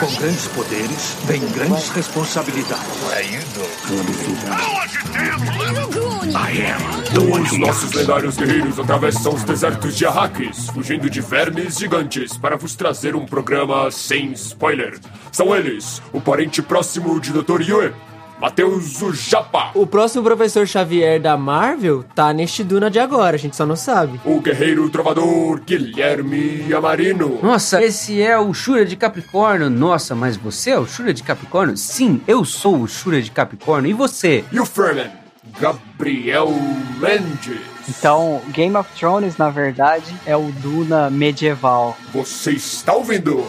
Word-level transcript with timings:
Com 0.00 0.06
grandes 0.16 0.46
poderes, 0.48 1.16
vem 1.26 1.40
grandes 1.50 1.90
responsabilidades. 1.90 2.86
Os 7.42 7.58
nossos 7.58 7.92
lendários 7.92 8.36
guerreiros 8.38 8.78
atravessam 8.78 9.34
os 9.34 9.44
desertos 9.44 9.96
de 9.98 10.06
Arrakis, 10.06 10.68
fugindo 10.68 11.10
de 11.10 11.20
vermes 11.20 11.76
gigantes, 11.76 12.38
para 12.38 12.56
vos 12.56 12.74
trazer 12.74 13.14
um 13.14 13.26
programa 13.26 13.90
sem 13.90 14.32
spoiler. 14.32 14.98
São 15.30 15.54
eles, 15.54 16.00
o 16.12 16.20
parente 16.20 16.62
próximo 16.62 17.20
de 17.20 17.32
Dr. 17.32 17.60
Yue, 17.60 17.92
Matheus 18.42 19.00
o 19.00 19.12
Japa. 19.12 19.70
O 19.72 19.86
próximo 19.86 20.24
professor 20.24 20.66
Xavier 20.66 21.20
da 21.20 21.36
Marvel 21.36 22.02
tá 22.12 22.32
neste 22.32 22.64
Duna 22.64 22.90
de 22.90 22.98
agora, 22.98 23.36
a 23.36 23.38
gente 23.38 23.54
só 23.54 23.64
não 23.64 23.76
sabe. 23.76 24.20
O 24.24 24.40
guerreiro 24.40 24.90
trovador 24.90 25.60
Guilherme 25.60 26.74
Amarino. 26.74 27.38
Nossa, 27.40 27.80
esse 27.80 28.20
é 28.20 28.36
o 28.36 28.52
Shura 28.52 28.84
de 28.84 28.96
Capricórnio. 28.96 29.70
Nossa, 29.70 30.16
mas 30.16 30.36
você 30.36 30.70
é 30.70 30.78
o 30.78 30.84
Shura 30.84 31.14
de 31.14 31.22
Capricórnio? 31.22 31.76
Sim, 31.76 32.20
eu 32.26 32.44
sou 32.44 32.80
o 32.80 32.88
Shura 32.88 33.22
de 33.22 33.30
Capricórnio. 33.30 33.88
E 33.88 33.94
você? 33.94 34.44
E 34.50 34.58
o 34.58 34.66
Furman, 34.66 35.12
Gabriel 35.60 36.50
Mendes. 36.98 37.60
Então, 37.88 38.42
Game 38.48 38.76
of 38.76 38.90
Thrones, 38.98 39.36
na 39.36 39.50
verdade, 39.50 40.12
é 40.26 40.36
o 40.36 40.50
Duna 40.50 41.08
medieval. 41.08 41.96
Você 42.12 42.50
está 42.50 42.92
ouvindo 42.92 43.46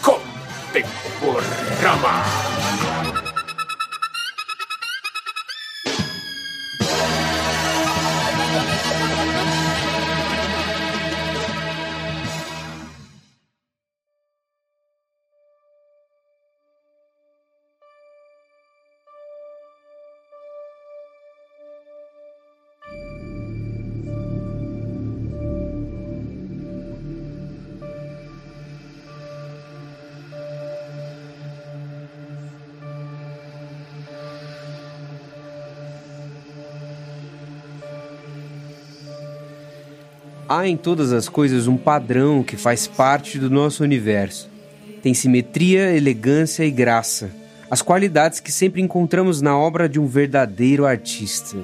Contemporama. 0.00 1.42
Há 40.62 40.68
em 40.68 40.76
todas 40.76 41.12
as 41.12 41.28
coisas 41.28 41.66
um 41.66 41.76
padrão 41.76 42.40
que 42.40 42.56
faz 42.56 42.86
parte 42.86 43.36
do 43.36 43.50
nosso 43.50 43.82
universo. 43.82 44.48
Tem 45.02 45.12
simetria, 45.12 45.92
elegância 45.92 46.64
e 46.64 46.70
graça, 46.70 47.32
as 47.68 47.82
qualidades 47.82 48.38
que 48.38 48.52
sempre 48.52 48.80
encontramos 48.80 49.40
na 49.40 49.58
obra 49.58 49.88
de 49.88 49.98
um 49.98 50.06
verdadeiro 50.06 50.86
artista. 50.86 51.56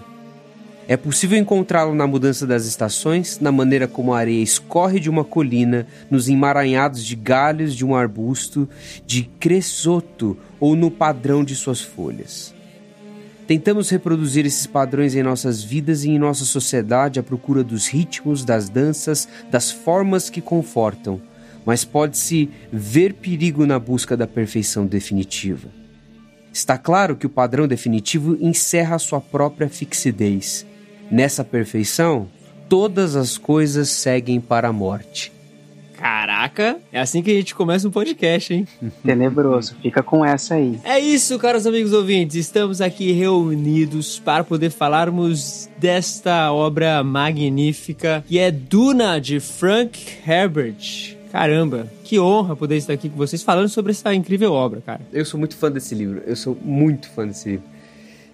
É 0.88 0.96
possível 0.96 1.38
encontrá-lo 1.38 1.94
na 1.94 2.08
mudança 2.08 2.44
das 2.44 2.66
estações, 2.66 3.38
na 3.38 3.52
maneira 3.52 3.86
como 3.86 4.12
a 4.12 4.18
areia 4.18 4.42
escorre 4.42 4.98
de 4.98 5.08
uma 5.08 5.22
colina, 5.22 5.86
nos 6.10 6.28
emaranhados 6.28 7.04
de 7.04 7.14
galhos 7.14 7.76
de 7.76 7.86
um 7.86 7.94
arbusto, 7.94 8.68
de 9.06 9.30
cresoto 9.38 10.36
ou 10.58 10.74
no 10.74 10.90
padrão 10.90 11.44
de 11.44 11.54
suas 11.54 11.80
folhas. 11.80 12.52
Tentamos 13.48 13.88
reproduzir 13.88 14.44
esses 14.44 14.66
padrões 14.66 15.14
em 15.14 15.22
nossas 15.22 15.62
vidas 15.62 16.04
e 16.04 16.10
em 16.10 16.18
nossa 16.18 16.44
sociedade 16.44 17.18
à 17.18 17.22
procura 17.22 17.64
dos 17.64 17.86
ritmos, 17.86 18.44
das 18.44 18.68
danças, 18.68 19.26
das 19.50 19.70
formas 19.70 20.28
que 20.28 20.42
confortam, 20.42 21.18
mas 21.64 21.82
pode-se 21.82 22.50
ver 22.70 23.14
perigo 23.14 23.64
na 23.64 23.78
busca 23.78 24.14
da 24.18 24.26
perfeição 24.26 24.84
definitiva. 24.84 25.70
Está 26.52 26.76
claro 26.76 27.16
que 27.16 27.24
o 27.24 27.30
padrão 27.30 27.66
definitivo 27.66 28.36
encerra 28.38 28.98
sua 28.98 29.18
própria 29.18 29.70
fixidez. 29.70 30.66
Nessa 31.10 31.42
perfeição, 31.42 32.28
todas 32.68 33.16
as 33.16 33.38
coisas 33.38 33.88
seguem 33.88 34.42
para 34.42 34.68
a 34.68 34.72
morte. 34.74 35.32
Caraca, 35.98 36.78
é 36.92 37.00
assim 37.00 37.22
que 37.22 37.30
a 37.32 37.34
gente 37.34 37.56
começa 37.56 37.88
um 37.88 37.90
podcast, 37.90 38.54
hein? 38.54 38.68
Tenebroso, 39.04 39.74
fica 39.82 40.00
com 40.00 40.24
essa 40.24 40.54
aí. 40.54 40.78
É 40.84 40.98
isso, 40.98 41.36
caros 41.40 41.66
amigos 41.66 41.92
ouvintes. 41.92 42.36
Estamos 42.36 42.80
aqui 42.80 43.10
reunidos 43.10 44.20
para 44.20 44.44
poder 44.44 44.70
falarmos 44.70 45.68
desta 45.76 46.52
obra 46.52 47.02
magnífica 47.02 48.24
que 48.28 48.38
é 48.38 48.52
Duna 48.52 49.20
de 49.20 49.40
Frank 49.40 49.98
Herbert. 50.24 51.16
Caramba, 51.32 51.88
que 52.04 52.18
honra 52.18 52.54
poder 52.54 52.76
estar 52.76 52.92
aqui 52.92 53.08
com 53.08 53.16
vocês 53.16 53.42
falando 53.42 53.68
sobre 53.68 53.90
essa 53.90 54.14
incrível 54.14 54.52
obra, 54.52 54.80
cara. 54.80 55.00
Eu 55.12 55.24
sou 55.24 55.38
muito 55.38 55.56
fã 55.56 55.70
desse 55.70 55.94
livro, 55.94 56.22
eu 56.24 56.36
sou 56.36 56.56
muito 56.62 57.08
fã 57.10 57.26
desse 57.26 57.50
livro. 57.50 57.64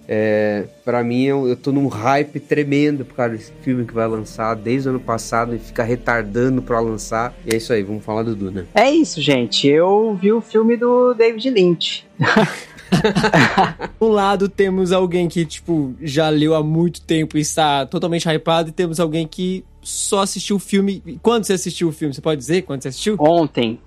É, 0.08 0.64
para 0.84 1.02
mim, 1.02 1.22
eu, 1.24 1.48
eu 1.48 1.56
tô 1.56 1.72
num 1.72 1.88
hype 1.88 2.38
tremendo 2.40 3.04
por 3.04 3.14
causa 3.14 3.36
desse 3.36 3.52
filme 3.62 3.84
que 3.84 3.94
vai 3.94 4.06
lançar 4.06 4.54
desde 4.54 4.88
o 4.88 4.90
ano 4.90 5.00
passado 5.00 5.54
e 5.54 5.58
fica 5.58 5.82
retardando 5.82 6.60
pra 6.62 6.80
lançar. 6.80 7.34
E 7.46 7.54
é 7.54 7.56
isso 7.56 7.72
aí, 7.72 7.82
vamos 7.82 8.04
falar 8.04 8.22
do 8.22 8.34
Duna. 8.34 8.66
É 8.74 8.90
isso, 8.90 9.20
gente. 9.20 9.66
Eu 9.66 10.18
vi 10.20 10.32
o 10.32 10.40
filme 10.40 10.76
do 10.76 11.14
David 11.14 11.50
Lynch. 11.50 12.06
um 14.00 14.08
lado 14.08 14.48
temos 14.48 14.92
alguém 14.92 15.28
que, 15.28 15.44
tipo, 15.44 15.94
já 16.02 16.28
leu 16.28 16.54
há 16.54 16.62
muito 16.62 17.00
tempo 17.00 17.38
e 17.38 17.40
está 17.40 17.86
totalmente 17.86 18.28
hypado, 18.28 18.68
e 18.68 18.72
temos 18.72 19.00
alguém 19.00 19.26
que 19.26 19.64
só 19.82 20.22
assistiu 20.22 20.56
o 20.56 20.58
filme. 20.58 21.02
Quando 21.22 21.44
você 21.44 21.54
assistiu 21.54 21.88
o 21.88 21.92
filme? 21.92 22.14
Você 22.14 22.20
pode 22.20 22.38
dizer 22.38 22.62
quando 22.62 22.82
você 22.82 22.88
assistiu? 22.88 23.16
Ontem. 23.18 23.78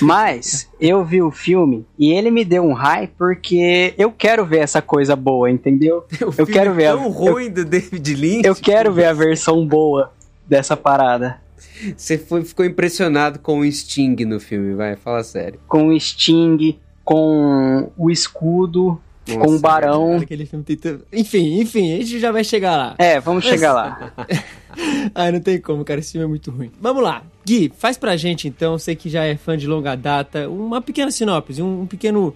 Mas 0.00 0.68
eu 0.80 1.04
vi 1.04 1.22
o 1.22 1.30
filme 1.30 1.84
e 1.98 2.12
ele 2.12 2.30
me 2.30 2.44
deu 2.44 2.64
um 2.64 2.72
high 2.72 3.10
porque 3.18 3.94
eu 3.98 4.10
quero 4.10 4.44
ver 4.44 4.60
essa 4.60 4.80
coisa 4.80 5.14
boa, 5.14 5.50
entendeu? 5.50 6.04
O 6.24 6.32
eu 6.38 6.46
quero 6.46 6.72
ver 6.72 6.90
tão 6.90 7.04
a, 7.04 7.08
ruim 7.08 7.44
eu, 7.46 7.50
do 7.52 7.64
David 7.64 8.14
Lynch. 8.14 8.46
Eu 8.46 8.54
quero 8.54 8.92
ver 8.92 9.06
a 9.06 9.12
versão 9.12 9.66
boa 9.66 10.12
dessa 10.46 10.76
parada. 10.76 11.40
Você 11.96 12.16
foi, 12.16 12.44
ficou 12.44 12.64
impressionado 12.64 13.38
com 13.38 13.60
o 13.60 13.70
Sting 13.70 14.16
no 14.24 14.40
filme, 14.40 14.74
vai, 14.74 14.96
fala 14.96 15.22
sério. 15.22 15.60
Com 15.66 15.88
o 15.88 16.00
Sting, 16.00 16.78
com 17.04 17.90
o 17.96 18.10
escudo, 18.10 19.00
nossa, 19.26 19.40
com 19.40 19.54
o 19.54 19.58
Barão. 19.58 20.16
Aquele 20.16 20.46
filme 20.46 20.64
tem... 20.64 21.00
Enfim, 21.12 21.60
enfim, 21.60 21.94
a 21.94 21.96
gente 21.96 22.18
já 22.18 22.30
vai 22.30 22.44
chegar 22.44 22.76
lá. 22.76 22.94
É, 22.98 23.20
vamos 23.20 23.44
Mas... 23.44 23.52
chegar 23.52 23.72
lá. 23.72 24.12
Ai, 25.14 25.32
não 25.32 25.40
tem 25.40 25.60
como, 25.60 25.84
cara, 25.84 26.00
esse 26.00 26.12
filme 26.12 26.24
é 26.24 26.28
muito 26.28 26.50
ruim. 26.50 26.70
Vamos 26.80 27.02
lá. 27.02 27.22
Gui, 27.46 27.72
faz 27.76 27.96
pra 27.96 28.16
gente 28.16 28.48
então, 28.48 28.78
sei 28.78 28.96
que 28.96 29.08
já 29.08 29.24
é 29.24 29.36
fã 29.36 29.56
de 29.56 29.66
longa 29.66 29.94
data, 29.94 30.48
uma 30.48 30.80
pequena 30.80 31.10
sinopse, 31.10 31.62
um, 31.62 31.82
um 31.82 31.86
pequeno 31.86 32.34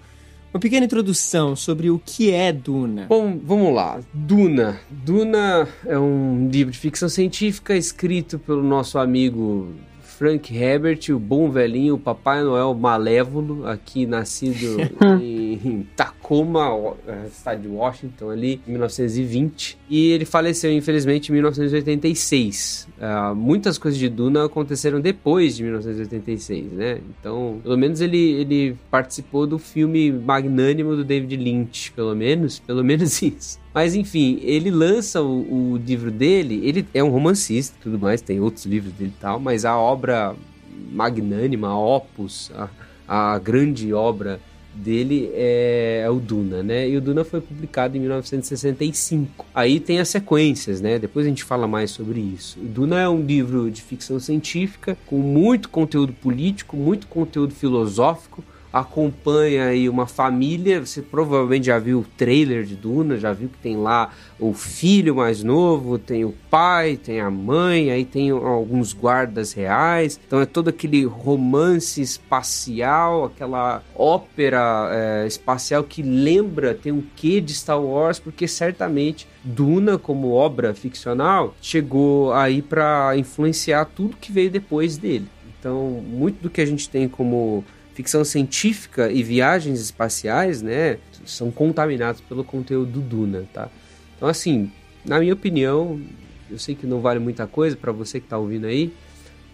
uma 0.52 0.60
pequena 0.60 0.86
introdução 0.86 1.54
sobre 1.54 1.90
o 1.90 2.00
que 2.04 2.32
é 2.32 2.52
Duna. 2.52 3.06
Bom, 3.06 3.38
vamos 3.44 3.74
lá. 3.74 4.00
Duna. 4.14 4.80
Duna 4.90 5.68
é 5.84 5.98
um 5.98 6.48
livro 6.50 6.72
de 6.72 6.78
ficção 6.78 7.08
científica 7.08 7.76
escrito 7.76 8.38
pelo 8.38 8.62
nosso 8.62 8.98
amigo 8.98 9.68
Frank 10.18 10.52
Herbert, 10.52 10.98
o 11.10 11.18
bom 11.20 11.48
velhinho, 11.48 11.94
o 11.94 11.98
Papai 11.98 12.42
Noel 12.42 12.74
malévolo, 12.74 13.64
aqui 13.68 14.04
nascido 14.04 14.76
em 15.22 15.86
Tacoma, 15.94 16.96
é, 17.06 17.28
estado 17.28 17.62
de 17.62 17.68
Washington, 17.68 18.30
ali, 18.30 18.60
em 18.66 18.72
1920. 18.72 19.78
E 19.88 20.10
ele 20.10 20.24
faleceu, 20.24 20.72
infelizmente, 20.72 21.28
em 21.28 21.34
1986. 21.34 22.88
Uh, 22.88 23.04
ah, 23.04 23.32
muitas 23.32 23.78
coisas 23.78 23.96
de 23.96 24.08
Duna 24.08 24.46
aconteceram 24.46 25.00
depois 25.00 25.54
de 25.56 25.62
1986, 25.62 26.72
né? 26.72 26.98
Então, 27.20 27.60
pelo 27.62 27.78
menos 27.78 28.00
ele, 28.00 28.18
ele 28.18 28.76
participou 28.90 29.46
do 29.46 29.56
filme 29.56 30.10
magnânimo 30.10 30.96
do 30.96 31.04
David 31.04 31.36
Lynch, 31.36 31.92
pelo 31.92 32.16
menos, 32.16 32.58
pelo 32.58 32.82
menos 32.82 33.22
isso. 33.22 33.60
Mas 33.78 33.94
enfim, 33.94 34.40
ele 34.42 34.72
lança 34.72 35.22
o, 35.22 35.74
o 35.74 35.76
livro 35.76 36.10
dele, 36.10 36.60
ele 36.64 36.84
é 36.92 37.00
um 37.00 37.10
romancista 37.10 37.76
e 37.78 37.82
tudo 37.84 37.96
mais, 37.96 38.20
tem 38.20 38.40
outros 38.40 38.66
livros 38.66 38.92
dele 38.92 39.12
e 39.16 39.20
tal, 39.20 39.38
mas 39.38 39.64
a 39.64 39.78
obra 39.78 40.34
magnânima, 40.90 41.68
a 41.68 41.78
opus, 41.78 42.50
a, 42.56 42.68
a 43.06 43.38
grande 43.38 43.94
obra 43.94 44.40
dele 44.74 45.30
é, 45.32 46.02
é, 46.04 46.10
o 46.10 46.16
Duna, 46.16 46.60
né? 46.60 46.88
E 46.88 46.96
o 46.96 47.00
Duna 47.00 47.22
foi 47.22 47.40
publicado 47.40 47.96
em 47.96 48.00
1965. 48.00 49.46
Aí 49.54 49.78
tem 49.78 50.00
as 50.00 50.08
sequências, 50.08 50.80
né? 50.80 50.98
Depois 50.98 51.24
a 51.24 51.28
gente 51.28 51.44
fala 51.44 51.68
mais 51.68 51.92
sobre 51.92 52.18
isso. 52.18 52.58
O 52.58 52.64
Duna 52.64 52.98
é 52.98 53.08
um 53.08 53.22
livro 53.22 53.70
de 53.70 53.80
ficção 53.80 54.18
científica 54.18 54.98
com 55.06 55.18
muito 55.18 55.68
conteúdo 55.68 56.12
político, 56.12 56.76
muito 56.76 57.06
conteúdo 57.06 57.54
filosófico, 57.54 58.42
acompanha 58.80 59.66
aí 59.66 59.88
uma 59.88 60.06
família, 60.06 60.84
você 60.84 61.02
provavelmente 61.02 61.66
já 61.66 61.78
viu 61.78 62.00
o 62.00 62.06
trailer 62.16 62.64
de 62.64 62.76
Duna, 62.76 63.18
já 63.18 63.32
viu 63.32 63.48
que 63.48 63.58
tem 63.58 63.76
lá 63.76 64.10
o 64.38 64.52
filho 64.52 65.16
mais 65.16 65.42
novo, 65.42 65.98
tem 65.98 66.24
o 66.24 66.34
pai, 66.50 66.96
tem 66.96 67.20
a 67.20 67.30
mãe, 67.30 67.90
aí 67.90 68.04
tem 68.04 68.30
alguns 68.30 68.92
guardas 68.92 69.52
reais, 69.52 70.18
então 70.26 70.40
é 70.40 70.46
todo 70.46 70.68
aquele 70.68 71.04
romance 71.04 72.00
espacial, 72.00 73.24
aquela 73.24 73.82
ópera 73.94 74.90
é, 74.92 75.26
espacial 75.26 75.82
que 75.82 76.02
lembra, 76.02 76.74
tem 76.74 76.92
um 76.92 77.02
quê 77.16 77.40
de 77.40 77.54
Star 77.54 77.80
Wars, 77.80 78.18
porque 78.18 78.46
certamente 78.46 79.26
Duna 79.42 79.98
como 79.98 80.32
obra 80.32 80.74
ficcional 80.74 81.54
chegou 81.60 82.32
aí 82.32 82.62
para 82.62 83.16
influenciar 83.16 83.86
tudo 83.86 84.16
que 84.16 84.30
veio 84.30 84.50
depois 84.50 84.96
dele. 84.96 85.26
Então, 85.58 86.02
muito 86.06 86.40
do 86.40 86.50
que 86.50 86.60
a 86.60 86.66
gente 86.66 86.88
tem 86.88 87.08
como 87.08 87.64
ficção 87.98 88.24
científica 88.24 89.10
e 89.10 89.24
viagens 89.24 89.80
espaciais, 89.80 90.62
né, 90.62 90.98
são 91.26 91.50
contaminados 91.50 92.20
pelo 92.20 92.44
conteúdo 92.44 92.92
do 92.92 93.00
Duna, 93.00 93.44
tá? 93.52 93.68
Então, 94.16 94.28
assim, 94.28 94.70
na 95.04 95.18
minha 95.18 95.34
opinião, 95.34 96.00
eu 96.48 96.60
sei 96.60 96.76
que 96.76 96.86
não 96.86 97.00
vale 97.00 97.18
muita 97.18 97.44
coisa 97.44 97.76
para 97.76 97.90
você 97.90 98.20
que 98.20 98.28
tá 98.28 98.38
ouvindo 98.38 98.68
aí, 98.68 98.94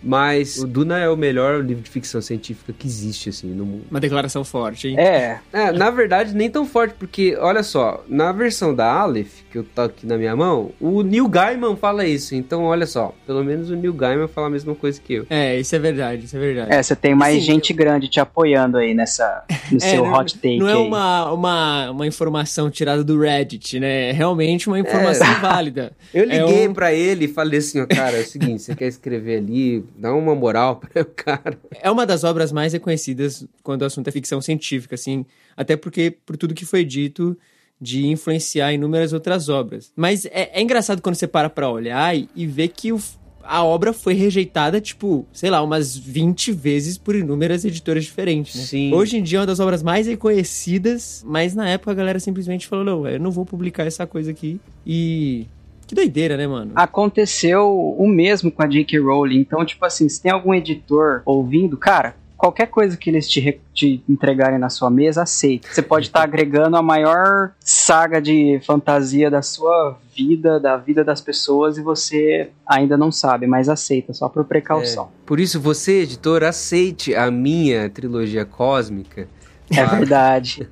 mas 0.04 0.58
o 0.58 0.66
Duna 0.66 0.98
é 0.98 1.08
o 1.08 1.16
melhor 1.16 1.64
livro 1.64 1.82
de 1.82 1.90
ficção 1.90 2.20
científica 2.20 2.72
que 2.76 2.86
existe, 2.86 3.28
assim, 3.30 3.48
no 3.48 3.64
mundo. 3.64 3.84
Uma 3.90 4.00
declaração 4.00 4.44
forte, 4.44 4.88
hein? 4.88 4.98
É, 4.98 5.38
É, 5.52 5.72
na 5.72 5.90
verdade, 5.90 6.34
nem 6.34 6.50
tão 6.50 6.66
forte, 6.66 6.94
porque, 6.98 7.36
olha 7.40 7.62
só, 7.62 8.04
na 8.08 8.30
versão 8.32 8.74
da 8.74 8.92
Aleph, 8.92 9.40
que 9.50 9.58
eu 9.58 9.64
tô 9.64 9.82
aqui 9.82 10.06
na 10.06 10.16
minha 10.18 10.36
mão, 10.36 10.72
o 10.80 11.02
Neil 11.02 11.28
Gaiman 11.28 11.76
fala 11.76 12.06
isso. 12.06 12.34
Então, 12.34 12.64
olha 12.64 12.86
só, 12.86 13.14
pelo 13.26 13.42
menos 13.42 13.70
o 13.70 13.76
Neil 13.76 13.92
Gaiman 13.94 14.28
fala 14.28 14.48
a 14.48 14.50
mesma 14.50 14.74
coisa 14.74 15.00
que 15.00 15.14
eu. 15.14 15.26
É, 15.30 15.58
isso 15.58 15.74
é 15.74 15.78
verdade, 15.78 16.24
isso 16.26 16.36
é 16.36 16.40
verdade. 16.40 16.72
é, 16.72 16.82
você 16.82 16.94
tem 16.94 17.14
mais 17.14 17.34
Sim, 17.36 17.40
gente 17.40 17.72
grande 17.72 18.08
te 18.08 18.20
apoiando 18.20 18.76
aí 18.76 18.92
nessa, 18.94 19.44
no 19.70 19.76
É, 19.82 19.90
seu 19.90 20.04
não, 20.04 20.12
hot 20.12 20.34
take 20.34 20.58
não 20.58 20.68
é 20.68 20.72
aí. 20.72 20.78
uma, 20.78 21.32
uma, 21.32 21.90
uma 21.90 22.06
informação 22.06 22.70
tirada 22.70 23.02
do 23.02 23.18
Reddit, 23.18 23.78
né? 23.80 24.10
É 24.10 24.12
realmente 24.12 24.68
uma 24.68 24.78
informação 24.78 25.34
válida. 25.40 25.92
Eu 26.12 26.22
É 26.24 26.38
liguei 26.38 26.68
um- 26.68 26.74
pra 26.74 26.92
ele 26.92 27.24
e 27.26 27.28
falei 27.28 27.58
assim, 27.58 27.80
ó, 27.80 27.86
cara, 27.86 28.18
é 28.18 28.20
o 28.20 28.24
seguinte, 28.24 28.62
você 28.62 28.74
quer 28.74 28.86
escrever 28.88 29.38
ali, 29.38 29.84
dá 29.96 30.14
uma 30.14 30.34
moral 30.34 30.76
para 30.80 31.02
o 31.02 31.04
cara. 31.04 31.58
É 31.80 31.90
uma 31.90 32.06
das 32.06 32.24
obras 32.24 32.52
mais 32.52 32.72
reconhecidas 32.72 33.46
quando 33.62 33.82
o 33.82 33.84
assunto 33.84 34.08
é 34.08 34.10
ficção 34.12 34.40
científica, 34.40 34.94
assim, 34.94 35.24
até 35.56 35.76
porque 35.76 36.10
por 36.10 36.36
tudo 36.36 36.54
que 36.54 36.64
foi 36.64 36.84
dito 36.84 37.36
de 37.80 38.06
influenciar 38.06 38.72
inúmeras 38.72 39.12
outras 39.12 39.48
obras. 39.48 39.92
Mas 39.96 40.24
é, 40.26 40.50
é 40.54 40.62
engraçado 40.62 41.02
quando 41.02 41.16
você 41.16 41.26
para 41.26 41.50
pra 41.50 41.68
olhar 41.68 42.16
e, 42.16 42.28
e 42.34 42.46
ver 42.46 42.68
que 42.68 42.92
o, 42.92 43.00
a 43.42 43.62
obra 43.62 43.92
foi 43.92 44.14
rejeitada, 44.14 44.80
tipo, 44.80 45.26
sei 45.32 45.50
lá, 45.50 45.62
umas 45.62 45.96
20 45.96 46.52
vezes 46.52 46.96
por 46.96 47.14
inúmeras 47.14 47.64
editoras 47.64 48.04
diferentes, 48.04 48.56
né? 48.56 48.62
Sim. 48.62 48.94
Hoje 48.94 49.18
em 49.18 49.22
dia 49.22 49.38
é 49.38 49.40
uma 49.40 49.46
das 49.46 49.60
obras 49.60 49.82
mais 49.82 50.06
reconhecidas, 50.06 51.22
mas 51.26 51.54
na 51.54 51.68
época 51.68 51.90
a 51.90 51.94
galera 51.94 52.20
simplesmente 52.20 52.66
falou, 52.66 52.84
não, 52.84 53.06
eu 53.06 53.20
não 53.20 53.30
vou 53.30 53.44
publicar 53.44 53.84
essa 53.84 54.06
coisa 54.06 54.30
aqui. 54.30 54.60
E... 54.86 55.46
Que 55.94 56.00
doideira, 56.00 56.36
né, 56.36 56.46
mano? 56.46 56.72
Aconteceu 56.74 57.94
o 57.96 58.08
mesmo 58.08 58.50
com 58.50 58.62
a 58.62 58.66
J.K. 58.66 58.98
Rowling. 58.98 59.38
Então, 59.38 59.64
tipo 59.64 59.84
assim, 59.84 60.08
se 60.08 60.20
tem 60.20 60.32
algum 60.32 60.52
editor 60.52 61.22
ouvindo, 61.24 61.76
cara, 61.76 62.16
qualquer 62.36 62.66
coisa 62.66 62.96
que 62.96 63.08
eles 63.08 63.28
te, 63.28 63.60
te 63.72 64.02
entregarem 64.08 64.58
na 64.58 64.68
sua 64.68 64.90
mesa, 64.90 65.22
aceita. 65.22 65.68
Você 65.70 65.80
pode 65.80 66.06
estar 66.06 66.20
agregando 66.24 66.76
a 66.76 66.82
maior 66.82 67.52
saga 67.60 68.20
de 68.20 68.60
fantasia 68.66 69.30
da 69.30 69.40
sua 69.40 69.96
vida, 70.14 70.58
da 70.58 70.76
vida 70.76 71.04
das 71.04 71.20
pessoas, 71.20 71.78
e 71.78 71.82
você 71.82 72.50
ainda 72.66 72.96
não 72.96 73.12
sabe, 73.12 73.46
mas 73.46 73.68
aceita, 73.68 74.12
só 74.12 74.28
por 74.28 74.44
precaução. 74.44 75.08
Por 75.24 75.40
isso, 75.40 75.60
você, 75.60 76.02
editor, 76.02 76.42
aceite 76.42 77.14
a 77.14 77.30
minha 77.30 77.88
trilogia 77.88 78.44
cósmica. 78.44 79.28
É, 79.70 79.84
verdade. 79.86 80.68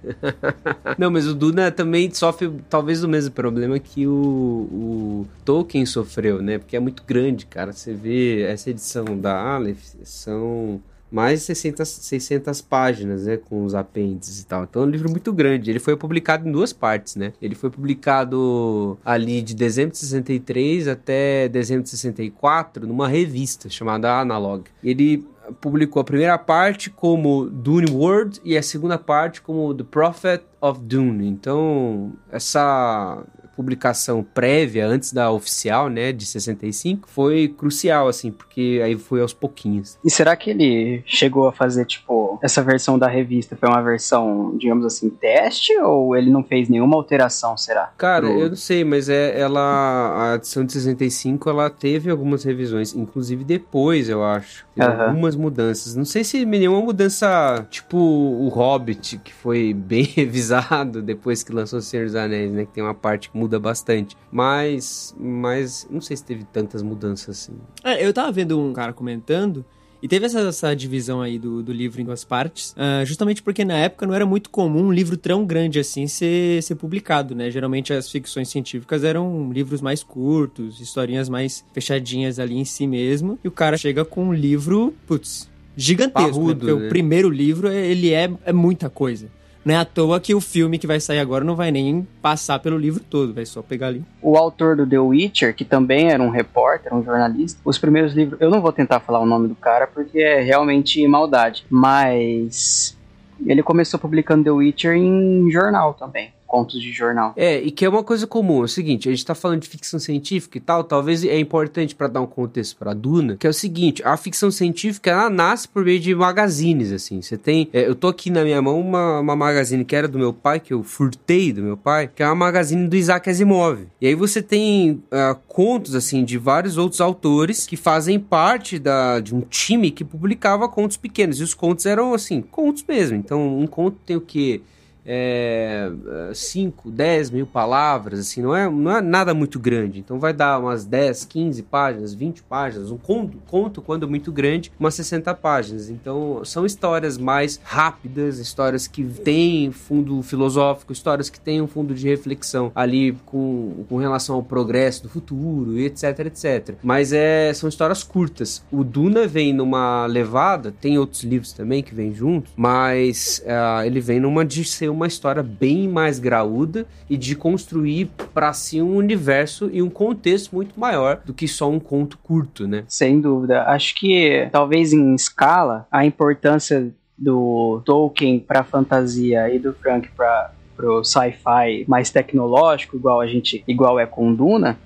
Não, 0.99 1.11
mas 1.11 1.27
o 1.27 1.35
Duna 1.35 1.71
também 1.71 2.13
sofre 2.13 2.53
talvez 2.69 3.01
do 3.01 3.09
mesmo 3.09 3.33
problema 3.33 3.79
que 3.79 4.07
o, 4.07 4.13
o 4.13 5.29
Tolkien 5.45 5.87
sofreu, 5.87 6.43
né? 6.43 6.59
Porque 6.59 6.77
é 6.77 6.81
muito 6.81 7.03
grande, 7.07 7.47
cara. 7.47 7.73
Você 7.73 7.95
vê 7.95 8.43
essa 8.43 8.71
edição 8.71 9.19
da 9.19 9.55
Aleph, 9.55 9.95
são 10.05 10.81
mais 11.11 11.41
de 11.41 11.47
600, 11.47 11.89
600 11.89 12.61
páginas, 12.63 13.27
né? 13.27 13.37
Com 13.37 13.65
os 13.65 13.75
apêndices 13.75 14.41
e 14.41 14.47
tal. 14.47 14.65
Então 14.65 14.83
é 14.83 14.87
um 14.87 14.91
livro 14.91 15.11
muito 15.11 15.33
grande. 15.33 15.71
Ele 15.71 15.79
foi 15.79 15.95
publicado 15.95 16.49
em 16.49 16.53
duas 16.53 16.73
partes, 16.73 17.17
né? 17.17 17.35
Ele 17.41 17.55
foi 17.55 17.71
publicado 17.71 18.99
ali 19.05 19.43
de 19.43 19.55
dezembro 19.55 19.93
de 19.93 19.99
63 19.99 20.89
até 20.89 21.49
dezembro 21.49 21.83
de 21.83 21.91
64 21.91 22.87
numa 22.87 23.09
revista 23.09 23.69
chamada 23.69 24.19
Analog. 24.21 24.65
Ele 24.83 25.25
publicou 25.61 26.01
a 26.01 26.05
primeira 26.05 26.39
parte 26.39 26.91
como 26.91 27.47
Dune 27.47 27.91
World 27.91 28.41
e 28.45 28.57
a 28.57 28.63
segunda 28.63 28.99
parte 28.99 29.41
como 29.43 29.75
The 29.75 29.85
Prophet 29.85 30.45
of 30.61 30.81
Dune. 30.81 31.29
Então, 31.29 32.13
essa 32.31 33.25
publicação 33.63 34.23
prévia, 34.35 34.87
antes 34.87 35.13
da 35.13 35.31
oficial, 35.31 35.89
né, 35.89 36.13
de 36.13 36.27
65, 36.27 37.09
foi 37.09 37.49
crucial, 37.49 38.09
assim, 38.09 38.31
porque 38.33 38.81
aí 38.85 38.97
foi 38.99 39.21
aos 39.21 39.33
pouquinhos. 39.33 39.97
E 40.05 40.11
será 40.11 40.35
que 40.37 40.51
ele 40.51 41.03
chegou 41.07 41.47
a 41.47 41.53
fazer, 41.53 41.87
tipo, 41.87 42.39
essa 42.43 42.63
versão 42.63 42.99
da 42.99 43.07
revista 43.07 43.57
foi 43.57 43.69
uma 43.69 43.81
versão, 43.83 44.57
digamos 44.59 44.85
assim, 44.85 45.09
teste? 45.09 45.73
Ou 45.79 46.17
ele 46.17 46.31
não 46.31 46.43
fez 46.43 46.69
nenhuma 46.69 46.97
alteração, 46.97 47.57
será? 47.57 47.93
Cara, 47.97 48.27
Pro- 48.27 48.41
eu 48.41 48.49
não 48.51 48.57
sei, 48.57 48.85
mas 48.85 49.09
é, 49.09 49.39
ela, 49.41 50.33
a 50.33 50.35
edição 50.37 50.65
de 50.65 50.73
65, 50.73 51.49
ela 51.49 51.71
teve 51.71 52.11
algumas 52.11 52.43
revisões, 52.45 52.95
inclusive 52.95 53.45
depois, 53.45 54.09
eu 54.09 54.25
acho. 54.25 54.67
Teve 54.75 54.91
algumas 55.03 55.37
mudanças. 55.37 55.95
Não 55.95 56.05
sei 56.05 56.25
se 56.25 56.45
nenhuma 56.45 56.81
mudança, 56.81 57.67
tipo 57.71 57.97
o 57.99 58.49
Hobbit, 58.49 59.19
que 59.19 59.33
foi 59.33 59.73
bem 59.75 60.03
revisado 60.17 61.03
depois 61.03 61.43
que 61.43 61.53
lançou 61.53 61.79
o 61.79 61.83
Senhor 61.83 62.07
dos 62.07 62.15
Anéis, 62.17 62.51
né? 62.53 62.65
Que 62.65 62.73
tem 62.73 62.83
uma 62.83 62.95
parte 62.95 63.31
que 63.31 63.37
muda 63.53 63.59
bastante. 63.59 64.17
Mas, 64.31 65.15
mas 65.19 65.87
não 65.91 66.01
sei 66.01 66.17
se 66.17 66.25
teve 66.25 66.45
tantas 66.45 66.83
mudanças 66.83 67.29
assim. 67.43 67.53
É, 67.85 68.05
eu 68.05 68.13
tava 68.13 68.33
vendo 68.33 68.59
um 68.59 68.73
cara 68.73 68.93
comentando, 68.93 69.65
e 70.03 70.09
teve 70.09 70.27
essa, 70.27 70.41
essa 70.41 70.75
divisão 70.75 71.21
aí 71.21 71.39
do, 71.39 71.63
do 71.63 71.73
livro 71.73 72.01
em 72.01 72.05
duas 72.05 72.25
partes, 72.25 72.75
ah, 72.77 73.05
justamente 73.05 73.41
porque 73.43 73.65
na 73.65 73.77
época 73.77 74.05
não 74.07 74.15
era 74.15 74.27
muito 74.27 74.51
comum 74.51 74.87
um 74.87 74.93
livro 74.93 75.17
tão 75.17 75.45
grande 75.45 75.79
assim 75.79 76.09
ser, 76.09 76.61
ser 76.63 76.75
publicado, 76.75 77.37
né? 77.37 77.51
Geralmente 77.51 77.93
as 77.93 78.11
ficções 78.11 78.49
científicas 78.49 79.05
eram 79.05 79.53
livros 79.53 79.81
mais 79.81 80.03
curtos, 80.03 80.81
historinhas 80.81 81.29
mais 81.29 81.65
fechadinhas 81.73 82.41
ali 82.41 82.57
em 82.59 82.65
si 82.65 82.87
mesmo, 82.87 83.39
e 83.45 83.49
o 83.49 83.53
cara 83.53 83.77
chega 83.77 84.05
com 84.05 84.25
um 84.25 84.35
livro, 84.35 84.93
putz, 85.07 85.49
gigantesco, 85.77 86.21
né? 86.21 86.33
Parrudo, 86.33 86.67
Porque 86.67 86.81
né? 86.81 86.87
o 86.87 86.89
primeiro 86.89 87.31
livro, 87.31 87.69
é- 87.69 87.87
ele 87.87 88.13
é, 88.13 88.29
é 88.45 88.53
muita 88.53 88.91
coisa. 88.91 89.29
Não 89.65 89.75
é 89.75 89.79
à 89.79 89.85
toa 89.85 90.19
que 90.19 90.35
o 90.35 90.41
filme 90.41 90.79
que 90.79 90.87
vai 90.87 90.99
sair 90.99 91.21
agora 91.21 91.45
não 91.45 91.55
vai 91.55 91.71
nem 91.71 92.07
passar 92.21 92.59
pelo 92.59 92.77
livro 92.77 93.01
todo, 93.01 93.33
vai 93.33 93.47
só 93.47 93.63
pegar 93.63 93.89
ali. 93.89 94.05
O 94.21 94.37
autor 94.37 94.77
do 94.77 94.87
The 94.87 94.99
Witcher, 94.99 95.55
que 95.55 95.65
também 95.65 96.11
era 96.11 96.23
um 96.23 96.31
repórter, 96.31 96.93
um 96.93 97.05
jornalista, 97.05 97.61
os 97.65 97.79
primeiros 97.79 98.13
livros. 98.13 98.41
Eu 98.41 98.51
não 98.51 98.61
vou 98.61 98.73
tentar 98.73 99.01
falar 99.01 99.21
o 99.21 99.27
nome 99.27 99.47
do 99.47 99.55
cara 99.55 99.87
porque 99.87 100.19
é 100.19 100.41
realmente 100.41 101.07
maldade, 101.07 101.65
mas. 101.71 102.97
Ele 103.45 103.63
começou 103.63 103.99
publicando 103.99 104.45
The 104.45 104.51
Witcher 104.51 104.95
em 104.95 105.51
jornal 105.51 105.95
também. 105.95 106.33
Contos 106.53 106.83
de 106.83 106.93
jornal. 106.93 107.33
É, 107.35 107.63
e 107.63 107.71
que 107.71 107.83
é 107.83 107.89
uma 107.89 108.05
coisa 108.05 108.27
comum. 108.27 108.61
É 108.61 108.65
o 108.65 108.69
seguinte, 108.69 109.09
a 109.09 109.11
gente 109.11 109.25
tá 109.25 109.35
falando 109.35 109.63
de 109.63 109.69
ficção 109.69 109.99
científica 109.99 110.59
e 110.59 110.61
tal, 110.61 110.85
talvez 110.85 111.25
é 111.25 111.39
importante 111.39 111.95
pra 111.95 112.09
dar 112.09 112.21
um 112.21 112.27
contexto 112.27 112.77
pra 112.77 112.93
Duna, 112.93 113.39
que 113.39 113.47
é 113.47 113.51
o 113.51 113.55
seguinte, 113.55 114.03
a 114.05 114.15
ficção 114.19 114.51
científica, 114.51 115.11
ela 115.11 115.31
nasce 115.31 115.67
por 115.67 115.83
meio 115.83 115.99
de 115.99 116.15
magazines, 116.15 116.93
assim. 116.93 117.23
Você 117.23 117.39
tem... 117.39 117.71
é, 117.73 117.89
eu 117.89 117.95
tô 117.95 118.09
aqui 118.09 118.29
na 118.29 118.45
minha 118.45 118.61
mão 118.61 118.79
uma, 118.79 119.21
uma 119.21 119.35
magazine 119.35 119.83
que 119.83 119.97
era 119.97 120.07
do 120.07 120.19
meu 120.19 120.31
pai, 120.31 120.61
que 120.61 120.75
eu 120.75 120.83
furtei 120.83 121.55
do 121.55 121.63
meu 121.63 121.79
pai, 121.79 122.11
que 122.15 122.23
é 122.23 122.27
uma 122.27 122.35
magazine 122.35 122.87
do 122.87 122.97
Isaac 122.97 123.31
Asimov. 123.31 123.87
E 123.99 124.07
aí 124.07 124.15
você 124.15 124.43
tem 124.43 125.03
ah, 125.11 125.35
contos, 125.49 125.95
assim, 125.95 126.23
de 126.23 126.37
vários 126.37 126.77
outros 126.77 127.01
autores 127.01 127.67
que 127.67 127.79
fazem 127.79 128.21
parte 128.21 128.79
da, 128.79 129.21
de 129.21 129.35
um 129.35 129.41
time 129.41 129.91
que 129.91 130.05
publicava 130.05 130.69
contos 130.69 130.99
pequenos. 130.99 131.41
E 131.41 131.43
os 131.43 131.55
contos 131.55 131.87
eram, 131.87 132.13
assim, 132.13 132.43
contos 132.43 132.85
mesmo. 132.87 133.17
Então, 133.17 133.59
um 133.59 133.67
conto 133.67 133.97
tem 134.05 134.17
o 134.17 134.21
quê? 134.21 134.61
É, 135.05 135.91
5, 136.35 136.91
10 136.91 137.31
mil 137.31 137.47
palavras, 137.47 138.21
assim, 138.21 138.43
não 138.43 138.55
é, 138.55 138.71
não 138.71 138.97
é 138.97 139.01
nada 139.01 139.35
muito 139.35 139.59
grande. 139.59 139.99
Então 139.99 140.19
vai 140.19 140.33
dar 140.33 140.59
umas 140.59 140.85
10, 140.85 141.25
15 141.25 141.63
páginas, 141.65 142.15
20 142.15 142.43
páginas. 142.43 142.91
Um 142.91 142.99
conto, 142.99 143.39
conto 143.47 143.83
quando 143.83 144.09
muito 144.09 144.31
grande, 144.33 144.73
umas 144.79 144.95
60 144.95 145.35
páginas. 145.35 145.91
Então 145.91 146.45
são 146.45 146.65
histórias 146.65 147.19
mais 147.19 147.61
rápidas, 147.63 148.39
histórias 148.39 148.87
que 148.87 149.05
têm 149.05 149.73
fundo 149.73 150.23
filosófico, 150.23 150.93
histórias 150.93 151.29
que 151.29 151.41
têm 151.41 151.61
um 151.61 151.67
fundo 151.67 151.95
de 151.95 152.09
reflexão 152.09 152.71
ali 152.75 153.13
com, 153.27 153.85
com 153.89 153.97
relação 153.97 154.37
ao 154.37 154.43
progresso 154.43 155.03
do 155.05 155.09
futuro, 155.09 155.79
etc, 155.79 156.21
etc. 156.21 156.77
Mas 156.83 157.13
é, 157.13 157.53
são 157.55 157.69
histórias 157.69 158.03
curtas. 158.03 158.63
O 158.71 158.85
Duna 158.85 159.27
vem 159.27 159.53
numa 159.53 160.07
levada, 160.07 160.73
tem 160.81 160.99
outros 160.99 161.23
livros 161.25 161.53
também 161.53 161.83
que 161.83 161.95
vêm 161.95 162.15
junto, 162.15 162.51
mas 162.57 163.43
ah, 163.47 163.87
ele 163.87 164.01
vem 164.01 164.21
numa 164.21 164.45
de 164.45 164.65
ser 164.65 164.92
uma 164.93 165.07
história 165.07 165.43
bem 165.43 165.89
mais 165.89 166.19
graúda 166.19 166.87
e 167.09 167.17
de 167.17 167.35
construir 167.35 168.11
para 168.33 168.53
si 168.53 168.81
um 168.81 168.97
universo 168.97 169.69
e 169.73 169.83
um 169.83 169.91
contexto 169.91 170.55
muito 170.55 170.79
maior 170.79 171.21
do 171.25 171.35
que 171.35 171.49
só 171.49 171.69
um 171.71 171.81
conto 171.81 172.19
curto, 172.19 172.67
né? 172.67 172.85
Sem 172.87 173.21
dúvida. 173.21 173.65
Acho 173.65 173.95
que 173.95 174.49
talvez 174.53 174.93
em 174.93 175.15
escala 175.15 175.87
a 175.91 176.05
importância 176.05 176.93
do 177.17 177.81
Tolkien 177.85 178.39
para 178.41 178.65
fantasia 178.65 179.53
e 179.55 179.59
do 179.59 179.73
Frank 179.73 180.09
para 180.17 180.53
pro 180.77 181.05
sci-fi 181.05 181.85
mais 181.87 182.11
tecnológico, 182.11 182.97
igual 182.97 183.21
a 183.21 183.27
gente, 183.27 183.63
igual 183.69 184.01
é 184.01 184.07
com 184.07 184.35
Duna, 184.35 184.79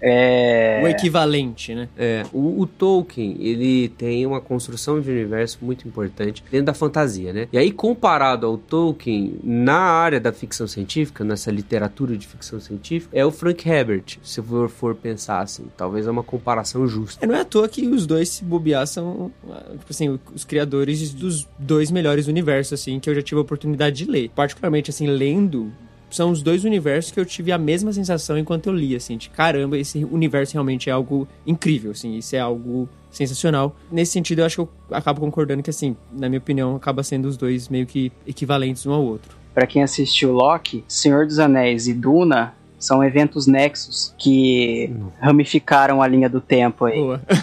É... 0.00 0.80
O 0.82 0.88
equivalente, 0.88 1.74
né? 1.74 1.88
É, 1.96 2.24
o, 2.32 2.60
o, 2.60 2.66
Tolkien, 2.66 3.36
ele 3.38 3.88
tem 3.88 4.24
uma 4.26 4.40
construção 4.40 5.00
de 5.00 5.10
universo 5.10 5.58
muito 5.60 5.86
importante 5.86 6.42
dentro 6.50 6.66
da 6.66 6.74
fantasia, 6.74 7.32
né? 7.32 7.48
E 7.52 7.58
aí, 7.58 7.70
comparado 7.70 8.46
ao 8.46 8.56
Tolkien, 8.56 9.34
na 9.42 9.78
área 9.78 10.18
da 10.18 10.32
ficção 10.32 10.66
científica, 10.66 11.22
nessa 11.22 11.50
literatura 11.50 12.16
de 12.16 12.26
ficção 12.26 12.58
científica, 12.60 13.16
é 13.16 13.24
o 13.24 13.30
Frank 13.30 13.68
Herbert, 13.68 14.18
se 14.22 14.40
for, 14.42 14.68
for 14.68 14.94
pensar 14.94 15.40
assim. 15.40 15.66
Talvez 15.76 16.06
é 16.06 16.10
uma 16.10 16.22
comparação 16.22 16.86
justa. 16.86 17.24
É, 17.24 17.28
não 17.28 17.34
é 17.34 17.40
à 17.40 17.44
toa 17.44 17.68
que 17.68 17.86
os 17.86 18.06
dois, 18.06 18.28
se 18.28 18.44
bobear, 18.44 18.86
são, 18.86 19.30
tipo 19.72 19.86
assim, 19.90 20.18
os 20.34 20.44
criadores 20.44 21.12
dos 21.12 21.46
dois 21.58 21.90
melhores 21.90 22.26
universos, 22.26 22.80
assim, 22.80 22.98
que 22.98 23.10
eu 23.10 23.14
já 23.14 23.22
tive 23.22 23.38
a 23.38 23.42
oportunidade 23.42 24.04
de 24.04 24.10
ler. 24.10 24.30
Particularmente, 24.34 24.90
assim, 24.90 25.06
lendo 25.06 25.72
são 26.10 26.30
os 26.30 26.42
dois 26.42 26.64
universos 26.64 27.12
que 27.12 27.20
eu 27.20 27.24
tive 27.24 27.52
a 27.52 27.58
mesma 27.58 27.92
sensação 27.92 28.36
enquanto 28.38 28.66
eu 28.66 28.72
li, 28.72 28.94
assim, 28.96 29.16
de 29.16 29.30
caramba, 29.30 29.78
esse 29.78 30.04
universo 30.04 30.54
realmente 30.54 30.90
é 30.90 30.92
algo 30.92 31.26
incrível, 31.46 31.92
assim, 31.92 32.16
isso 32.16 32.34
é 32.36 32.40
algo 32.40 32.88
sensacional. 33.10 33.76
Nesse 33.90 34.12
sentido, 34.12 34.40
eu 34.40 34.46
acho 34.46 34.56
que 34.56 34.62
eu 34.62 34.68
acabo 34.96 35.20
concordando 35.20 35.62
que, 35.62 35.70
assim, 35.70 35.96
na 36.12 36.28
minha 36.28 36.38
opinião, 36.38 36.76
acaba 36.76 37.02
sendo 37.02 37.26
os 37.26 37.36
dois 37.36 37.68
meio 37.68 37.86
que 37.86 38.12
equivalentes 38.26 38.86
um 38.86 38.92
ao 38.92 39.04
outro. 39.04 39.36
Para 39.52 39.66
quem 39.66 39.82
assistiu 39.82 40.32
Loki, 40.32 40.84
Senhor 40.86 41.26
dos 41.26 41.38
Anéis 41.38 41.88
e 41.88 41.94
Duna 41.94 42.54
são 42.80 43.04
eventos 43.04 43.46
nexos 43.46 44.14
que 44.16 44.90
ramificaram 45.20 46.00
a 46.00 46.08
linha 46.08 46.30
do 46.30 46.40
tempo 46.40 46.86
aí. 46.86 46.98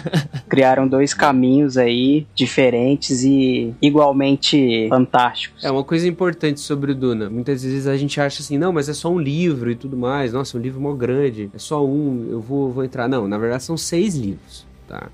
Criaram 0.50 0.88
dois 0.88 1.14
caminhos 1.14 1.78
aí 1.78 2.26
diferentes 2.34 3.22
e 3.22 3.72
igualmente 3.80 4.88
fantásticos. 4.88 5.64
É 5.64 5.70
uma 5.70 5.84
coisa 5.84 6.08
importante 6.08 6.58
sobre 6.58 6.90
o 6.90 6.94
Duna. 6.94 7.30
Muitas 7.30 7.62
vezes 7.62 7.86
a 7.86 7.96
gente 7.96 8.20
acha 8.20 8.42
assim, 8.42 8.58
não, 8.58 8.72
mas 8.72 8.88
é 8.88 8.92
só 8.92 9.10
um 9.10 9.18
livro 9.18 9.70
e 9.70 9.76
tudo 9.76 9.96
mais. 9.96 10.32
Nossa, 10.32 10.58
um 10.58 10.60
livro 10.60 10.80
mó 10.80 10.92
grande. 10.92 11.48
É 11.54 11.58
só 11.58 11.86
um, 11.86 12.26
eu 12.28 12.40
vou, 12.40 12.72
vou 12.72 12.82
entrar. 12.82 13.08
Não, 13.08 13.28
na 13.28 13.38
verdade 13.38 13.62
são 13.62 13.76
seis 13.76 14.16
livros, 14.16 14.66
tá? 14.88 15.08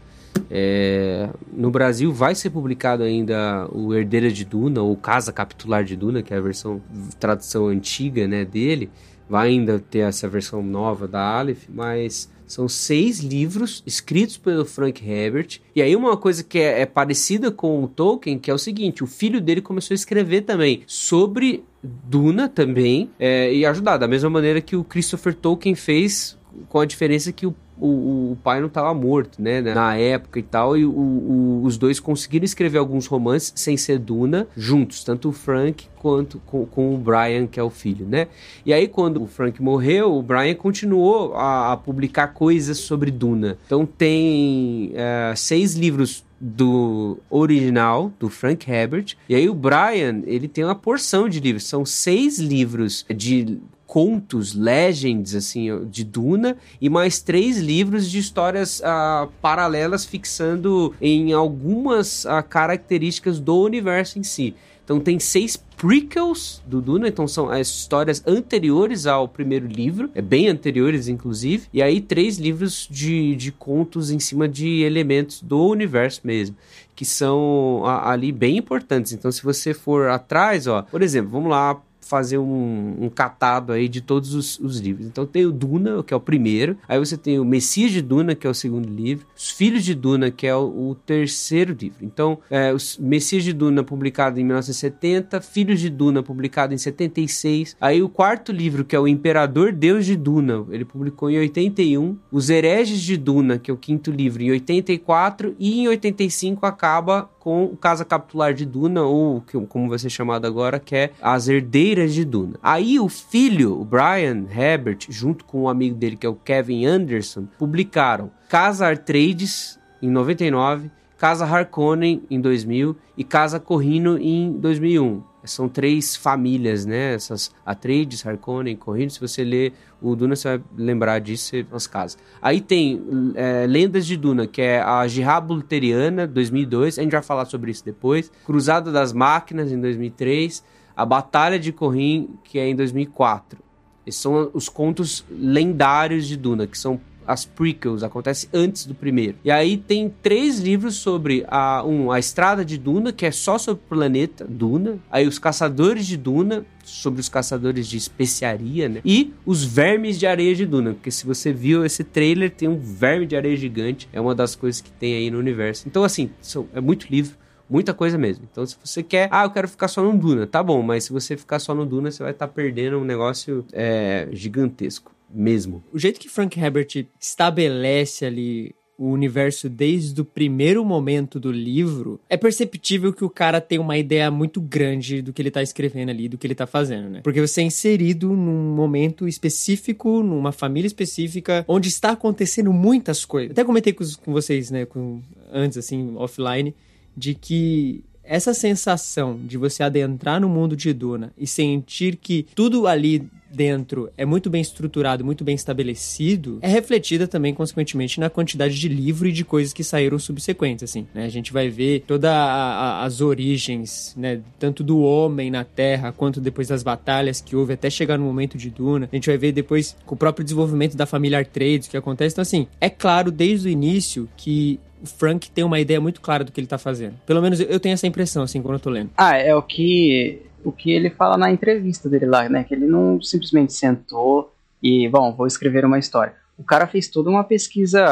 É, 0.50 1.28
no 1.52 1.70
Brasil 1.70 2.12
vai 2.12 2.34
ser 2.34 2.50
publicado 2.50 3.02
ainda 3.02 3.68
o 3.70 3.94
Herdeira 3.94 4.30
de 4.30 4.44
Duna, 4.44 4.82
ou 4.82 4.96
Casa 4.96 5.32
Capitular 5.32 5.84
de 5.84 5.96
Duna, 5.96 6.22
que 6.22 6.32
é 6.32 6.36
a 6.38 6.40
versão 6.40 6.80
tradução 7.20 7.68
antiga 7.68 8.26
né, 8.26 8.44
dele 8.44 8.90
vai 9.28 9.48
ainda 9.48 9.78
ter 9.78 10.00
essa 10.00 10.28
versão 10.28 10.62
nova 10.62 11.08
da 11.08 11.20
Aleph, 11.20 11.64
mas 11.68 12.30
são 12.46 12.68
seis 12.68 13.20
livros 13.20 13.82
escritos 13.86 14.36
pelo 14.36 14.64
Frank 14.64 15.02
Herbert. 15.04 15.60
E 15.74 15.80
aí, 15.80 15.96
uma 15.96 16.16
coisa 16.16 16.44
que 16.44 16.58
é, 16.58 16.82
é, 16.82 16.86
parecida 16.86 17.50
com 17.50 17.82
o 17.82 17.88
Tolkien, 17.88 18.38
que 18.38 18.50
é 18.50 18.54
o 18.54 18.58
seguinte: 18.58 19.02
o 19.02 19.06
filho 19.06 19.40
dele 19.40 19.60
começou 19.60 19.94
a 19.94 19.96
escrever 19.96 20.42
também 20.42 20.82
sobre 20.86 21.64
Duna 21.82 22.48
também, 22.48 23.10
é, 23.18 23.52
e 23.52 23.64
ajudar, 23.66 23.96
da 23.96 24.08
mesma 24.08 24.30
maneira 24.30 24.60
que 24.60 24.76
o 24.76 24.84
Christopher 24.84 25.34
Tolkien 25.34 25.74
fez, 25.74 26.38
com 26.68 26.80
a 26.80 26.86
diferença 26.86 27.32
que 27.32 27.46
o 27.46 27.54
o, 27.78 28.32
o 28.32 28.38
pai 28.42 28.60
não 28.60 28.68
estava 28.68 28.92
morto, 28.94 29.40
né, 29.40 29.60
né, 29.60 29.74
na 29.74 29.96
época 29.96 30.38
e 30.38 30.42
tal, 30.42 30.76
e 30.76 30.84
o, 30.84 30.90
o, 30.90 31.62
os 31.64 31.76
dois 31.76 31.98
conseguiram 31.98 32.44
escrever 32.44 32.78
alguns 32.78 33.06
romances 33.06 33.52
sem 33.56 33.76
ser 33.76 33.98
Duna 33.98 34.46
juntos, 34.56 35.02
tanto 35.02 35.28
o 35.28 35.32
Frank 35.32 35.88
quanto 35.98 36.38
com, 36.40 36.66
com, 36.66 36.94
o 36.94 36.98
Brian, 36.98 37.46
que 37.46 37.58
é 37.58 37.62
o 37.62 37.70
filho, 37.70 38.06
né? 38.06 38.28
E 38.66 38.74
aí, 38.74 38.86
quando 38.86 39.22
o 39.22 39.26
Frank 39.26 39.62
morreu, 39.62 40.14
o 40.14 40.22
Brian 40.22 40.54
continuou 40.54 41.34
a, 41.34 41.72
a 41.72 41.76
publicar 41.78 42.28
coisas 42.28 42.76
sobre 42.76 43.10
Duna. 43.10 43.56
Então, 43.64 43.86
tem 43.86 44.92
é, 44.94 45.32
seis 45.34 45.74
livros 45.74 46.22
do 46.38 47.18
original, 47.30 48.12
do 48.20 48.28
Frank 48.28 48.70
Herbert. 48.70 49.16
E 49.26 49.34
aí 49.34 49.48
o 49.48 49.54
Brian, 49.54 50.22
ele 50.26 50.46
tem 50.46 50.62
uma 50.62 50.74
porção 50.74 51.26
de 51.26 51.40
livros. 51.40 51.64
São 51.64 51.86
seis 51.86 52.38
livros 52.38 53.06
de 53.08 53.58
contos, 53.94 54.54
legends, 54.54 55.36
assim, 55.36 55.86
de 55.86 56.02
Duna, 56.02 56.56
e 56.80 56.90
mais 56.90 57.20
três 57.20 57.58
livros 57.58 58.10
de 58.10 58.18
histórias 58.18 58.80
uh, 58.80 59.30
paralelas 59.40 60.04
fixando 60.04 60.92
em 61.00 61.32
algumas 61.32 62.24
uh, 62.24 62.42
características 62.48 63.38
do 63.38 63.56
universo 63.56 64.18
em 64.18 64.24
si. 64.24 64.52
Então 64.84 64.98
tem 64.98 65.20
seis 65.20 65.56
prequels 65.76 66.60
do 66.66 66.82
Duna, 66.82 67.06
então 67.06 67.28
são 67.28 67.48
as 67.48 67.68
histórias 67.68 68.20
anteriores 68.26 69.06
ao 69.06 69.28
primeiro 69.28 69.68
livro, 69.68 70.10
é 70.12 70.20
bem 70.20 70.48
anteriores 70.48 71.06
inclusive, 71.06 71.68
e 71.72 71.80
aí 71.80 72.00
três 72.00 72.36
livros 72.36 72.88
de, 72.90 73.36
de 73.36 73.52
contos 73.52 74.10
em 74.10 74.18
cima 74.18 74.48
de 74.48 74.82
elementos 74.82 75.40
do 75.40 75.68
universo 75.68 76.20
mesmo, 76.24 76.56
que 76.96 77.04
são 77.04 77.82
a, 77.84 78.10
ali 78.10 78.32
bem 78.32 78.56
importantes. 78.56 79.12
Então 79.12 79.30
se 79.30 79.40
você 79.40 79.72
for 79.72 80.08
atrás, 80.08 80.66
ó, 80.66 80.82
por 80.82 81.00
exemplo, 81.00 81.30
vamos 81.30 81.50
lá 81.50 81.80
fazer 82.04 82.38
um, 82.38 82.96
um 83.00 83.08
catado 83.08 83.72
aí 83.72 83.88
de 83.88 84.00
todos 84.00 84.34
os, 84.34 84.58
os, 84.58 84.78
livros. 84.78 85.06
Então 85.06 85.26
tem 85.26 85.46
o 85.46 85.52
Duna, 85.52 86.02
que 86.02 86.12
é 86.12 86.16
o 86.16 86.20
primeiro, 86.20 86.76
aí 86.88 86.98
você 86.98 87.16
tem 87.16 87.38
o 87.38 87.44
Messias 87.44 87.90
de 87.90 88.02
Duna, 88.02 88.34
que 88.34 88.46
é 88.46 88.50
o 88.50 88.54
segundo 88.54 88.88
livro, 88.88 89.26
os 89.36 89.50
Filhos 89.50 89.84
de 89.84 89.94
Duna, 89.94 90.30
que 90.30 90.46
é 90.46 90.54
o, 90.54 90.90
o 90.90 90.94
terceiro 90.94 91.76
livro. 91.78 91.98
Então, 92.02 92.38
é, 92.50 92.72
os 92.72 92.98
Messias 92.98 93.44
de 93.44 93.52
Duna, 93.52 93.82
publicado 93.82 94.38
em 94.38 94.44
1970, 94.44 95.40
Filhos 95.40 95.80
de 95.80 95.88
Duna, 95.88 96.22
publicado 96.22 96.74
em 96.74 96.78
76, 96.78 97.76
aí 97.80 98.02
o 98.02 98.08
quarto 98.08 98.52
livro, 98.52 98.84
que 98.84 98.94
é 98.94 99.00
o 99.00 99.08
Imperador 99.08 99.72
Deus 99.72 100.06
de 100.06 100.16
Duna, 100.16 100.64
ele 100.70 100.84
publicou 100.84 101.30
em 101.30 101.38
81, 101.38 102.16
Os 102.30 102.50
Hereges 102.50 103.00
de 103.00 103.16
Duna, 103.16 103.58
que 103.58 103.70
é 103.70 103.74
o 103.74 103.76
quinto 103.76 104.10
livro, 104.10 104.42
em 104.42 104.50
84, 104.50 105.54
e 105.58 105.80
em 105.80 105.88
85 105.88 106.66
acaba 106.66 107.30
com 107.44 107.64
o 107.66 107.76
Casa 107.76 108.06
Capitular 108.06 108.54
de 108.54 108.64
Duna, 108.64 109.02
ou 109.02 109.44
como 109.68 109.90
vai 109.90 109.98
ser 109.98 110.08
chamado 110.08 110.46
agora, 110.46 110.80
que 110.80 110.96
é 110.96 111.10
As 111.20 111.46
Herdeiras 111.46 112.14
de 112.14 112.24
Duna. 112.24 112.54
Aí 112.62 112.98
o 112.98 113.06
filho, 113.06 113.78
o 113.78 113.84
Brian 113.84 114.46
Herbert, 114.50 115.00
junto 115.10 115.44
com 115.44 115.64
um 115.64 115.68
amigo 115.68 115.94
dele, 115.94 116.16
que 116.16 116.26
é 116.26 116.28
o 116.28 116.34
Kevin 116.34 116.86
Anderson, 116.86 117.46
publicaram 117.58 118.30
Casa 118.48 118.86
Artrades, 118.86 119.78
em 120.00 120.08
99, 120.08 120.90
Casa 121.18 121.44
Harkonnen, 121.44 122.22
em 122.30 122.40
2000, 122.40 122.96
e 123.14 123.22
Casa 123.22 123.60
Corrino, 123.60 124.16
em 124.16 124.50
2001 124.52 125.33
são 125.44 125.68
três 125.68 126.16
famílias, 126.16 126.84
né? 126.86 127.14
Essas 127.14 127.50
Atreides, 127.64 128.26
Harkonnen, 128.26 128.76
Corrino. 128.76 129.10
Se 129.10 129.20
você 129.20 129.44
ler 129.44 129.72
o 130.00 130.14
Duna, 130.14 130.36
você 130.36 130.56
vai 130.56 130.66
lembrar 130.76 131.18
disso 131.18 131.54
nas 131.70 131.86
casas. 131.86 132.18
Aí 132.40 132.60
tem 132.60 133.02
é, 133.34 133.66
Lendas 133.66 134.06
de 134.06 134.16
Duna, 134.16 134.46
que 134.46 134.62
é 134.62 134.80
a 134.80 135.04
Luteriana, 135.48 136.26
2002. 136.26 136.98
A 136.98 137.02
gente 137.02 137.12
vai 137.12 137.22
falar 137.22 137.44
sobre 137.46 137.70
isso 137.70 137.84
depois. 137.84 138.30
Cruzada 138.44 138.90
das 138.90 139.12
Máquinas, 139.12 139.70
em 139.70 139.80
2003. 139.80 140.64
A 140.96 141.04
Batalha 141.04 141.58
de 141.58 141.72
Corrin, 141.72 142.30
que 142.44 142.58
é 142.58 142.68
em 142.68 142.76
2004. 142.76 143.62
Esses 144.06 144.20
são 144.20 144.50
os 144.52 144.68
contos 144.68 145.24
lendários 145.30 146.26
de 146.26 146.36
Duna, 146.36 146.66
que 146.66 146.78
são 146.78 147.00
as 147.26 147.44
prequels, 147.44 148.02
acontece 148.02 148.48
antes 148.52 148.86
do 148.86 148.94
primeiro. 148.94 149.36
E 149.44 149.50
aí 149.50 149.76
tem 149.76 150.12
três 150.22 150.60
livros 150.60 150.96
sobre 150.96 151.44
a, 151.48 151.84
um, 151.84 152.10
a 152.10 152.18
Estrada 152.18 152.64
de 152.64 152.78
Duna, 152.78 153.12
que 153.12 153.26
é 153.26 153.30
só 153.30 153.58
sobre 153.58 153.82
o 153.84 153.88
planeta 153.88 154.46
Duna. 154.48 154.98
Aí 155.10 155.26
os 155.26 155.38
Caçadores 155.38 156.06
de 156.06 156.16
Duna, 156.16 156.64
sobre 156.84 157.20
os 157.20 157.28
caçadores 157.28 157.88
de 157.88 157.96
especiaria, 157.96 158.88
né? 158.88 159.00
E 159.04 159.32
os 159.46 159.64
vermes 159.64 160.18
de 160.18 160.26
areia 160.26 160.54
de 160.54 160.66
Duna, 160.66 160.92
porque 160.94 161.10
se 161.10 161.26
você 161.26 161.52
viu 161.52 161.84
esse 161.84 162.04
trailer, 162.04 162.50
tem 162.50 162.68
um 162.68 162.78
verme 162.78 163.26
de 163.26 163.36
areia 163.36 163.56
gigante, 163.56 164.08
é 164.12 164.20
uma 164.20 164.34
das 164.34 164.54
coisas 164.54 164.80
que 164.80 164.90
tem 164.92 165.14
aí 165.14 165.30
no 165.30 165.38
universo. 165.38 165.88
Então, 165.88 166.04
assim, 166.04 166.30
é 166.74 166.80
muito 166.80 167.06
livro. 167.10 167.36
Muita 167.68 167.94
coisa 167.94 168.18
mesmo. 168.18 168.46
Então, 168.50 168.64
se 168.66 168.76
você 168.84 169.02
quer, 169.02 169.26
ah, 169.32 169.44
eu 169.44 169.50
quero 169.50 169.66
ficar 169.66 169.88
só 169.88 170.02
no 170.02 170.16
Duna, 170.16 170.46
tá 170.46 170.62
bom, 170.62 170.82
mas 170.82 171.04
se 171.04 171.12
você 171.12 171.34
ficar 171.34 171.58
só 171.58 171.74
no 171.74 171.86
Duna, 171.86 172.10
você 172.10 172.22
vai 172.22 172.32
estar 172.32 172.46
tá 172.46 172.52
perdendo 172.52 172.98
um 172.98 173.04
negócio 173.04 173.64
é, 173.72 174.28
gigantesco 174.32 175.13
mesmo. 175.34 175.82
O 175.92 175.98
jeito 175.98 176.20
que 176.20 176.28
Frank 176.28 176.58
Herbert 176.58 177.06
estabelece 177.20 178.24
ali 178.24 178.74
o 178.96 179.08
universo 179.08 179.68
desde 179.68 180.20
o 180.20 180.24
primeiro 180.24 180.84
momento 180.84 181.40
do 181.40 181.50
livro, 181.50 182.20
é 182.28 182.36
perceptível 182.36 183.12
que 183.12 183.24
o 183.24 183.30
cara 183.30 183.60
tem 183.60 183.78
uma 183.78 183.98
ideia 183.98 184.30
muito 184.30 184.60
grande 184.60 185.20
do 185.20 185.32
que 185.32 185.42
ele 185.42 185.50
tá 185.50 185.62
escrevendo 185.62 186.10
ali, 186.10 186.28
do 186.28 186.38
que 186.38 186.46
ele 186.46 186.54
tá 186.54 186.66
fazendo, 186.66 187.08
né? 187.10 187.20
Porque 187.22 187.40
você 187.40 187.60
é 187.60 187.64
inserido 187.64 188.28
num 188.28 188.74
momento 188.74 189.26
específico, 189.26 190.22
numa 190.22 190.52
família 190.52 190.86
específica, 190.86 191.64
onde 191.66 191.88
está 191.88 192.10
acontecendo 192.10 192.72
muitas 192.72 193.24
coisas. 193.24 193.50
Até 193.50 193.64
comentei 193.64 193.92
com, 193.92 194.04
vocês, 194.32 194.70
né, 194.70 194.84
com, 194.84 195.20
antes, 195.52 195.76
assim, 195.76 196.14
offline, 196.16 196.74
de 197.16 197.34
que 197.34 198.04
essa 198.22 198.54
sensação 198.54 199.38
de 199.44 199.58
você 199.58 199.82
adentrar 199.82 200.40
no 200.40 200.48
mundo 200.48 200.74
de 200.74 200.92
Duna 200.92 201.32
e 201.36 201.46
sentir 201.46 202.16
que 202.16 202.46
tudo 202.54 202.86
ali 202.86 203.28
dentro 203.54 204.10
é 204.16 204.24
muito 204.24 204.50
bem 204.50 204.60
estruturado, 204.60 205.24
muito 205.24 205.44
bem 205.44 205.54
estabelecido, 205.54 206.58
é 206.60 206.68
refletida 206.68 207.26
também, 207.26 207.54
consequentemente, 207.54 208.20
na 208.20 208.28
quantidade 208.28 208.78
de 208.78 208.88
livro 208.88 209.28
e 209.28 209.32
de 209.32 209.44
coisas 209.44 209.72
que 209.72 209.84
saíram 209.84 210.18
subsequentes, 210.18 210.84
assim, 210.84 211.06
né? 211.14 211.24
A 211.24 211.28
gente 211.28 211.52
vai 211.52 211.68
ver 211.68 212.04
todas 212.06 212.30
as 212.34 213.20
origens, 213.20 214.14
né? 214.16 214.40
Tanto 214.58 214.82
do 214.82 215.00
homem 215.00 215.50
na 215.50 215.64
Terra, 215.64 216.12
quanto 216.12 216.40
depois 216.40 216.68
das 216.68 216.82
batalhas 216.82 217.40
que 217.40 217.56
houve 217.56 217.72
até 217.72 217.88
chegar 217.88 218.18
no 218.18 218.24
momento 218.24 218.58
de 218.58 218.70
Duna. 218.70 219.08
A 219.10 219.16
gente 219.16 219.28
vai 219.28 219.38
ver 219.38 219.52
depois 219.52 219.96
com 220.04 220.14
o 220.14 220.18
próprio 220.18 220.44
desenvolvimento 220.44 220.96
da 220.96 221.06
família 221.06 221.38
Artrades, 221.38 221.88
que 221.88 221.96
acontece. 221.96 222.34
Então, 222.34 222.42
assim, 222.42 222.66
é 222.80 222.90
claro 222.90 223.30
desde 223.30 223.68
o 223.68 223.70
início 223.70 224.28
que 224.36 224.80
o 225.02 225.06
Frank 225.06 225.50
tem 225.50 225.62
uma 225.62 225.78
ideia 225.78 226.00
muito 226.00 226.20
clara 226.20 226.44
do 226.44 226.50
que 226.50 226.58
ele 226.58 226.66
tá 226.66 226.78
fazendo. 226.78 227.14
Pelo 227.26 227.42
menos 227.42 227.60
eu 227.60 227.78
tenho 227.78 227.92
essa 227.92 228.06
impressão, 228.06 228.42
assim, 228.42 228.62
quando 228.62 228.74
eu 228.74 228.80
tô 228.80 228.90
lendo. 228.90 229.10
Ah, 229.16 229.36
é 229.36 229.54
o 229.54 229.62
que 229.62 230.40
o 230.64 230.72
que 230.72 230.90
ele 230.90 231.10
fala 231.10 231.36
na 231.36 231.50
entrevista 231.52 232.08
dele 232.08 232.26
lá, 232.26 232.48
né? 232.48 232.64
Que 232.64 232.74
ele 232.74 232.86
não 232.86 233.20
simplesmente 233.22 233.72
sentou 233.72 234.52
e, 234.82 235.08
bom, 235.08 235.32
vou 235.34 235.46
escrever 235.46 235.84
uma 235.84 235.98
história. 235.98 236.32
O 236.56 236.62
cara 236.62 236.86
fez 236.86 237.08
toda 237.08 237.28
uma 237.30 237.42
pesquisa 237.42 238.04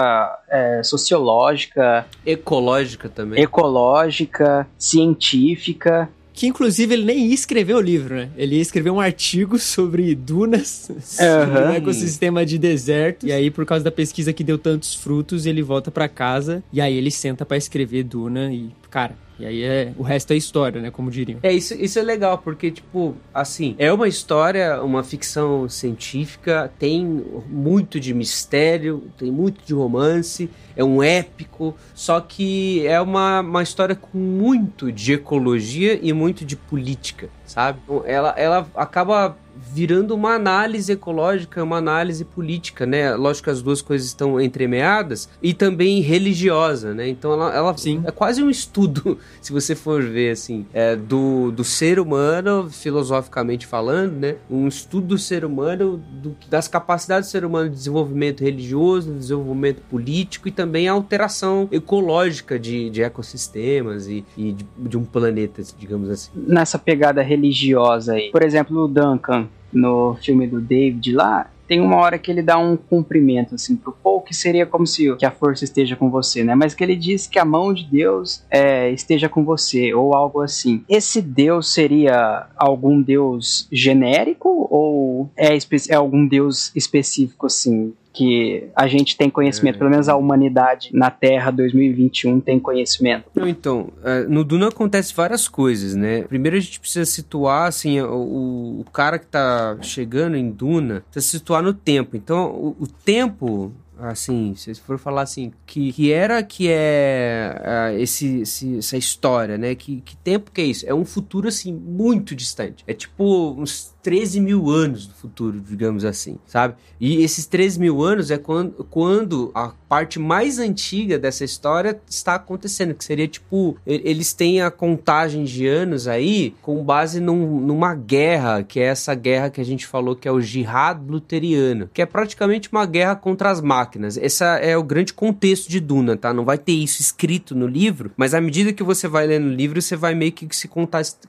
é, 0.50 0.82
sociológica, 0.82 2.04
Ecológica 2.26 3.08
também. 3.08 3.40
ecológica, 3.42 4.66
científica. 4.76 6.08
Que 6.34 6.46
inclusive 6.46 6.94
ele 6.94 7.04
nem 7.04 7.26
ia 7.26 7.34
escrever 7.34 7.74
o 7.74 7.80
livro, 7.80 8.14
né? 8.16 8.30
Ele 8.36 8.56
ia 8.56 8.62
escrever 8.62 8.90
um 8.90 8.98
artigo 9.00 9.58
sobre 9.60 10.14
dunas, 10.14 10.90
Aham. 11.20 11.70
um 11.70 11.74
ecossistema 11.74 12.44
de 12.44 12.58
deserto. 12.58 13.26
E 13.26 13.32
aí, 13.32 13.50
por 13.50 13.66
causa 13.66 13.84
da 13.84 13.92
pesquisa 13.92 14.32
que 14.32 14.42
deu 14.42 14.56
tantos 14.58 14.94
frutos, 14.94 15.44
ele 15.46 15.62
volta 15.62 15.90
pra 15.90 16.08
casa 16.08 16.62
e 16.72 16.80
aí 16.80 16.96
ele 16.96 17.10
senta 17.10 17.44
pra 17.44 17.56
escrever 17.56 18.02
Duna 18.04 18.52
e, 18.52 18.70
cara, 18.90 19.14
e 19.42 19.46
aí 19.46 19.62
é, 19.64 19.92
o 19.98 20.04
resto 20.04 20.32
é 20.32 20.36
história, 20.36 20.80
né? 20.80 20.90
Como 20.92 21.10
diriam. 21.10 21.40
É, 21.42 21.52
isso, 21.52 21.74
isso 21.74 21.98
é 21.98 22.02
legal, 22.02 22.38
porque, 22.38 22.70
tipo, 22.70 23.16
assim, 23.34 23.74
é 23.76 23.92
uma 23.92 24.06
história, 24.06 24.80
uma 24.80 25.02
ficção 25.02 25.68
científica, 25.68 26.72
tem 26.78 27.04
muito 27.48 27.98
de 27.98 28.14
mistério, 28.14 29.02
tem 29.18 29.32
muito 29.32 29.64
de 29.64 29.74
romance, 29.74 30.48
é 30.76 30.84
um 30.84 31.02
épico, 31.02 31.74
só 31.92 32.20
que 32.20 32.86
é 32.86 33.00
uma, 33.00 33.40
uma 33.40 33.62
história 33.64 33.96
com 33.96 34.16
muito 34.16 34.92
de 34.92 35.14
ecologia 35.14 35.98
e 36.00 36.12
muito 36.12 36.44
de 36.44 36.54
política, 36.54 37.28
sabe? 37.44 37.80
Então, 37.82 38.04
ela, 38.06 38.32
ela 38.36 38.70
acaba 38.76 39.36
virando 39.72 40.14
uma 40.14 40.34
análise 40.34 40.92
ecológica, 40.92 41.62
uma 41.62 41.76
análise 41.78 42.24
política, 42.24 42.84
né? 42.84 43.14
Lógico 43.14 43.44
que 43.44 43.50
as 43.50 43.62
duas 43.62 43.80
coisas 43.80 44.06
estão 44.08 44.40
entremeadas 44.40 45.28
e 45.42 45.54
também 45.54 46.00
religiosa, 46.00 46.92
né? 46.94 47.08
Então 47.08 47.32
ela, 47.32 47.54
ela 47.54 47.76
Sim. 47.76 48.02
é 48.04 48.10
quase 48.10 48.42
um 48.42 48.50
estudo, 48.50 49.18
se 49.40 49.52
você 49.52 49.74
for 49.74 50.02
ver 50.02 50.30
assim, 50.32 50.66
é, 50.72 50.94
do, 50.96 51.50
do 51.50 51.64
ser 51.64 51.98
humano, 51.98 52.68
filosoficamente 52.70 53.66
falando, 53.66 54.12
né? 54.14 54.36
Um 54.50 54.68
estudo 54.68 55.06
do 55.08 55.18
ser 55.18 55.44
humano, 55.44 56.02
do- 56.22 56.36
das 56.48 56.68
capacidades 56.68 57.28
do 57.28 57.32
ser 57.32 57.44
humano 57.44 57.68
de 57.70 57.76
desenvolvimento 57.76 58.42
religioso, 58.42 59.10
de 59.12 59.18
desenvolvimento 59.18 59.80
político 59.90 60.48
e 60.48 60.50
também 60.50 60.88
a 60.88 60.92
alteração 60.92 61.68
ecológica 61.72 62.58
de, 62.58 62.90
de 62.90 63.02
ecossistemas 63.02 64.06
e, 64.06 64.24
e 64.36 64.52
de, 64.52 64.66
de 64.76 64.96
um 64.98 65.04
planeta, 65.04 65.62
digamos 65.78 66.10
assim. 66.10 66.30
nessa 66.34 66.78
pegada 66.78 67.22
religiosa 67.22 68.14
aí. 68.14 68.30
Por 68.30 68.42
exemplo, 68.42 68.84
o 68.84 68.88
Duncan, 68.88 69.48
no 69.72 70.16
filme 70.20 70.46
do 70.46 70.60
David 70.60 71.12
lá, 71.12 71.48
tem 71.72 71.80
uma 71.80 71.96
hora 71.96 72.18
que 72.18 72.30
ele 72.30 72.42
dá 72.42 72.58
um 72.58 72.76
cumprimento 72.76 73.54
assim 73.54 73.76
pro 73.76 73.92
Paul, 73.92 74.20
que 74.20 74.34
seria 74.34 74.66
como 74.66 74.86
se 74.86 75.16
que 75.16 75.24
a 75.24 75.30
força 75.30 75.64
esteja 75.64 75.96
com 75.96 76.10
você, 76.10 76.44
né? 76.44 76.54
Mas 76.54 76.74
que 76.74 76.84
ele 76.84 76.94
diz 76.94 77.26
que 77.26 77.38
a 77.38 77.46
mão 77.46 77.72
de 77.72 77.84
Deus 77.84 78.44
é, 78.50 78.90
esteja 78.90 79.26
com 79.26 79.42
você, 79.42 79.94
ou 79.94 80.14
algo 80.14 80.42
assim. 80.42 80.84
Esse 80.86 81.22
Deus 81.22 81.72
seria 81.72 82.46
algum 82.56 83.00
Deus 83.00 83.66
genérico, 83.72 84.68
ou 84.70 85.30
é, 85.34 85.56
é 85.88 85.94
algum 85.94 86.26
Deus 86.26 86.70
específico, 86.76 87.46
assim? 87.46 87.94
Que 88.12 88.68
a 88.76 88.86
gente 88.86 89.16
tem 89.16 89.30
conhecimento, 89.30 89.78
pelo 89.78 89.88
menos 89.90 90.08
a 90.08 90.14
humanidade 90.16 90.90
na 90.92 91.10
Terra 91.10 91.50
2021 91.50 92.40
tem 92.40 92.60
conhecimento. 92.60 93.24
Então, 93.46 93.88
é, 94.04 94.24
no 94.24 94.44
Duna 94.44 94.68
acontece 94.68 95.14
várias 95.14 95.48
coisas, 95.48 95.94
né? 95.94 96.22
Primeiro 96.24 96.56
a 96.56 96.60
gente 96.60 96.78
precisa 96.78 97.04
situar, 97.06 97.68
assim, 97.68 98.00
o, 98.00 98.80
o 98.80 98.84
cara 98.92 99.18
que 99.18 99.26
tá 99.26 99.78
chegando 99.80 100.36
em 100.36 100.50
Duna, 100.50 101.02
precisa 101.10 101.38
situar 101.38 101.62
no 101.62 101.72
tempo. 101.72 102.16
Então, 102.16 102.50
o, 102.50 102.76
o 102.80 102.86
tempo, 102.86 103.72
assim, 103.98 104.54
se 104.56 104.74
for 104.74 104.98
falar 104.98 105.22
assim, 105.22 105.52
que, 105.64 105.92
que 105.92 106.12
era 106.12 106.42
que 106.42 106.68
é 106.68 107.60
ah, 107.64 107.94
esse, 107.94 108.40
esse- 108.40 108.78
essa 108.78 108.96
história, 108.96 109.56
né? 109.56 109.74
Que, 109.74 110.00
que 110.02 110.16
tempo 110.16 110.50
que 110.50 110.60
é 110.60 110.64
isso? 110.64 110.84
É 110.88 110.92
um 110.94 111.04
futuro, 111.04 111.48
assim, 111.48 111.72
muito 111.72 112.34
distante. 112.34 112.84
É 112.86 112.92
tipo 112.92 113.52
uns 113.58 113.94
13 114.02 114.40
mil 114.40 114.68
anos 114.68 115.06
do 115.06 115.14
futuro, 115.14 115.60
digamos 115.60 116.04
assim, 116.04 116.36
sabe? 116.46 116.74
E 117.00 117.22
esses 117.22 117.46
13 117.46 117.78
mil 117.78 118.02
anos 118.02 118.30
é 118.30 118.38
quando, 118.38 118.84
quando 118.90 119.50
a 119.54 119.72
parte 119.88 120.18
mais 120.18 120.58
antiga 120.58 121.18
dessa 121.18 121.44
história 121.44 122.00
está 122.08 122.34
acontecendo, 122.34 122.94
que 122.94 123.04
seria 123.04 123.28
tipo, 123.28 123.76
eles 123.86 124.32
têm 124.32 124.60
a 124.62 124.70
contagem 124.70 125.44
de 125.44 125.66
anos 125.66 126.08
aí 126.08 126.54
com 126.62 126.82
base 126.82 127.20
num- 127.20 127.60
numa 127.60 127.94
guerra, 127.94 128.62
que 128.62 128.80
é 128.80 128.84
essa 128.84 129.14
guerra 129.14 129.50
que 129.50 129.60
a 129.60 129.64
gente 129.64 129.86
falou 129.86 130.16
que 130.16 130.26
é 130.26 130.32
o 130.32 130.40
Jihad 130.40 131.00
Luteriano, 131.06 131.88
que 131.92 132.02
é 132.02 132.06
praticamente 132.06 132.68
uma 132.72 132.86
guerra 132.86 133.14
contra 133.14 133.50
as 133.50 133.60
máquinas. 133.60 134.16
Esse 134.16 134.42
é 134.44 134.76
o 134.76 134.82
grande 134.82 135.12
contexto 135.12 135.68
de 135.68 135.78
Duna, 135.78 136.16
tá? 136.16 136.32
Não 136.32 136.44
vai 136.44 136.58
ter 136.58 136.72
isso 136.72 137.00
escrito 137.02 137.54
no 137.54 137.66
livro, 137.66 138.10
mas 138.16 138.34
à 138.34 138.40
medida 138.40 138.72
que 138.72 138.82
você 138.82 139.06
vai 139.06 139.26
lendo 139.26 139.46
o 139.46 139.54
livro, 139.54 139.80
você 139.80 139.94
vai 139.94 140.14
meio 140.14 140.32
que 140.32 140.48
se 140.56 140.68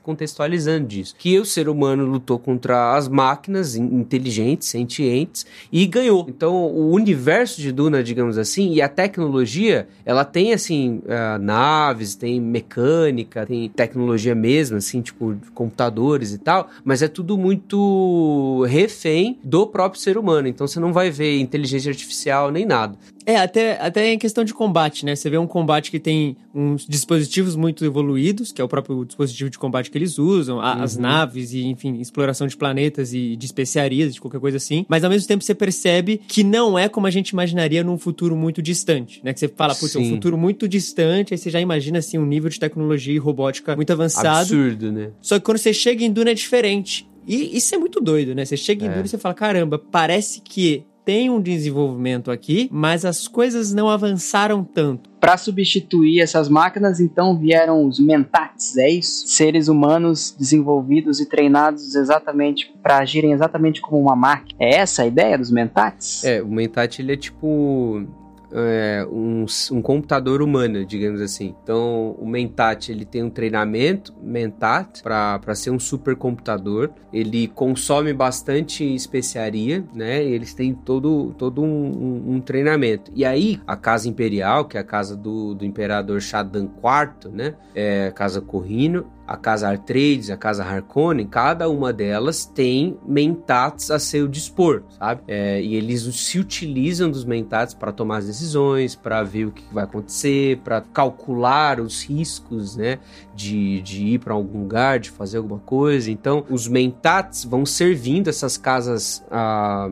contextualizando 0.02 0.86
disso. 0.88 1.14
Que 1.18 1.38
o 1.38 1.44
ser 1.44 1.68
humano 1.68 2.04
lutou 2.06 2.38
contra 2.38 2.63
as 2.72 3.08
máquinas 3.08 3.76
in- 3.76 4.00
inteligentes, 4.00 4.68
sentientes, 4.68 5.46
e 5.72 5.86
ganhou. 5.86 6.26
Então, 6.28 6.66
o 6.66 6.90
universo 6.92 7.60
de 7.60 7.72
Duna, 7.72 8.02
digamos 8.02 8.38
assim, 8.38 8.72
e 8.72 8.80
a 8.82 8.88
tecnologia, 8.88 9.88
ela 10.04 10.24
tem, 10.24 10.52
assim, 10.52 11.02
ah, 11.08 11.38
naves, 11.38 12.14
tem 12.14 12.40
mecânica, 12.40 13.46
tem 13.46 13.68
tecnologia 13.68 14.34
mesmo, 14.34 14.76
assim, 14.76 15.00
tipo, 15.00 15.36
computadores 15.54 16.32
e 16.32 16.38
tal, 16.38 16.68
mas 16.84 17.02
é 17.02 17.08
tudo 17.08 17.36
muito 17.36 18.64
refém 18.68 19.38
do 19.42 19.66
próprio 19.66 20.00
ser 20.00 20.16
humano. 20.16 20.48
Então, 20.48 20.66
você 20.66 20.80
não 20.80 20.92
vai 20.92 21.10
ver 21.10 21.38
inteligência 21.40 21.90
artificial 21.90 22.50
nem 22.50 22.64
nada. 22.64 22.96
É, 23.26 23.36
até, 23.36 23.78
até 23.80 24.12
em 24.12 24.18
questão 24.18 24.44
de 24.44 24.52
combate, 24.52 25.04
né? 25.04 25.16
Você 25.16 25.30
vê 25.30 25.38
um 25.38 25.46
combate 25.46 25.90
que 25.90 25.98
tem 25.98 26.36
uns 26.54 26.86
dispositivos 26.86 27.56
muito 27.56 27.84
evoluídos, 27.84 28.52
que 28.52 28.60
é 28.60 28.64
o 28.64 28.68
próprio 28.68 29.04
dispositivo 29.04 29.48
de 29.48 29.58
combate 29.58 29.90
que 29.90 29.96
eles 29.96 30.18
usam, 30.18 30.60
a- 30.60 30.82
as 30.82 30.96
naves 30.96 31.52
e, 31.54 31.64
enfim, 31.64 31.98
exploração 32.00 32.46
de 32.46 32.56
planetas 32.56 33.14
e 33.14 33.34
de 33.36 33.46
especiarias, 33.46 34.14
de 34.14 34.20
qualquer 34.20 34.40
coisa 34.40 34.58
assim. 34.58 34.84
Mas 34.88 35.04
ao 35.04 35.10
mesmo 35.10 35.26
tempo 35.26 35.42
você 35.42 35.54
percebe 35.54 36.20
que 36.28 36.44
não 36.44 36.78
é 36.78 36.88
como 36.88 37.06
a 37.06 37.10
gente 37.10 37.30
imaginaria 37.30 37.82
num 37.82 37.96
futuro 37.98 38.36
muito 38.36 38.60
distante, 38.60 39.20
né? 39.24 39.32
Que 39.32 39.40
você 39.40 39.48
fala, 39.48 39.74
putz, 39.74 39.96
é 39.96 39.98
um 39.98 40.10
futuro 40.10 40.36
muito 40.36 40.68
distante, 40.68 41.32
aí 41.32 41.38
você 41.38 41.48
já 41.50 41.60
imagina, 41.60 41.98
assim, 42.00 42.18
um 42.18 42.26
nível 42.26 42.50
de 42.50 42.60
tecnologia 42.60 43.14
e 43.14 43.18
robótica 43.18 43.74
muito 43.74 43.90
avançado. 43.92 44.28
Absurdo, 44.54 44.92
né? 44.92 45.10
Só 45.22 45.38
que 45.38 45.44
quando 45.44 45.58
você 45.58 45.72
chega 45.72 46.04
em 46.04 46.12
Duna 46.12 46.30
é 46.30 46.34
diferente. 46.34 47.08
E 47.26 47.56
isso 47.56 47.74
é 47.74 47.78
muito 47.78 48.02
doido, 48.02 48.34
né? 48.34 48.44
Você 48.44 48.54
chega 48.56 48.84
em 48.84 48.88
É. 48.88 48.90
Duna 48.92 49.06
e 49.06 49.08
você 49.08 49.16
fala, 49.16 49.34
caramba, 49.34 49.78
parece 49.78 50.42
que 50.42 50.84
tem 51.04 51.28
um 51.30 51.40
desenvolvimento 51.40 52.30
aqui, 52.30 52.68
mas 52.72 53.04
as 53.04 53.28
coisas 53.28 53.72
não 53.72 53.88
avançaram 53.88 54.64
tanto. 54.64 55.10
Para 55.20 55.36
substituir 55.36 56.20
essas 56.20 56.48
máquinas, 56.48 57.00
então 57.00 57.38
vieram 57.38 57.86
os 57.86 57.98
mentats, 57.98 58.76
é 58.76 58.90
isso? 58.90 59.26
Seres 59.28 59.68
humanos 59.68 60.34
desenvolvidos 60.38 61.20
e 61.20 61.26
treinados 61.26 61.94
exatamente 61.94 62.72
para 62.82 62.98
agirem 62.98 63.32
exatamente 63.32 63.80
como 63.80 64.00
uma 64.00 64.16
máquina. 64.16 64.58
É 64.60 64.76
essa 64.76 65.02
a 65.02 65.06
ideia 65.06 65.38
dos 65.38 65.50
mentats? 65.50 66.24
É, 66.24 66.42
o 66.42 66.48
Mentat, 66.48 67.00
ele 67.00 67.12
é 67.12 67.16
tipo 67.16 68.06
é, 68.54 69.06
um, 69.10 69.44
um 69.72 69.82
computador 69.82 70.40
humano, 70.40 70.84
digamos 70.84 71.20
assim. 71.20 71.54
Então, 71.62 72.12
o 72.18 72.26
Mentat, 72.26 72.90
ele 72.90 73.04
tem 73.04 73.22
um 73.22 73.30
treinamento 73.30 74.14
Mentat 74.22 75.02
para 75.02 75.54
ser 75.54 75.70
um 75.70 75.78
supercomputador. 75.78 76.90
Ele 77.12 77.48
consome 77.48 78.12
bastante 78.12 78.84
especiaria, 78.94 79.84
né? 79.94 80.22
Eles 80.22 80.54
têm 80.54 80.72
todo, 80.74 81.34
todo 81.36 81.62
um, 81.62 81.66
um- 81.66 82.34
um 82.34 82.40
treinamento. 82.40 83.10
E 83.14 83.24
aí, 83.24 83.60
a 83.66 83.76
Casa 83.76 84.08
Imperial, 84.08 84.64
que 84.66 84.76
é 84.76 84.80
a 84.80 84.84
casa 84.84 85.16
do, 85.16 85.54
do 85.54 85.64
Imperador 85.64 86.20
Shaddam 86.20 86.70
IV, 86.82 87.30
né? 87.32 87.54
É, 87.74 88.12
Casa 88.14 88.40
Corrino, 88.40 89.06
a 89.26 89.36
Casa 89.36 89.68
Artrades, 89.68 90.30
a 90.30 90.36
Casa 90.36 90.64
Harkonnen, 90.64 91.26
cada 91.26 91.68
uma 91.68 91.92
delas 91.92 92.44
tem 92.44 92.98
mentats 93.06 93.90
a 93.90 93.98
seu 93.98 94.28
dispor, 94.28 94.82
sabe? 94.98 95.22
É, 95.26 95.62
e 95.62 95.74
eles 95.74 96.02
se 96.02 96.38
utilizam 96.38 97.10
dos 97.10 97.24
mentats 97.24 97.74
para 97.74 97.92
tomar 97.92 98.18
as 98.18 98.26
decisões, 98.26 98.94
para 98.94 99.22
ver 99.22 99.46
o 99.46 99.52
que 99.52 99.64
vai 99.72 99.84
acontecer, 99.84 100.58
para 100.58 100.80
calcular 100.80 101.80
os 101.80 102.04
riscos, 102.04 102.76
né? 102.76 102.98
De, 103.34 103.80
de 103.80 104.04
ir 104.04 104.18
para 104.18 104.34
algum 104.34 104.60
lugar, 104.60 104.98
de 104.98 105.10
fazer 105.10 105.38
alguma 105.38 105.60
coisa. 105.60 106.10
Então, 106.10 106.44
os 106.50 106.68
mentats 106.68 107.44
vão 107.44 107.64
servindo 107.64 108.28
essas 108.28 108.56
casas. 108.56 109.24
ah, 109.30 109.90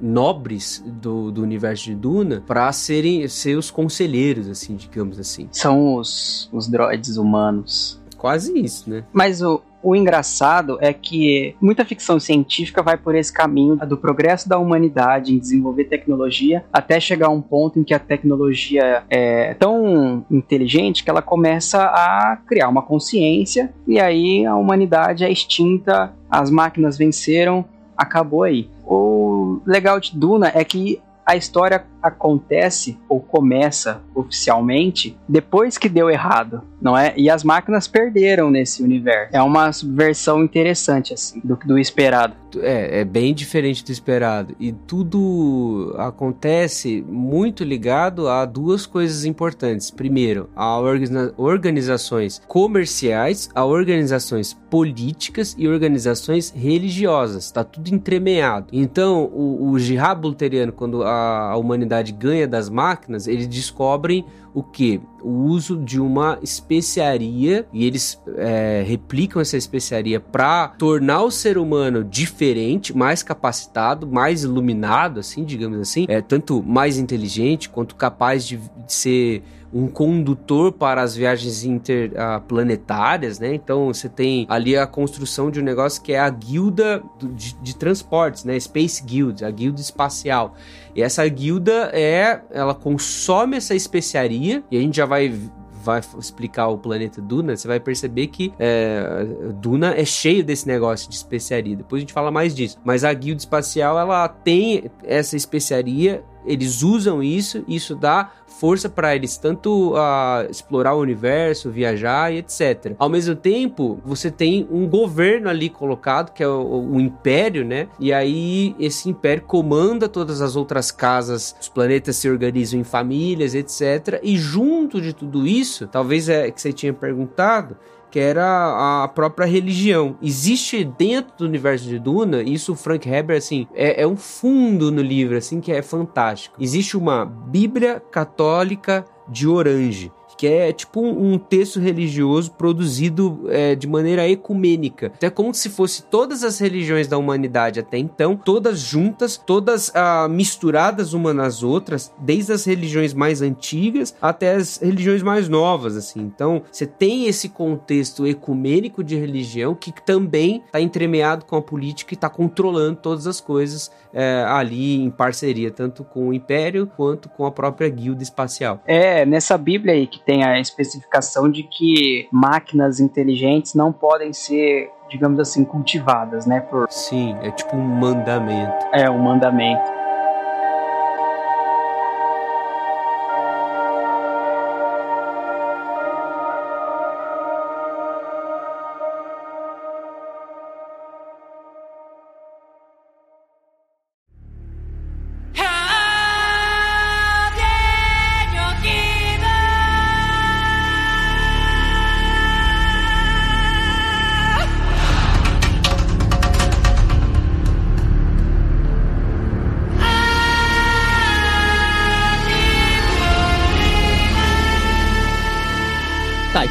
nobres 0.00 0.80
do, 0.86 1.32
do 1.32 1.42
universo 1.42 1.86
de 1.86 1.94
Duna 1.96 2.42
para 2.46 2.70
serem 2.72 3.26
ser 3.26 3.56
os 3.56 3.68
conselheiros 3.68 4.48
assim 4.48 4.76
digamos 4.76 5.18
assim 5.18 5.48
São 5.50 5.96
os, 5.96 6.48
os 6.52 6.68
droids 6.68 7.16
humanos. 7.16 7.97
Quase 8.18 8.58
isso 8.58 8.90
né 8.90 9.04
Mas 9.12 9.40
o, 9.40 9.62
o 9.82 9.94
engraçado 9.94 10.76
é 10.80 10.92
que 10.92 11.54
muita 11.60 11.84
ficção 11.84 12.18
científica 12.18 12.82
vai 12.82 12.96
por 12.96 13.14
esse 13.14 13.32
caminho 13.32 13.76
do 13.76 13.96
progresso 13.96 14.48
da 14.48 14.58
humanidade 14.58 15.34
em 15.34 15.38
desenvolver 15.38 15.84
tecnologia 15.84 16.64
até 16.72 16.98
chegar 16.98 17.28
a 17.28 17.30
um 17.30 17.40
ponto 17.40 17.78
em 17.78 17.84
que 17.84 17.94
a 17.94 17.98
tecnologia 17.98 19.04
é 19.08 19.54
tão 19.54 20.24
inteligente 20.30 21.04
que 21.04 21.10
ela 21.10 21.22
começa 21.22 21.82
a 21.82 22.38
criar 22.46 22.68
uma 22.68 22.82
consciência 22.82 23.72
e 23.86 24.00
aí 24.00 24.44
a 24.44 24.56
humanidade 24.56 25.24
é 25.24 25.30
extinta, 25.30 26.12
as 26.28 26.50
máquinas 26.50 26.98
venceram, 26.98 27.64
acabou 27.96 28.42
aí. 28.42 28.68
O 28.84 29.60
legal 29.66 30.00
de 30.00 30.16
Duna 30.16 30.50
é 30.54 30.64
que 30.64 31.00
a 31.24 31.36
história 31.36 31.84
acontece 32.02 32.98
ou 33.08 33.20
começa 33.20 34.00
oficialmente 34.14 35.16
depois 35.28 35.76
que 35.76 35.88
deu 35.88 36.10
errado, 36.10 36.62
não 36.80 36.96
é? 36.96 37.12
E 37.16 37.28
as 37.30 37.44
máquinas 37.44 37.86
perderam 37.86 38.50
nesse 38.50 38.82
universo. 38.82 39.34
É 39.34 39.42
uma 39.42 39.70
versão 39.84 40.42
interessante 40.42 41.12
assim 41.12 41.40
do 41.44 41.58
do 41.64 41.78
esperado. 41.78 42.34
É, 42.60 43.00
é 43.00 43.04
bem 43.04 43.34
diferente 43.34 43.84
do 43.84 43.92
esperado. 43.92 44.54
E 44.58 44.72
tudo 44.72 45.94
acontece 45.98 47.04
muito 47.06 47.62
ligado 47.64 48.28
a 48.28 48.44
duas 48.44 48.86
coisas 48.86 49.24
importantes. 49.24 49.90
Primeiro, 49.90 50.48
a 50.56 50.78
organiza 50.78 51.34
organizações 51.36 52.40
comerciais, 52.46 53.50
a 53.54 53.64
organizações 53.64 54.54
políticas 54.70 55.54
e 55.58 55.68
organizações 55.68 56.50
religiosas. 56.50 57.44
Está 57.44 57.64
tudo 57.64 57.88
entremeado. 57.88 58.68
Então, 58.72 59.24
o, 59.24 59.70
o 59.70 59.78
jihad 59.78 60.22
luteriano, 60.22 60.72
quando 60.72 61.02
a, 61.02 61.50
a 61.50 61.56
humanidade 61.56 61.88
ganha 62.02 62.46
das 62.46 62.68
máquinas, 62.68 63.26
eles 63.26 63.46
descobrem 63.46 64.24
o 64.54 64.62
que? 64.62 65.00
O 65.22 65.44
uso 65.44 65.76
de 65.76 66.00
uma 66.00 66.38
especiaria 66.42 67.66
e 67.72 67.84
eles 67.84 68.20
é, 68.36 68.84
replicam 68.86 69.40
essa 69.40 69.56
especiaria 69.56 70.18
para 70.18 70.68
tornar 70.68 71.22
o 71.22 71.30
ser 71.30 71.58
humano 71.58 72.02
diferente, 72.02 72.96
mais 72.96 73.22
capacitado, 73.22 74.06
mais 74.06 74.42
iluminado, 74.44 75.20
assim, 75.20 75.44
digamos 75.44 75.78
assim, 75.78 76.06
é 76.08 76.20
tanto 76.20 76.62
mais 76.62 76.98
inteligente 76.98 77.68
quanto 77.68 77.94
capaz 77.94 78.46
de, 78.46 78.56
de 78.56 78.92
ser 78.92 79.42
um 79.72 79.86
condutor 79.86 80.72
para 80.72 81.02
as 81.02 81.14
viagens 81.14 81.64
interplanetárias, 81.64 83.38
né? 83.38 83.54
Então 83.54 83.86
você 83.88 84.08
tem 84.08 84.46
ali 84.48 84.76
a 84.76 84.86
construção 84.86 85.50
de 85.50 85.60
um 85.60 85.62
negócio 85.62 86.02
que 86.02 86.12
é 86.12 86.20
a 86.20 86.30
guilda 86.30 87.02
de, 87.34 87.54
de 87.54 87.76
transportes, 87.76 88.44
né? 88.44 88.58
Space 88.58 89.02
Guild, 89.02 89.44
a 89.44 89.50
guilda 89.50 89.80
espacial. 89.80 90.54
E 90.94 91.02
essa 91.02 91.26
guilda 91.28 91.90
é, 91.92 92.40
ela 92.50 92.74
consome 92.74 93.56
essa 93.56 93.74
especiaria 93.74 94.62
e 94.70 94.76
a 94.76 94.80
gente 94.80 94.96
já 94.96 95.06
vai 95.06 95.32
vai 95.80 96.00
explicar 96.18 96.68
o 96.68 96.76
planeta 96.76 97.22
Duna, 97.22 97.56
você 97.56 97.66
vai 97.66 97.80
perceber 97.80 98.26
que 98.26 98.52
é, 98.58 99.26
Duna 99.54 99.94
é 99.94 100.04
cheio 100.04 100.44
desse 100.44 100.66
negócio 100.66 101.08
de 101.08 101.14
especiaria. 101.14 101.76
Depois 101.76 102.00
a 102.00 102.02
gente 102.02 102.12
fala 102.12 102.30
mais 102.30 102.54
disso. 102.54 102.76
Mas 102.84 103.04
a 103.04 103.12
guilda 103.14 103.40
espacial, 103.40 103.98
ela 103.98 104.28
tem 104.28 104.90
essa 105.02 105.34
especiaria 105.34 106.22
eles 106.48 106.82
usam 106.82 107.22
isso, 107.22 107.62
isso 107.68 107.94
dá 107.94 108.32
força 108.58 108.88
para 108.88 109.14
eles 109.14 109.36
tanto 109.36 109.92
uh, 109.92 110.50
explorar 110.50 110.94
o 110.94 111.00
universo, 111.00 111.70
viajar 111.70 112.32
e 112.32 112.38
etc. 112.38 112.94
Ao 112.98 113.08
mesmo 113.08 113.34
tempo, 113.36 114.00
você 114.04 114.30
tem 114.30 114.66
um 114.70 114.86
governo 114.86 115.48
ali 115.48 115.68
colocado, 115.68 116.32
que 116.32 116.42
é 116.42 116.48
o, 116.48 116.92
o, 116.92 117.00
Império, 117.00 117.64
né? 117.64 117.88
E 118.00 118.12
aí 118.12 118.74
esse 118.78 119.08
Império 119.08 119.44
comanda 119.44 120.08
todas 120.08 120.40
as 120.40 120.56
outras 120.56 120.90
casas, 120.90 121.54
os 121.60 121.68
planetas 121.68 122.16
se 122.16 122.28
organizam 122.28 122.80
em 122.80 122.84
famílias, 122.84 123.54
etc. 123.54 124.20
E 124.22 124.36
junto 124.36 125.00
de 125.00 125.12
tudo 125.12 125.46
isso, 125.46 125.86
talvez 125.86 126.28
é 126.28 126.50
que 126.50 126.60
você 126.60 126.72
tinha 126.72 126.92
perguntado, 126.92 127.76
que 128.10 128.18
era 128.18 129.04
a 129.04 129.08
própria 129.08 129.46
religião. 129.46 130.16
Existe 130.22 130.84
dentro 130.84 131.38
do 131.38 131.44
universo 131.44 131.86
de 131.86 131.98
Duna, 131.98 132.42
isso 132.42 132.72
o 132.72 132.76
Frank 132.76 133.08
Herbert, 133.08 133.38
assim, 133.38 133.66
é, 133.74 134.02
é 134.02 134.06
um 134.06 134.16
fundo 134.16 134.90
no 134.90 135.02
livro, 135.02 135.36
assim, 135.36 135.60
que 135.60 135.72
é 135.72 135.82
fantástico. 135.82 136.56
Existe 136.60 136.96
uma 136.96 137.24
Bíblia 137.24 138.02
católica 138.10 139.04
de 139.28 139.46
Orange 139.46 140.12
que 140.38 140.46
é 140.46 140.72
tipo 140.72 141.00
um, 141.00 141.32
um 141.32 141.38
texto 141.38 141.80
religioso 141.80 142.52
produzido 142.52 143.44
é, 143.48 143.74
de 143.74 143.88
maneira 143.88 144.26
ecumênica. 144.28 145.12
Então 145.16 145.26
é 145.26 145.30
como 145.30 145.52
se 145.52 145.68
fosse 145.68 146.04
todas 146.04 146.44
as 146.44 146.60
religiões 146.60 147.08
da 147.08 147.18
humanidade 147.18 147.80
até 147.80 147.98
então, 147.98 148.36
todas 148.36 148.78
juntas, 148.78 149.36
todas 149.36 149.90
ah, 149.94 150.28
misturadas 150.30 151.12
uma 151.12 151.34
nas 151.34 151.64
outras, 151.64 152.12
desde 152.18 152.52
as 152.52 152.64
religiões 152.64 153.12
mais 153.12 153.42
antigas 153.42 154.14
até 154.22 154.54
as 154.54 154.76
religiões 154.76 155.22
mais 155.22 155.48
novas, 155.48 155.96
assim. 155.96 156.20
Então 156.20 156.62
você 156.70 156.86
tem 156.86 157.26
esse 157.26 157.48
contexto 157.48 158.24
ecumênico 158.24 159.02
de 159.02 159.16
religião 159.16 159.74
que 159.74 159.90
também 159.90 160.62
está 160.64 160.80
entremeado 160.80 161.44
com 161.44 161.56
a 161.56 161.62
política 161.62 162.14
e 162.14 162.16
está 162.16 162.28
controlando 162.28 163.00
todas 163.02 163.26
as 163.26 163.40
coisas 163.40 163.90
é, 164.12 164.44
ali 164.46 165.02
em 165.02 165.10
parceria, 165.10 165.70
tanto 165.70 166.04
com 166.04 166.28
o 166.28 166.34
Império 166.34 166.90
quanto 166.96 167.28
com 167.28 167.44
a 167.46 167.50
própria 167.50 167.88
guilda 167.88 168.22
espacial. 168.22 168.80
É, 168.86 169.24
nessa 169.24 169.56
Bíblia 169.58 169.94
aí 169.94 170.06
que 170.06 170.20
tem 170.20 170.44
a 170.44 170.58
especificação 170.60 171.50
de 171.50 171.62
que 171.62 172.28
máquinas 172.32 173.00
inteligentes 173.00 173.74
não 173.74 173.92
podem 173.92 174.32
ser 174.32 174.90
digamos 175.08 175.40
assim, 175.40 175.64
cultivadas, 175.64 176.46
né? 176.46 176.60
Por... 176.60 176.86
Sim, 176.90 177.34
é 177.42 177.50
tipo 177.50 177.76
um 177.76 177.80
mandamento. 177.80 178.86
É, 178.92 179.10
um 179.10 179.18
mandamento. 179.18 179.97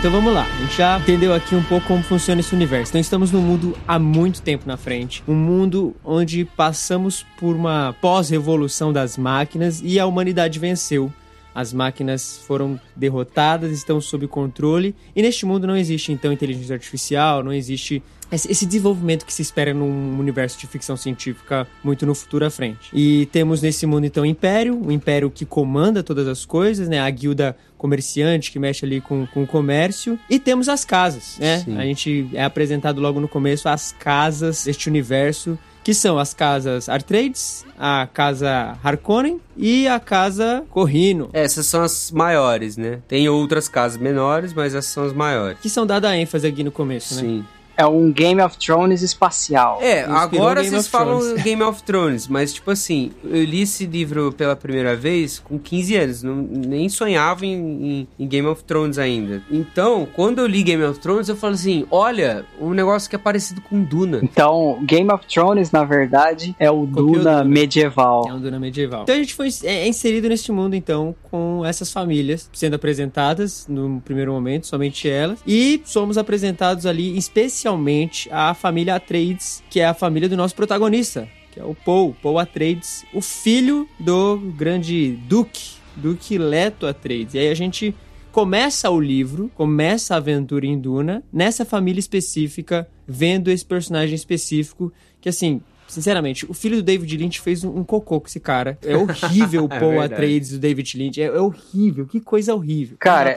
Então 0.08 0.22
vamos 0.22 0.34
lá. 0.34 0.46
A 0.46 0.62
gente 0.62 0.78
já 0.78 0.98
entendeu 0.98 1.34
aqui 1.34 1.54
um 1.54 1.64
pouco 1.64 1.86
como 1.86 2.02
funciona 2.02 2.40
esse 2.40 2.56
universo. 2.56 2.92
Então 2.92 3.02
estamos 3.02 3.30
num 3.30 3.42
mundo 3.42 3.78
há 3.86 4.00
muito 4.00 4.42
tempo 4.42 4.64
na 4.66 4.78
frente. 4.78 5.22
Um 5.28 5.36
mundo 5.36 5.94
onde 6.02 6.46
passamos 6.46 7.26
por 7.38 7.58
uma 7.58 7.94
pós-revolução 8.00 8.94
das 8.94 9.18
máquinas 9.18 9.82
e 9.84 10.00
a 10.00 10.06
humanidade 10.06 10.60
venceu. 10.60 11.12
As 11.54 11.74
máquinas 11.74 12.40
foram 12.48 12.80
derrotadas, 12.96 13.74
estão 13.74 14.00
sob 14.00 14.28
controle. 14.28 14.96
E 15.14 15.22
neste 15.22 15.46
mundo 15.46 15.68
não 15.68 15.76
existe 15.76 16.14
então 16.14 16.32
inteligência 16.32 16.76
artificial, 16.76 17.44
não 17.44 17.52
existe 17.52 18.02
esse 18.32 18.66
desenvolvimento 18.66 19.26
que 19.26 19.34
se 19.34 19.42
espera 19.42 19.74
num 19.74 20.20
universo 20.20 20.60
de 20.60 20.68
ficção 20.68 20.98
científica 20.98 21.68
muito 21.84 22.06
no 22.06 22.14
futuro 22.14 22.46
à 22.46 22.50
frente. 22.50 22.90
E 22.94 23.28
temos 23.28 23.62
nesse 23.62 23.86
mundo 23.86 24.06
então 24.06 24.24
o 24.24 24.26
Império, 24.26 24.80
o 24.82 24.92
Império 24.92 25.30
que 25.30 25.46
comanda 25.46 26.04
todas 26.04 26.28
as 26.28 26.46
coisas, 26.46 26.90
né? 26.90 27.00
A 27.00 27.10
guilda 27.10 27.56
comerciante 27.78 28.52
que 28.52 28.60
mexe 28.60 28.86
ali 28.86 29.00
com, 29.00 29.26
com 29.28 29.44
o 29.44 29.48
comércio. 29.48 30.20
E 30.30 30.40
temos 30.40 30.68
as 30.68 30.84
casas, 30.84 31.38
né? 31.40 31.60
Sim. 31.60 31.78
A 31.78 31.84
gente 31.84 32.30
é 32.34 32.44
apresentado 32.44 33.00
logo 33.00 33.20
no 33.20 33.28
começo 33.28 33.70
as 33.70 33.92
casas 33.92 34.66
deste 34.66 34.90
universo 34.90 35.58
que 35.88 35.94
são 35.94 36.20
as 36.20 36.34
casas 36.34 36.90
Artrades, 36.90 37.66
a 37.80 38.10
casa 38.14 38.78
Harkonnen 38.84 39.40
e 39.56 39.88
a 39.88 40.02
casa 40.02 40.66
Corrino. 40.70 41.30
Essas 41.32 41.66
são 41.66 41.82
as 41.82 42.12
maiores, 42.12 42.76
né? 42.76 43.00
Tem 43.08 43.30
outras 43.30 43.70
casas 43.70 43.98
menores, 43.98 44.54
mas 44.54 44.76
essas 44.76 44.92
são 44.92 45.06
as 45.06 45.14
maiores. 45.14 45.60
Que 45.62 45.70
são 45.70 45.86
dadas 45.86 46.12
a 46.12 46.18
ênfase 46.18 46.46
aqui 46.46 46.62
no 46.62 46.74
começo, 46.74 47.16
né? 47.16 47.22
Sim. 47.22 47.46
É 47.78 47.86
um 47.86 48.12
Game 48.12 48.42
of 48.42 48.58
Thrones 48.58 49.02
espacial. 49.02 49.80
É, 49.82 50.04
agora 50.04 50.64
vocês 50.64 50.88
falam 50.88 51.20
Thrones. 51.20 51.44
Game 51.44 51.64
of 51.64 51.84
Thrones, 51.84 52.28
mas 52.28 52.54
tipo 52.54 52.72
assim, 52.72 53.12
eu 53.24 53.44
li 53.44 53.62
esse 53.62 53.86
livro 53.86 54.34
pela 54.34 54.56
primeira 54.56 54.96
vez 54.96 55.40
com 55.40 55.60
15 55.60 55.96
anos, 55.96 56.24
não, 56.24 56.36
nem 56.36 56.90
sonhava 56.90 57.46
em, 57.46 57.54
em, 57.54 58.08
em, 58.20 58.28
Game 58.28 58.48
of 58.48 58.64
Thrones 58.64 58.98
ainda. 58.98 59.44
Então, 59.52 60.08
quando 60.16 60.40
eu 60.40 60.48
li 60.48 60.64
Game 60.64 60.84
of 60.84 61.00
Thrones, 61.00 61.30
eu 61.30 61.36
falo 61.36 61.54
assim: 61.54 61.86
olha, 61.92 62.46
um 62.60 62.72
negócio 62.72 63.10
que 63.10 63.16
é 63.16 63.20
parecido 63.20 63.62
com 63.62 63.84
Duna. 63.84 64.20
Então, 64.24 64.80
Game 64.84 65.12
of 65.12 65.26
Thrones, 65.28 65.72
na 65.72 65.84
verdade, 65.84 66.56
é 66.60 66.72
o 66.72 66.86
Duna, 66.86 67.14
Duna, 67.14 67.44
medieval. 67.44 68.26
É 68.28 68.34
um 68.34 68.40
Duna 68.40 68.60
medieval. 68.60 69.04
Então 69.04 69.16
a 69.16 69.20
gente 69.20 69.36
foi 69.36 69.50
é, 69.64 69.84
é 69.84 69.88
inserido 69.88 70.28
neste 70.28 70.52
mundo, 70.52 70.76
então, 70.76 71.16
com 71.30 71.66
essas 71.66 71.92
famílias 71.92 72.50
sendo 72.54 72.76
apresentadas 72.76 73.68
no 73.68 74.02
primeiro 74.02 74.32
momento, 74.32 74.68
somente 74.68 75.10
elas, 75.10 75.40
e 75.46 75.82
somos 75.86 76.18
apresentados 76.18 76.86
ali, 76.86 77.18
especialmente 77.18 78.30
a 78.32 78.54
família 78.54 78.96
Atreides, 78.96 79.64
que 79.70 79.80
é 79.80 79.86
a 79.86 79.94
família 79.94 80.30
do 80.30 80.38
nosso 80.38 80.56
protagonista, 80.56 81.28
que 81.52 81.60
é 81.60 81.64
o 81.64 81.76
Paul, 81.76 82.16
Paul 82.22 82.40
Atreides, 82.40 83.06
o 83.14 83.22
filho 83.22 83.88
do 84.00 84.38
grande 84.56 85.18
Duque, 85.28 85.76
Duque 85.96 86.38
Leto 86.38 86.86
Atreides. 86.86 87.34
E 87.34 87.40
aí 87.40 87.50
a 87.50 87.56
gente 87.56 87.94
começa 88.32 88.90
o 88.90 89.00
livro, 89.00 89.52
começa 89.56 90.14
a 90.14 90.18
aventura 90.18 90.66
em 90.66 90.80
Duna, 90.80 91.24
nessa 91.34 91.66
família 91.66 92.00
específica, 92.00 92.88
vendo 93.08 93.50
esse 93.50 93.66
personagem 93.66 94.16
específico, 94.16 94.94
que 95.20 95.30
assim, 95.30 95.62
Sinceramente, 95.88 96.46
o 96.50 96.54
filho 96.54 96.78
do 96.78 96.84
David 96.84 97.16
Lynch 97.18 97.40
fez 97.42 97.64
um, 97.64 97.78
um 97.80 97.84
cocô 97.84 98.20
com 98.20 98.28
esse 98.28 98.40
cara. 98.40 98.78
É 98.84 98.96
horrível 98.98 99.64
o 99.70 99.74
é 99.74 99.80
Paul 99.80 99.94
é 100.02 100.06
Atreides 100.06 100.52
do 100.52 100.60
David 100.60 100.98
Lynch. 100.98 101.22
É, 101.22 101.26
é, 101.26 101.40
horrível. 101.40 102.06
Que 102.06 102.20
coisa 102.20 102.54
horrível. 102.54 102.98
Cara, 103.00 103.36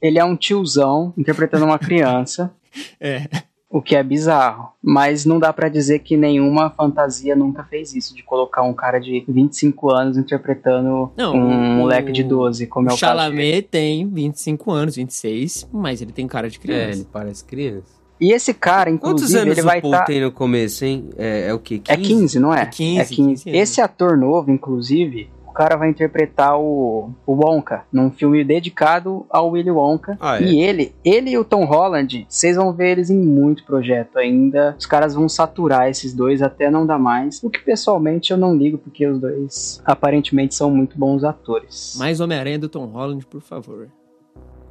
ele 0.00 0.18
é 0.18 0.24
um 0.24 0.36
tiozão 0.36 1.12
interpretando 1.16 1.64
uma 1.64 1.78
criança. 1.78 2.52
é. 3.00 3.26
O 3.68 3.82
que 3.82 3.96
é 3.96 4.02
bizarro. 4.02 4.68
Mas 4.80 5.24
não 5.26 5.40
dá 5.40 5.52
pra 5.52 5.68
dizer 5.68 5.98
que 5.98 6.16
nenhuma 6.16 6.70
fantasia 6.70 7.34
nunca 7.34 7.64
fez 7.64 7.94
isso, 7.94 8.14
de 8.14 8.22
colocar 8.22 8.62
um 8.62 8.72
cara 8.72 9.00
de 9.00 9.24
25 9.28 9.90
anos 9.90 10.16
interpretando 10.16 11.10
Não, 11.16 11.34
um 11.34 11.48
o- 11.74 11.76
moleque 11.78 12.12
de 12.12 12.22
12, 12.22 12.68
como 12.68 12.88
é 12.88 12.92
o 12.92 12.94
o 12.94 12.98
caso. 12.98 13.00
Chalamet 13.00 13.62
tem 13.62 14.08
25 14.08 14.70
anos, 14.70 14.94
26, 14.96 15.68
mas 15.72 16.00
ele 16.00 16.12
tem 16.12 16.28
cara 16.28 16.48
de 16.48 16.58
É, 16.58 16.60
criança. 16.60 16.98
ele 17.00 17.08
parece 17.12 17.44
criança. 17.44 17.95
E 18.20 18.32
esse 18.32 18.54
cara, 18.54 18.90
Quantos 18.92 19.22
inclusive, 19.30 19.38
anos 19.40 19.58
ele 19.58 19.66
vai 19.66 19.78
estar. 19.78 20.04
tem 20.04 20.20
no 20.20 20.32
começo, 20.32 20.84
hein? 20.84 21.10
É, 21.16 21.48
é 21.48 21.54
o 21.54 21.58
quê? 21.58 21.78
15? 21.78 21.92
É 21.92 21.96
15, 21.96 22.40
não 22.40 22.54
é? 22.54 22.62
É 22.62 22.66
15, 22.66 23.00
É 23.00 23.04
15. 23.04 23.14
15 23.16 23.48
anos. 23.50 23.60
Esse 23.62 23.80
ator 23.80 24.16
novo, 24.16 24.50
inclusive, 24.50 25.28
o 25.46 25.52
cara 25.52 25.76
vai 25.76 25.88
interpretar 25.90 26.58
o, 26.58 27.10
o 27.26 27.32
Wonka 27.32 27.84
num 27.92 28.10
filme 28.10 28.42
dedicado 28.44 29.24
ao 29.30 29.50
Willy 29.50 29.70
Wonka. 29.70 30.16
Ah, 30.20 30.38
é? 30.38 30.44
E 30.44 30.60
ele, 30.62 30.94
ele 31.04 31.30
e 31.30 31.38
o 31.38 31.44
Tom 31.44 31.64
Holland, 31.64 32.26
vocês 32.28 32.56
vão 32.56 32.72
ver 32.72 32.92
eles 32.92 33.08
em 33.10 33.18
muito 33.18 33.64
projeto 33.64 34.18
ainda. 34.18 34.74
Os 34.78 34.84
caras 34.86 35.14
vão 35.14 35.28
saturar 35.28 35.88
esses 35.88 36.12
dois 36.14 36.40
até 36.42 36.70
não 36.70 36.86
dar 36.86 36.98
mais. 36.98 37.42
O 37.42 37.48
que 37.50 37.58
pessoalmente 37.60 38.30
eu 38.32 38.36
não 38.38 38.54
ligo, 38.56 38.76
porque 38.78 39.06
os 39.06 39.18
dois 39.20 39.80
aparentemente 39.84 40.54
são 40.54 40.70
muito 40.70 40.98
bons 40.98 41.22
atores. 41.24 41.94
Mais 41.98 42.20
Homem-Aranha 42.20 42.58
do 42.58 42.68
Tom 42.68 42.86
Holland, 42.86 43.24
por 43.26 43.40
favor. 43.40 43.88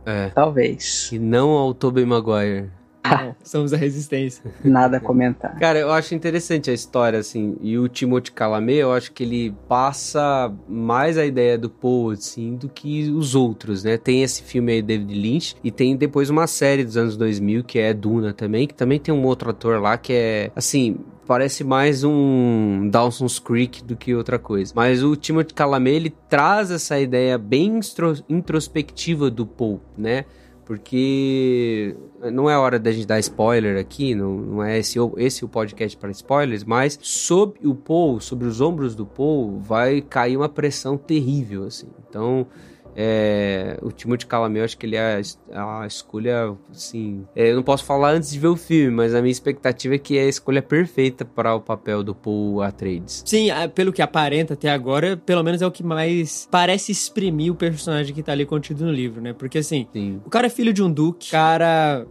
É. 0.06 0.30
Talvez. 0.30 1.10
E 1.12 1.18
não 1.18 1.50
ao 1.52 1.74
Tobey 1.74 2.06
Maguire. 2.06 2.70
Não, 3.10 3.36
somos 3.44 3.74
a 3.74 3.78
resistência. 3.78 4.44
Nada 4.64 4.98
a 4.98 5.00
comentar. 5.00 5.58
Cara, 5.60 5.80
eu 5.80 5.92
acho 5.92 6.16
interessante 6.16 6.70
a 6.70 6.74
história, 6.74 7.20
assim. 7.20 7.56
E 7.62 7.78
o 7.78 7.88
Timothée 7.88 8.34
Chalamet, 8.38 8.80
eu 8.80 8.92
acho 8.92 9.12
que 9.12 9.24
ele 9.24 9.56
passa 9.68 10.52
mais 10.68 11.18
a 11.18 11.26
ideia 11.26 11.58
do 11.58 11.70
Paul, 11.70 12.12
assim, 12.12 12.56
do 12.56 12.70
que 12.70 13.10
os 13.10 13.36
outros, 13.36 13.84
né? 13.84 13.98
Tem 13.98 14.24
esse 14.24 14.44
filme 14.44 14.74
aí, 14.74 14.82
David 14.82 15.14
Lynch, 15.14 15.56
e 15.64 15.72
tem 15.72 15.96
depois 15.96 16.30
uma 16.30 16.48
série 16.48 16.84
dos 16.84 16.98
anos 16.98 17.18
2000, 17.18 17.64
que 17.64 17.80
é 17.80 17.94
Duna 17.94 18.34
também, 18.34 18.68
que 18.68 18.74
também 18.74 19.00
tem 19.00 19.14
um 19.14 19.24
outro 19.24 19.50
ator 19.50 19.82
lá 19.82 19.98
que 19.98 20.14
é, 20.14 20.52
assim... 20.56 20.98
Parece 21.28 21.64
mais 21.64 22.04
um 22.04 22.88
Dawson's 22.88 23.40
Creek 23.40 23.84
do 23.84 23.96
que 23.96 24.14
outra 24.14 24.38
coisa. 24.38 24.72
Mas 24.76 25.02
o 25.02 25.16
Timothée 25.16 25.56
Chalamet, 25.58 25.96
ele 25.96 26.14
traz 26.30 26.70
essa 26.70 27.00
ideia 27.00 27.36
bem 27.36 27.80
introspectiva 28.30 29.32
do 29.32 29.44
Paul, 29.44 29.82
né? 29.98 30.26
Porque 30.66 31.96
não 32.34 32.50
é 32.50 32.58
hora 32.58 32.80
da 32.80 32.92
gente 32.92 33.06
dar 33.06 33.20
spoiler 33.20 33.78
aqui, 33.78 34.16
não, 34.16 34.36
não 34.36 34.64
é 34.64 34.80
esse, 34.80 34.98
esse 35.18 35.46
o 35.46 35.48
podcast 35.48 35.96
para 35.96 36.10
spoilers, 36.10 36.64
mas 36.64 36.98
sob 37.02 37.60
o 37.64 37.76
Paul, 37.76 38.20
sobre 38.20 38.48
os 38.48 38.60
ombros 38.60 38.96
do 38.96 39.06
Paul, 39.06 39.60
vai 39.60 40.02
cair 40.02 40.36
uma 40.36 40.50
pressão 40.50 40.98
terrível, 40.98 41.66
assim. 41.66 41.88
Então, 42.10 42.48
é, 42.96 43.78
o 43.82 43.92
Timothée 43.92 44.28
Chalamet, 44.30 44.60
eu 44.60 44.66
acho 44.66 44.78
que 44.78 44.86
ele 44.86 44.96
é 44.96 45.16
a, 45.16 45.20
es- 45.20 45.40
a 45.52 45.86
escolha, 45.86 46.56
assim... 46.72 47.26
é, 47.36 47.52
eu 47.52 47.56
não 47.56 47.64
posso 47.64 47.84
falar 47.84 48.12
antes 48.12 48.32
de 48.32 48.40
ver 48.40 48.48
o 48.48 48.56
filme, 48.56 48.96
mas 48.96 49.14
a 49.14 49.22
minha 49.22 49.32
expectativa 49.32 49.96
é 49.96 49.98
que 49.98 50.18
é 50.18 50.22
a 50.24 50.28
escolha 50.28 50.62
perfeita 50.62 51.26
para 51.26 51.54
o 51.56 51.60
papel 51.60 52.04
do 52.04 52.16
Paul 52.16 52.62
Atreides. 52.62 53.24
Sim, 53.26 53.50
ah, 53.52 53.68
pelo 53.68 53.92
que 53.92 54.02
aparenta 54.02 54.54
até 54.54 54.70
agora, 54.70 55.18
pelo 55.18 55.44
menos 55.44 55.62
é 55.62 55.68
o 55.68 55.72
que 55.72 55.84
mais 55.84 56.48
parece 56.50 56.92
exprimir 56.92 57.52
o 57.52 57.56
personagem 57.56 58.14
que 58.14 58.24
tá 58.24 58.32
ali 58.32 58.46
contido 58.46 58.86
no 58.86 58.92
livro, 58.92 59.22
né? 59.22 59.34
Porque 59.34 59.58
assim, 59.58 59.88
Sim. 59.92 60.22
o 60.26 60.30
cara 60.30 60.48
é 60.48 60.50
filho 60.50 60.72
de 60.74 60.82
um 60.82 60.92
duque, 60.92 61.28
o 61.30 61.32
cara 61.32 62.06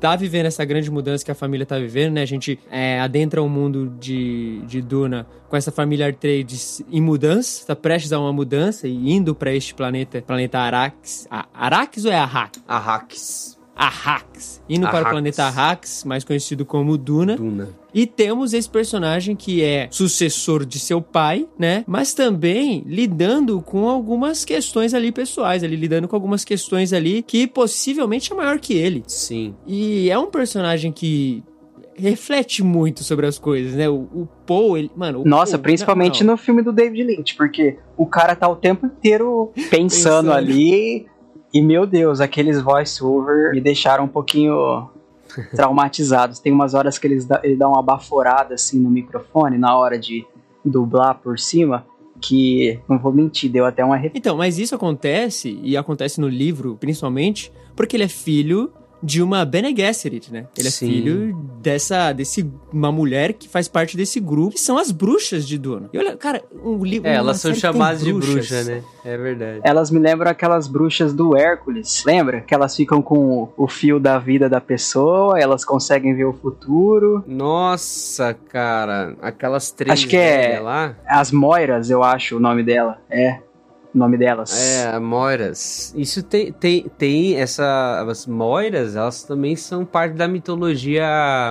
tá 0.00 0.14
vivendo 0.16 0.46
essa 0.46 0.64
grande 0.64 0.90
mudança 0.90 1.24
que 1.24 1.30
a 1.30 1.34
família 1.34 1.64
tá 1.66 1.78
vivendo, 1.78 2.14
né? 2.14 2.22
A 2.22 2.26
gente 2.26 2.58
é, 2.70 3.00
adentra 3.00 3.42
o 3.42 3.48
mundo 3.48 3.92
de, 3.98 4.60
de 4.66 4.80
Duna 4.82 5.26
com 5.48 5.56
essa 5.56 5.70
família 5.72 6.08
Atreides 6.08 6.82
em 6.90 7.00
mudança, 7.00 7.66
tá 7.66 7.76
prestes 7.76 8.12
a 8.12 8.18
uma 8.20 8.32
mudança 8.32 8.86
e 8.88 9.12
indo 9.12 9.34
pra 9.34 9.54
este 9.54 9.74
planeta, 9.74 10.20
planeta 10.22 10.58
Arax. 10.58 11.26
A- 11.30 11.46
Arax 11.54 12.04
ou 12.04 12.12
é 12.12 12.16
Arrax? 12.16 12.62
Arrakis. 12.66 13.56
Arrax. 13.74 14.62
Indo 14.68 14.86
para 14.86 14.94
o 14.94 14.98
Arrax. 14.98 15.10
planeta 15.10 15.44
Arrax, 15.44 16.04
mais 16.04 16.24
conhecido 16.24 16.64
como 16.64 16.96
Duna. 16.96 17.36
Duna. 17.36 17.68
E 17.96 18.04
temos 18.04 18.52
esse 18.52 18.68
personagem 18.68 19.34
que 19.34 19.62
é 19.62 19.88
sucessor 19.90 20.66
de 20.66 20.78
seu 20.78 21.00
pai, 21.00 21.48
né? 21.58 21.82
Mas 21.86 22.12
também 22.12 22.84
lidando 22.86 23.62
com 23.62 23.88
algumas 23.88 24.44
questões 24.44 24.92
ali 24.92 25.10
pessoais, 25.10 25.64
ali 25.64 25.76
lidando 25.76 26.06
com 26.06 26.14
algumas 26.14 26.44
questões 26.44 26.92
ali 26.92 27.22
que 27.22 27.46
possivelmente 27.46 28.30
é 28.30 28.36
maior 28.36 28.58
que 28.58 28.74
ele. 28.74 29.02
Sim. 29.06 29.54
E 29.66 30.10
é 30.10 30.18
um 30.18 30.30
personagem 30.30 30.92
que 30.92 31.42
reflete 31.94 32.62
muito 32.62 33.02
sobre 33.02 33.24
as 33.24 33.38
coisas, 33.38 33.72
né? 33.74 33.88
O, 33.88 34.02
o 34.12 34.28
Paul, 34.46 34.76
ele, 34.76 34.90
mano, 34.94 35.22
o 35.22 35.24
Nossa, 35.24 35.52
Paul, 35.52 35.62
principalmente 35.62 36.20
não, 36.22 36.26
não. 36.26 36.34
no 36.34 36.38
filme 36.38 36.60
do 36.60 36.74
David 36.74 37.02
Lynch, 37.02 37.34
porque 37.34 37.78
o 37.96 38.04
cara 38.04 38.36
tá 38.36 38.46
o 38.46 38.56
tempo 38.56 38.84
inteiro 38.84 39.52
pensando, 39.70 39.70
Pensando. 39.70 40.32
ali. 40.32 41.06
E 41.50 41.62
meu 41.62 41.86
Deus, 41.86 42.20
aqueles 42.20 42.60
voice-over 42.60 43.52
me 43.52 43.60
deixaram 43.62 44.04
um 44.04 44.08
pouquinho 44.08 44.90
traumatizados. 45.54 46.38
Tem 46.38 46.52
umas 46.52 46.74
horas 46.74 46.98
que 46.98 47.06
eles 47.06 47.26
ele 47.42 47.56
dá 47.56 47.68
uma 47.68 47.82
baforada 47.82 48.54
assim 48.54 48.78
no 48.78 48.90
microfone 48.90 49.58
na 49.58 49.76
hora 49.76 49.98
de 49.98 50.26
dublar 50.64 51.18
por 51.18 51.38
cima. 51.38 51.86
Que, 52.18 52.80
não 52.88 52.98
vou 52.98 53.12
mentir, 53.12 53.50
deu 53.50 53.66
até 53.66 53.84
uma. 53.84 54.00
Então, 54.14 54.38
mas 54.38 54.58
isso 54.58 54.74
acontece, 54.74 55.60
e 55.62 55.76
acontece 55.76 56.18
no 56.18 56.28
livro, 56.28 56.74
principalmente, 56.80 57.52
porque 57.74 57.94
ele 57.94 58.04
é 58.04 58.08
filho 58.08 58.72
de 59.06 59.22
uma 59.22 59.44
Bene 59.44 59.74
Gesserit, 59.74 60.32
né? 60.32 60.46
Ele 60.58 60.68
Sim. 60.68 60.86
é 60.86 60.90
filho 60.90 61.36
dessa, 61.62 62.12
desse, 62.12 62.50
uma 62.72 62.90
mulher 62.90 63.34
que 63.34 63.48
faz 63.48 63.68
parte 63.68 63.96
desse 63.96 64.18
grupo, 64.18 64.54
que 64.54 64.60
são 64.60 64.76
as 64.76 64.90
bruxas 64.90 65.46
de 65.46 65.56
Duna. 65.56 65.88
E 65.92 65.98
olha, 65.98 66.16
cara, 66.16 66.42
um 66.64 66.84
livro... 66.84 67.08
É, 67.08 67.14
elas 67.14 67.40
são 67.40 67.54
chamadas 67.54 68.02
de 68.02 68.12
bruxas. 68.12 68.34
bruxa, 68.34 68.64
né? 68.64 68.82
É 69.04 69.16
verdade. 69.16 69.60
Elas 69.62 69.92
me 69.92 70.00
lembram 70.00 70.28
aquelas 70.28 70.66
bruxas 70.66 71.14
do 71.14 71.36
Hércules. 71.36 72.02
Lembra? 72.04 72.40
Que 72.40 72.52
elas 72.52 72.74
ficam 72.74 73.00
com 73.00 73.48
o, 73.56 73.68
fio 73.68 74.00
da 74.00 74.18
vida 74.18 74.48
da 74.48 74.60
pessoa, 74.60 75.38
elas 75.38 75.64
conseguem 75.64 76.12
ver 76.12 76.24
o 76.24 76.32
futuro. 76.32 77.22
Nossa, 77.28 78.34
cara, 78.48 79.14
aquelas 79.22 79.70
três 79.70 79.92
Acho 79.92 80.08
que 80.08 80.16
é- 80.16 80.58
lá. 80.58 80.96
As 81.06 81.30
Moiras, 81.30 81.90
eu 81.90 82.02
acho 82.02 82.36
o 82.38 82.40
nome 82.40 82.64
dela. 82.64 82.98
É, 83.08 83.38
nome 83.96 84.16
delas. 84.18 84.52
É, 84.56 84.98
Moiras. 84.98 85.92
Isso 85.96 86.22
tem, 86.22 86.52
tem, 86.52 86.86
tem 86.98 87.36
essa. 87.36 88.04
As 88.08 88.26
Moiras, 88.26 88.96
elas 88.96 89.22
também 89.24 89.56
são 89.56 89.84
parte 89.84 90.14
da 90.14 90.28
mitologia 90.28 91.06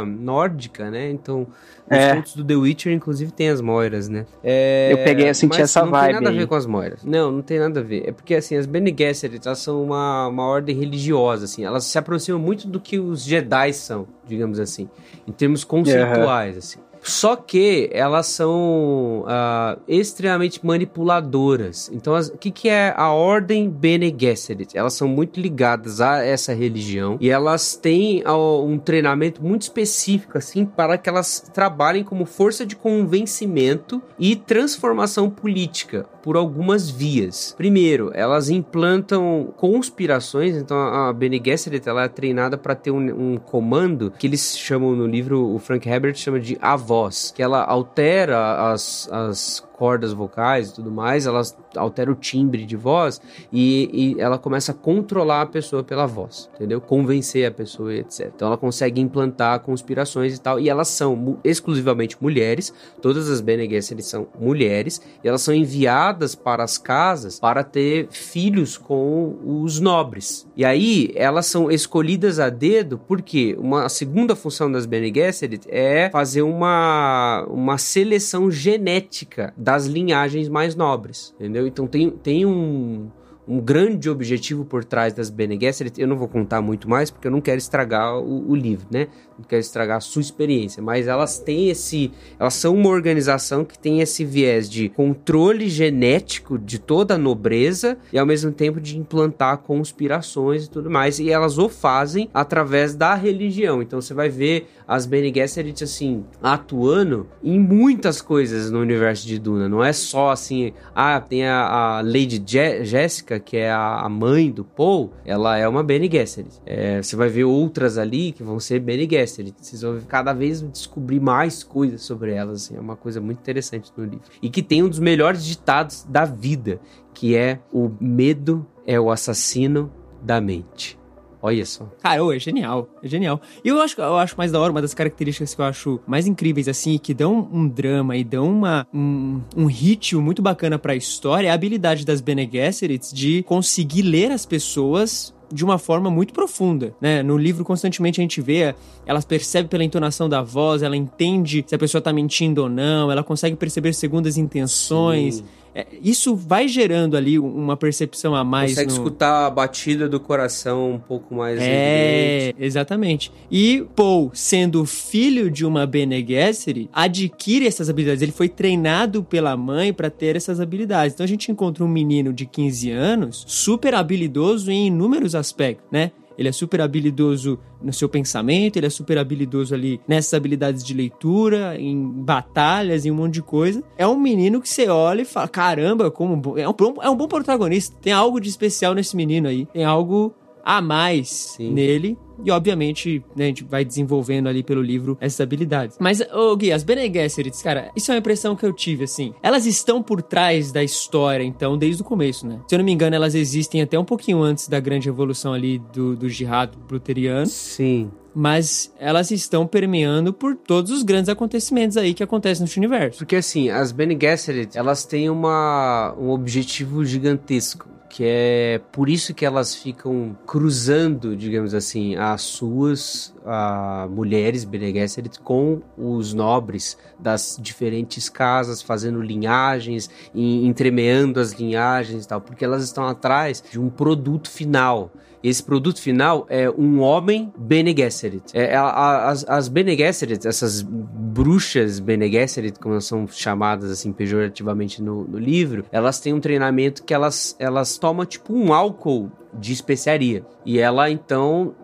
nórdica, 0.06 0.90
né? 0.90 1.10
Então, 1.12 1.48
os 1.90 1.98
É. 1.98 2.16
contos 2.16 2.36
do 2.36 2.44
The 2.44 2.56
Witcher, 2.56 2.94
inclusive, 2.94 3.32
tem 3.32 3.50
as 3.50 3.62
Moiras, 3.62 4.08
né? 4.10 4.26
É, 4.44 4.90
Eu 4.92 4.98
peguei, 5.04 5.30
eu 5.30 5.36
senti 5.36 5.52
mas 5.58 5.62
essa 5.70 5.82
não 5.84 5.92
vibe 5.92 6.04
tem 6.06 6.14
nada 6.16 6.30
a 6.30 6.32
aí. 6.32 6.38
ver 6.38 6.48
com 6.48 6.56
as 6.56 6.66
Moiras. 6.66 7.04
Não, 7.04 7.32
não 7.32 7.42
tem 7.42 7.60
nada 7.60 7.80
a 7.80 7.84
ver. 7.84 8.10
É 8.10 8.12
porque, 8.12 8.36
assim, 8.36 8.56
as 8.56 8.66
Bene 8.66 8.94
Gesserit, 8.98 9.46
elas 9.48 9.60
são 9.60 9.84
uma, 9.84 10.28
uma 10.28 10.44
ordem 10.48 10.76
religiosa, 10.76 11.46
assim. 11.46 11.64
Elas 11.64 11.84
se 11.86 11.98
aproximam 11.98 12.40
muito 12.40 12.68
do 12.68 12.80
que 12.80 12.98
os 13.00 13.24
Jedi 13.24 13.74
são, 13.74 14.08
digamos 14.28 14.60
assim. 14.60 14.90
Em 15.28 15.32
termos 15.32 15.64
conceituais, 15.64 16.58
assim. 16.58 16.80
Só 17.06 17.36
que 17.36 17.90
elas 17.94 18.28
são 18.28 19.24
ah, 19.28 19.78
extremamente 19.88 20.66
manipuladoras. 20.66 21.90
Então, 21.94 22.16
o 22.18 22.38
que, 22.38 22.50
que 22.50 22.68
é 22.68 22.94
a 22.98 23.12
Ordem 23.12 23.70
Bene 23.70 24.14
Gesserit? 24.18 24.76
Elas 24.76 24.94
são 24.94 25.08
muito 25.08 25.40
ligadas 25.40 26.02
a 26.02 26.24
essa 26.24 26.54
religião 26.54 27.18
e 27.22 27.30
elas 27.30 27.76
têm 27.76 28.24
ah, 28.26 28.36
um 28.36 28.78
treinamento 28.80 29.44
muito 29.44 29.64
específico, 29.64 30.38
assim, 30.38 30.66
para 30.66 30.98
que 30.98 31.08
elas 31.08 31.40
trabalhem 31.54 32.04
como 32.04 32.26
força 32.26 32.66
de 32.66 32.76
convencimento 32.76 34.02
e 34.18 34.36
transformação 34.36 35.30
política 35.30 36.06
por 36.24 36.36
algumas 36.36 36.90
vias. 36.90 37.54
Primeiro, 37.56 38.10
elas 38.16 38.50
implantam 38.50 39.54
conspirações. 39.58 40.56
Então, 40.56 40.76
a 40.76 41.14
Bene 41.14 41.40
Gesserit 41.44 41.88
ela 41.88 42.06
é 42.06 42.08
treinada 42.08 42.58
para 42.58 42.74
ter 42.74 42.90
um, 42.90 43.34
um 43.34 43.38
comando 43.38 44.12
que 44.18 44.26
eles 44.26 44.58
chamam 44.58 44.96
no 44.96 45.06
livro, 45.06 45.54
o 45.54 45.60
Frank 45.60 45.88
Herbert 45.88 46.16
chama 46.16 46.40
de 46.40 46.58
a 46.60 46.76
voz, 46.96 47.32
que 47.32 47.44
ela 47.44 47.64
altera 47.64 48.72
as, 48.72 49.10
as 49.12 49.60
cordas 49.76 50.14
vocais 50.14 50.70
e 50.70 50.76
tudo 50.76 50.90
mais, 50.90 51.26
ela 51.26 51.42
altera 51.76 52.10
o 52.10 52.16
timbre 52.16 52.66
de 52.66 52.78
voz 52.78 53.20
e, 53.52 54.16
e 54.16 54.22
ela 54.22 54.38
começa 54.38 54.72
a 54.72 54.76
controlar 54.76 55.42
a 55.42 55.46
pessoa 55.46 55.84
pela 55.84 56.06
voz, 56.06 56.50
entendeu? 56.56 56.80
Convencer 56.80 57.46
a 57.46 57.52
pessoa 57.52 57.94
e 57.94 58.00
etc. 58.00 58.32
Então 58.34 58.48
ela 58.48 58.58
consegue 58.58 59.02
implantar 59.02 59.60
conspirações 59.60 60.36
e 60.36 60.40
tal, 60.42 60.60
e 60.60 60.70
elas 60.70 60.88
são 60.88 61.16
mu- 61.16 61.40
exclusivamente 61.44 62.16
mulheres, 62.22 62.74
todas 63.02 63.30
as 63.30 63.42
Bene 63.42 63.70
Gesserit 63.70 64.06
são 64.06 64.28
mulheres, 64.40 65.02
e 65.24 65.28
elas 65.28 65.42
são 65.42 65.54
enviadas 65.54 66.36
para 66.36 66.64
as 66.64 66.78
casas 66.78 67.40
para 67.40 67.64
ter 67.64 68.08
filhos 68.10 68.78
com 68.78 69.36
os 69.46 69.80
nobres. 69.80 70.48
E 70.56 70.64
aí 70.64 71.12
elas 71.16 71.48
são 71.48 71.70
escolhidas 71.70 72.40
a 72.40 72.50
dedo 72.50 72.98
porque 73.08 73.56
uma 73.60 73.86
a 73.86 73.90
segunda 73.90 74.36
função 74.36 74.72
das 74.72 74.86
Bene 74.86 75.12
Gesserit 75.14 75.68
é 75.70 76.10
fazer 76.12 76.44
uma, 76.44 77.46
uma 77.50 77.78
seleção 77.78 78.50
genética 78.50 79.54
das 79.66 79.88
linhagens 79.88 80.48
mais 80.48 80.76
nobres, 80.76 81.34
entendeu? 81.40 81.66
Então 81.66 81.88
tem, 81.88 82.12
tem 82.12 82.46
um, 82.46 83.10
um 83.48 83.60
grande 83.60 84.10
objetivo 84.10 84.66
por 84.66 84.84
trás 84.84 85.14
das 85.14 85.30
Bene 85.30 85.58
Gesserit. 85.60 86.00
Eu 86.00 86.08
não 86.08 86.18
vou 86.18 86.28
contar 86.28 86.62
muito 86.62 86.90
mais 86.90 87.12
porque 87.12 87.28
eu 87.28 87.32
não 87.32 87.42
quero 87.42 87.58
estragar 87.58 88.18
o, 88.18 88.50
o, 88.50 88.56
livro, 88.56 88.88
né? 88.90 89.08
Não 89.38 89.46
quero 89.46 89.60
estragar 89.60 89.98
a 89.98 90.02
sua 90.02 90.22
experiência, 90.22 90.82
mas 90.82 91.08
elas 91.08 91.38
têm 91.38 91.70
esse, 91.70 92.12
elas 92.40 92.54
são 92.54 92.74
uma 92.74 92.90
organização 92.90 93.66
que 93.66 93.78
tem 93.78 94.00
esse 94.00 94.24
viés 94.24 94.70
de 94.70 94.90
controle 94.90 95.70
genético 95.70 96.58
de 96.58 96.80
toda 96.80 97.16
a 97.16 97.18
nobreza 97.18 97.98
e 98.12 98.18
ao 98.18 98.26
mesmo 98.26 98.52
tempo 98.52 98.80
de 98.80 98.98
implantar 98.98 99.58
conspirações 99.60 100.66
e 100.66 100.70
tudo 100.70 100.90
mais. 100.90 101.20
E 101.20 101.30
elas 101.30 101.58
o 101.58 101.70
fazem 101.70 102.30
através 102.34 102.96
da 102.96 103.14
religião. 103.14 103.82
Então 103.82 104.02
você 104.02 104.14
vai 104.14 104.30
ver 104.30 104.68
as 104.88 105.06
Bene 105.06 105.34
Gesserit 105.34 105.84
assim 105.84 106.24
atuando 106.42 107.28
em 107.44 107.60
muitas 107.60 108.22
coisas 108.22 108.72
no 108.72 108.80
universo 108.80 109.28
de 109.28 109.38
Duna. 109.38 109.68
Não 109.68 109.84
é 109.84 109.92
só 109.94 110.32
assim, 110.32 110.74
ah, 110.96 111.20
tem 111.20 111.46
a, 111.46 111.98
a 111.98 112.02
Lady 112.02 112.42
Je 112.46 112.86
Jessica 112.86 113.35
que 113.40 113.58
é 113.58 113.72
a, 113.72 114.08
mãe 114.10 114.52
do 114.52 114.64
Paul, 114.64 115.12
ela 115.26 115.58
é 115.58 115.68
uma 115.68 115.84
Bene 115.84 116.10
Gesserit. 116.12 116.62
É, 116.66 117.02
você 117.02 117.16
vai 117.16 117.30
ver 117.30 117.44
outras 117.44 117.98
ali 117.98 118.32
que 118.32 118.44
vão 118.44 118.60
ser 118.60 118.80
Bene 118.80 119.08
Gesserit. 119.10 119.56
Vocês 119.60 119.82
vão 119.82 120.00
cada 120.08 120.34
vez 120.34 120.62
descobrir 120.62 121.20
mais 121.20 121.64
coisas 121.64 122.02
sobre 122.02 122.34
elas. 122.34 122.64
Assim, 122.64 122.78
é 122.78 122.80
uma 122.80 122.96
coisa 122.96 123.20
muito 123.22 123.40
interessante 123.40 123.92
no 123.96 124.04
livro. 124.04 124.26
E 124.42 124.50
que 124.50 124.62
tem 124.62 124.84
um 124.84 124.90
dos 124.90 125.00
melhores 125.00 125.46
ditados 125.46 126.04
da 126.08 126.26
vida, 126.26 126.80
que 127.14 127.36
é 127.36 127.60
o 127.72 127.92
medo 128.00 128.66
é 128.86 129.00
o 129.00 129.10
assassino 129.10 129.92
da 130.22 130.40
mente. 130.40 130.98
Olha 131.46 131.64
só. 131.64 131.86
Cara, 132.02 132.24
oh, 132.24 132.34
é 132.34 132.40
genial. 132.40 132.90
É 133.04 133.08
genial. 133.08 133.40
E 133.64 133.68
eu 133.68 133.80
acho, 133.80 134.02
eu 134.02 134.18
acho 134.18 134.36
mais 134.36 134.52
da 134.52 134.60
hora, 134.60 134.72
uma 134.72 134.82
das 134.82 134.96
características 134.96 135.54
que 135.54 135.62
eu 135.62 135.66
acho 135.66 136.00
mais 136.08 136.26
incríveis, 136.26 136.68
assim, 136.68 136.98
que 136.98 137.14
dão 137.14 137.48
um 137.54 137.68
drama 137.68 138.18
e 138.18 138.24
dão 138.24 138.50
uma, 138.50 138.88
um, 138.92 139.40
um 139.56 139.66
ritmo 139.68 140.24
muito 140.24 140.42
bacana 140.42 140.80
pra 140.80 140.96
história, 140.96 141.50
é 141.50 141.52
a 141.52 141.54
habilidade 141.54 142.04
das 142.04 142.20
Bene 142.20 142.50
Gesserits 142.52 143.14
de 143.14 143.44
conseguir 143.44 144.02
ler 144.02 144.32
as 144.32 144.44
pessoas 144.44 145.36
de 145.54 145.64
uma 145.64 145.78
forma 145.78 146.10
muito 146.10 146.34
profunda, 146.34 146.96
né? 147.00 147.22
No 147.22 147.38
livro 147.38 147.64
constantemente 147.64 148.20
a 148.20 148.24
gente 148.24 148.42
vê, 148.42 148.74
ela 149.06 149.22
percebe 149.22 149.70
pela 149.70 149.84
entonação 149.84 150.28
da 150.28 150.42
voz, 150.42 150.82
ela 150.82 150.98
entende 150.98 151.64
se 151.68 151.76
a 151.76 151.78
pessoa 151.78 152.02
tá 152.02 152.12
mentindo 152.12 152.64
ou 152.64 152.70
não, 152.70 153.12
ela 153.12 153.24
consegue 153.24 153.56
perceber 153.56 153.94
segundas 153.94 154.36
intenções. 154.36 155.36
Sim. 155.36 155.46
É, 155.76 155.86
isso 156.02 156.34
vai 156.38 156.70
gerando 156.70 157.18
ali 157.18 157.38
uma 157.38 157.76
percepção 157.76 158.34
a 158.34 158.46
mais. 158.46 158.72
Consegue 158.72 158.94
no... 158.94 158.98
escutar 158.98 159.46
a 159.46 159.50
batida 159.50 160.08
do 160.08 160.22
coração 160.22 160.94
um 160.94 161.00
pouco 161.00 161.36
mais. 161.36 161.60
É, 161.60 162.38
evidente. 162.44 162.66
exatamente. 162.66 163.32
E 163.52 163.86
Paul, 163.94 164.32
sendo 164.34 164.86
filho 164.86 165.52
de 165.52 165.66
uma 165.66 165.86
Bene 165.86 166.26
Gesserit, 166.26 166.90
adquire 166.94 167.68
essas 167.68 167.90
habilidades. 167.90 168.22
Ele 168.22 168.32
foi 168.32 168.48
treinado 168.48 169.22
pela 169.22 169.58
mãe 169.58 169.92
para 169.92 170.10
ter 170.10 170.38
essas 170.38 170.62
habilidades. 170.62 171.14
Então 171.14 171.26
a 171.26 171.28
gente 171.28 171.52
encontra 171.52 171.84
um 171.84 171.90
menino 171.90 172.32
de 172.32 172.46
15 172.46 172.92
anos 172.92 173.44
super 173.46 173.94
habilidoso 173.94 174.72
em 174.72 174.88
inúmeros 174.88 175.36
aspectos, 175.36 175.86
né? 175.92 176.12
Ele 176.38 176.50
é 176.50 176.52
super 176.52 176.82
habilidoso 176.82 177.60
no 177.82 177.94
seu 177.94 178.10
pensamento, 178.10 178.78
ele 178.78 178.88
é 178.88 178.90
super 178.90 179.18
habilidoso 179.18 179.74
ali 179.74 180.00
nessas 180.08 180.34
habilidades 180.34 180.84
de 180.84 180.94
leitura, 180.94 181.80
em 181.80 182.08
batalhas, 182.08 183.06
em 183.06 183.12
um 183.12 183.16
monte 183.16 183.36
de 183.36 183.42
coisa. 183.42 183.84
É 183.98 184.08
um 184.08 184.20
menino 184.20 184.62
que 184.62 184.70
você 184.70 184.88
olha 184.88 185.22
e 185.22 185.26
fala: 185.26 185.48
caramba, 185.48 186.12
como 186.12 186.58
é 186.58 186.68
um, 186.68 186.74
é 187.02 187.10
um 187.10 187.16
bom 187.16 187.28
protagonista. 187.28 187.96
Tem 188.02 188.14
algo 188.14 188.40
de 188.40 188.50
especial 188.50 188.94
nesse 188.94 189.16
menino 189.16 189.48
aí. 189.48 189.66
Tem 189.68 189.84
algo 189.84 190.34
a 190.66 190.82
mais 190.82 191.30
Sim. 191.30 191.72
nele. 191.72 192.18
E, 192.44 192.52
obviamente, 192.52 193.24
né, 193.34 193.46
a 193.46 193.48
gente 193.48 193.64
vai 193.64 193.86
desenvolvendo 193.86 194.50
ali 194.50 194.62
pelo 194.62 194.82
livro 194.82 195.18
essas 195.22 195.40
habilidades. 195.40 195.96
Mas, 196.02 196.20
ô 196.34 196.54
Gui, 196.58 196.74
as 196.74 196.84
Bene 196.84 197.10
Gesserits, 197.14 197.62
cara, 197.62 197.92
isso 197.96 198.12
é 198.12 198.16
uma 198.16 198.20
impressão 198.20 198.58
que 198.58 198.66
eu 198.66 198.74
tive, 198.74 199.06
assim. 199.06 199.34
Elas 199.42 199.66
estão 199.66 200.04
por 200.04 200.22
trás 200.22 200.72
da 200.72 200.84
história, 200.84 201.44
então, 201.44 201.78
desde 201.78 202.02
o 202.02 202.06
começo, 202.06 202.46
né? 202.46 202.60
Se 202.68 202.76
eu 202.76 202.80
não 202.80 202.86
me 202.86 202.92
engano, 202.92 203.16
elas 203.16 203.36
existem 203.36 203.82
até 203.82 203.98
um 203.98 204.04
pouquinho 204.04 204.42
antes 204.42 204.68
da 204.68 204.80
grande 204.82 205.08
revolução 205.08 205.54
ali 205.54 205.80
do, 205.94 206.16
do 206.16 206.28
jihad 206.28 206.72
bluteriano. 206.88 207.46
Sim 207.46 208.10
mas 208.38 208.94
elas 209.00 209.32
estão 209.32 209.66
permeando 209.66 210.34
por 210.34 210.58
todos 210.58 210.92
os 210.92 211.04
grandes 211.04 211.30
acontecimentos 211.30 211.96
aí 211.96 212.14
que 212.14 212.22
acontecem 212.22 212.66
no 212.66 212.72
universo. 212.76 213.20
Porque 213.20 213.38
assim, 213.38 213.70
as 213.70 213.94
Bene 213.94 214.18
Gesserit, 214.22 214.78
elas 214.78 215.06
têm 215.06 215.30
uma, 215.30 216.14
um 216.20 216.32
objetivo 216.32 217.06
gigantesco 217.06 217.95
que 218.16 218.24
é 218.26 218.82
por 218.94 219.10
isso 219.10 219.34
que 219.34 219.46
elas 219.46 219.76
ficam 219.76 220.38
cruzando, 220.48 221.36
digamos 221.36 221.74
assim, 221.74 222.16
as 222.16 222.44
suas 222.44 223.36
a, 223.46 224.08
mulheres 224.10 224.64
Bene 224.64 224.94
Gesserit 224.94 225.38
com 225.42 225.82
os 225.98 226.34
nobres 226.34 226.98
das 227.20 227.58
diferentes 227.60 228.30
casas, 228.30 228.82
fazendo 228.82 229.22
linhagens, 229.22 230.10
entremeando 230.34 231.42
as 231.42 231.52
linhagens 231.52 232.24
e 232.24 232.28
tal, 232.30 232.40
porque 232.40 232.64
elas 232.64 232.86
estão 232.86 233.06
atrás 233.06 233.62
de 233.70 233.78
um 233.78 233.90
produto 233.90 234.50
final 234.50 235.12
esse 235.50 235.64
produto 235.64 236.02
final 236.02 236.46
é 236.50 236.70
um 236.70 237.00
homem 237.02 237.54
Bene 237.58 237.96
Gesserit. 237.96 238.46
É, 238.54 238.76
as, 238.76 239.48
as 239.48 239.68
Bene 239.68 239.96
Gesserit, 239.96 240.48
essas 240.48 240.82
bruxas 240.82 242.00
Bene 242.00 242.32
Gesserit, 242.32 242.80
como 242.80 243.00
são 243.02 243.28
chamadas 243.28 243.92
assim 243.92 244.12
pejorativamente 244.12 245.02
no, 245.02 245.24
no 245.26 245.38
livro, 245.38 245.86
elas 245.92 246.20
têm 246.20 246.34
um 246.34 246.40
treinamento 246.40 247.04
que 247.04 247.14
elas, 247.14 247.56
elas 247.60 247.98
tomam 247.98 248.26
tipo 248.26 248.54
um 248.54 248.74
álcool 248.74 249.32
de 249.54 249.72
especiaria. 249.72 250.46
E 250.66 250.80
ela 250.80 251.10
então 251.10 251.76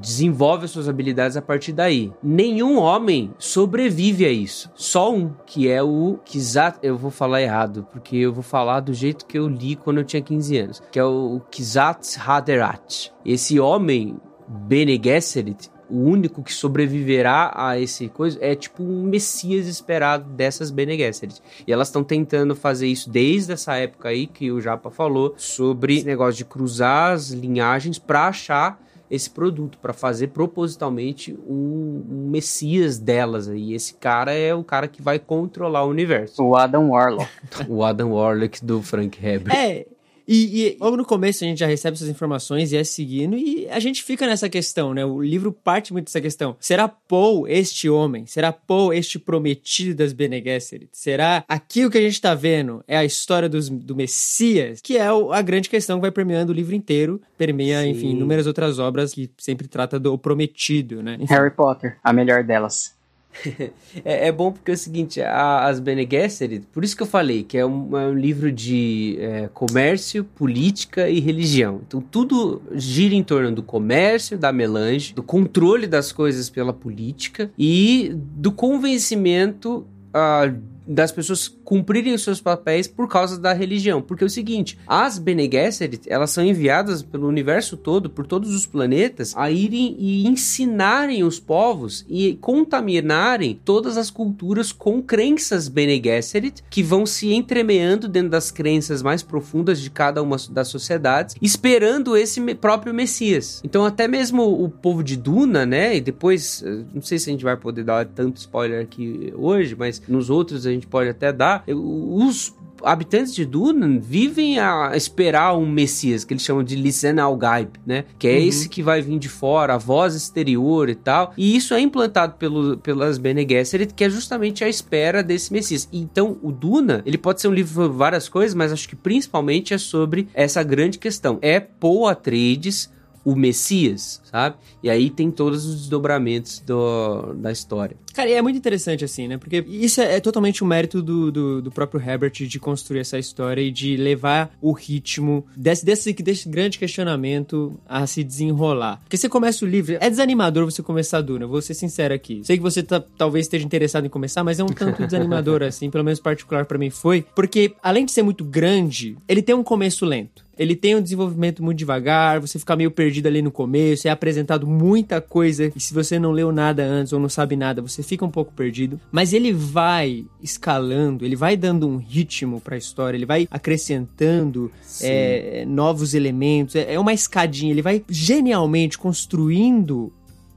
desenvolve 0.00 0.64
as 0.64 0.70
suas 0.70 0.88
habilidades 0.88 1.36
a 1.36 1.42
partir 1.42 1.72
daí. 1.72 2.12
Nenhum 2.22 2.78
homem 2.78 3.32
sobrevive 3.38 4.24
a 4.24 4.30
isso. 4.30 4.70
Só 4.74 5.14
um, 5.14 5.32
que 5.46 5.68
é 5.68 5.82
o 5.82 6.18
Kizat. 6.24 6.78
Eu 6.82 6.96
vou 6.96 7.10
falar 7.10 7.42
errado, 7.42 7.86
porque 7.90 8.16
eu 8.16 8.32
vou 8.32 8.42
falar 8.42 8.80
do 8.80 8.92
jeito 8.94 9.26
que 9.26 9.38
eu 9.38 9.48
li 9.48 9.76
quando 9.76 9.98
eu 9.98 10.04
tinha 10.04 10.22
15 10.22 10.58
anos, 10.58 10.82
que 10.90 10.98
é 10.98 11.04
o 11.04 11.40
Kizat 11.50 12.18
Haderach. 12.18 13.10
Esse 13.24 13.60
homem, 13.60 14.16
Bene 14.48 15.00
Gesserit, 15.02 15.70
o 15.90 15.98
único 15.98 16.42
que 16.42 16.52
sobreviverá 16.52 17.52
a 17.54 17.78
esse 17.78 18.08
coisa 18.08 18.38
é 18.40 18.54
tipo 18.54 18.82
um 18.82 19.02
messias 19.02 19.66
esperado 19.66 20.24
dessas 20.30 20.70
Bene 20.70 20.96
Gesserit. 20.96 21.42
E 21.66 21.72
elas 21.72 21.88
estão 21.88 22.04
tentando 22.04 22.54
fazer 22.54 22.86
isso 22.86 23.10
desde 23.10 23.52
essa 23.52 23.74
época 23.74 24.08
aí 24.08 24.26
que 24.26 24.52
o 24.52 24.60
Japa 24.60 24.90
falou 24.90 25.34
sobre 25.36 25.96
esse 25.96 26.06
negócio 26.06 26.38
de 26.38 26.44
cruzar 26.44 27.12
as 27.12 27.30
linhagens 27.30 27.98
para 27.98 28.28
achar 28.28 28.80
esse 29.10 29.28
produto, 29.28 29.76
para 29.78 29.92
fazer 29.92 30.28
propositalmente 30.28 31.36
um, 31.46 32.04
um, 32.08 32.28
messias 32.30 32.98
delas. 32.98 33.48
E 33.48 33.74
esse 33.74 33.94
cara 33.94 34.32
é 34.32 34.54
o 34.54 34.62
cara 34.62 34.86
que 34.86 35.02
vai 35.02 35.18
controlar 35.18 35.84
o 35.84 35.88
universo. 35.88 36.42
O 36.42 36.56
Adam 36.56 36.90
Warlock. 36.90 37.28
o 37.68 37.84
Adam 37.84 38.12
Warlock 38.12 38.64
do 38.64 38.80
Frank 38.80 39.18
Herbert. 39.24 39.54
É, 39.54 39.86
e, 40.26 40.66
e, 40.66 40.76
logo 40.80 40.96
no 40.96 41.04
começo 41.04 41.44
a 41.44 41.46
gente 41.46 41.58
já 41.58 41.66
recebe 41.66 41.94
essas 41.94 42.08
informações 42.08 42.72
e 42.72 42.76
é 42.76 42.84
seguindo, 42.84 43.36
e 43.36 43.68
a 43.68 43.80
gente 43.80 44.02
fica 44.02 44.26
nessa 44.26 44.48
questão, 44.48 44.94
né? 44.94 45.04
O 45.04 45.22
livro 45.22 45.52
parte 45.52 45.92
muito 45.92 46.06
dessa 46.06 46.20
questão. 46.20 46.56
Será 46.60 46.88
Paul 46.88 47.46
este 47.48 47.88
homem? 47.88 48.26
Será 48.26 48.52
Paul 48.52 48.92
este 48.92 49.18
prometido 49.18 49.94
das 49.94 50.12
Bene 50.12 50.42
Gesserit? 50.42 50.90
Será 50.92 51.44
aquilo 51.48 51.90
que 51.90 51.98
a 51.98 52.02
gente 52.02 52.20
tá 52.20 52.34
vendo 52.34 52.84
é 52.86 52.96
a 52.96 53.04
história 53.04 53.48
dos, 53.48 53.68
do 53.68 53.96
Messias? 53.96 54.80
Que 54.80 54.96
é 54.96 55.06
a 55.06 55.42
grande 55.42 55.68
questão 55.68 55.98
que 55.98 56.02
vai 56.02 56.10
permeando 56.10 56.52
o 56.52 56.54
livro 56.54 56.74
inteiro, 56.74 57.20
permeia, 57.36 57.82
Sim. 57.82 57.90
enfim, 57.90 58.10
inúmeras 58.10 58.46
outras 58.46 58.78
obras 58.78 59.14
que 59.14 59.30
sempre 59.38 59.68
trata 59.68 59.98
do 59.98 60.16
prometido, 60.18 61.02
né? 61.02 61.16
Enfim. 61.20 61.34
Harry 61.34 61.50
Potter, 61.50 61.98
a 62.02 62.12
melhor 62.12 62.44
delas. 62.44 62.99
é, 64.04 64.28
é, 64.28 64.32
bom 64.32 64.52
porque 64.52 64.70
é 64.70 64.74
o 64.74 64.76
seguinte, 64.76 65.20
a, 65.20 65.66
as 65.66 65.80
Bene 65.80 66.06
Gesserit, 66.10 66.66
por 66.72 66.84
isso 66.84 66.96
que 66.96 67.02
eu 67.02 67.06
falei 67.06 67.42
que 67.42 67.56
é 67.56 67.64
um, 67.64 67.96
é 67.96 68.06
um 68.06 68.14
livro 68.14 68.50
de 68.50 69.16
é, 69.20 69.48
comércio, 69.52 70.24
política 70.24 71.08
e 71.08 71.20
religião. 71.20 71.80
Então 71.86 72.00
tudo 72.00 72.60
gira 72.74 73.14
em 73.14 73.22
torno 73.22 73.52
do 73.52 73.62
comércio, 73.62 74.36
da 74.36 74.52
melange, 74.52 75.14
do 75.14 75.22
controle 75.22 75.86
das 75.86 76.12
coisas 76.12 76.50
pela 76.50 76.72
política 76.72 77.50
e 77.58 78.12
do 78.14 78.52
convencimento 78.52 79.86
uh, 80.14 80.60
das 80.90 81.12
pessoas 81.12 81.48
cumprirem 81.48 82.14
os 82.14 82.22
seus 82.22 82.40
papéis 82.40 82.88
por 82.88 83.08
causa 83.08 83.38
da 83.38 83.52
religião. 83.52 84.02
Porque 84.02 84.24
é 84.24 84.26
o 84.26 84.30
seguinte, 84.30 84.76
as 84.86 85.18
Bene 85.18 85.48
Gesserit, 85.50 86.02
elas 86.08 86.30
são 86.30 86.44
enviadas 86.44 87.02
pelo 87.02 87.28
universo 87.28 87.76
todo, 87.76 88.10
por 88.10 88.26
todos 88.26 88.54
os 88.54 88.66
planetas, 88.66 89.32
a 89.36 89.50
irem 89.50 89.94
e 89.98 90.26
ensinarem 90.26 91.22
os 91.22 91.38
povos 91.38 92.04
e 92.08 92.34
contaminarem 92.40 93.58
todas 93.64 93.96
as 93.96 94.10
culturas 94.10 94.72
com 94.72 95.00
crenças 95.00 95.68
Bene 95.68 96.00
Gesserit, 96.02 96.62
que 96.68 96.82
vão 96.82 97.06
se 97.06 97.32
entremeando 97.32 98.08
dentro 98.08 98.30
das 98.30 98.50
crenças 98.50 99.02
mais 99.02 99.22
profundas 99.22 99.80
de 99.80 99.90
cada 99.90 100.22
uma 100.22 100.36
das 100.50 100.68
sociedades, 100.68 101.36
esperando 101.40 102.16
esse 102.16 102.40
próprio 102.56 102.92
Messias. 102.92 103.60
Então 103.64 103.84
até 103.84 104.08
mesmo 104.08 104.42
o 104.42 104.68
povo 104.68 105.04
de 105.04 105.16
Duna, 105.16 105.64
né, 105.64 105.96
e 105.96 106.00
depois, 106.00 106.62
eh, 106.64 106.82
não 106.92 107.02
sei 107.02 107.18
se 107.18 107.30
a 107.30 107.32
gente 107.32 107.44
vai 107.44 107.56
poder 107.56 107.84
dar 107.84 108.04
tanto 108.06 108.38
spoiler 108.38 108.82
aqui 108.82 109.32
hoje, 109.36 109.76
mas 109.76 110.02
nos 110.08 110.30
outros 110.30 110.66
a 110.66 110.70
gente 110.70 110.79
gente 110.80 110.88
pode 110.88 111.08
até 111.08 111.32
dar, 111.32 111.64
os 111.68 112.54
habitantes 112.82 113.34
de 113.34 113.44
Duna 113.44 113.98
vivem 114.00 114.58
a 114.58 114.92
esperar 114.94 115.56
um 115.56 115.66
Messias, 115.66 116.24
que 116.24 116.32
eles 116.32 116.42
chamam 116.42 116.62
de 116.62 116.76
Lisan 116.76 117.20
al-Gaib, 117.20 117.70
né? 117.86 118.04
Que 118.18 118.28
é 118.28 118.32
uhum. 118.32 118.48
esse 118.48 118.68
que 118.68 118.82
vai 118.82 119.02
vir 119.02 119.18
de 119.18 119.28
fora, 119.28 119.74
a 119.74 119.78
voz 119.78 120.14
exterior 120.14 120.88
e 120.88 120.94
tal. 120.94 121.32
E 121.36 121.56
isso 121.56 121.74
é 121.74 121.80
implantado 121.80 122.34
pelo, 122.34 122.78
pelas 122.78 123.18
Bene 123.18 123.46
Gesserit, 123.48 123.94
que 123.94 124.04
é 124.04 124.10
justamente 124.10 124.64
a 124.64 124.68
espera 124.68 125.22
desse 125.22 125.52
Messias. 125.52 125.88
Então, 125.92 126.38
o 126.42 126.52
Duna, 126.52 127.02
ele 127.04 127.18
pode 127.18 127.40
ser 127.40 127.48
um 127.48 127.54
livro 127.54 127.74
sobre 127.74 127.96
várias 127.96 128.28
coisas, 128.28 128.54
mas 128.54 128.72
acho 128.72 128.88
que 128.88 128.96
principalmente 128.96 129.74
é 129.74 129.78
sobre 129.78 130.28
essa 130.34 130.62
grande 130.62 130.98
questão. 130.98 131.38
É 131.42 131.60
Paul 131.60 132.08
Atreides 132.08 132.90
o 133.24 133.34
Messias, 133.34 134.20
sabe? 134.30 134.56
E 134.82 134.88
aí 134.88 135.10
tem 135.10 135.30
todos 135.30 135.66
os 135.66 135.76
desdobramentos 135.80 136.60
do, 136.60 137.34
da 137.34 137.52
história. 137.52 137.96
Cara, 138.14 138.28
e 138.28 138.32
é 138.32 138.42
muito 138.42 138.56
interessante, 138.56 139.04
assim, 139.04 139.28
né? 139.28 139.38
Porque 139.38 139.64
isso 139.68 140.00
é, 140.00 140.16
é 140.16 140.20
totalmente 140.20 140.62
o 140.62 140.66
um 140.66 140.68
mérito 140.68 141.02
do, 141.02 141.30
do, 141.30 141.62
do, 141.62 141.70
próprio 141.70 142.00
Herbert 142.00 142.32
de 142.32 142.58
construir 142.58 143.00
essa 143.00 143.18
história 143.18 143.60
e 143.60 143.70
de 143.70 143.96
levar 143.96 144.50
o 144.60 144.72
ritmo 144.72 145.46
desse, 145.56 145.84
desse, 145.84 146.12
desse 146.12 146.48
grande 146.48 146.78
questionamento 146.78 147.78
a 147.86 148.06
se 148.06 148.24
desenrolar. 148.24 149.00
Porque 149.04 149.16
você 149.16 149.28
começa 149.28 149.64
o 149.64 149.68
livro, 149.68 149.96
é 150.00 150.10
desanimador 150.10 150.64
você 150.64 150.82
começar 150.82 151.18
a 151.18 151.20
Duna, 151.20 151.46
vou 151.46 151.62
ser 151.62 151.74
sincero 151.74 152.12
aqui. 152.12 152.40
Sei 152.44 152.56
que 152.56 152.62
você 152.62 152.82
tá, 152.82 153.02
talvez 153.16 153.46
esteja 153.46 153.64
interessado 153.64 154.06
em 154.06 154.10
começar, 154.10 154.42
mas 154.42 154.58
é 154.58 154.64
um 154.64 154.68
tanto 154.68 155.04
desanimador, 155.04 155.62
assim, 155.64 155.90
pelo 155.90 156.04
menos 156.04 156.18
particular 156.18 156.66
para 156.66 156.78
mim 156.78 156.90
foi, 156.90 157.24
porque 157.34 157.74
além 157.82 158.04
de 158.04 158.12
ser 158.12 158.22
muito 158.22 158.44
grande, 158.44 159.16
ele 159.28 159.42
tem 159.42 159.54
um 159.54 159.62
começo 159.62 160.04
lento. 160.04 160.49
Ele 160.60 160.76
tem 160.76 160.94
um 160.94 161.00
desenvolvimento 161.00 161.64
muito 161.64 161.78
devagar, 161.78 162.38
você 162.38 162.58
fica 162.58 162.76
meio 162.76 162.90
perdido 162.90 163.26
ali 163.26 163.40
no 163.40 163.50
começo, 163.50 164.06
é 164.06 164.10
apresentado 164.10 164.66
muita 164.66 165.18
coisa, 165.18 165.72
e 165.74 165.80
se 165.80 165.94
você 165.94 166.18
não 166.18 166.32
leu 166.32 166.52
nada 166.52 166.84
antes 166.84 167.14
ou 167.14 167.18
não 167.18 167.30
sabe 167.30 167.56
nada, 167.56 167.80
você 167.80 168.02
fica 168.02 168.26
um 168.26 168.30
pouco 168.30 168.52
perdido. 168.52 169.00
Mas 169.10 169.32
ele 169.32 169.54
vai 169.54 170.26
escalando, 170.42 171.24
ele 171.24 171.34
vai 171.34 171.56
dando 171.56 171.88
um 171.88 171.96
ritmo 171.96 172.60
para 172.60 172.74
a 172.74 172.78
história, 172.78 173.16
ele 173.16 173.24
vai 173.24 173.48
acrescentando 173.50 174.70
é, 175.00 175.64
novos 175.66 176.12
elementos, 176.12 176.76
é, 176.76 176.92
é 176.92 177.00
uma 177.00 177.14
escadinha, 177.14 177.72
ele 177.72 177.80
vai 177.80 178.04
genialmente 178.06 178.98
construindo 178.98 180.12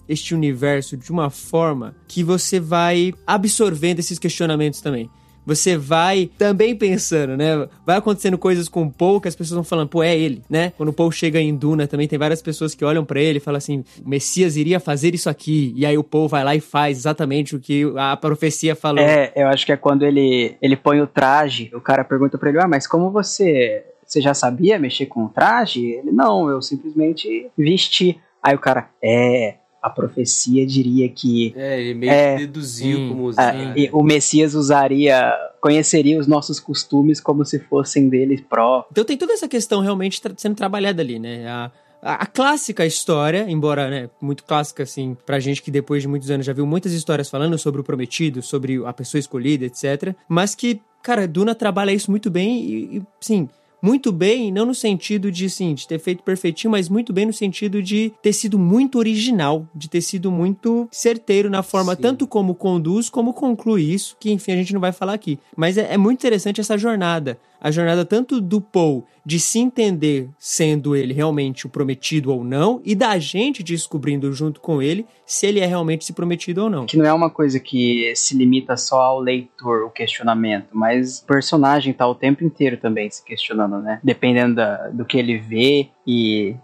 este 0.10 0.36
universo 0.36 0.98
de 0.98 1.10
uma 1.12 1.30
forma 1.30 1.96
que 2.10 2.26
você 2.26 2.60
vai 2.60 3.14
absorvendo 3.26 4.00
esses 4.00 4.20
questionamentos 4.20 4.82
também 4.82 5.10
você 5.46 5.78
vai 5.78 6.30
também 6.38 6.76
pensando, 6.76 7.36
né? 7.38 7.68
Vai 7.86 7.98
acontecendo 7.98 8.38
coisas 8.38 8.70
com 8.70 8.84
o 8.84 8.92
Paul 8.92 9.20
que 9.20 9.28
as 9.28 9.36
pessoas 9.36 9.56
vão 9.56 9.64
falando, 9.64 9.90
pô, 9.90 10.02
é 10.02 10.18
ele, 10.18 10.42
né? 10.50 10.72
Quando 10.78 10.90
o 10.90 10.94
Paul 10.94 11.12
chega 11.12 11.40
em 11.40 11.56
Duna, 11.56 11.88
também 11.88 12.08
tem 12.08 12.18
várias 12.20 12.42
pessoas 12.42 12.74
que 12.74 12.86
olham 12.86 13.06
para 13.06 13.20
ele 13.20 13.38
e 13.38 13.42
falam 13.42 13.58
assim: 13.58 13.84
o 14.04 14.10
Messias 14.10 14.56
iria 14.58 14.80
fazer 14.80 15.14
isso 15.14 15.30
aqui. 15.30 15.74
E 15.76 15.86
aí 15.86 15.98
o 15.98 16.04
Paul 16.04 16.28
vai 16.28 16.44
lá 16.44 16.56
e 16.56 16.62
faz 16.62 16.98
exatamente 16.98 17.56
o 17.56 17.60
que 17.60 17.92
a 17.98 18.16
profecia 18.18 18.76
falou. 18.76 19.04
É, 19.04 19.32
eu 19.36 19.48
acho 19.48 19.66
que 19.66 19.72
é 19.72 19.78
quando 19.78 20.04
ele, 20.04 20.56
ele 20.62 20.76
põe 20.76 21.02
o 21.02 21.08
traje, 21.08 21.72
o 21.74 21.82
cara 21.82 22.04
pergunta 22.04 22.38
pra 22.38 22.50
ele: 22.50 22.60
ah, 22.60 22.68
mas 22.68 22.88
como 22.88 23.12
você. 23.12 23.86
Você 24.06 24.22
já 24.22 24.34
sabia 24.34 24.78
mexer 24.78 25.08
com 25.08 25.26
o 25.26 25.30
traje? 25.30 25.84
Ele, 25.84 26.12
não, 26.12 26.48
eu 26.48 26.62
simplesmente 26.62 27.50
vesti. 27.58 28.20
Aí 28.44 28.54
o 28.54 28.60
cara, 28.60 28.90
é, 29.02 29.56
a 29.84 29.90
profecia 29.90 30.66
diria 30.66 31.10
que. 31.10 31.54
É, 31.58 31.82
ele 31.82 31.94
meio 31.94 32.12
é, 32.12 32.38
que 32.38 32.48
deduziu 32.48 33.00
hum, 33.00 33.10
como 33.10 33.24
usar. 33.26 33.54
É, 33.54 33.90
o 33.92 34.02
Messias 34.02 34.56
usaria. 34.56 35.30
conheceria 35.60 36.18
os 36.18 36.26
nossos 36.26 36.58
costumes 36.58 37.20
como 37.20 37.44
se 37.44 37.60
fossem 37.60 38.08
deles 38.08 38.40
próprios. 38.40 38.92
Então 38.92 39.04
tem 39.04 39.18
toda 39.18 39.34
essa 39.34 39.48
questão 39.48 39.82
realmente 39.82 40.22
tra 40.22 40.34
sendo 40.38 40.56
trabalhada 40.56 41.02
ali, 41.02 41.20
né? 41.20 41.46
A, 41.46 41.72
a, 42.02 42.14
a, 42.24 42.26
clássica 42.26 42.86
história, 42.86 43.46
embora, 43.50 43.90
né, 43.90 44.10
muito 44.22 44.46
clássica, 44.46 44.84
assim, 44.84 45.18
pra 45.26 45.40
gente 45.40 45.62
que 45.62 45.70
depois 45.70 46.02
de 46.02 46.08
muitos 46.08 46.32
anos 46.32 46.46
já 46.46 46.54
viu 46.54 46.66
muitas 46.66 46.94
histórias 46.94 47.30
falando 47.30 47.58
sobre 47.58 47.82
o 47.82 47.84
prometido, 47.84 48.42
sobre 48.42 48.82
a 48.86 48.94
pessoa 48.94 49.20
escolhida, 49.20 49.66
etc. 49.66 50.16
Mas 50.30 50.56
que, 50.56 50.82
cara, 51.02 51.28
Duna 51.28 51.54
trabalha 51.54 51.92
isso 51.92 52.10
muito 52.10 52.30
bem 52.30 52.64
e, 52.64 52.98
e 52.98 53.04
sim 53.20 53.50
muito 53.84 54.14
bem, 54.14 54.50
não 54.50 54.66
no 54.66 54.74
sentido 54.74 55.30
de, 55.30 55.50
sim, 55.50 55.74
de 55.74 55.86
ter 55.86 56.00
feito 56.00 56.24
perfeitinho, 56.24 56.72
mas 56.72 56.88
muito 56.88 57.12
bem 57.12 57.26
no 57.26 57.34
sentido 57.34 57.84
de 57.84 58.14
ter 58.22 58.32
sido 58.32 58.58
muito 58.58 58.98
original, 58.98 59.68
de 59.76 59.90
ter 59.90 60.00
sido 60.00 60.32
muito 60.32 60.88
certeiro 60.90 61.50
na 61.50 61.62
forma 61.62 61.94
sim. 61.94 62.02
tanto 62.02 62.26
como 62.26 62.56
conduz, 62.56 63.10
como 63.10 63.34
conclui 63.34 63.84
isso, 63.84 64.16
que 64.18 64.32
enfim 64.32 64.54
a 64.54 64.56
gente 64.56 64.74
não 64.74 64.80
vai 64.80 64.94
falar 64.94 65.14
aqui. 65.14 65.38
Mas 65.54 65.78
é, 65.78 65.94
é 65.94 65.98
muito 65.98 66.20
interessante 66.20 66.62
essa 66.62 66.78
jornada 66.78 67.38
a 67.64 67.72
jornada 67.72 68.04
tanto 68.04 68.42
do 68.42 68.60
Paul 68.60 69.06
de 69.26 69.40
se 69.40 69.58
entender 69.58 70.30
sendo 70.38 70.98
ele 70.98 71.14
realmente 71.14 71.66
o 71.66 71.70
prometido 71.70 72.34
ou 72.34 72.44
não, 72.44 72.82
e 72.84 72.94
da 72.94 73.18
gente 73.18 73.64
descobrindo 73.64 74.32
junto 74.34 74.60
com 74.60 74.82
ele 74.82 75.06
se 75.26 75.48
ele 75.48 75.62
é 75.62 75.66
realmente 75.66 76.02
esse 76.02 76.12
prometido 76.12 76.64
ou 76.64 76.70
não. 76.70 76.86
Que 76.86 76.98
não 76.98 77.06
é 77.06 77.14
uma 77.14 77.30
coisa 77.30 77.58
que 77.60 78.12
se 78.18 78.36
limita 78.36 78.76
só 78.76 79.02
ao 79.02 79.20
leitor, 79.22 79.84
o 79.84 79.90
questionamento, 79.90 80.68
mas 80.74 81.20
o 81.20 81.26
personagem 81.26 81.94
tá 81.94 82.06
o 82.06 82.14
tempo 82.14 82.44
inteiro 82.44 82.76
também 82.76 83.10
se 83.10 83.24
questionando, 83.24 83.80
né? 83.80 84.02
Dependendo 84.04 84.56
da, 84.56 84.90
do 84.90 85.06
que 85.06 85.18
ele 85.18 85.38
vê 85.38 85.88
e 86.06 86.56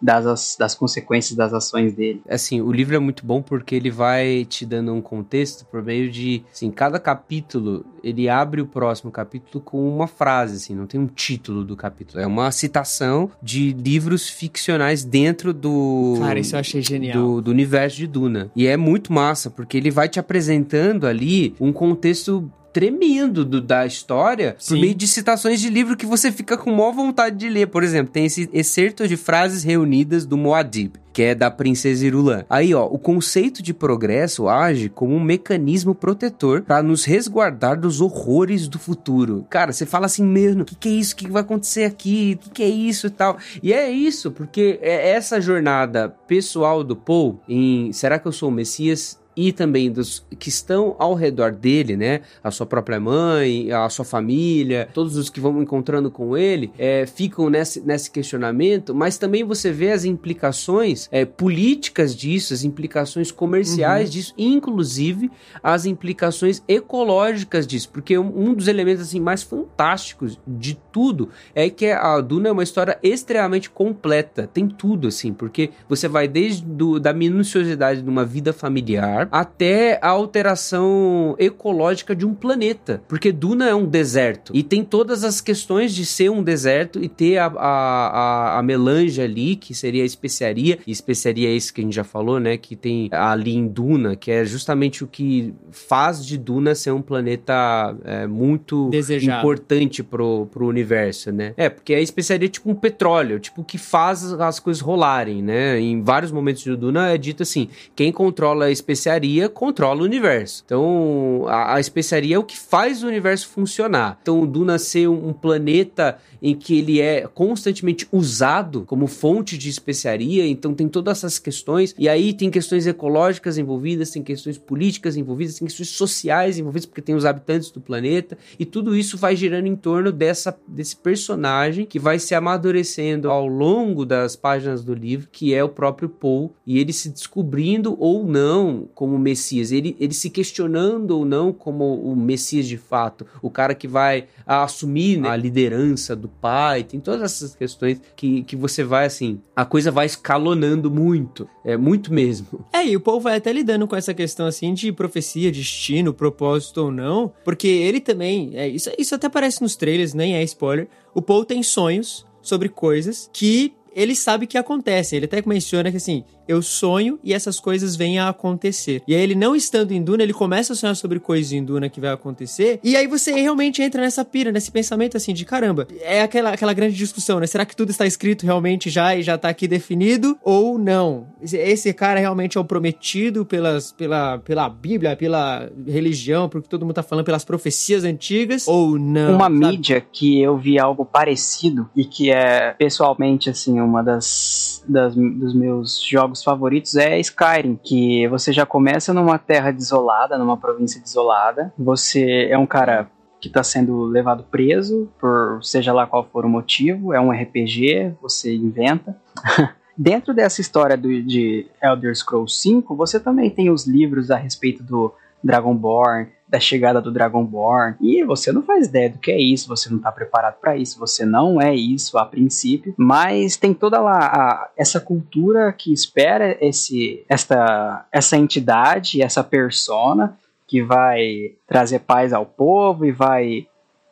das, 0.00 0.56
das 0.58 0.74
consequências 0.74 1.36
das 1.36 1.52
ações 1.52 1.94
dele. 1.94 2.22
Assim, 2.28 2.60
o 2.60 2.70
livro 2.70 2.96
é 2.96 2.98
muito 2.98 3.24
bom 3.24 3.40
porque 3.40 3.74
ele 3.74 3.90
vai 3.90 4.44
te 4.44 4.66
dando 4.66 4.92
um 4.92 5.00
contexto 5.00 5.64
por 5.66 5.82
meio 5.82 6.10
de, 6.10 6.42
assim, 6.52 6.70
cada 6.70 6.98
capítulo, 6.98 7.84
ele 8.02 8.28
abre 8.28 8.60
o 8.60 8.66
próximo 8.66 9.10
capítulo 9.10 9.62
com 9.62 9.88
uma 9.88 10.06
frase, 10.06 10.56
assim, 10.56 10.74
não 10.74 10.86
tem 10.86 11.00
um 11.00 11.06
título 11.06 11.64
do 11.64 11.76
capítulo, 11.76 12.20
é 12.20 12.26
uma 12.26 12.50
citação 12.50 13.30
de 13.42 13.72
livros 13.72 14.28
ficcionais 14.28 15.04
dentro 15.04 15.52
do... 15.52 16.16
Cara, 16.20 16.38
isso 16.38 16.54
eu 16.54 16.60
achei 16.60 16.82
genial. 16.82 17.18
Do, 17.18 17.42
do 17.42 17.50
universo 17.50 17.96
de 17.96 18.06
Duna. 18.06 18.50
E 18.54 18.66
é 18.66 18.76
muito 18.76 19.12
massa, 19.12 19.50
porque 19.50 19.76
ele 19.76 19.90
vai 19.90 20.08
te 20.08 20.20
apresentando 20.20 21.06
ali 21.06 21.54
um 21.60 21.72
contexto 21.72 22.50
tremendo 22.76 23.42
do, 23.42 23.58
da 23.58 23.86
história 23.86 24.54
Sim. 24.58 24.74
por 24.74 24.80
meio 24.82 24.94
de 24.94 25.08
citações 25.08 25.62
de 25.62 25.70
livro 25.70 25.96
que 25.96 26.04
você 26.04 26.30
fica 26.30 26.58
com 26.58 26.70
maior 26.70 26.92
vontade 26.92 27.34
de 27.34 27.48
ler. 27.48 27.68
Por 27.68 27.82
exemplo, 27.82 28.12
tem 28.12 28.26
esse 28.26 28.50
excerto 28.52 29.08
de 29.08 29.16
frases 29.16 29.64
reunidas 29.64 30.26
do 30.26 30.36
Moadib 30.36 30.92
que 31.16 31.22
é 31.22 31.34
da 31.34 31.50
Princesa 31.50 32.04
Irulan. 32.04 32.44
Aí, 32.50 32.74
ó, 32.74 32.84
o 32.84 32.98
conceito 32.98 33.62
de 33.62 33.72
progresso 33.72 34.50
age 34.50 34.90
como 34.90 35.14
um 35.14 35.20
mecanismo 35.20 35.94
protetor 35.94 36.60
para 36.60 36.82
nos 36.82 37.06
resguardar 37.06 37.80
dos 37.80 38.02
horrores 38.02 38.68
do 38.68 38.78
futuro. 38.78 39.46
Cara, 39.48 39.72
você 39.72 39.86
fala 39.86 40.04
assim 40.04 40.22
mesmo, 40.22 40.60
o 40.60 40.64
que, 40.66 40.74
que 40.74 40.90
é 40.90 40.92
isso? 40.92 41.14
O 41.14 41.16
que 41.16 41.30
vai 41.30 41.40
acontecer 41.40 41.84
aqui? 41.84 42.38
O 42.38 42.44
que, 42.44 42.50
que 42.50 42.62
é 42.62 42.68
isso 42.68 43.06
e 43.06 43.10
tal? 43.10 43.38
E 43.62 43.72
é 43.72 43.90
isso, 43.90 44.30
porque 44.30 44.78
é 44.82 45.12
essa 45.12 45.40
jornada 45.40 46.10
pessoal 46.28 46.84
do 46.84 46.94
Paul 46.94 47.40
em 47.48 47.90
Será 47.94 48.18
que 48.18 48.28
eu 48.28 48.32
sou 48.32 48.50
o 48.50 48.52
Messias? 48.52 49.18
E 49.36 49.52
também 49.52 49.90
dos 49.90 50.24
que 50.38 50.48
estão 50.48 50.96
ao 50.98 51.14
redor 51.14 51.52
dele, 51.52 51.96
né? 51.96 52.22
A 52.42 52.50
sua 52.50 52.64
própria 52.64 52.98
mãe, 52.98 53.70
a 53.70 53.88
sua 53.90 54.04
família, 54.04 54.88
todos 54.94 55.16
os 55.16 55.28
que 55.28 55.38
vão 55.38 55.62
encontrando 55.62 56.10
com 56.10 56.36
ele, 56.36 56.72
é, 56.78 57.04
ficam 57.06 57.50
nesse, 57.50 57.80
nesse 57.80 58.10
questionamento, 58.10 58.94
mas 58.94 59.18
também 59.18 59.44
você 59.44 59.70
vê 59.70 59.92
as 59.92 60.04
implicações 60.04 61.08
é, 61.12 61.24
políticas 61.24 62.16
disso, 62.16 62.54
as 62.54 62.64
implicações 62.64 63.30
comerciais 63.30 64.08
uhum. 64.08 64.12
disso, 64.12 64.34
inclusive 64.38 65.30
as 65.62 65.84
implicações 65.84 66.62
ecológicas 66.66 67.66
disso, 67.66 67.90
porque 67.92 68.16
um, 68.16 68.50
um 68.50 68.54
dos 68.54 68.68
elementos 68.68 69.02
assim 69.02 69.20
mais 69.20 69.42
fantásticos 69.42 70.38
de 70.46 70.78
tudo 70.90 71.28
é 71.54 71.68
que 71.68 71.90
a 71.90 72.20
Duna 72.20 72.48
é 72.48 72.52
uma 72.52 72.62
história 72.62 72.98
extremamente 73.02 73.68
completa, 73.68 74.48
tem 74.52 74.66
tudo 74.66 75.08
assim, 75.08 75.32
porque 75.34 75.70
você 75.88 76.08
vai 76.08 76.26
desde 76.26 76.64
do, 76.64 76.98
da 76.98 77.12
minuciosidade 77.12 78.00
de 78.00 78.08
uma 78.08 78.24
vida 78.24 78.52
familiar 78.52 79.25
até 79.30 79.98
a 80.02 80.08
alteração 80.08 81.34
ecológica 81.38 82.14
de 82.14 82.26
um 82.26 82.34
planeta. 82.34 83.02
Porque 83.08 83.32
Duna 83.32 83.68
é 83.68 83.74
um 83.74 83.86
deserto. 83.86 84.52
E 84.54 84.62
tem 84.62 84.84
todas 84.84 85.24
as 85.24 85.40
questões 85.40 85.94
de 85.94 86.04
ser 86.04 86.30
um 86.30 86.42
deserto 86.42 87.02
e 87.02 87.08
ter 87.08 87.38
a, 87.38 87.46
a, 87.46 88.06
a, 88.06 88.58
a 88.58 88.62
melange 88.62 89.20
ali, 89.20 89.56
que 89.56 89.74
seria 89.74 90.02
a 90.02 90.06
especiaria. 90.06 90.78
E 90.86 90.90
especiaria 90.90 91.48
é 91.48 91.52
isso 91.52 91.72
que 91.72 91.80
a 91.80 91.84
gente 91.84 91.94
já 91.94 92.04
falou, 92.04 92.40
né? 92.40 92.56
Que 92.56 92.76
tem 92.76 93.08
ali 93.12 93.54
em 93.54 93.66
Duna, 93.66 94.16
que 94.16 94.30
é 94.30 94.44
justamente 94.44 95.04
o 95.04 95.06
que 95.06 95.54
faz 95.70 96.24
de 96.24 96.38
Duna 96.38 96.74
ser 96.74 96.92
um 96.92 97.02
planeta 97.02 97.96
é, 98.04 98.26
muito 98.26 98.88
Desejado. 98.90 99.38
importante 99.38 100.02
pro, 100.02 100.46
pro 100.46 100.66
universo, 100.66 101.32
né? 101.32 101.54
É, 101.56 101.68
porque 101.68 101.94
a 101.94 102.00
especiaria 102.00 102.46
é 102.46 102.50
tipo 102.50 102.70
um 102.70 102.74
petróleo, 102.74 103.38
tipo 103.38 103.64
que 103.64 103.78
faz 103.78 104.32
as 104.32 104.60
coisas 104.60 104.80
rolarem, 104.80 105.42
né? 105.42 105.80
Em 105.80 106.02
vários 106.02 106.30
momentos 106.30 106.62
de 106.62 106.76
Duna 106.76 107.10
é 107.10 107.18
dito 107.18 107.42
assim: 107.42 107.68
quem 107.94 108.12
controla 108.12 108.66
a 108.66 108.70
especiaria 108.70 109.15
especiaria 109.16 109.48
controla 109.48 110.02
o 110.02 110.04
universo. 110.04 110.62
Então, 110.64 111.44
a, 111.48 111.76
a 111.76 111.80
especiaria 111.80 112.36
é 112.36 112.38
o 112.38 112.44
que 112.44 112.58
faz 112.58 113.02
o 113.02 113.06
universo 113.06 113.48
funcionar. 113.48 114.18
Então, 114.22 114.40
o 114.40 114.46
Duna 114.46 114.78
ser 114.78 115.08
um, 115.08 115.32
planeta 115.32 116.18
em 116.40 116.54
que 116.54 116.78
ele 116.78 117.00
é 117.00 117.26
constantemente 117.26 118.06
usado 118.12 118.82
como 118.86 119.06
fonte 119.06 119.56
de 119.56 119.68
especiaria, 119.68 120.46
então 120.46 120.74
tem 120.74 120.88
todas 120.88 121.18
essas 121.18 121.38
questões, 121.38 121.94
e 121.98 122.08
aí 122.08 122.32
tem 122.32 122.50
questões 122.50 122.86
ecológicas 122.86 123.58
envolvidas, 123.58 124.10
tem 124.10 124.22
questões 124.22 124.58
políticas 124.58 125.16
envolvidas, 125.16 125.58
tem 125.58 125.66
questões 125.66 125.90
sociais 125.90 126.58
envolvidas, 126.58 126.86
porque 126.86 127.02
tem 127.02 127.14
os 127.14 127.24
habitantes 127.24 127.70
do 127.70 127.80
planeta, 127.80 128.36
e 128.58 128.64
tudo 128.64 128.96
isso 128.96 129.16
vai 129.16 129.34
girando 129.34 129.66
em 129.66 129.76
torno 129.76 130.12
dessa, 130.12 130.56
desse 130.68 130.96
personagem 130.96 131.86
que 131.86 131.98
vai 131.98 132.18
se 132.18 132.34
amadurecendo 132.34 133.30
ao 133.30 133.46
longo 133.46 134.04
das 134.04 134.36
páginas 134.36 134.84
do 134.84 134.94
livro, 134.94 135.28
que 135.30 135.54
é 135.54 135.64
o 135.64 135.68
próprio 135.68 136.08
Paul, 136.08 136.52
e 136.66 136.78
ele 136.78 136.92
se 136.92 137.08
descobrindo 137.08 137.96
ou 137.98 138.24
não 138.24 138.88
como 139.06 139.20
Messias, 139.20 139.70
ele, 139.70 139.96
ele 140.00 140.12
se 140.12 140.28
questionando 140.28 141.12
ou 141.12 141.24
não 141.24 141.52
como 141.52 141.94
o 141.94 142.16
Messias 142.16 142.66
de 142.66 142.76
fato, 142.76 143.24
o 143.40 143.48
cara 143.48 143.72
que 143.72 143.86
vai 143.86 144.26
assumir 144.44 145.16
né, 145.16 145.28
a 145.28 145.36
liderança 145.36 146.16
do 146.16 146.28
pai, 146.28 146.82
tem 146.82 146.98
todas 146.98 147.22
essas 147.22 147.54
questões 147.54 148.00
que, 148.16 148.42
que 148.42 148.56
você 148.56 148.82
vai 148.82 149.06
assim, 149.06 149.40
a 149.54 149.64
coisa 149.64 149.92
vai 149.92 150.06
escalonando 150.06 150.90
muito, 150.90 151.48
é 151.64 151.76
muito 151.76 152.12
mesmo. 152.12 152.66
É, 152.76 152.86
e 152.86 152.94
o 152.94 153.00
Paul 153.00 153.20
vai 153.20 153.36
até 153.36 153.50
lidando 153.52 153.86
com 153.86 153.96
essa 153.96 154.12
questão 154.12 154.44
assim 154.44 154.74
de 154.74 154.92
profecia, 154.92 155.50
destino, 155.50 156.12
propósito 156.12 156.82
ou 156.82 156.90
não, 156.90 157.32
porque 157.42 157.66
ele 157.66 158.00
também, 158.00 158.50
é, 158.54 158.68
isso, 158.68 158.90
isso 158.98 159.14
até 159.14 159.28
aparece 159.28 159.62
nos 159.62 159.76
trailers, 159.76 160.12
nem 160.12 160.34
é 160.34 160.42
spoiler, 160.42 160.86
o 161.14 161.22
Paul 161.22 161.44
tem 161.44 161.62
sonhos 161.62 162.26
sobre 162.42 162.68
coisas 162.68 163.30
que 163.32 163.72
ele 163.96 164.14
sabe 164.14 164.46
que 164.46 164.58
acontecem. 164.58 165.16
Ele 165.16 165.24
até 165.24 165.42
menciona 165.46 165.90
que 165.90 165.96
assim, 165.96 166.22
eu 166.48 166.62
sonho 166.62 167.18
e 167.22 167.32
essas 167.32 167.60
coisas 167.60 167.96
vêm 167.96 168.18
a 168.18 168.28
acontecer. 168.28 169.02
E 169.06 169.14
aí 169.14 169.20
ele 169.20 169.34
não 169.34 169.54
estando 169.54 169.92
em 169.92 170.02
Duna, 170.02 170.22
ele 170.22 170.32
começa 170.32 170.72
a 170.72 170.76
sonhar 170.76 170.96
sobre 170.96 171.18
coisas 171.18 171.52
em 171.52 171.64
Duna 171.64 171.88
que 171.88 172.00
vai 172.00 172.10
acontecer. 172.10 172.80
E 172.82 172.96
aí 172.96 173.06
você 173.06 173.32
realmente 173.32 173.82
entra 173.82 174.00
nessa 174.02 174.24
pira, 174.24 174.52
nesse 174.52 174.70
pensamento 174.70 175.16
assim 175.16 175.32
de 175.32 175.44
caramba. 175.44 175.86
É 176.00 176.22
aquela, 176.22 176.50
aquela 176.50 176.72
grande 176.72 176.96
discussão, 176.96 177.40
né? 177.40 177.46
Será 177.46 177.64
que 177.64 177.76
tudo 177.76 177.90
está 177.90 178.06
escrito 178.06 178.44
realmente 178.44 178.90
já 178.90 179.16
e 179.16 179.22
já 179.22 179.36
tá 179.36 179.48
aqui 179.48 179.66
definido 179.68 180.38
ou 180.42 180.78
não? 180.78 181.26
Esse 181.42 181.92
cara 181.92 182.20
realmente 182.20 182.56
é 182.56 182.60
o 182.60 182.64
prometido 182.64 183.44
pelas, 183.44 183.92
pela, 183.92 184.38
pela 184.38 184.68
Bíblia, 184.68 185.16
pela 185.16 185.70
religião, 185.86 186.48
porque 186.48 186.68
todo 186.68 186.84
mundo 186.84 186.94
tá 186.94 187.02
falando 187.02 187.24
pelas 187.24 187.44
profecias 187.44 188.04
antigas 188.04 188.66
ou 188.66 188.98
não? 188.98 189.34
Uma 189.34 189.44
sabe? 189.44 189.58
mídia 189.58 190.00
que 190.00 190.40
eu 190.40 190.56
vi 190.56 190.78
algo 190.78 191.04
parecido 191.04 191.88
e 191.94 192.04
que 192.04 192.30
é 192.30 192.74
pessoalmente 192.78 193.50
assim 193.50 193.80
uma 193.80 194.02
das, 194.02 194.65
das 194.88 195.14
dos 195.14 195.54
meus 195.54 196.00
jogos 196.00 196.42
favoritos 196.42 196.96
é 196.96 197.18
Skyrim, 197.20 197.78
que 197.82 198.26
você 198.28 198.52
já 198.52 198.64
começa 198.64 199.12
numa 199.12 199.38
terra 199.38 199.70
desolada, 199.70 200.38
numa 200.38 200.56
província 200.56 201.00
desolada. 201.00 201.72
Você 201.78 202.48
é 202.50 202.56
um 202.56 202.66
cara 202.66 203.08
que 203.40 203.48
está 203.48 203.62
sendo 203.62 204.04
levado 204.04 204.44
preso 204.44 205.08
por 205.18 205.60
seja 205.62 205.92
lá 205.92 206.06
qual 206.06 206.24
for 206.24 206.44
o 206.44 206.48
motivo. 206.48 207.12
É 207.12 207.20
um 207.20 207.30
RPG, 207.30 208.14
você 208.20 208.54
inventa. 208.54 209.16
Dentro 209.96 210.34
dessa 210.34 210.60
história 210.60 210.96
do, 210.96 211.22
de 211.22 211.66
Elder 211.82 212.14
Scrolls 212.14 212.60
5, 212.60 212.94
você 212.94 213.18
também 213.18 213.48
tem 213.48 213.70
os 213.70 213.86
livros 213.86 214.30
a 214.30 214.36
respeito 214.36 214.82
do 214.82 215.14
Dragonborn, 215.42 216.28
da 216.48 216.60
chegada 216.60 217.00
do 217.00 217.10
Dragonborn. 217.12 217.96
E 218.00 218.22
você 218.24 218.52
não 218.52 218.62
faz 218.62 218.86
ideia 218.86 219.10
do 219.10 219.18
que 219.18 219.30
é 219.30 219.38
isso, 219.38 219.68
você 219.68 219.88
não 219.90 219.96
está 219.96 220.12
preparado 220.12 220.56
para 220.60 220.76
isso, 220.76 220.98
você 220.98 221.24
não 221.24 221.60
é 221.60 221.74
isso 221.74 222.18
a 222.18 222.24
princípio, 222.24 222.94
mas 222.96 223.56
tem 223.56 223.74
toda 223.74 224.00
lá 224.00 224.18
a, 224.18 224.70
essa 224.76 225.00
cultura 225.00 225.72
que 225.72 225.92
espera 225.92 226.56
esse 226.60 227.24
esta 227.28 228.06
essa 228.12 228.36
entidade, 228.36 229.22
essa 229.22 229.42
persona 229.42 230.36
que 230.66 230.82
vai 230.82 231.52
trazer 231.66 232.00
paz 232.00 232.32
ao 232.32 232.44
povo 232.44 233.04
e 233.04 233.12
vai 233.12 233.66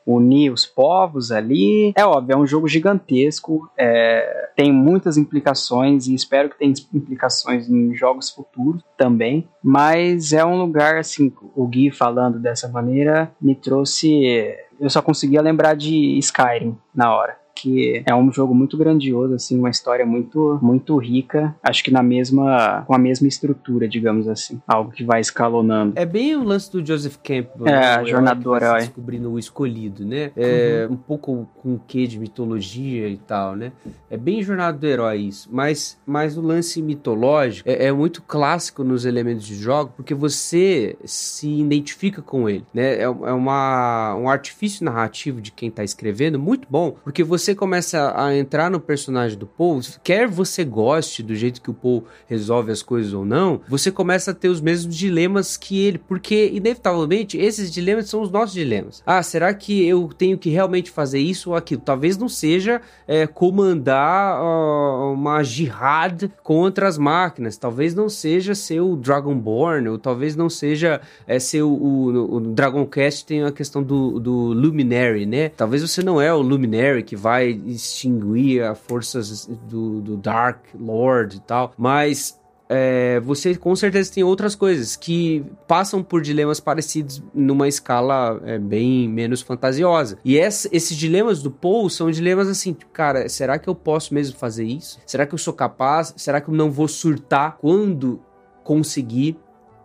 unir 0.06 0.50
os 0.50 0.66
povos 0.66 1.30
ali. 1.30 1.92
É 1.96 2.04
óbvio, 2.04 2.34
é 2.34 2.36
um 2.36 2.46
jogo 2.46 2.68
gigantesco, 2.68 3.70
é, 3.76 4.50
tem 4.56 4.72
muitas 4.72 5.16
implicações 5.16 6.06
e 6.06 6.14
espero 6.14 6.50
que 6.50 6.58
tenha 6.58 6.72
implicações 6.92 7.68
em 7.68 7.94
jogos 7.94 8.30
futuros 8.30 8.82
também. 8.96 9.48
Mas 9.62 10.32
é 10.32 10.44
um 10.44 10.58
lugar 10.58 10.98
assim, 10.98 11.32
o 11.54 11.66
Gui 11.66 11.90
falando 11.90 12.38
dessa 12.38 12.68
maneira 12.68 13.32
me 13.40 13.54
trouxe. 13.54 14.54
Eu 14.80 14.90
só 14.90 15.00
conseguia 15.00 15.40
lembrar 15.40 15.74
de 15.74 16.18
Skyrim 16.18 16.76
na 16.94 17.14
hora 17.14 17.43
que 17.64 18.02
é 18.04 18.14
um 18.14 18.30
jogo 18.30 18.54
muito 18.54 18.76
grandioso, 18.76 19.34
assim, 19.34 19.58
uma 19.58 19.70
história 19.70 20.04
muito, 20.04 20.58
muito 20.60 20.98
rica, 20.98 21.56
acho 21.62 21.82
que 21.82 21.90
na 21.90 22.02
mesma, 22.02 22.84
com 22.86 22.94
a 22.94 22.98
mesma 22.98 23.26
estrutura, 23.26 23.88
digamos 23.88 24.28
assim, 24.28 24.60
algo 24.68 24.90
que 24.90 25.02
vai 25.02 25.22
escalonando. 25.22 25.94
É 25.96 26.04
bem 26.04 26.36
o 26.36 26.44
lance 26.44 26.70
do 26.70 26.84
Joseph 26.84 27.16
Campbell, 27.24 27.66
é, 27.66 27.70
né? 27.70 27.86
a 27.86 28.04
jornada 28.04 28.38
do 28.38 28.54
herói. 28.54 28.80
Descobrindo 28.80 29.32
o 29.32 29.38
escolhido, 29.38 30.04
né? 30.04 30.30
É 30.36 30.86
uhum. 30.86 30.94
um 30.94 30.96
pouco 30.96 31.48
com 31.62 31.74
o 31.74 31.80
quê 31.88 32.06
de 32.06 32.18
mitologia 32.18 33.08
e 33.08 33.16
tal, 33.16 33.56
né? 33.56 33.72
É 34.10 34.16
bem 34.18 34.42
jornada 34.42 34.76
do 34.76 34.86
herói 34.86 35.20
isso, 35.20 35.48
mas, 35.50 35.98
mas 36.04 36.36
o 36.36 36.42
lance 36.42 36.82
mitológico 36.82 37.66
é, 37.66 37.86
é 37.86 37.92
muito 37.92 38.20
clássico 38.20 38.84
nos 38.84 39.06
elementos 39.06 39.46
de 39.46 39.54
jogo, 39.54 39.94
porque 39.96 40.14
você 40.14 40.96
se 41.02 41.48
identifica 41.48 42.20
com 42.20 42.46
ele, 42.46 42.66
né? 42.74 42.96
É, 42.96 43.02
é 43.04 43.08
uma, 43.08 44.14
um 44.16 44.28
artifício 44.28 44.84
narrativo 44.84 45.40
de 45.40 45.50
quem 45.50 45.70
tá 45.70 45.82
escrevendo 45.82 46.38
muito 46.38 46.68
bom, 46.70 46.96
porque 47.02 47.24
você 47.24 47.53
começa 47.54 48.12
a 48.16 48.36
entrar 48.36 48.70
no 48.70 48.80
personagem 48.80 49.38
do 49.38 49.46
Paul, 49.46 49.80
quer 50.02 50.26
você 50.28 50.64
goste 50.64 51.22
do 51.22 51.34
jeito 51.34 51.60
que 51.60 51.70
o 51.70 51.74
Paul 51.74 52.04
resolve 52.26 52.72
as 52.72 52.82
coisas 52.82 53.12
ou 53.12 53.24
não, 53.24 53.60
você 53.68 53.90
começa 53.90 54.30
a 54.30 54.34
ter 54.34 54.48
os 54.48 54.60
mesmos 54.60 54.96
dilemas 54.96 55.56
que 55.56 55.80
ele, 55.80 55.98
porque 55.98 56.50
inevitavelmente 56.52 57.38
esses 57.38 57.72
dilemas 57.72 58.08
são 58.08 58.22
os 58.22 58.30
nossos 58.30 58.54
dilemas. 58.54 59.02
Ah, 59.06 59.22
será 59.22 59.52
que 59.54 59.86
eu 59.86 60.08
tenho 60.16 60.38
que 60.38 60.50
realmente 60.50 60.90
fazer 60.90 61.18
isso 61.18 61.50
ou 61.50 61.56
aquilo? 61.56 61.80
Talvez 61.80 62.16
não 62.16 62.28
seja 62.28 62.80
é, 63.06 63.26
comandar 63.26 64.40
uh, 64.40 65.12
uma 65.12 65.42
jihad 65.42 66.30
contra 66.42 66.88
as 66.88 66.98
máquinas, 66.98 67.56
talvez 67.56 67.94
não 67.94 68.08
seja 68.08 68.54
ser 68.54 68.80
o 68.80 68.96
Dragonborn, 68.96 69.88
ou 69.88 69.98
talvez 69.98 70.36
não 70.36 70.48
seja 70.48 71.00
é, 71.26 71.38
ser 71.38 71.62
o, 71.62 71.70
o, 71.70 72.36
o 72.36 72.40
Dragoncast 72.40 73.26
tem 73.26 73.42
a 73.42 73.52
questão 73.52 73.82
do, 73.82 74.18
do 74.18 74.52
Luminary, 74.52 75.26
né? 75.26 75.48
Talvez 75.50 75.82
você 75.82 76.02
não 76.02 76.20
é 76.20 76.32
o 76.32 76.40
Luminary 76.40 77.02
que 77.02 77.16
vai 77.16 77.33
vai 77.34 77.48
extinguir 77.66 78.62
as 78.62 78.78
forças 78.78 79.46
do, 79.68 80.00
do 80.00 80.16
Dark 80.16 80.66
Lord 80.78 81.36
e 81.36 81.40
tal, 81.40 81.72
mas 81.76 82.40
é, 82.68 83.18
você 83.20 83.56
com 83.56 83.74
certeza 83.74 84.12
tem 84.12 84.22
outras 84.22 84.54
coisas 84.54 84.94
que 84.94 85.44
passam 85.66 86.00
por 86.00 86.22
dilemas 86.22 86.60
parecidos 86.60 87.20
numa 87.34 87.66
escala 87.66 88.40
é, 88.44 88.56
bem 88.56 89.08
menos 89.08 89.42
fantasiosa. 89.42 90.16
E 90.24 90.38
essa, 90.38 90.68
esses 90.70 90.96
dilemas 90.96 91.42
do 91.42 91.50
Paul 91.50 91.90
são 91.90 92.08
dilemas 92.08 92.48
assim, 92.48 92.72
tipo, 92.72 92.92
cara, 92.92 93.28
será 93.28 93.58
que 93.58 93.68
eu 93.68 93.74
posso 93.74 94.14
mesmo 94.14 94.38
fazer 94.38 94.64
isso? 94.64 95.00
Será 95.04 95.26
que 95.26 95.34
eu 95.34 95.38
sou 95.38 95.52
capaz? 95.52 96.14
Será 96.16 96.40
que 96.40 96.48
eu 96.48 96.54
não 96.54 96.70
vou 96.70 96.86
surtar 96.86 97.58
quando 97.60 98.22
conseguir? 98.62 99.36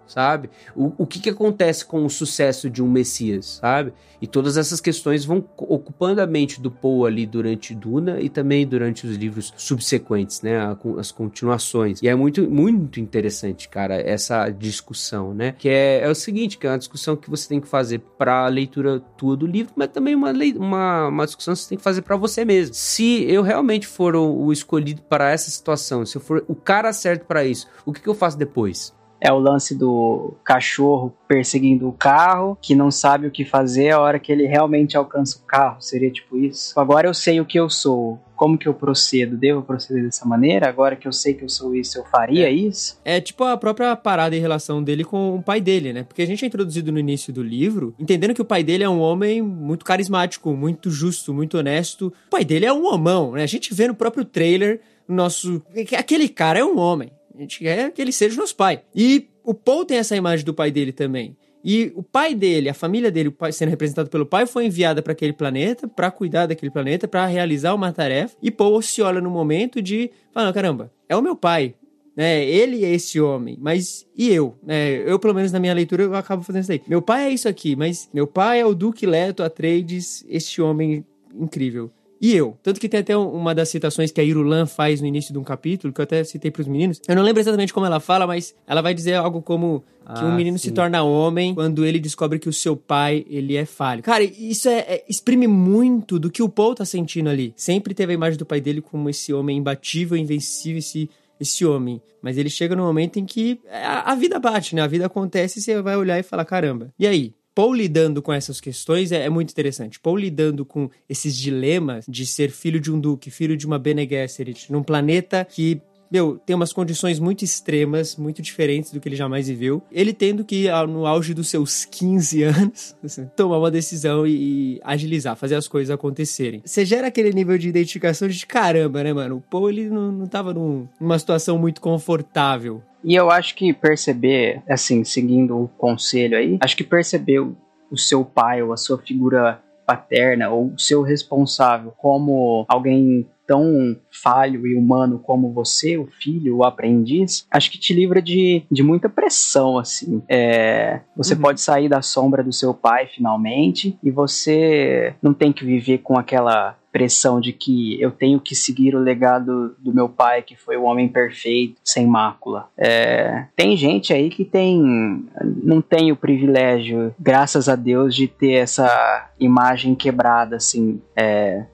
Sabe? 0.10 0.50
O, 0.76 0.92
o 0.98 1.08
que, 1.08 1.20
que 1.20 1.30
acontece 1.30 1.86
com 1.86 2.06
o 2.06 2.10
sucesso 2.10 2.70
de 2.70 2.84
um 2.84 2.90
Messias, 2.90 3.60
sabe? 3.62 3.94
E 4.22 4.28
todas 4.28 4.58
essas 4.58 4.82
questões 4.82 5.24
vão 5.24 5.44
ocupando 5.58 6.22
a 6.22 6.28
mente 6.28 6.60
do 6.60 6.70
Poe 6.70 7.08
ali 7.08 7.26
durante 7.26 7.74
Duna 7.74 8.20
e 8.20 8.28
também 8.28 8.68
durante 8.68 9.08
os 9.08 9.16
livros 9.16 9.54
subsequentes, 9.56 10.42
né? 10.42 10.76
As 10.98 11.12
continuações. 11.12 12.02
E 12.02 12.08
é 12.08 12.16
muito, 12.16 12.50
muito 12.50 13.00
interessante, 13.00 13.70
cara, 13.70 13.96
essa 13.96 14.50
discussão, 14.50 15.34
né? 15.34 15.56
Que 15.58 15.70
é, 15.70 16.02
é 16.02 16.10
o 16.10 16.16
seguinte, 16.16 16.58
que 16.58 16.68
é 16.68 16.70
uma 16.72 16.78
discussão 16.78 17.16
que 17.16 17.30
você 17.30 17.48
tem 17.48 17.62
que 17.62 17.68
fazer 17.68 18.00
para 18.18 18.46
a 18.46 18.48
leitura 18.48 19.00
tua 19.18 19.38
do 19.38 19.48
livro, 19.48 19.72
mas 19.76 19.88
também 19.88 20.16
uma, 20.16 20.34
uma, 20.58 21.08
uma 21.08 21.26
discussão 21.26 21.54
que 21.54 21.62
você 21.62 21.70
tem 21.70 21.78
que 21.78 21.84
fazer 21.84 22.02
para 22.02 22.18
você 22.18 22.44
mesmo. 22.44 22.74
Se 22.74 23.24
eu 23.24 23.42
realmente 23.42 23.88
for 23.88 24.16
o, 24.16 24.46
o 24.46 24.52
escolhido 24.52 25.02
para 25.04 25.32
essa 25.32 25.50
situação, 25.50 26.06
se 26.06 26.18
eu 26.18 26.22
for 26.22 26.44
o 26.48 26.56
cara 26.56 26.92
certo 26.92 27.26
para 27.26 27.46
isso, 27.46 27.68
o 27.86 27.94
que, 27.94 28.02
que 28.02 28.10
eu 28.10 28.16
faço 28.16 28.38
depois? 28.38 28.94
É 29.22 29.32
o 29.32 29.40
lance 29.40 29.76
do 29.76 30.34
cachorro 30.44 31.14
perseguindo 31.28 31.88
o 31.88 31.94
carro, 31.94 32.58
que 32.62 32.74
não 32.74 32.90
sabe 32.90 33.28
o 33.28 33.32
que 33.32 33.44
fazer 33.44 33.92
a 33.92 34.00
hora 34.00 34.20
que 34.20 34.32
ele 34.32 34.46
realmente 34.46 34.96
alcança 34.96 35.38
o 35.38 35.42
carro. 35.42 35.82
Seria 35.82 36.10
tipo 36.10 36.38
isso. 36.38 36.80
Agora 36.80 37.08
eu 37.08 37.14
sei 37.14 37.42
o 37.42 37.46
que 37.46 37.60
eu 37.60 37.70
sou. 37.70 38.20
Como 38.36 38.58
que 38.58 38.68
eu 38.68 38.74
procedo? 38.74 39.36
Devo 39.36 39.62
proceder 39.62 40.04
dessa 40.04 40.26
maneira? 40.26 40.70
Agora 40.70 40.96
que 40.96 41.06
eu 41.06 41.12
sei 41.12 41.34
que 41.34 41.44
eu 41.44 41.50
sou 41.50 41.76
isso, 41.76 41.98
eu 41.98 42.06
faria 42.06 42.48
é. 42.48 42.52
isso? 42.52 42.98
É 43.04 43.20
tipo 43.20 43.44
a 43.44 43.58
própria 43.58 43.94
parada 43.98 44.34
em 44.36 44.40
relação 44.40 44.82
dele 44.82 45.04
com 45.04 45.36
o 45.36 45.44
pai 45.44 45.60
dele, 45.60 45.92
né? 45.92 46.04
Porque 46.04 46.22
a 46.22 46.26
gente 46.26 46.46
é 46.46 46.48
introduzido 46.48 46.90
no 46.90 47.00
início 47.00 47.34
do 47.34 47.44
livro, 47.44 47.94
entendendo 48.00 48.34
que 48.34 48.42
o 48.42 48.46
pai 48.46 48.64
dele 48.64 48.86
é 48.86 48.90
um 48.90 49.02
homem 49.02 49.42
muito 49.42 49.84
carismático, 49.84 50.54
muito 50.54 50.90
justo, 50.90 51.34
muito 51.34 51.58
honesto. 51.58 52.14
O 52.28 52.30
pai 52.30 52.46
dele 52.46 52.66
é 52.66 52.72
um 52.72 52.86
homão, 52.86 53.34
né? 53.34 53.44
A 53.44 53.48
gente 53.48 53.74
vê 53.74 53.90
no 53.90 53.96
próprio 53.96 54.24
trailer, 54.24 54.80
nosso. 55.06 55.62
Aquele 55.98 56.30
cara 56.30 56.60
é 56.60 56.64
um 56.64 56.80
homem. 56.80 57.12
A 57.40 57.42
gente 57.42 57.60
quer 57.60 57.90
que 57.94 58.02
ele 58.02 58.12
seja 58.12 58.36
o 58.36 58.40
nosso 58.42 58.54
pai. 58.54 58.82
E 58.94 59.30
o 59.46 59.54
Paul 59.54 59.86
tem 59.86 59.98
essa 59.98 60.14
imagem 60.14 60.44
do 60.44 60.54
pai 60.54 60.70
dele 60.72 60.92
também. 60.92 61.38
E 61.64 61.90
o 61.96 62.04
pai 62.04 62.36
dele, 62.36 62.68
a 62.68 62.74
família 62.74 63.10
dele, 63.10 63.34
sendo 63.54 63.70
representado 63.70 64.10
pelo 64.10 64.26
pai, 64.26 64.46
foi 64.46 64.66
enviada 64.66 65.02
para 65.02 65.14
aquele 65.14 65.32
planeta, 65.32 65.88
para 65.88 66.12
cuidar 66.12 66.48
daquele 66.48 66.70
planeta, 66.70 67.08
para 67.08 67.26
realizar 67.26 67.74
uma 67.74 67.94
tarefa. 67.94 68.36
E 68.44 68.52
Paul 68.52 68.82
se 68.82 69.02
olha 69.02 69.22
no 69.22 69.30
momento 69.30 69.82
de 69.82 70.12
falar: 70.34 70.52
caramba, 70.52 70.92
é 71.08 71.16
o 71.16 71.22
meu 71.22 71.34
pai. 71.34 71.76
Né? 72.14 72.44
Ele 72.46 72.84
é 72.84 72.92
esse 72.92 73.22
homem, 73.22 73.58
mas 73.62 74.06
e 74.18 74.30
eu? 74.30 74.58
Né? 74.62 75.10
Eu, 75.10 75.18
pelo 75.18 75.34
menos 75.34 75.54
na 75.54 75.60
minha 75.62 75.74
leitura, 75.74 76.04
eu 76.04 76.16
acabo 76.16 76.44
fazendo 76.44 76.64
isso 76.64 76.74
aí. 76.74 76.82
Meu 76.88 77.02
pai 77.02 77.28
é 77.28 77.30
isso 77.30 77.48
aqui, 77.48 77.74
mas 77.74 78.10
meu 78.14 78.28
pai 78.28 78.60
é 78.60 78.66
o 78.66 78.76
Duque 78.76 79.06
Leto 79.06 79.44
Atreides, 79.44 80.26
este 80.28 80.62
homem 80.62 81.06
incrível. 81.34 81.90
E 82.22 82.36
eu. 82.36 82.58
Tanto 82.62 82.80
que 82.80 82.90
tem 82.90 83.00
até 83.00 83.16
uma 83.16 83.56
das 83.56 83.70
citações 83.70 84.12
que 84.12 84.20
a 84.20 84.24
Irulan 84.24 84.66
faz 84.66 85.00
no 85.00 85.08
início 85.08 85.32
de 85.32 85.40
um 85.40 85.44
capítulo, 85.44 85.94
que 85.94 86.02
eu 86.02 86.04
até 86.04 86.24
citei 86.24 86.52
pros 86.52 86.68
meninos. 86.68 87.02
Eu 87.08 87.16
não 87.16 87.24
lembro 87.24 87.42
exatamente 87.42 87.74
como 87.74 87.86
ela 87.86 88.00
fala, 88.00 88.28
mas 88.28 88.54
ela 88.68 88.82
vai 88.82 88.94
dizer 88.94 89.16
algo 89.16 89.42
como 89.42 89.84
que 90.06 90.24
ah, 90.24 90.26
um 90.26 90.36
menino 90.36 90.58
sim. 90.58 90.70
se 90.70 90.72
torna 90.72 91.04
homem 91.04 91.54
quando 91.54 91.86
ele 91.86 92.00
descobre 92.00 92.40
que 92.40 92.50
o 92.50 92.54
seu 92.54 92.76
pai, 92.76 93.26
ele 93.30 93.56
é 93.56 93.66
falho. 93.66 94.02
Cara, 94.02 94.24
isso 94.24 94.68
é, 94.68 94.80
é, 94.80 95.06
exprime 95.08 95.48
muito 95.48 96.18
do 96.18 96.32
que 96.32 96.42
o 96.42 96.50
Paul 96.50 96.74
tá 96.74 96.84
sentindo 96.84 97.30
ali. 97.30 97.54
Sempre 97.56 97.94
teve 97.94 98.12
a 98.12 98.16
imagem 98.16 98.38
do 98.38 98.46
pai 98.46 98.60
dele 98.60 98.82
como 98.82 99.10
esse 99.10 99.32
homem 99.32 99.58
imbatível, 99.58 100.18
invencível, 100.18 100.80
esse 100.80 101.10
esse 101.40 101.66
homem. 101.66 102.02
Mas 102.22 102.38
ele 102.38 102.50
chega 102.50 102.76
no 102.76 102.84
momento 102.84 103.18
em 103.18 103.26
que 103.26 103.60
a, 103.72 104.12
a 104.12 104.16
vida 104.16 104.38
bate, 104.40 104.76
né? 104.76 104.82
A 104.82 104.88
vida 104.88 105.06
acontece 105.06 105.60
e 105.60 105.62
você 105.62 105.82
vai 105.82 105.96
olhar 105.96 106.20
e 106.20 106.24
falar: 106.24 106.44
caramba, 106.44 106.94
e 107.00 107.08
aí? 107.08 107.34
Paul 107.54 107.74
lidando 107.74 108.22
com 108.22 108.32
essas 108.32 108.62
questões 108.62 109.12
é, 109.12 109.26
é, 109.26 109.30
muito 109.30 109.52
interessante. 109.52 110.00
Paul 110.00 110.18
lidando 110.18 110.64
com 110.64 110.90
esses 111.08 111.36
dilemas 111.36 112.06
de 112.08 112.26
ser 112.26 112.52
filho 112.52 112.80
de 112.80 112.92
um 112.92 113.00
duque, 113.00 113.30
filho 113.30 113.58
de 113.58 113.66
uma 113.66 113.80
Bene 113.80 114.08
Gesserit, 114.08 114.72
num 114.72 114.84
planeta 114.84 115.46
que 115.46 115.82
meu, 116.12 116.40
tem 116.40 116.56
umas 116.56 116.74
condições 116.74 117.20
muito 117.20 117.44
extremas, 117.44 118.16
muito 118.16 118.42
diferentes 118.42 118.92
do 118.92 119.00
que 119.00 119.08
ele 119.08 119.16
jamais 119.16 119.48
viveu. 119.48 119.82
Ele 119.92 120.14
tendo 120.14 120.44
que, 120.44 120.68
no 120.88 121.06
auge 121.06 121.34
dos 121.34 121.50
seus 121.50 121.86
15 121.86 122.44
anos, 122.44 122.96
tomar 123.36 123.60
uma 123.60 123.72
decisão 123.72 124.26
e, 124.26 124.76
e, 124.76 124.82
agilizar, 124.84 125.36
fazer 125.36 125.56
as 125.56 125.68
coisas 125.68 125.94
acontecerem. 125.94 126.62
Você 126.66 126.84
gera 126.86 127.08
aquele 127.08 127.32
nível 127.32 127.58
de 127.58 127.70
identificação 127.70 128.28
de 128.28 128.46
caramba, 128.46 129.04
né, 129.04 129.14
mano? 129.14 129.38
O 129.38 129.42
Paul, 129.42 129.70
ele 129.70 129.90
não, 129.90 130.12
não 130.12 130.28
tava 130.28 130.54
num, 130.54 130.88
numa 131.00 131.20
situação 131.20 131.58
muito 131.58 131.80
confortável. 131.80 132.82
E 133.04 133.16
eu 133.16 133.30
acho 133.30 133.56
que 133.56 133.74
perceber, 133.74 134.62
assim, 134.68 135.04
seguindo 135.04 135.58
o 135.58 135.68
conselho 135.68 136.38
aí, 136.38 136.58
acho 136.62 136.76
que 136.76 136.84
perceber 136.84 137.40
o 137.40 137.98
seu 137.98 138.26
pai 138.26 138.62
ou 138.62 138.74
a 138.74 138.78
sua 138.78 138.98
figura 138.98 139.62
paterna 139.86 140.50
ou 140.50 140.74
o 140.74 140.80
seu 140.80 141.02
responsável 141.02 141.92
como 141.98 142.66
alguém 142.68 143.26
tão 143.50 143.98
falho 144.12 144.68
e 144.68 144.76
humano 144.76 145.18
como 145.18 145.52
você, 145.52 145.98
o 145.98 146.06
filho, 146.06 146.58
o 146.58 146.64
aprendiz, 146.64 147.48
acho 147.50 147.72
que 147.72 147.80
te 147.80 147.96
livra 147.96 148.22
de, 148.22 148.62
de 148.70 148.84
muita 148.84 149.10
pressão, 149.10 149.80
assim. 149.80 150.22
É, 150.30 151.00
você 151.18 151.34
uhum. 151.34 151.42
pode 151.42 151.60
sair 151.60 151.90
da 151.90 152.04
sombra 152.04 152.44
do 152.44 152.54
seu 152.54 152.76
pai 152.76 153.08
finalmente 153.08 153.98
e 154.04 154.12
você 154.12 155.16
não 155.20 155.34
tem 155.34 155.52
que 155.52 155.66
viver 155.66 155.98
com 155.98 156.16
aquela 156.16 156.78
pressão 156.92 157.40
de 157.40 157.52
que 157.54 158.00
eu 158.00 158.12
tenho 158.12 158.40
que 158.40 158.56
seguir 158.56 158.96
o 158.96 159.00
legado 159.00 159.76
do 159.80 159.94
meu 159.94 160.10
pai, 160.10 160.44
que 160.44 160.56
foi 160.56 160.78
o 160.78 160.84
homem 160.84 161.08
perfeito, 161.08 161.76
sem 161.84 162.06
mácula. 162.06 162.68
É, 162.78 163.46
tem 163.56 163.76
gente 163.76 164.14
aí 164.14 164.30
que 164.30 164.46
tem 164.46 165.26
não 165.64 165.82
tem 165.82 166.12
o 166.12 166.16
privilégio, 166.16 167.14
graças 167.20 167.68
a 167.68 167.76
Deus, 167.76 168.16
de 168.16 168.28
ter 168.28 168.54
essa 168.54 169.30
imagem 169.40 169.96
quebrada, 169.96 170.56
assim, 170.56 171.02
é, 171.16 171.66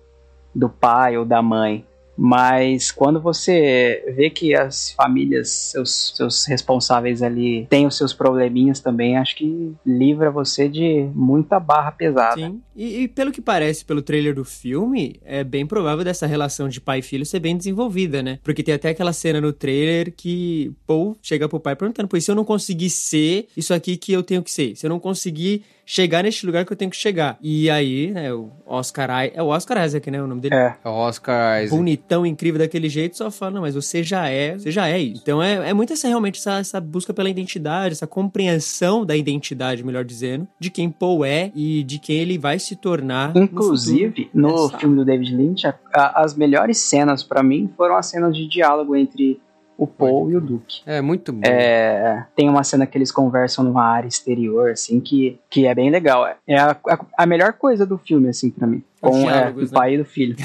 do 0.55 0.69
pai 0.69 1.17
ou 1.17 1.25
da 1.25 1.41
mãe. 1.41 1.85
Mas 2.17 2.91
quando 2.91 3.19
você 3.19 4.03
vê 4.15 4.29
que 4.29 4.55
as 4.55 4.91
famílias, 4.91 5.49
seus, 5.49 6.13
seus 6.15 6.45
responsáveis 6.45 7.21
ali, 7.21 7.67
têm 7.69 7.85
os 7.85 7.97
seus 7.97 8.13
probleminhas 8.13 8.79
também, 8.79 9.17
acho 9.17 9.35
que 9.35 9.73
livra 9.85 10.31
você 10.31 10.69
de 10.69 11.09
muita 11.13 11.59
barra 11.59 11.91
pesada. 11.91 12.35
Sim, 12.35 12.61
e, 12.75 13.01
e, 13.01 13.07
pelo 13.07 13.31
que 13.31 13.41
parece 13.41 13.83
pelo 13.83 14.01
trailer 14.01 14.33
do 14.33 14.45
filme, 14.45 15.19
é 15.25 15.43
bem 15.43 15.65
provável 15.65 16.05
dessa 16.05 16.25
relação 16.25 16.69
de 16.69 16.79
pai 16.79 16.99
e 16.99 17.01
filho 17.01 17.25
ser 17.25 17.39
bem 17.39 17.57
desenvolvida, 17.57 18.23
né? 18.23 18.39
Porque 18.43 18.63
tem 18.63 18.73
até 18.73 18.89
aquela 18.89 19.13
cena 19.13 19.41
no 19.41 19.51
trailer 19.51 20.13
que 20.15 20.71
Paul 20.87 21.17
chega 21.21 21.49
pro 21.49 21.59
pai 21.59 21.75
perguntando: 21.75 22.07
pois 22.07 22.23
se 22.23 22.31
eu 22.31 22.35
não 22.35 22.45
conseguir 22.45 22.89
ser 22.89 23.47
isso 23.57 23.73
aqui 23.73 23.97
que 23.97 24.13
eu 24.13 24.23
tenho 24.23 24.41
que 24.41 24.51
ser, 24.51 24.75
se 24.75 24.85
eu 24.85 24.89
não 24.89 24.99
conseguir 24.99 25.63
chegar 25.85 26.23
neste 26.23 26.45
lugar 26.45 26.65
que 26.65 26.73
eu 26.73 26.77
tenho 26.77 26.91
que 26.91 26.97
chegar. 26.97 27.37
E 27.41 27.69
aí, 27.69 28.11
né, 28.11 28.33
o 28.33 28.51
Oscar 28.65 29.09
Isaac, 29.09 29.37
é 29.37 29.43
o 29.43 29.47
Oscar 29.47 29.85
Isaac, 29.85 30.09
né, 30.09 30.21
o 30.21 30.27
nome 30.27 30.41
dele? 30.41 30.55
É, 30.55 30.75
é 30.83 30.89
o 30.89 30.91
Oscar 30.91 31.63
Isaac. 31.63 31.77
Bonitão, 31.77 32.25
incrível 32.25 32.59
daquele 32.59 32.89
jeito, 32.89 33.17
só 33.17 33.29
fala, 33.29 33.51
não, 33.51 33.61
mas 33.61 33.75
você 33.75 34.03
já 34.03 34.27
é, 34.27 34.57
você 34.57 34.71
já 34.71 34.87
é 34.87 34.99
isso. 34.99 35.21
Então 35.21 35.41
é, 35.41 35.69
é 35.69 35.73
muito 35.73 35.93
essa, 35.93 36.07
realmente, 36.07 36.39
essa, 36.39 36.59
essa 36.59 36.81
busca 36.81 37.13
pela 37.13 37.29
identidade, 37.29 37.93
essa 37.93 38.07
compreensão 38.07 39.05
da 39.05 39.15
identidade, 39.15 39.83
melhor 39.83 40.03
dizendo, 40.03 40.47
de 40.59 40.69
quem 40.69 40.89
Paul 40.89 41.23
é 41.23 41.51
e 41.55 41.83
de 41.83 41.99
quem 41.99 42.17
ele 42.17 42.37
vai 42.37 42.57
se 42.57 42.75
tornar. 42.75 43.35
Inclusive, 43.35 44.29
no, 44.33 44.49
no 44.49 44.69
filme 44.69 44.95
do 44.95 45.05
David 45.05 45.35
Lynch, 45.35 45.67
a, 45.67 45.75
a, 45.93 46.23
as 46.23 46.35
melhores 46.35 46.77
cenas 46.77 47.23
para 47.23 47.43
mim 47.43 47.69
foram 47.77 47.95
as 47.95 48.07
cenas 48.07 48.35
de 48.35 48.47
diálogo 48.47 48.95
entre 48.95 49.39
o 49.77 49.85
Paul 49.85 50.31
e 50.31 50.37
o 50.37 50.41
Duke. 50.41 50.81
É, 50.85 51.01
muito 51.01 51.33
bom. 51.33 51.41
É, 51.45 52.25
tem 52.35 52.49
uma 52.49 52.63
cena 52.63 52.85
que 52.85 52.97
eles 52.97 53.11
conversam 53.11 53.63
numa 53.63 53.83
área 53.83 54.07
exterior, 54.07 54.71
assim, 54.71 54.99
que, 54.99 55.37
que 55.49 55.67
é 55.67 55.75
bem 55.75 55.89
legal. 55.89 56.25
É 56.47 56.57
a, 56.57 56.71
a, 56.71 57.05
a 57.17 57.25
melhor 57.25 57.53
coisa 57.53 57.85
do 57.85 57.97
filme, 57.97 58.29
assim, 58.29 58.49
para 58.49 58.67
mim. 58.67 58.83
Com 59.01 59.29
é, 59.29 59.49
o 59.49 59.69
pai 59.69 59.91
né? 59.91 59.97
e 59.97 60.01
o 60.01 60.05
filho. 60.05 60.35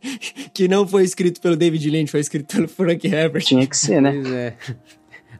que 0.54 0.66
não 0.66 0.86
foi 0.86 1.04
escrito 1.04 1.40
pelo 1.40 1.56
David 1.56 1.90
Lynch, 1.90 2.10
foi 2.10 2.20
escrito 2.20 2.54
pelo 2.54 2.68
Frank 2.68 3.06
Herbert. 3.06 3.44
Tinha 3.44 3.66
que 3.66 3.76
ser, 3.76 4.00
né? 4.00 4.12
Pois 4.12 4.32
é. 4.32 4.56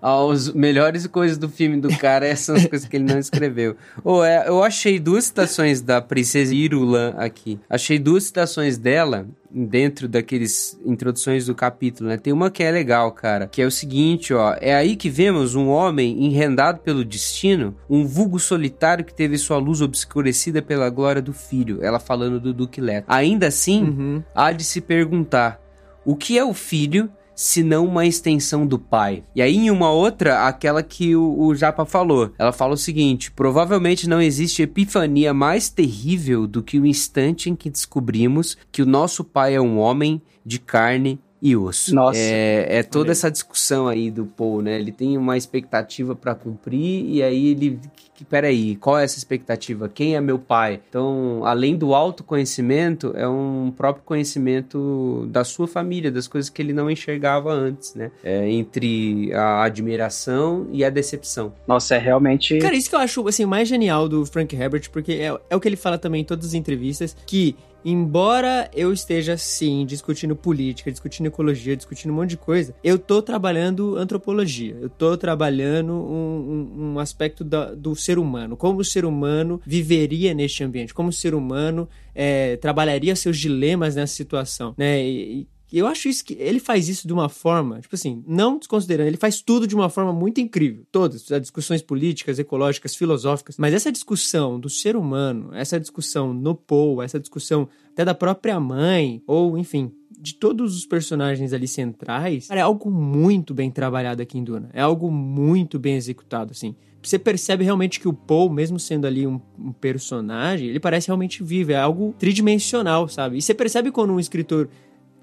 As 0.01 0.53
melhores 0.53 1.07
coisas 1.07 1.37
do 1.37 1.49
filme 1.49 1.81
do 1.81 1.89
cara 1.99 2.35
são 2.37 2.57
as 2.57 2.67
coisas 2.67 2.89
que 2.89 2.97
ele 2.97 3.05
não 3.05 3.19
escreveu. 3.19 3.77
Oh, 4.05 4.23
é, 4.23 4.49
eu 4.49 4.63
achei 4.63 4.99
duas 4.99 5.25
citações 5.25 5.81
da 5.81 6.01
Princesa 6.01 6.55
Irulan 6.55 7.15
aqui. 7.17 7.59
Achei 7.69 7.99
duas 7.99 8.25
citações 8.25 8.79
dela 8.79 9.27
dentro 9.51 10.07
daqueles 10.07 10.79
introduções 10.85 11.47
do 11.47 11.55
capítulo, 11.55 12.11
né? 12.11 12.17
Tem 12.17 12.33
uma 12.33 12.51
que 12.51 12.63
é 12.63 12.71
legal, 12.71 13.11
cara, 13.13 13.47
que 13.47 13.63
é 13.63 13.67
o 13.67 13.71
seguinte, 13.71 14.35
ó, 14.35 14.55
é 14.61 14.75
aí 14.75 14.95
que 14.95 15.09
vemos 15.09 15.55
um 15.55 15.69
homem 15.69 16.25
enrendado 16.25 16.81
pelo 16.81 17.05
destino, 17.05 17.75
um 17.89 18.07
vulgo 18.07 18.39
solitário 18.39 19.05
que 19.05 19.15
teve 19.15 19.39
sua 19.39 19.57
luz 19.57 19.81
obscurecida 19.81 20.61
pela 20.61 20.91
glória 20.91 21.23
do 21.23 21.33
filho. 21.33 21.79
Ela 21.83 21.99
falando 21.99 22.39
do 22.39 22.53
Duque 22.53 22.81
Leto. 22.81 23.07
Ainda 23.09 23.47
assim, 23.47 23.83
uhum. 23.83 24.23
há 24.35 24.53
de 24.53 24.65
se 24.65 24.81
perguntar 24.81 25.61
o 26.05 26.15
que 26.15 26.39
é 26.39 26.45
o 26.45 26.55
filho 26.55 27.11
se 27.39 27.63
não 27.63 27.87
uma 27.87 28.05
extensão 28.05 28.67
do 28.67 28.81
pai. 28.81 29.23
E 29.33 29.41
aí, 29.41 29.55
em 29.55 29.71
uma 29.71 29.93
outra, 29.93 30.49
aquela 30.49 30.83
que 30.83 31.15
o, 31.15 31.39
o 31.39 31.55
Japa 31.55 31.85
falou, 31.85 32.33
ela 32.37 32.51
fala 32.51 32.75
o 32.75 32.77
seguinte: 32.77 33.31
provavelmente 33.31 34.09
não 34.09 34.21
existe 34.21 34.63
epifania 34.63 35.33
mais 35.33 35.71
terrível 35.71 36.49
do 36.49 36.65
que 36.65 36.81
o 36.81 36.85
instante 36.85 37.49
em 37.49 37.55
que 37.55 37.71
descobrimos 37.71 38.59
que 38.73 38.83
o 38.83 38.87
nosso 38.87 39.23
pai 39.23 39.55
é 39.55 39.61
um 39.61 39.79
homem 39.79 40.21
de 40.45 40.59
carne 40.59 41.21
e 41.41 41.57
osso. 41.57 41.95
Nossa. 41.95 42.19
É, 42.19 42.79
é 42.79 42.83
toda 42.83 43.13
essa 43.13 43.31
discussão 43.31 43.89
aí 43.89 44.11
do 44.11 44.27
Paul, 44.27 44.63
né? 44.63 44.79
Ele 44.79 44.93
tem 44.93 45.17
uma 45.17 45.37
expectativa 45.37 46.15
para 46.15 46.35
cumprir 46.35 47.05
e 47.09 47.23
aí 47.23 47.49
ele 47.49 47.81
que, 48.19 48.25
peraí, 48.25 48.75
qual 48.75 48.99
é 48.99 49.05
essa 49.05 49.17
expectativa? 49.17 49.89
Quem 49.89 50.17
é 50.17 50.21
meu 50.21 50.41
pai? 50.41 50.81
Então, 50.89 51.43
além 51.45 51.77
do 51.77 51.95
autoconhecimento, 51.95 53.13
é 53.15 53.29
um 53.29 53.73
próprio 53.77 54.05
conhecimento 54.05 55.25
da 55.31 55.45
sua 55.45 55.69
família, 55.69 56.11
das 56.11 56.27
coisas 56.27 56.51
que 56.51 56.61
ele 56.61 56.73
não 56.73 56.91
enxergava 56.91 57.53
antes, 57.53 57.95
né? 57.95 58.11
É, 58.25 58.51
entre 58.51 59.33
a 59.33 59.63
admiração 59.63 60.67
e 60.73 60.85
a 60.85 60.91
decepção. 60.91 61.53
Nossa, 61.65 61.95
é 61.95 61.99
realmente. 61.99 62.59
Cara, 62.59 62.75
isso 62.75 62.91
que 62.91 62.97
eu 62.97 63.01
acho 63.01 63.29
assim, 63.29 63.47
mais 63.47 63.69
genial 63.69 64.09
do 64.09 64.27
Frank 64.27 64.53
Herbert, 64.53 64.91
porque 64.91 65.13
é, 65.13 65.39
é 65.49 65.55
o 65.55 65.61
que 65.61 65.69
ele 65.69 65.77
fala 65.77 65.97
também 65.97 66.23
em 66.23 66.25
todas 66.25 66.47
as 66.47 66.55
entrevistas, 66.55 67.17
que 67.25 67.55
embora 67.91 68.71
eu 68.75 68.93
esteja 68.93 69.37
sim 69.37 69.87
discutindo 69.87 70.35
política, 70.37 70.91
discutindo 70.91 71.27
ecologia, 71.27 71.77
discutindo 71.77 72.11
um 72.11 72.17
monte 72.17 72.31
de 72.31 72.37
coisa, 72.37 72.75
eu 72.83 72.99
tô 72.99 73.23
trabalhando 73.23 73.97
antropologia, 73.97 74.77
eu 74.81 74.89
tô 74.89 75.17
trabalhando 75.17 75.93
um, 75.93 76.71
um, 76.77 76.93
um 76.93 76.99
aspecto 76.99 77.45
da, 77.45 77.75
do 77.75 77.95
ser 77.95 78.19
humano, 78.19 78.57
como 78.57 78.81
o 78.81 78.85
ser 78.85 79.05
humano 79.05 79.61
viveria 79.65 80.35
neste 80.35 80.63
ambiente, 80.65 80.95
como 80.95 81.09
o 81.09 81.13
ser 81.13 81.35
humano 81.35 81.89
é, 82.15 82.57
trabalharia 82.57 83.15
seus 83.17 83.39
dilemas 83.39 83.95
nessa 83.97 84.15
situação, 84.15 84.75
né? 84.77 85.03
E, 85.03 85.47
eu 85.77 85.87
acho 85.87 86.09
isso 86.09 86.25
que 86.25 86.35
ele 86.35 86.59
faz 86.59 86.89
isso 86.89 87.07
de 87.07 87.13
uma 87.13 87.29
forma, 87.29 87.81
tipo 87.81 87.95
assim, 87.95 88.25
não 88.27 88.57
desconsiderando, 88.57 89.09
ele 89.09 89.19
faz 89.19 89.43
tudo 89.43 89.67
de 89.67 89.75
uma 89.75 89.91
forma 89.91 90.13
muito 90.13 90.41
incrível. 90.41 90.87
Todas, 90.91 91.31
as 91.31 91.41
discussões 91.43 91.83
políticas, 91.83 92.39
ecológicas, 92.39 92.97
filosóficas, 92.97 93.57
mas 93.59 93.75
essa 93.75 93.93
discussão 93.93 94.59
do 94.59 94.71
ser 94.71 94.97
humano, 94.97 95.51
essa 95.53 95.79
discussão 95.79 96.33
no 96.33 96.55
Paul, 96.55 97.03
essa 97.03 97.21
discussão 97.21 97.69
até 97.93 98.05
da 98.05 98.15
própria 98.15 98.59
mãe, 98.59 99.23
ou 99.27 99.59
enfim, 99.59 99.93
de 100.21 100.35
todos 100.35 100.77
os 100.77 100.87
personagens 100.87 101.53
ali 101.53 101.69
centrais, 101.69 102.49
cara, 102.49 102.61
é 102.61 102.63
algo 102.63 102.91
muito 102.91 103.53
bem 103.53 103.71
trabalhado 103.71 104.23
aqui 104.23 104.39
em 104.39 104.45
Duna. 104.45 104.71
É 104.73 104.81
algo 104.81 105.11
muito 105.11 105.79
bem 105.79 105.97
executado, 105.97 106.53
assim. 106.53 106.75
Você 107.01 107.19
percebe 107.19 107.65
realmente 107.65 108.01
que 108.01 108.09
o 108.09 108.13
Paul, 108.13 108.51
mesmo 108.51 108.79
sendo 108.79 109.07
ali 109.07 109.27
um, 109.27 109.41
um 109.57 109.73
personagem, 109.73 110.69
ele 110.69 110.81
parece 110.81 111.07
realmente 111.07 111.43
vivo. 111.45 111.73
É 111.73 111.77
algo 111.77 112.15
tridimensional, 112.19 113.09
sabe? 113.09 113.39
E 113.39 113.43
você 113.43 113.55
percebe 113.55 113.93
quando 113.93 114.13
um 114.13 114.19
escritor 114.19 114.69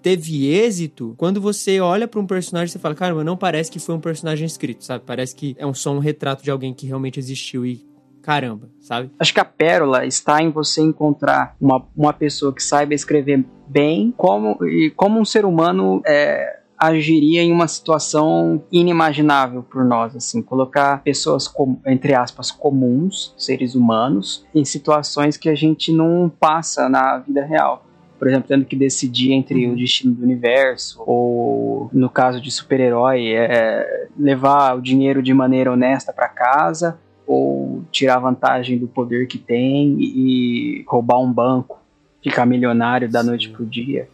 teve 0.06 0.46
êxito, 0.54 1.16
quando 1.18 1.42
você 1.42 1.80
olha 1.80 2.08
para 2.08 2.20
um 2.20 2.28
personagem, 2.28 2.72
você 2.72 2.78
fala, 2.78 2.94
caramba, 2.94 3.24
não 3.24 3.36
parece 3.36 3.72
que 3.72 3.80
foi 3.80 3.96
um 3.96 4.00
personagem 4.00 4.46
escrito, 4.46 4.86
sabe? 4.86 5.04
Parece 5.04 5.36
que 5.36 5.56
é 5.58 5.66
um 5.66 5.74
só 5.74 5.92
um 5.92 5.98
retrato 5.98 6.44
de 6.44 6.52
alguém 6.52 6.76
que 6.76 6.86
realmente 6.86 7.20
existiu 7.20 7.66
e 7.66 7.84
caramba, 8.22 8.70
sabe? 8.80 9.10
Acho 9.20 9.34
que 9.34 9.40
a 9.40 9.46
pérola 9.46 10.06
está 10.06 10.44
em 10.44 10.52
você 10.52 10.80
encontrar 10.80 11.56
uma, 11.60 11.84
uma 11.98 12.14
pessoa 12.14 12.54
que 12.54 12.62
saiba 12.62 12.94
escrever 12.94 13.44
bem 13.68 14.14
como, 14.16 14.64
e 14.64 14.92
como 14.92 15.20
um 15.20 15.26
ser 15.26 15.44
humano 15.44 16.04
é, 16.06 16.60
agiria 16.78 17.42
em 17.42 17.52
uma 17.52 17.68
situação 17.68 18.64
inimaginável 18.72 19.64
por 19.64 19.84
nós, 19.84 20.16
assim, 20.16 20.40
colocar 20.40 21.02
pessoas 21.02 21.48
com, 21.48 21.80
entre 21.84 22.14
aspas 22.14 22.52
comuns, 22.52 23.34
seres 23.36 23.74
humanos, 23.74 24.46
em 24.54 24.64
situações 24.64 25.36
que 25.36 25.50
a 25.50 25.56
gente 25.56 25.92
não 25.92 26.32
passa 26.40 26.88
na 26.88 27.18
vida 27.18 27.44
real 27.44 27.85
por 28.18 28.28
exemplo, 28.28 28.48
tendo 28.48 28.66
que 28.66 28.76
decidir 28.76 29.32
entre 29.34 29.66
uhum. 29.66 29.74
o 29.74 29.76
destino 29.76 30.14
do 30.14 30.24
universo, 30.24 31.04
ou 31.06 31.90
no 31.92 32.10
caso 32.10 32.40
de 32.40 32.50
super-herói, 32.52 33.34
é, 33.34 34.08
levar 34.18 34.78
o 34.78 34.82
dinheiro 34.82 35.22
de 35.22 35.34
maneira 35.34 35.72
honesta 35.72 36.14
para 36.14 36.28
casa, 36.28 36.98
ou 37.28 37.84
tirar 37.92 38.20
vantagem 38.20 38.78
do 38.78 38.88
poder 38.88 39.28
que 39.28 39.38
tem 39.38 39.98
e 40.00 40.84
roubar 40.88 41.20
um 41.20 41.32
banco, 41.32 41.80
ficar 42.22 42.46
milionário 42.46 43.10
da 43.10 43.22
Sim. 43.22 43.28
noite 43.28 43.50
pro 43.50 43.66
dia. 43.66 44.08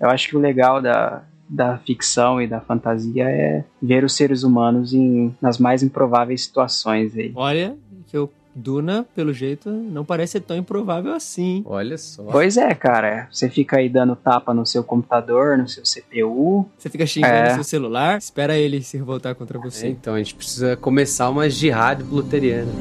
Eu 0.00 0.10
acho 0.10 0.28
que 0.28 0.36
o 0.36 0.40
legal 0.40 0.82
da, 0.82 1.22
da 1.48 1.78
ficção 1.78 2.40
e 2.40 2.46
da 2.46 2.60
fantasia 2.60 3.28
é 3.28 3.64
ver 3.80 4.04
os 4.04 4.14
seres 4.14 4.42
humanos 4.42 4.92
em, 4.92 5.34
nas 5.40 5.58
mais 5.58 5.82
improváveis 5.82 6.44
situações 6.44 7.16
aí. 7.16 7.32
Olha, 7.34 7.76
que 8.06 8.16
eu 8.16 8.30
Duna, 8.58 9.06
pelo 9.14 9.34
jeito, 9.34 9.68
não 9.68 10.02
parece 10.02 10.32
ser 10.32 10.40
tão 10.40 10.56
improvável 10.56 11.12
assim. 11.12 11.62
Olha 11.66 11.98
só. 11.98 12.22
Pois 12.24 12.56
é, 12.56 12.74
cara. 12.74 13.28
Você 13.30 13.50
fica 13.50 13.76
aí 13.76 13.88
dando 13.88 14.16
tapa 14.16 14.54
no 14.54 14.64
seu 14.64 14.82
computador, 14.82 15.58
no 15.58 15.68
seu 15.68 15.82
CPU. 15.82 16.66
Você 16.78 16.88
fica 16.88 17.06
xingando 17.06 17.34
é. 17.34 17.54
seu 17.54 17.64
celular, 17.64 18.16
espera 18.16 18.56
ele 18.56 18.82
se 18.82 18.96
revoltar 18.96 19.34
contra 19.34 19.58
você. 19.58 19.88
É, 19.88 19.90
então, 19.90 20.14
a 20.14 20.18
gente 20.18 20.34
precisa 20.34 20.74
começar 20.74 21.28
uma 21.28 21.50
jihad 21.50 22.02
luteriana. 22.02 22.72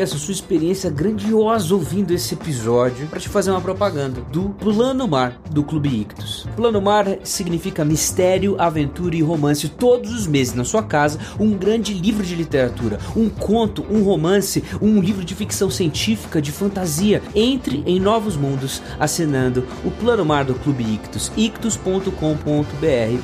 Essa 0.00 0.16
sua 0.16 0.32
experiência 0.32 0.90
grandiosa 0.90 1.74
ouvindo 1.74 2.12
esse 2.12 2.34
episódio 2.34 3.06
para 3.08 3.20
te 3.20 3.28
fazer 3.28 3.50
uma 3.50 3.60
propaganda 3.60 4.20
do 4.32 4.50
Plano 4.50 5.06
Mar 5.06 5.40
do 5.50 5.62
Clube 5.62 6.00
Ictus. 6.00 6.46
Plano 6.56 6.80
Mar 6.80 7.06
significa 7.24 7.84
mistério, 7.84 8.56
aventura 8.58 9.16
e 9.16 9.22
romance 9.22 9.68
todos 9.68 10.12
os 10.12 10.26
meses 10.26 10.54
na 10.54 10.64
sua 10.64 10.82
casa, 10.82 11.18
um 11.38 11.50
grande 11.50 11.92
livro 11.92 12.24
de 12.24 12.34
literatura, 12.34 12.98
um 13.16 13.28
conto, 13.28 13.84
um 13.90 14.02
romance, 14.02 14.62
um 14.80 15.00
livro 15.00 15.24
de 15.24 15.34
ficção 15.34 15.70
científica, 15.70 16.40
de 16.40 16.52
fantasia. 16.52 17.22
Entre 17.34 17.82
em 17.84 18.00
novos 18.00 18.36
mundos 18.36 18.80
assinando 18.98 19.66
o 19.84 19.90
Plano 19.90 20.24
Mar 20.24 20.44
do 20.44 20.54
Clube 20.54 20.84
Ictus, 20.84 21.30
ictus.com.br 21.36 22.12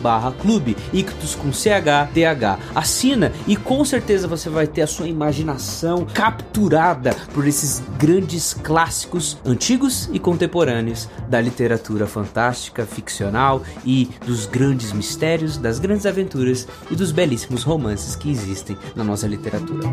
barra 0.03 0.33
clube, 0.33 0.77
Ictus 0.93 1.35
com 1.35 1.53
CH, 1.53 2.59
Assina 2.75 3.33
e 3.47 3.57
com 3.57 3.85
certeza 3.85 4.29
você 4.29 4.51
vai 4.51 4.67
ter 4.67 4.83
a 4.83 4.87
sua 4.87 5.09
imaginação 5.09 6.07
captada 6.13 6.58
capturada 6.59 7.15
por 7.33 7.47
esses 7.47 7.81
grandes 7.99 8.53
clássicos 8.53 9.39
antigos 9.47 10.11
e 10.13 10.19
contemporâneos 10.19 11.09
da 11.29 11.41
literatura 11.41 12.05
fantástica, 12.07 12.85
ficcional 12.85 13.63
e 13.85 14.11
dos 14.27 14.45
grandes 14.45 14.93
mistérios, 14.93 15.57
das 15.57 15.79
grandes 15.79 16.05
aventuras 16.05 16.67
e 16.91 16.97
dos 16.97 17.13
belíssimos 17.13 17.63
romances 17.63 18.17
que 18.17 18.29
existem 18.29 18.77
na 18.97 19.05
nossa 19.05 19.29
literatura. 19.29 19.89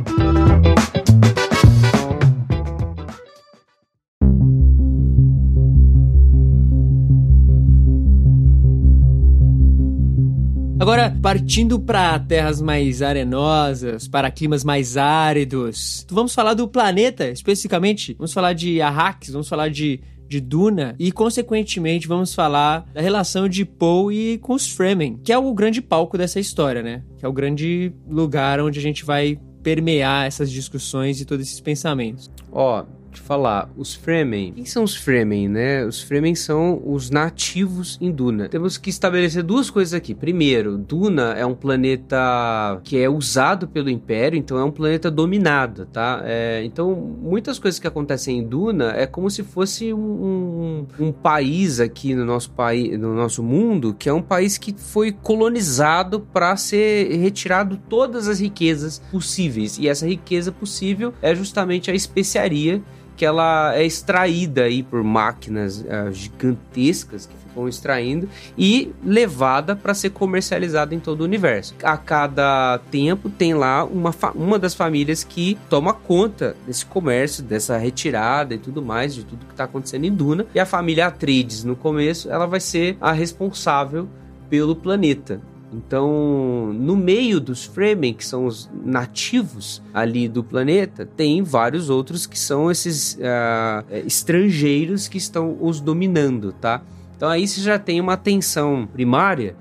Agora, 10.85 11.09
partindo 11.19 11.79
para 11.79 12.19
terras 12.19 12.61
mais 12.61 13.01
arenosas, 13.01 14.07
para 14.07 14.29
climas 14.29 14.63
mais 14.63 14.95
áridos, 14.95 16.05
vamos 16.11 16.35
falar 16.35 16.53
do 16.53 16.67
planeta 16.67 17.27
especificamente. 17.27 18.13
Vamos 18.13 18.31
falar 18.31 18.53
de 18.53 18.79
Arrakis, 18.79 19.31
vamos 19.31 19.49
falar 19.49 19.69
de 19.69 19.99
de 20.27 20.39
Duna 20.39 20.95
e, 20.99 21.11
consequentemente, 21.11 22.07
vamos 22.07 22.35
falar 22.35 22.85
da 22.93 23.01
relação 23.01 23.49
de 23.49 23.65
Poe 23.65 24.33
e 24.33 24.37
com 24.37 24.53
os 24.53 24.67
Fremen, 24.67 25.19
que 25.23 25.33
é 25.33 25.37
o 25.39 25.51
grande 25.55 25.81
palco 25.81 26.19
dessa 26.19 26.39
história, 26.39 26.83
né? 26.83 27.03
Que 27.17 27.25
é 27.25 27.27
o 27.27 27.33
grande 27.33 27.91
lugar 28.07 28.59
onde 28.59 28.77
a 28.77 28.81
gente 28.81 29.03
vai 29.03 29.39
permear 29.63 30.27
essas 30.27 30.51
discussões 30.51 31.19
e 31.19 31.25
todos 31.25 31.47
esses 31.47 31.59
pensamentos. 31.61 32.29
Ó, 32.51 32.81
oh, 32.81 32.85
te 33.15 33.21
falar, 33.21 33.69
os 33.77 33.93
Fremen. 33.93 34.53
Quem 34.53 34.65
são 34.65 34.83
os 34.83 34.95
Fremen, 34.95 35.49
né? 35.49 35.85
Os 35.85 36.01
Fremen 36.01 36.35
são 36.35 36.81
os 36.85 37.09
nativos 37.09 37.97
em 38.01 38.11
Duna. 38.11 38.49
Temos 38.49 38.77
que 38.77 38.89
estabelecer 38.89 39.43
duas 39.43 39.69
coisas 39.69 39.93
aqui. 39.93 40.13
Primeiro, 40.13 40.77
Duna 40.77 41.33
é 41.33 41.45
um 41.45 41.55
planeta 41.55 42.79
que 42.83 42.97
é 42.97 43.09
usado 43.09 43.67
pelo 43.67 43.89
Império, 43.89 44.37
então 44.37 44.57
é 44.57 44.63
um 44.63 44.71
planeta 44.71 45.09
dominado, 45.09 45.85
tá? 45.85 46.21
É, 46.25 46.63
então, 46.63 46.93
muitas 46.95 47.57
coisas 47.57 47.79
que 47.79 47.87
acontecem 47.87 48.39
em 48.39 48.43
Duna 48.43 48.93
é 48.95 49.07
como 49.07 49.29
se 49.29 49.43
fosse 49.43 49.93
um, 49.93 50.85
um, 50.99 51.05
um 51.07 51.11
país 51.11 51.79
aqui 51.79 52.13
no 52.13 52.25
nosso 52.25 52.51
país, 52.51 52.99
no 52.99 53.15
nosso 53.15 53.41
mundo, 53.41 53.95
que 53.97 54.09
é 54.09 54.13
um 54.13 54.21
país 54.21 54.57
que 54.57 54.75
foi 54.77 55.11
colonizado 55.11 56.19
para 56.19 56.55
ser 56.57 57.15
retirado 57.17 57.77
todas 57.89 58.27
as 58.27 58.39
riquezas 58.39 58.99
possíveis. 59.11 59.77
E 59.77 59.87
essa 59.87 60.05
riqueza 60.05 60.51
possível 60.51 61.13
é 61.21 61.33
justamente 61.33 61.89
a 61.89 61.93
especiaria 61.93 62.83
que 63.15 63.25
ela 63.25 63.75
é 63.75 63.85
extraída 63.85 64.63
aí 64.63 64.83
por 64.83 65.03
máquinas 65.03 65.81
uh, 65.81 66.11
gigantescas 66.11 67.25
que 67.25 67.35
ficam 67.37 67.67
extraindo 67.67 68.29
e 68.57 68.93
levada 69.03 69.75
para 69.75 69.93
ser 69.93 70.09
comercializada 70.09 70.93
em 70.93 70.99
todo 70.99 71.21
o 71.21 71.23
universo. 71.23 71.73
A 71.81 71.97
cada 71.97 72.79
tempo 72.91 73.29
tem 73.29 73.53
lá 73.53 73.83
uma, 73.85 74.13
uma 74.35 74.59
das 74.59 74.73
famílias 74.73 75.23
que 75.23 75.57
toma 75.69 75.93
conta 75.93 76.55
desse 76.67 76.85
comércio, 76.85 77.43
dessa 77.43 77.77
retirada 77.77 78.53
e 78.53 78.57
tudo 78.57 78.81
mais, 78.81 79.15
de 79.15 79.23
tudo 79.23 79.45
que 79.45 79.53
está 79.53 79.63
acontecendo 79.63 80.05
em 80.05 80.13
Duna. 80.13 80.45
E 80.53 80.59
a 80.59 80.65
família 80.65 81.07
Atreides, 81.07 81.63
no 81.63 81.75
começo, 81.75 82.29
ela 82.29 82.45
vai 82.45 82.59
ser 82.59 82.97
a 82.99 83.11
responsável 83.11 84.07
pelo 84.49 84.75
planeta. 84.75 85.41
Então, 85.75 86.71
no 86.73 86.95
meio 86.95 87.39
dos 87.39 87.65
Fremen, 87.65 88.13
que 88.13 88.25
são 88.25 88.45
os 88.45 88.69
nativos 88.85 89.81
ali 89.93 90.27
do 90.27 90.43
planeta, 90.43 91.05
tem 91.05 91.43
vários 91.43 91.89
outros 91.89 92.25
que 92.25 92.39
são 92.39 92.71
esses 92.71 93.15
uh, 93.15 93.85
estrangeiros 94.05 95.09
que 95.09 95.17
estão 95.17 95.57
os 95.59 95.81
dominando, 95.81 96.53
tá? 96.53 96.81
Então 97.17 97.29
aí 97.29 97.47
você 97.47 97.61
já 97.61 97.77
tem 97.77 97.99
uma 97.99 98.15
tensão 98.15 98.87
primária 98.91 99.55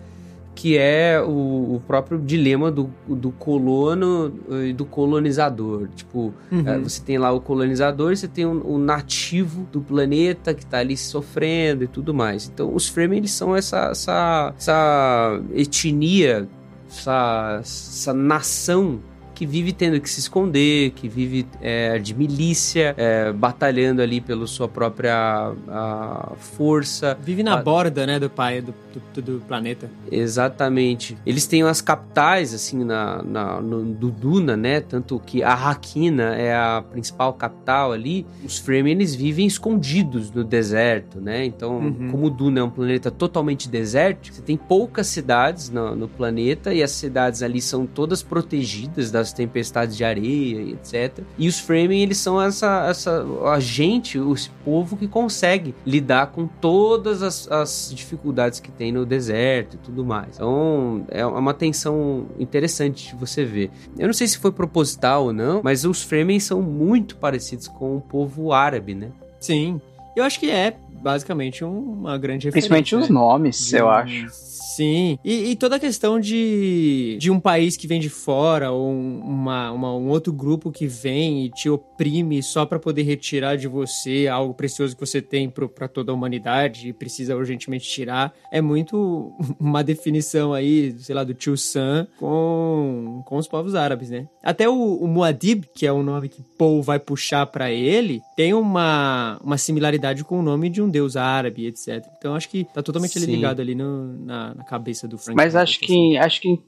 que 0.54 0.78
é 0.78 1.20
o, 1.20 1.74
o, 1.74 1.82
próprio 1.86 2.18
dilema 2.18 2.70
do, 2.70 2.90
do 3.08 3.32
colono 3.32 4.32
e 4.64 4.72
do 4.72 4.84
colonizador. 4.84 5.88
Tipo, 5.94 6.32
uhum. 6.50 6.62
é, 6.66 6.78
você 6.78 7.02
tem 7.02 7.18
lá 7.18 7.32
o 7.32 7.40
colonizador 7.40 8.12
e 8.12 8.16
você 8.16 8.28
tem 8.28 8.46
o, 8.46 8.64
o, 8.64 8.78
nativo 8.78 9.66
do 9.72 9.80
planeta 9.80 10.54
que 10.54 10.62
está 10.62 10.78
ali 10.78 10.96
sofrendo 10.96 11.84
e 11.84 11.88
tudo 11.88 12.14
mais. 12.14 12.48
Então, 12.48 12.74
os 12.74 12.88
Fremen, 12.88 13.18
eles 13.18 13.32
são 13.32 13.56
essa, 13.56 13.90
essa, 13.90 14.54
essa 14.56 15.40
etnia, 15.54 16.48
essa, 16.88 17.58
essa 17.60 18.14
nação 18.14 19.00
que 19.34 19.44
vive 19.44 19.72
tendo 19.72 20.00
que 20.00 20.08
se 20.08 20.20
esconder, 20.20 20.90
que 20.92 21.08
vive 21.08 21.46
é, 21.60 21.98
de 21.98 22.14
milícia, 22.14 22.94
é, 22.96 23.32
batalhando 23.32 24.00
ali 24.00 24.20
pela 24.20 24.46
sua 24.46 24.68
própria 24.68 25.52
a, 25.68 26.32
força. 26.36 27.18
Vive 27.22 27.42
na 27.42 27.54
a... 27.54 27.62
borda, 27.62 28.06
né, 28.06 28.18
do 28.18 28.30
pai 28.30 28.60
do, 28.60 28.74
do, 29.14 29.22
do, 29.22 29.40
planeta. 29.40 29.90
Exatamente. 30.10 31.16
Eles 31.26 31.46
têm 31.46 31.62
as 31.62 31.80
capitais, 31.80 32.54
assim, 32.54 32.84
na, 32.84 33.22
na 33.22 33.60
no, 33.60 33.84
do 33.84 34.10
Duna, 34.10 34.56
né, 34.56 34.80
tanto 34.80 35.18
que 35.18 35.42
a 35.42 35.52
Hakina 35.52 36.34
é 36.36 36.54
a 36.54 36.82
principal 36.82 37.32
capital 37.34 37.92
ali. 37.92 38.26
Os 38.44 38.58
Fremen, 38.58 38.92
eles 38.92 39.14
vivem 39.14 39.46
escondidos 39.46 40.30
no 40.30 40.44
deserto, 40.44 41.20
né, 41.20 41.44
então, 41.44 41.78
uhum. 41.78 42.10
como 42.10 42.26
o 42.26 42.30
Duna 42.30 42.60
é 42.60 42.62
um 42.62 42.70
planeta 42.70 43.10
totalmente 43.10 43.68
desértico, 43.68 44.36
você 44.36 44.42
tem 44.42 44.56
poucas 44.56 45.06
cidades 45.08 45.70
no, 45.70 45.96
no 45.96 46.08
planeta 46.08 46.72
e 46.72 46.82
as 46.82 46.90
cidades 46.92 47.42
ali 47.42 47.60
são 47.60 47.86
todas 47.86 48.22
protegidas 48.22 49.10
das 49.10 49.23
das 49.24 49.32
tempestades 49.32 49.96
de 49.96 50.04
areia 50.04 50.60
e 50.60 50.72
etc. 50.72 51.24
E 51.38 51.48
os 51.48 51.58
Fremen, 51.58 52.02
eles 52.02 52.18
são 52.18 52.40
essa, 52.40 52.86
essa 52.88 53.24
a 53.46 53.58
gente, 53.58 54.18
o 54.18 54.34
povo 54.64 54.96
que 54.96 55.08
consegue 55.08 55.74
lidar 55.86 56.28
com 56.28 56.46
todas 56.46 57.22
as, 57.22 57.50
as 57.50 57.92
dificuldades 57.94 58.60
que 58.60 58.70
tem 58.70 58.92
no 58.92 59.06
deserto 59.06 59.74
e 59.74 59.78
tudo 59.78 60.04
mais. 60.04 60.36
Então, 60.36 61.04
é 61.08 61.24
uma 61.24 61.54
tensão 61.54 62.26
interessante 62.38 63.08
de 63.08 63.16
você 63.16 63.44
ver. 63.44 63.70
Eu 63.98 64.06
não 64.06 64.14
sei 64.14 64.26
se 64.26 64.38
foi 64.38 64.52
proposital 64.52 65.24
ou 65.24 65.32
não, 65.32 65.60
mas 65.64 65.84
os 65.84 66.02
Fremen 66.02 66.38
são 66.38 66.60
muito 66.60 67.16
parecidos 67.16 67.66
com 67.66 67.96
o 67.96 68.00
povo 68.00 68.52
árabe, 68.52 68.94
né? 68.94 69.08
Sim. 69.40 69.80
Eu 70.14 70.22
acho 70.22 70.38
que 70.38 70.50
é 70.50 70.76
basicamente 71.02 71.64
uma 71.64 72.16
grande 72.16 72.46
referência. 72.46 72.70
Principalmente 72.70 72.96
os 72.96 73.08
né? 73.08 73.14
nomes, 73.14 73.68
de 73.68 73.76
eu 73.76 73.88
acho. 73.88 74.26
Sim. 74.74 75.18
E, 75.24 75.50
e, 75.50 75.56
toda 75.56 75.76
a 75.76 75.80
questão 75.80 76.18
de, 76.18 77.16
de 77.20 77.30
um 77.30 77.38
país 77.38 77.76
que 77.76 77.86
vem 77.86 78.00
de 78.00 78.08
fora 78.08 78.72
ou 78.72 78.90
uma, 78.90 79.70
uma, 79.70 79.94
um 79.94 80.08
outro 80.08 80.32
grupo 80.32 80.72
que 80.72 80.86
vem 80.86 81.44
e 81.44 81.50
te 81.50 81.68
oprime 81.68 82.42
só 82.42 82.66
para 82.66 82.78
poder 82.78 83.02
retirar 83.02 83.56
de 83.56 83.68
você 83.68 84.26
algo 84.26 84.52
precioso 84.52 84.94
que 84.94 85.00
você 85.00 85.22
tem 85.22 85.48
para 85.48 85.86
toda 85.86 86.10
a 86.10 86.14
humanidade 86.14 86.88
e 86.88 86.92
precisa 86.92 87.36
urgentemente 87.36 87.88
tirar, 87.88 88.34
é 88.50 88.60
muito 88.60 89.32
uma 89.60 89.84
definição 89.84 90.52
aí, 90.52 90.94
sei 90.98 91.14
lá, 91.14 91.22
do 91.22 91.34
tio 91.34 91.56
Sam 91.56 92.06
com, 92.18 93.22
com 93.26 93.36
os 93.36 93.46
povos 93.46 93.74
árabes, 93.74 94.10
né? 94.10 94.28
Até 94.42 94.68
o, 94.68 94.74
o 94.74 95.06
Muad'Dib, 95.06 95.66
que 95.74 95.86
é 95.86 95.92
o 95.92 96.02
nome 96.02 96.28
que 96.28 96.42
Paul 96.58 96.82
vai 96.82 96.98
puxar 96.98 97.46
para 97.46 97.70
ele, 97.70 98.20
tem 98.36 98.52
uma, 98.52 99.38
uma 99.42 99.56
similaridade 99.56 100.24
com 100.24 100.40
o 100.40 100.42
nome 100.42 100.68
de 100.68 100.82
um 100.82 100.88
deus 100.88 101.16
árabe, 101.16 101.66
etc. 101.66 102.04
Então 102.18 102.34
acho 102.34 102.48
que 102.48 102.64
tá 102.64 102.82
totalmente 102.82 103.18
ligado 103.18 103.60
ali 103.60 103.74
no, 103.74 104.18
na, 104.18 104.54
na 104.54 104.63
cabeça 104.64 105.06
do 105.06 105.18
Frank. 105.18 105.36
Mas 105.36 105.54
acho 105.54 105.78
que, 105.80 106.16
acho 106.16 106.40
que 106.40 106.60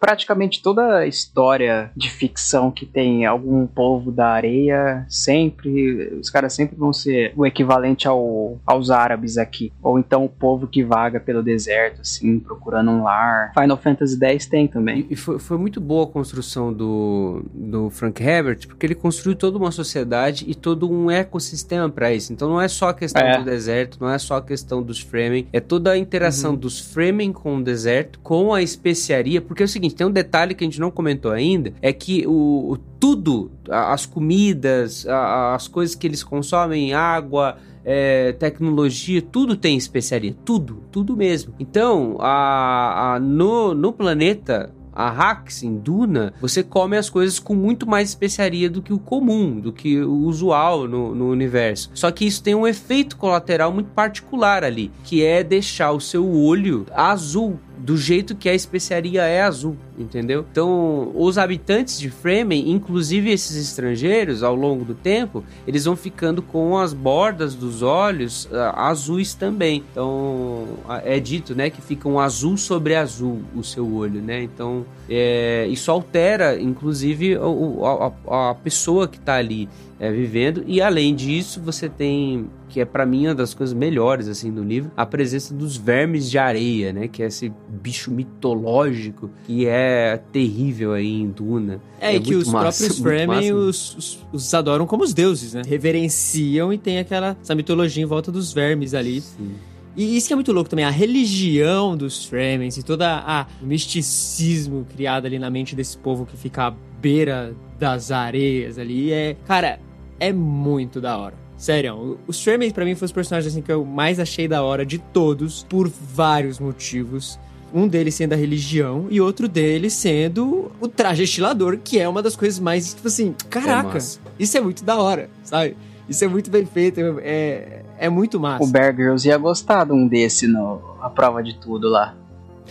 praticamente 0.00 0.62
toda 0.62 1.06
história 1.06 1.92
de 1.94 2.10
ficção 2.10 2.70
que 2.70 2.86
tem 2.86 3.26
algum 3.26 3.66
povo 3.66 4.10
da 4.10 4.28
areia, 4.28 5.04
sempre, 5.08 6.14
os 6.18 6.30
caras 6.30 6.54
sempre 6.54 6.74
vão 6.74 6.90
ser 6.90 7.34
o 7.36 7.44
equivalente 7.44 8.08
ao, 8.08 8.58
aos 8.66 8.90
árabes 8.90 9.36
aqui. 9.36 9.70
Ou 9.82 9.98
então 9.98 10.24
o 10.24 10.28
povo 10.28 10.66
que 10.66 10.82
vaga 10.82 11.20
pelo 11.20 11.42
deserto, 11.42 12.00
assim, 12.00 12.38
procurando 12.38 12.90
um 12.90 13.02
lar. 13.02 13.52
Final 13.52 13.76
Fantasy 13.76 14.18
X 14.24 14.46
tem 14.46 14.66
também. 14.66 15.06
E, 15.10 15.14
foi, 15.14 15.38
foi, 15.38 15.58
muito 15.58 15.80
boa 15.80 16.04
a 16.04 16.06
construção 16.06 16.72
do, 16.72 17.44
do 17.52 17.90
Frank 17.90 18.22
Herbert, 18.22 18.66
porque 18.66 18.86
ele 18.86 18.94
construiu 18.94 19.36
toda 19.36 19.58
uma 19.58 19.70
sociedade 19.70 20.46
e 20.48 20.54
todo 20.54 20.90
um 20.90 21.10
ecossistema 21.10 21.90
para 21.90 22.12
isso. 22.12 22.32
Então 22.32 22.48
não 22.48 22.60
é 22.60 22.68
só 22.68 22.88
a 22.88 22.94
questão 22.94 23.22
é. 23.22 23.38
do 23.38 23.44
deserto, 23.44 23.98
não 24.00 24.08
é 24.08 24.16
só 24.16 24.36
a 24.36 24.42
questão 24.42 24.82
dos 24.82 25.00
Fremen, 25.00 25.46
é 25.52 25.60
toda 25.60 25.90
a 25.90 25.98
interação 25.98 26.52
uhum. 26.52 26.56
dos 26.56 26.80
Fremen 26.80 27.32
com 27.32 27.58
o 27.58 27.62
deserto, 27.62 28.18
com 28.20 28.54
a 28.54 28.62
especiaria, 28.62 29.42
porque 29.42 29.62
é 29.62 29.66
o 29.66 29.68
seguinte, 29.68 29.89
tem 29.94 30.06
um 30.06 30.10
detalhe 30.10 30.54
que 30.54 30.64
a 30.64 30.66
gente 30.66 30.80
não 30.80 30.90
comentou 30.90 31.32
ainda, 31.32 31.72
é 31.80 31.92
que 31.92 32.26
o, 32.26 32.72
o 32.72 32.76
tudo, 32.76 33.50
as 33.68 34.04
comidas, 34.06 35.06
as 35.06 35.66
coisas 35.66 35.94
que 35.94 36.06
eles 36.06 36.22
consomem, 36.22 36.92
água, 36.92 37.56
é, 37.84 38.32
tecnologia, 38.32 39.22
tudo 39.22 39.56
tem 39.56 39.76
especiaria, 39.76 40.34
tudo, 40.44 40.82
tudo 40.90 41.16
mesmo. 41.16 41.54
Então, 41.58 42.16
a, 42.20 43.14
a 43.14 43.20
no, 43.20 43.74
no 43.74 43.92
planeta 43.92 44.72
a 44.92 45.08
Hax, 45.08 45.62
em 45.62 45.76
Duna, 45.76 46.34
você 46.40 46.62
come 46.62 46.96
as 46.96 47.08
coisas 47.08 47.38
com 47.38 47.54
muito 47.54 47.86
mais 47.86 48.08
especiaria 48.08 48.68
do 48.68 48.82
que 48.82 48.92
o 48.92 48.98
comum, 48.98 49.58
do 49.58 49.72
que 49.72 50.00
o 50.00 50.24
usual 50.24 50.86
no, 50.86 51.14
no 51.14 51.30
universo. 51.30 51.90
Só 51.94 52.10
que 52.10 52.26
isso 52.26 52.42
tem 52.42 52.54
um 52.54 52.66
efeito 52.66 53.16
colateral 53.16 53.72
muito 53.72 53.90
particular 53.90 54.64
ali, 54.64 54.90
que 55.04 55.24
é 55.24 55.42
deixar 55.42 55.92
o 55.92 56.00
seu 56.00 56.28
olho 56.28 56.86
azul 56.92 57.58
do 57.80 57.96
jeito 57.96 58.34
que 58.34 58.48
a 58.48 58.54
especiaria 58.54 59.22
é 59.22 59.40
azul, 59.40 59.76
entendeu? 59.98 60.44
Então, 60.50 61.10
os 61.14 61.38
habitantes 61.38 61.98
de 61.98 62.10
Fremen, 62.10 62.70
inclusive 62.70 63.30
esses 63.30 63.56
estrangeiros, 63.56 64.42
ao 64.42 64.54
longo 64.54 64.84
do 64.84 64.94
tempo, 64.94 65.42
eles 65.66 65.86
vão 65.86 65.96
ficando 65.96 66.42
com 66.42 66.76
as 66.76 66.92
bordas 66.92 67.54
dos 67.54 67.82
olhos 67.82 68.44
uh, 68.46 68.76
azuis 68.76 69.34
também. 69.34 69.82
Então, 69.90 70.66
é 71.04 71.18
dito, 71.18 71.54
né, 71.54 71.70
que 71.70 71.80
fica 71.80 72.08
um 72.08 72.18
azul 72.18 72.56
sobre 72.56 72.94
azul 72.94 73.40
o 73.54 73.64
seu 73.64 73.90
olho, 73.94 74.20
né? 74.20 74.42
Então, 74.42 74.84
é, 75.08 75.66
isso 75.68 75.90
altera, 75.90 76.60
inclusive, 76.60 77.36
a, 77.36 78.12
a, 78.30 78.50
a 78.50 78.54
pessoa 78.54 79.08
que 79.08 79.16
está 79.16 79.36
ali 79.36 79.68
é, 80.00 80.10
vivendo. 80.10 80.64
E 80.66 80.80
além 80.80 81.14
disso, 81.14 81.60
você 81.60 81.86
tem, 81.86 82.48
que 82.70 82.80
é 82.80 82.86
para 82.86 83.04
mim 83.04 83.26
uma 83.26 83.34
das 83.34 83.52
coisas 83.52 83.74
melhores 83.74 84.28
assim 84.28 84.50
do 84.50 84.64
livro, 84.64 84.90
a 84.96 85.04
presença 85.04 85.52
dos 85.52 85.76
vermes 85.76 86.30
de 86.30 86.38
areia, 86.38 86.90
né? 86.90 87.06
Que 87.06 87.22
é 87.22 87.26
esse 87.26 87.52
bicho 87.68 88.10
mitológico 88.10 89.30
que 89.44 89.66
é 89.66 90.18
terrível 90.32 90.94
aí 90.94 91.20
em 91.20 91.28
Duna. 91.28 91.82
É, 92.00 92.12
é 92.12 92.16
e 92.16 92.20
que 92.20 92.34
os 92.34 92.48
massa, 92.48 92.78
próprios 92.78 92.98
Fremen 93.04 93.52
os, 93.52 93.94
os, 93.94 94.26
os, 94.32 94.54
adoram 94.54 94.86
como 94.86 95.04
os 95.04 95.12
deuses, 95.12 95.52
né? 95.52 95.60
Reverenciam 95.66 96.72
e 96.72 96.78
tem 96.78 96.98
aquela 96.98 97.36
essa 97.38 97.54
mitologia 97.54 98.02
em 98.02 98.06
volta 98.06 98.32
dos 98.32 98.54
vermes 98.54 98.94
ali. 98.94 99.20
Sim. 99.20 99.50
E 99.94 100.16
isso 100.16 100.28
que 100.28 100.32
é 100.32 100.36
muito 100.36 100.52
louco 100.52 100.70
também, 100.70 100.84
a 100.84 100.90
religião 100.90 101.96
dos 101.96 102.24
Fremens 102.24 102.78
e 102.78 102.82
todo 102.82 103.02
o 103.02 103.66
misticismo 103.66 104.86
criado 104.94 105.26
ali 105.26 105.38
na 105.38 105.50
mente 105.50 105.74
desse 105.74 105.98
povo 105.98 106.24
que 106.24 106.36
fica 106.36 106.68
à 106.68 106.70
beira 106.70 107.54
das 107.78 108.10
areias 108.10 108.78
ali. 108.78 109.12
É, 109.12 109.36
cara, 109.46 109.80
é 110.20 110.32
muito 110.32 111.00
da 111.00 111.16
hora. 111.16 111.34
Sério, 111.56 112.18
os 112.26 112.42
Fremen 112.42 112.70
pra 112.70 112.84
mim 112.84 112.94
foi 112.94 113.06
os 113.06 113.12
personagens 113.12 113.52
assim, 113.52 113.62
que 113.62 113.72
eu 113.72 113.84
mais 113.84 114.20
achei 114.20 114.46
da 114.46 114.62
hora 114.62 114.84
de 114.86 114.98
todos, 114.98 115.66
por 115.68 115.88
vários 115.88 116.58
motivos. 116.58 117.38
Um 117.72 117.86
deles 117.86 118.14
sendo 118.14 118.32
a 118.32 118.36
religião 118.36 119.06
e 119.10 119.20
outro 119.20 119.46
deles 119.46 119.92
sendo 119.92 120.70
o 120.80 120.88
traje 120.88 121.22
estilador, 121.22 121.78
que 121.78 121.98
é 121.98 122.08
uma 122.08 122.22
das 122.22 122.34
coisas 122.34 122.58
mais, 122.58 122.94
tipo 122.94 123.08
assim, 123.08 123.34
caraca, 123.48 123.98
é 123.98 124.02
isso 124.38 124.56
é 124.56 124.60
muito 124.60 124.84
da 124.84 124.98
hora, 124.98 125.28
sabe? 125.42 125.76
Isso 126.08 126.24
é 126.24 126.28
muito 126.28 126.50
bem 126.50 126.64
feito, 126.66 126.98
é, 127.20 127.84
é 127.98 128.08
muito 128.08 128.40
massa. 128.40 128.64
O 128.64 128.66
Bear 128.66 128.94
Grylls 128.94 129.28
ia 129.28 129.36
gostar 129.36 129.84
de 129.84 129.92
um 129.92 130.08
desse 130.08 130.46
no, 130.46 130.80
a 131.00 131.08
prova 131.08 131.42
de 131.42 131.54
tudo 131.58 131.88
lá. 131.88 132.16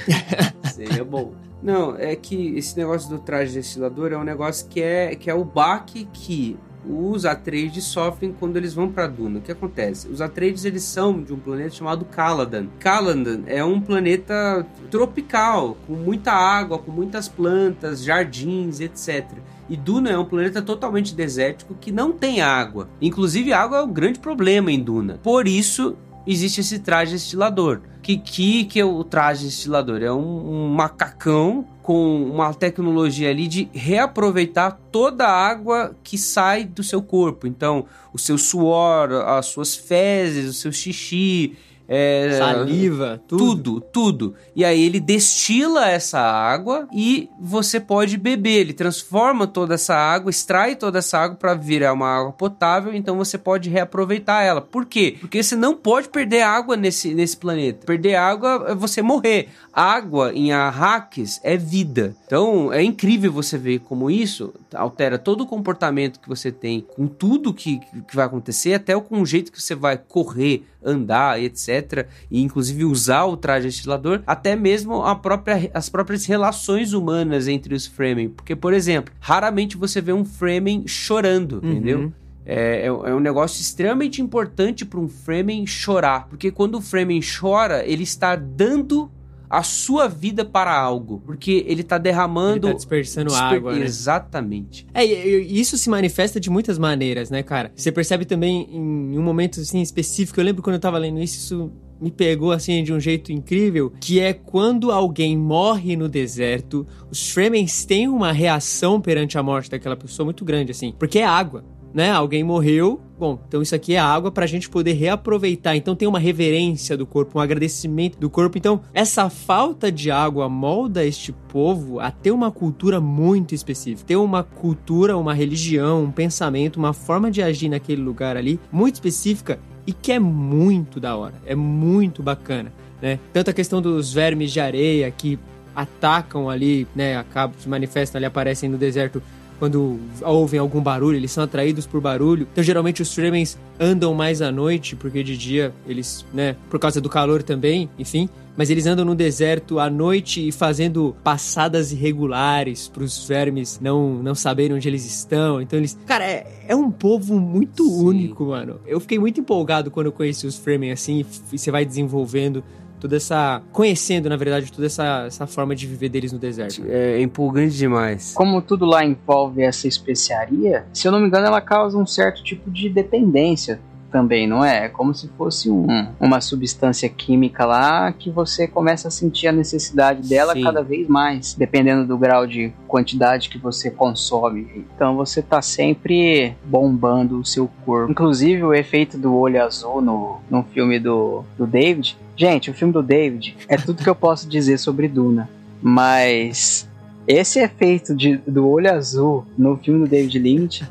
Seria 0.74 1.06
bom. 1.06 1.32
Não, 1.62 1.96
é 1.96 2.16
que 2.16 2.58
esse 2.58 2.78
negócio 2.78 3.10
do 3.10 3.20
traje 3.20 3.54
destilador 3.54 4.12
é 4.12 4.18
um 4.18 4.24
negócio 4.24 4.68
que 4.68 4.82
é, 4.82 5.16
que 5.16 5.30
é 5.30 5.34
o 5.34 5.46
baque 5.46 6.08
que 6.12 6.58
os 6.86 7.26
Atreides 7.26 7.86
sofrem 7.86 8.34
quando 8.38 8.58
eles 8.58 8.74
vão 8.74 8.90
para 8.90 9.08
Duna. 9.08 9.40
O 9.40 9.42
que 9.42 9.52
acontece? 9.52 10.08
Os 10.08 10.22
Atreides 10.22 10.66
eles 10.66 10.84
são 10.84 11.22
de 11.22 11.34
um 11.34 11.40
planeta 11.40 11.72
chamado 11.72 12.06
Caladan. 12.06 12.68
Caladan 12.80 13.42
é 13.46 13.64
um 13.64 13.82
planeta 13.82 14.66
tropical, 14.90 15.78
com 15.86 15.94
muita 15.94 16.32
água, 16.32 16.80
com 16.80 16.92
muitas 16.92 17.28
plantas, 17.28 18.04
jardins, 18.04 18.80
etc. 18.80 19.26
E 19.70 19.78
Duna 19.78 20.10
é 20.10 20.18
um 20.18 20.26
planeta 20.26 20.62
totalmente 20.62 21.14
desértico 21.14 21.76
que 21.80 21.92
não 21.92 22.12
tem 22.12 22.42
água. 22.42 22.90
Inclusive, 23.02 23.54
água 23.54 23.80
é 23.80 23.82
um 23.84 23.94
grande 23.94 24.20
problema 24.20 24.72
em 24.72 24.82
Duna. 24.82 25.20
Por 25.22 25.48
isso, 25.48 25.96
existe 26.26 26.62
esse 26.62 26.80
traje 26.80 27.16
estilador. 27.16 27.82
Que 28.10 28.18
que, 28.18 28.64
que 28.66 28.80
é 28.80 28.84
o 28.84 29.04
traje 29.04 29.46
estilador? 29.46 30.02
É 30.02 30.12
um, 30.12 30.18
um 30.66 30.68
macacão 30.70 31.64
com 31.84 32.24
uma 32.24 32.52
tecnologia 32.56 33.30
ali 33.30 33.48
de 33.48 33.70
reaproveitar 33.72 34.80
toda 34.92 35.28
a 35.28 35.32
água 35.32 35.96
que 36.04 36.18
sai 36.18 36.66
do 36.66 36.82
seu 36.82 37.04
corpo. 37.04 37.46
Então, 37.46 37.86
o 38.12 38.18
seu 38.18 38.36
suor, 38.36 39.12
as 39.12 39.46
suas 39.46 39.76
fezes, 39.76 40.50
o 40.50 40.54
seu 40.54 40.72
xixi, 40.72 41.56
é, 41.92 42.38
saliva, 42.38 43.20
tudo. 43.28 43.80
tudo, 43.80 43.82
tudo. 43.82 44.36
E 44.56 44.64
aí 44.64 44.80
ele 44.80 45.00
destila 45.00 45.90
essa 45.90 46.20
água 46.20 46.88
e 46.94 47.28
você 47.42 47.80
pode 47.80 48.16
beber. 48.16 48.60
Ele 48.60 48.74
transforma 48.74 49.48
toda 49.48 49.74
essa 49.74 49.96
água, 49.96 50.30
extrai 50.30 50.76
toda 50.76 51.00
essa 51.00 51.18
água 51.18 51.36
para 51.36 51.56
virar 51.56 51.94
uma 51.94 52.08
água 52.08 52.32
potável. 52.32 52.94
Então 52.94 53.18
você 53.18 53.40
pode 53.40 53.72
reaproveitar 53.72 54.44
ela. 54.44 54.62
Por 54.62 54.86
quê? 54.86 55.18
Porque 55.20 55.42
você 55.42 55.56
não 55.56 55.76
pode 55.76 56.10
perder 56.10 56.44
água 56.44 56.78
nesse, 56.78 57.16
nesse 57.16 57.36
planeta. 57.36 57.88
Perder 57.88 58.16
água 58.16 58.66
é 58.68 58.76
você 58.76 59.02
morrer. 59.02 59.50
Água 59.74 60.32
em 60.34 60.52
Arrakis 60.52 61.40
é 61.44 61.58
vida. 61.58 62.16
Então 62.28 62.72
é 62.72 62.84
incrível 62.84 63.32
você 63.32 63.58
ver 63.58 63.80
como 63.80 64.12
isso 64.12 64.54
altera 64.76 65.18
todo 65.18 65.42
o 65.42 65.48
comportamento 65.48 66.20
que 66.20 66.30
você 66.30 66.52
tem 66.52 66.82
com 66.82 67.08
tudo 67.08 67.54
que, 67.54 67.80
que 67.80 68.16
vai 68.16 68.26
acontecer, 68.26 68.74
até 68.74 69.00
com 69.00 69.22
o 69.22 69.26
jeito 69.26 69.52
que 69.52 69.62
você 69.62 69.74
vai 69.74 69.98
correr, 69.98 70.64
andar, 70.84 71.42
etc. 71.42 72.08
E 72.30 72.42
inclusive 72.42 72.86
usar 72.86 73.26
o 73.26 73.38
traje 73.38 73.68
estilador, 73.68 74.22
até 74.26 74.56
mesmo 74.56 75.04
a 75.04 75.16
própria, 75.16 75.70
as 75.74 75.90
próprias 75.90 76.26
relações 76.26 76.94
humanas 76.94 77.48
entre 77.48 77.74
os 77.74 77.86
Fremen. 77.86 78.30
Porque, 78.30 78.56
por 78.56 78.74
exemplo, 78.74 79.14
raramente 79.20 79.78
você 79.78 80.02
vê 80.02 80.14
um 80.14 80.26
Fremen 80.26 80.84
chorando, 80.88 81.60
uhum. 81.64 81.72
entendeu? 81.72 82.14
É, 82.46 82.82
é, 82.82 82.86
é, 82.88 82.92
um 82.92 83.20
negócio 83.20 83.62
extremamente 83.62 84.22
importante 84.22 84.84
para 84.84 85.00
um 85.00 85.08
Fremen 85.08 85.68
chorar. 85.68 86.28
Porque 86.28 86.50
quando 86.50 86.76
o 86.76 86.82
Fremen 86.82 87.22
chora, 87.22 87.86
ele 87.86 88.04
está 88.04 88.36
dando 88.36 89.12
a 89.50 89.64
sua 89.64 90.08
vida 90.08 90.46
para 90.46 90.78
algo, 90.78 91.22
porque 91.26 91.66
ele 91.68 91.84
tá 91.84 91.98
derramando. 91.98 92.68
Ele 92.68 92.74
tá 92.74 92.78
dispersando 92.78 93.30
disper... 93.30 93.46
água. 93.46 93.74
Né? 93.74 93.86
Exatamente. 93.86 94.86
É, 94.94 95.06
e 95.06 95.60
isso 95.60 95.78
se 95.78 95.90
manifesta 95.90 96.40
de 96.40 96.50
muitas 96.50 96.78
maneiras, 96.78 97.30
né, 97.30 97.42
cara? 97.42 97.72
Você 97.76 97.92
percebe 97.92 98.26
também 98.26 98.68
em 98.72 99.18
um 99.18 99.24
momento 99.24 99.60
assim 99.60 99.82
específico. 99.82 100.40
Eu 100.40 100.46
lembro 100.46 100.62
quando 100.62 100.76
eu 100.76 100.80
tava 100.80 100.98
lendo 100.98 101.20
isso, 101.20 101.38
isso 101.38 101.72
me 102.00 102.12
pegou 102.12 102.52
assim 102.52 102.84
de 102.84 102.94
um 102.94 103.00
jeito 103.00 103.32
incrível, 103.32 103.92
que 104.00 104.20
é 104.20 104.32
quando 104.32 104.92
alguém 104.92 105.38
morre 105.38 105.98
no 105.98 106.08
deserto, 106.08 106.88
os 107.12 107.30
Fremens 107.30 107.84
têm 107.86 108.08
uma 108.08 108.32
reação 108.32 109.02
perante 109.02 109.38
a 109.38 109.44
morte 109.44 109.70
daquela 109.70 109.98
pessoa 109.98 110.24
muito 110.24 110.46
grande 110.46 110.72
assim, 110.72 110.94
porque 110.98 111.20
é 111.20 111.26
água 111.26 111.64
né? 111.94 112.12
Alguém 112.12 112.44
morreu. 112.44 113.02
Bom, 113.18 113.38
então 113.48 113.62
isso 113.62 113.76
aqui 113.76 113.96
é 113.96 114.00
água 114.00 114.32
para 114.32 114.46
a 114.46 114.48
gente 114.48 114.70
poder 114.70 114.94
reaproveitar. 114.94 115.76
Então 115.76 115.96
tem 115.96 116.08
uma 116.08 116.20
reverência 116.20 116.96
do 116.96 117.06
corpo, 117.06 117.38
um 117.38 117.42
agradecimento 117.42 118.18
do 118.18 118.30
corpo. 118.30 118.58
Então 118.58 118.82
essa 118.94 119.30
falta 119.30 119.92
de 119.92 120.10
água 120.10 120.48
molda 120.48 121.06
este 121.06 121.34
povo 121.50 122.00
a 122.00 122.12
ter 122.12 122.32
uma 122.32 122.50
cultura 122.50 123.02
muito 123.02 123.54
específica, 123.54 124.08
ter 124.08 124.16
uma 124.16 124.42
cultura, 124.44 125.18
uma 125.18 125.34
religião, 125.34 126.04
um 126.04 126.12
pensamento, 126.12 126.78
uma 126.78 126.94
forma 126.94 127.30
de 127.30 127.42
agir 127.42 127.68
naquele 127.68 128.02
lugar 128.02 128.38
ali 128.38 128.60
muito 128.72 128.96
específica 128.96 129.60
e 129.86 129.92
que 129.92 130.12
é 130.12 130.20
muito 130.20 131.00
da 131.00 131.16
hora, 131.18 131.34
é 131.46 131.56
muito 131.56 132.22
bacana, 132.22 132.72
né? 133.02 133.20
Tanto 133.34 133.50
a 133.50 133.54
questão 133.54 133.82
dos 133.82 134.14
vermes 134.14 134.52
de 134.52 134.60
areia 134.60 135.10
que 135.10 135.40
atacam 135.76 136.50
ali, 136.50 136.88
né? 136.96 137.18
Acabam, 137.18 137.58
se 137.60 137.68
manifestam 137.68 138.20
ali, 138.20 138.26
aparecem 138.26 138.70
no 138.70 138.78
deserto 138.78 139.22
quando 139.60 140.00
ouvem 140.22 140.60
algum 140.60 140.82
barulho, 140.82 141.18
eles 141.18 141.32
são 141.32 141.44
atraídos 141.44 141.86
por 141.86 142.00
barulho. 142.00 142.48
Então, 142.52 142.64
geralmente, 142.64 143.02
os 143.02 143.14
Fremens 143.14 143.58
andam 143.80 144.14
mais 144.14 144.42
à 144.42 144.52
noite, 144.52 144.96
porque 144.96 145.22
de 145.22 145.38
dia 145.38 145.74
eles, 145.86 146.26
né, 146.34 146.56
por 146.70 146.80
causa 146.80 147.02
do 147.02 147.10
calor 147.10 147.44
também, 147.44 147.90
enfim. 148.00 148.30
Mas 148.58 148.70
eles 148.70 148.86
andam 148.86 149.06
no 149.06 149.16
deserto 149.16 149.80
à 149.80 149.90
noite 149.90 150.46
e 150.46 150.52
fazendo 150.52 151.16
passadas 151.24 151.94
irregulares 151.94 152.90
para 152.90 153.04
os 153.04 153.26
vermes 153.26 153.80
não, 153.82 154.16
não 154.16 154.36
saberem 154.36 154.76
onde 154.76 154.86
eles 154.88 155.06
estão. 155.06 155.62
Então 155.62 155.80
eles. 155.80 155.98
Cara, 156.06 156.26
é, 156.26 156.66
é 156.68 156.76
um 156.76 156.92
povo 156.92 157.40
muito 157.40 157.86
Sim. 157.86 158.04
único, 158.04 158.46
mano. 158.48 158.82
Eu 158.86 159.00
fiquei 159.00 159.18
muito 159.18 159.40
empolgado 159.40 159.90
quando 159.90 160.08
eu 160.08 160.12
conheci 160.12 160.46
os 160.46 160.58
Fremen 160.58 160.92
assim, 160.92 161.26
e 161.54 161.58
você 161.58 161.72
vai 161.72 161.86
desenvolvendo 161.86 162.62
toda 163.00 163.16
essa. 163.16 163.62
conhecendo, 163.72 164.30
na 164.30 164.36
verdade, 164.36 164.72
toda 164.72 164.88
essa, 164.88 165.26
essa 165.26 165.48
forma 165.48 165.76
de 165.76 165.88
viver 165.88 166.10
deles 166.10 166.32
no 166.32 166.40
deserto. 166.40 166.84
É 166.88 167.22
empolgante 167.22 167.76
demais. 167.76 168.34
Como 168.34 168.62
tudo 168.62 168.86
lá 168.86 169.04
envolve 169.04 169.62
essa 169.62 169.88
especiaria, 169.88 170.86
se 170.94 171.08
eu 171.08 171.12
não 171.12 171.20
me 171.20 171.28
engano, 171.28 171.48
ela 171.48 171.62
causa 171.62 171.98
um 171.98 172.06
certo 172.06 172.44
tipo 172.44 172.70
de 172.70 172.90
dependência 172.90 173.80
também, 174.10 174.48
não 174.48 174.64
é? 174.64 174.86
É 174.86 174.90
como 174.90 175.14
se 175.14 175.28
fosse 175.30 175.70
um, 175.70 175.88
uma 176.20 176.42
substância 176.42 177.08
química 177.08 177.66
lá 177.66 178.12
que 178.12 178.30
você 178.30 178.68
começa 178.68 179.08
a 179.08 179.12
sentir 179.12 179.48
a 179.48 179.52
necessidade 179.52 180.28
dela 180.28 180.54
Sim. 180.54 180.64
cada 180.64 180.82
vez 180.82 181.08
mais, 181.08 181.54
dependendo 181.54 182.06
do 182.06 182.18
grau 182.18 182.46
de 182.46 182.74
quantidade 182.88 183.50
que 183.50 183.58
você 183.58 183.90
consome. 183.90 184.86
Então 184.96 185.16
você 185.16 185.42
tá 185.42 185.62
sempre 185.62 186.56
bombando 186.66 187.40
o 187.40 187.46
seu 187.46 187.70
corpo. 187.86 188.12
Inclusive 188.12 188.64
o 188.64 188.74
efeito 188.74 189.18
do 189.18 189.36
olho 189.36 189.64
azul 189.64 190.02
no, 190.02 190.40
no 190.50 190.64
filme 190.64 191.00
do, 191.00 191.44
do 191.58 191.66
David. 191.66 192.18
Gente, 192.40 192.72
o 192.72 192.74
filme 192.74 192.94
do 192.94 193.04
David 193.04 193.58
é 193.68 193.76
tudo 193.76 194.02
que 194.02 194.10
eu 194.10 194.16
posso 194.16 194.48
dizer 194.48 194.78
sobre 194.78 195.10
Duna. 195.10 195.50
Mas 195.82 196.88
esse 197.28 197.60
efeito 197.60 198.16
de, 198.16 198.38
do 198.48 198.66
olho 198.66 198.90
azul 198.90 199.46
no 199.58 199.76
filme 199.76 200.06
do 200.06 200.08
David 200.10 200.40
Lynch, 200.40 200.86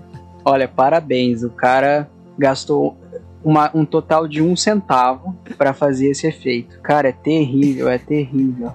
olha, 0.45 0.69
parabéns. 0.69 1.43
O 1.43 1.49
cara 1.49 2.07
gastou 2.39 2.95
uma- 3.43 3.71
um 3.75 3.87
total 3.87 4.29
de 4.29 4.43
um 4.43 4.55
centavo 4.55 5.35
pra 5.57 5.73
fazer 5.73 6.11
esse 6.11 6.27
efeito. 6.27 6.79
Cara, 6.83 7.09
é 7.09 7.13
terrível, 7.13 7.89
é 7.89 7.97
terrível. 7.97 8.71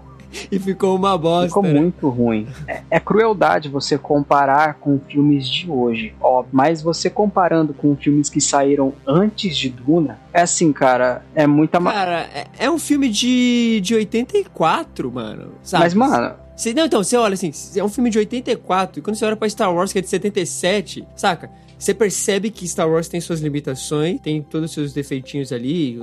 E 0.51 0.59
ficou 0.59 0.95
uma 0.95 1.17
bosta. 1.17 1.47
Ficou 1.47 1.63
né? 1.63 1.73
muito 1.73 2.09
ruim. 2.09 2.47
É, 2.67 2.81
é 2.89 2.99
crueldade 2.99 3.69
você 3.69 3.97
comparar 3.97 4.75
com 4.75 4.99
filmes 4.99 5.47
de 5.47 5.69
hoje, 5.69 6.13
ó. 6.21 6.43
Mas 6.51 6.81
você 6.81 7.09
comparando 7.09 7.73
com 7.73 7.95
filmes 7.95 8.29
que 8.29 8.41
saíram 8.41 8.93
antes 9.07 9.55
de 9.57 9.69
Duna, 9.69 10.19
é 10.33 10.41
assim, 10.41 10.71
cara, 10.73 11.23
é 11.35 11.45
muita. 11.47 11.79
Cara, 11.79 12.27
é, 12.33 12.47
é 12.59 12.71
um 12.71 12.79
filme 12.79 13.09
de, 13.09 13.79
de 13.81 13.95
84, 13.95 15.11
mano. 15.11 15.53
Sabe? 15.61 15.83
Mas, 15.83 15.93
mano, 15.93 16.35
Você- 16.55 16.73
não, 16.73 16.85
então, 16.85 17.03
você 17.03 17.17
olha 17.17 17.33
assim, 17.33 17.51
é 17.75 17.83
um 17.83 17.89
filme 17.89 18.09
de 18.09 18.19
84, 18.19 18.99
e 18.99 19.01
quando 19.01 19.15
você 19.15 19.25
olha 19.25 19.35
pra 19.35 19.49
Star 19.49 19.73
Wars, 19.73 19.91
que 19.91 19.99
é 19.99 20.01
de 20.01 20.09
77, 20.09 21.05
saca? 21.15 21.49
Você 21.77 21.93
percebe 21.93 22.49
que 22.49 22.67
Star 22.67 22.89
Wars 22.89 23.07
tem 23.07 23.19
suas 23.19 23.41
limitações, 23.41 24.19
tem 24.21 24.41
todos 24.41 24.69
os 24.69 24.73
seus 24.73 24.93
defeitinhos 24.93 25.51
ali, 25.51 25.99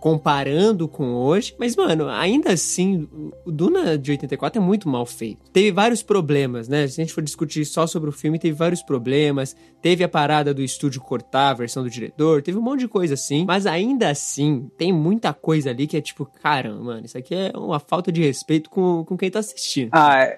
comparando 0.00 0.88
com 0.88 1.12
hoje. 1.14 1.54
Mas, 1.58 1.76
mano, 1.76 2.08
ainda 2.08 2.52
assim, 2.52 3.08
o- 3.44 3.50
Duna 3.50 3.96
de 3.98 4.10
84 4.12 4.60
é 4.60 4.64
muito 4.64 4.88
mal 4.88 5.04
feito. 5.06 5.38
Teve 5.52 5.70
vários 5.72 6.02
problemas, 6.02 6.68
né? 6.68 6.86
Se 6.88 7.00
a 7.00 7.04
gente 7.04 7.14
for 7.14 7.22
discutir 7.22 7.64
só 7.64 7.86
sobre 7.86 8.08
o 8.08 8.12
filme, 8.12 8.38
teve 8.38 8.54
vários 8.54 8.82
problemas. 8.82 9.54
Teve 9.82 10.02
a 10.04 10.08
parada 10.08 10.52
do 10.52 10.62
estúdio 10.62 11.00
cortar 11.00 11.50
a 11.50 11.54
versão 11.54 11.82
do 11.82 11.90
diretor, 11.90 12.42
teve 12.42 12.58
um 12.58 12.62
monte 12.62 12.80
de 12.80 12.88
coisa 12.88 13.14
assim. 13.14 13.44
Mas 13.46 13.66
ainda 13.66 14.10
assim, 14.10 14.70
tem 14.76 14.92
muita 14.92 15.32
coisa 15.32 15.70
ali 15.70 15.86
que 15.86 15.96
é 15.96 16.00
tipo, 16.00 16.26
caramba, 16.42 16.82
mano, 16.82 17.06
isso 17.06 17.16
aqui 17.16 17.34
é 17.34 17.52
uma 17.56 17.78
falta 17.80 18.10
de 18.12 18.22
respeito 18.22 18.68
com, 18.70 19.04
com 19.04 19.16
quem 19.16 19.30
tá 19.30 19.38
assistindo. 19.38 19.90
ah, 19.92 20.36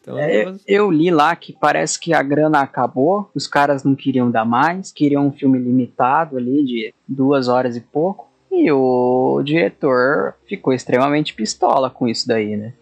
Então, 0.00 0.18
É, 0.18 0.44
eu, 0.44 0.56
eu 0.66 0.90
li 0.90 1.10
lá 1.10 1.34
que 1.36 1.52
parece 1.52 1.98
que 2.00 2.14
a 2.14 2.22
grana 2.22 2.60
acabou, 2.60 3.30
os 3.34 3.46
caras 3.46 3.84
não 3.84 3.94
queriam 3.94 4.30
dar 4.30 4.44
mais, 4.44 4.90
queriam 4.90 5.26
um 5.26 5.32
filme 5.32 5.58
limitado 5.58 6.36
ali 6.36 6.64
de 6.64 6.94
duas 7.06 7.48
horas 7.48 7.76
e 7.76 7.80
pouco, 7.80 8.28
e 8.50 8.70
o 8.72 9.42
diretor 9.44 10.34
ficou 10.48 10.72
extremamente 10.72 11.34
pistola 11.34 11.88
com 11.90 12.08
isso 12.08 12.26
daí, 12.26 12.56
né? 12.56 12.72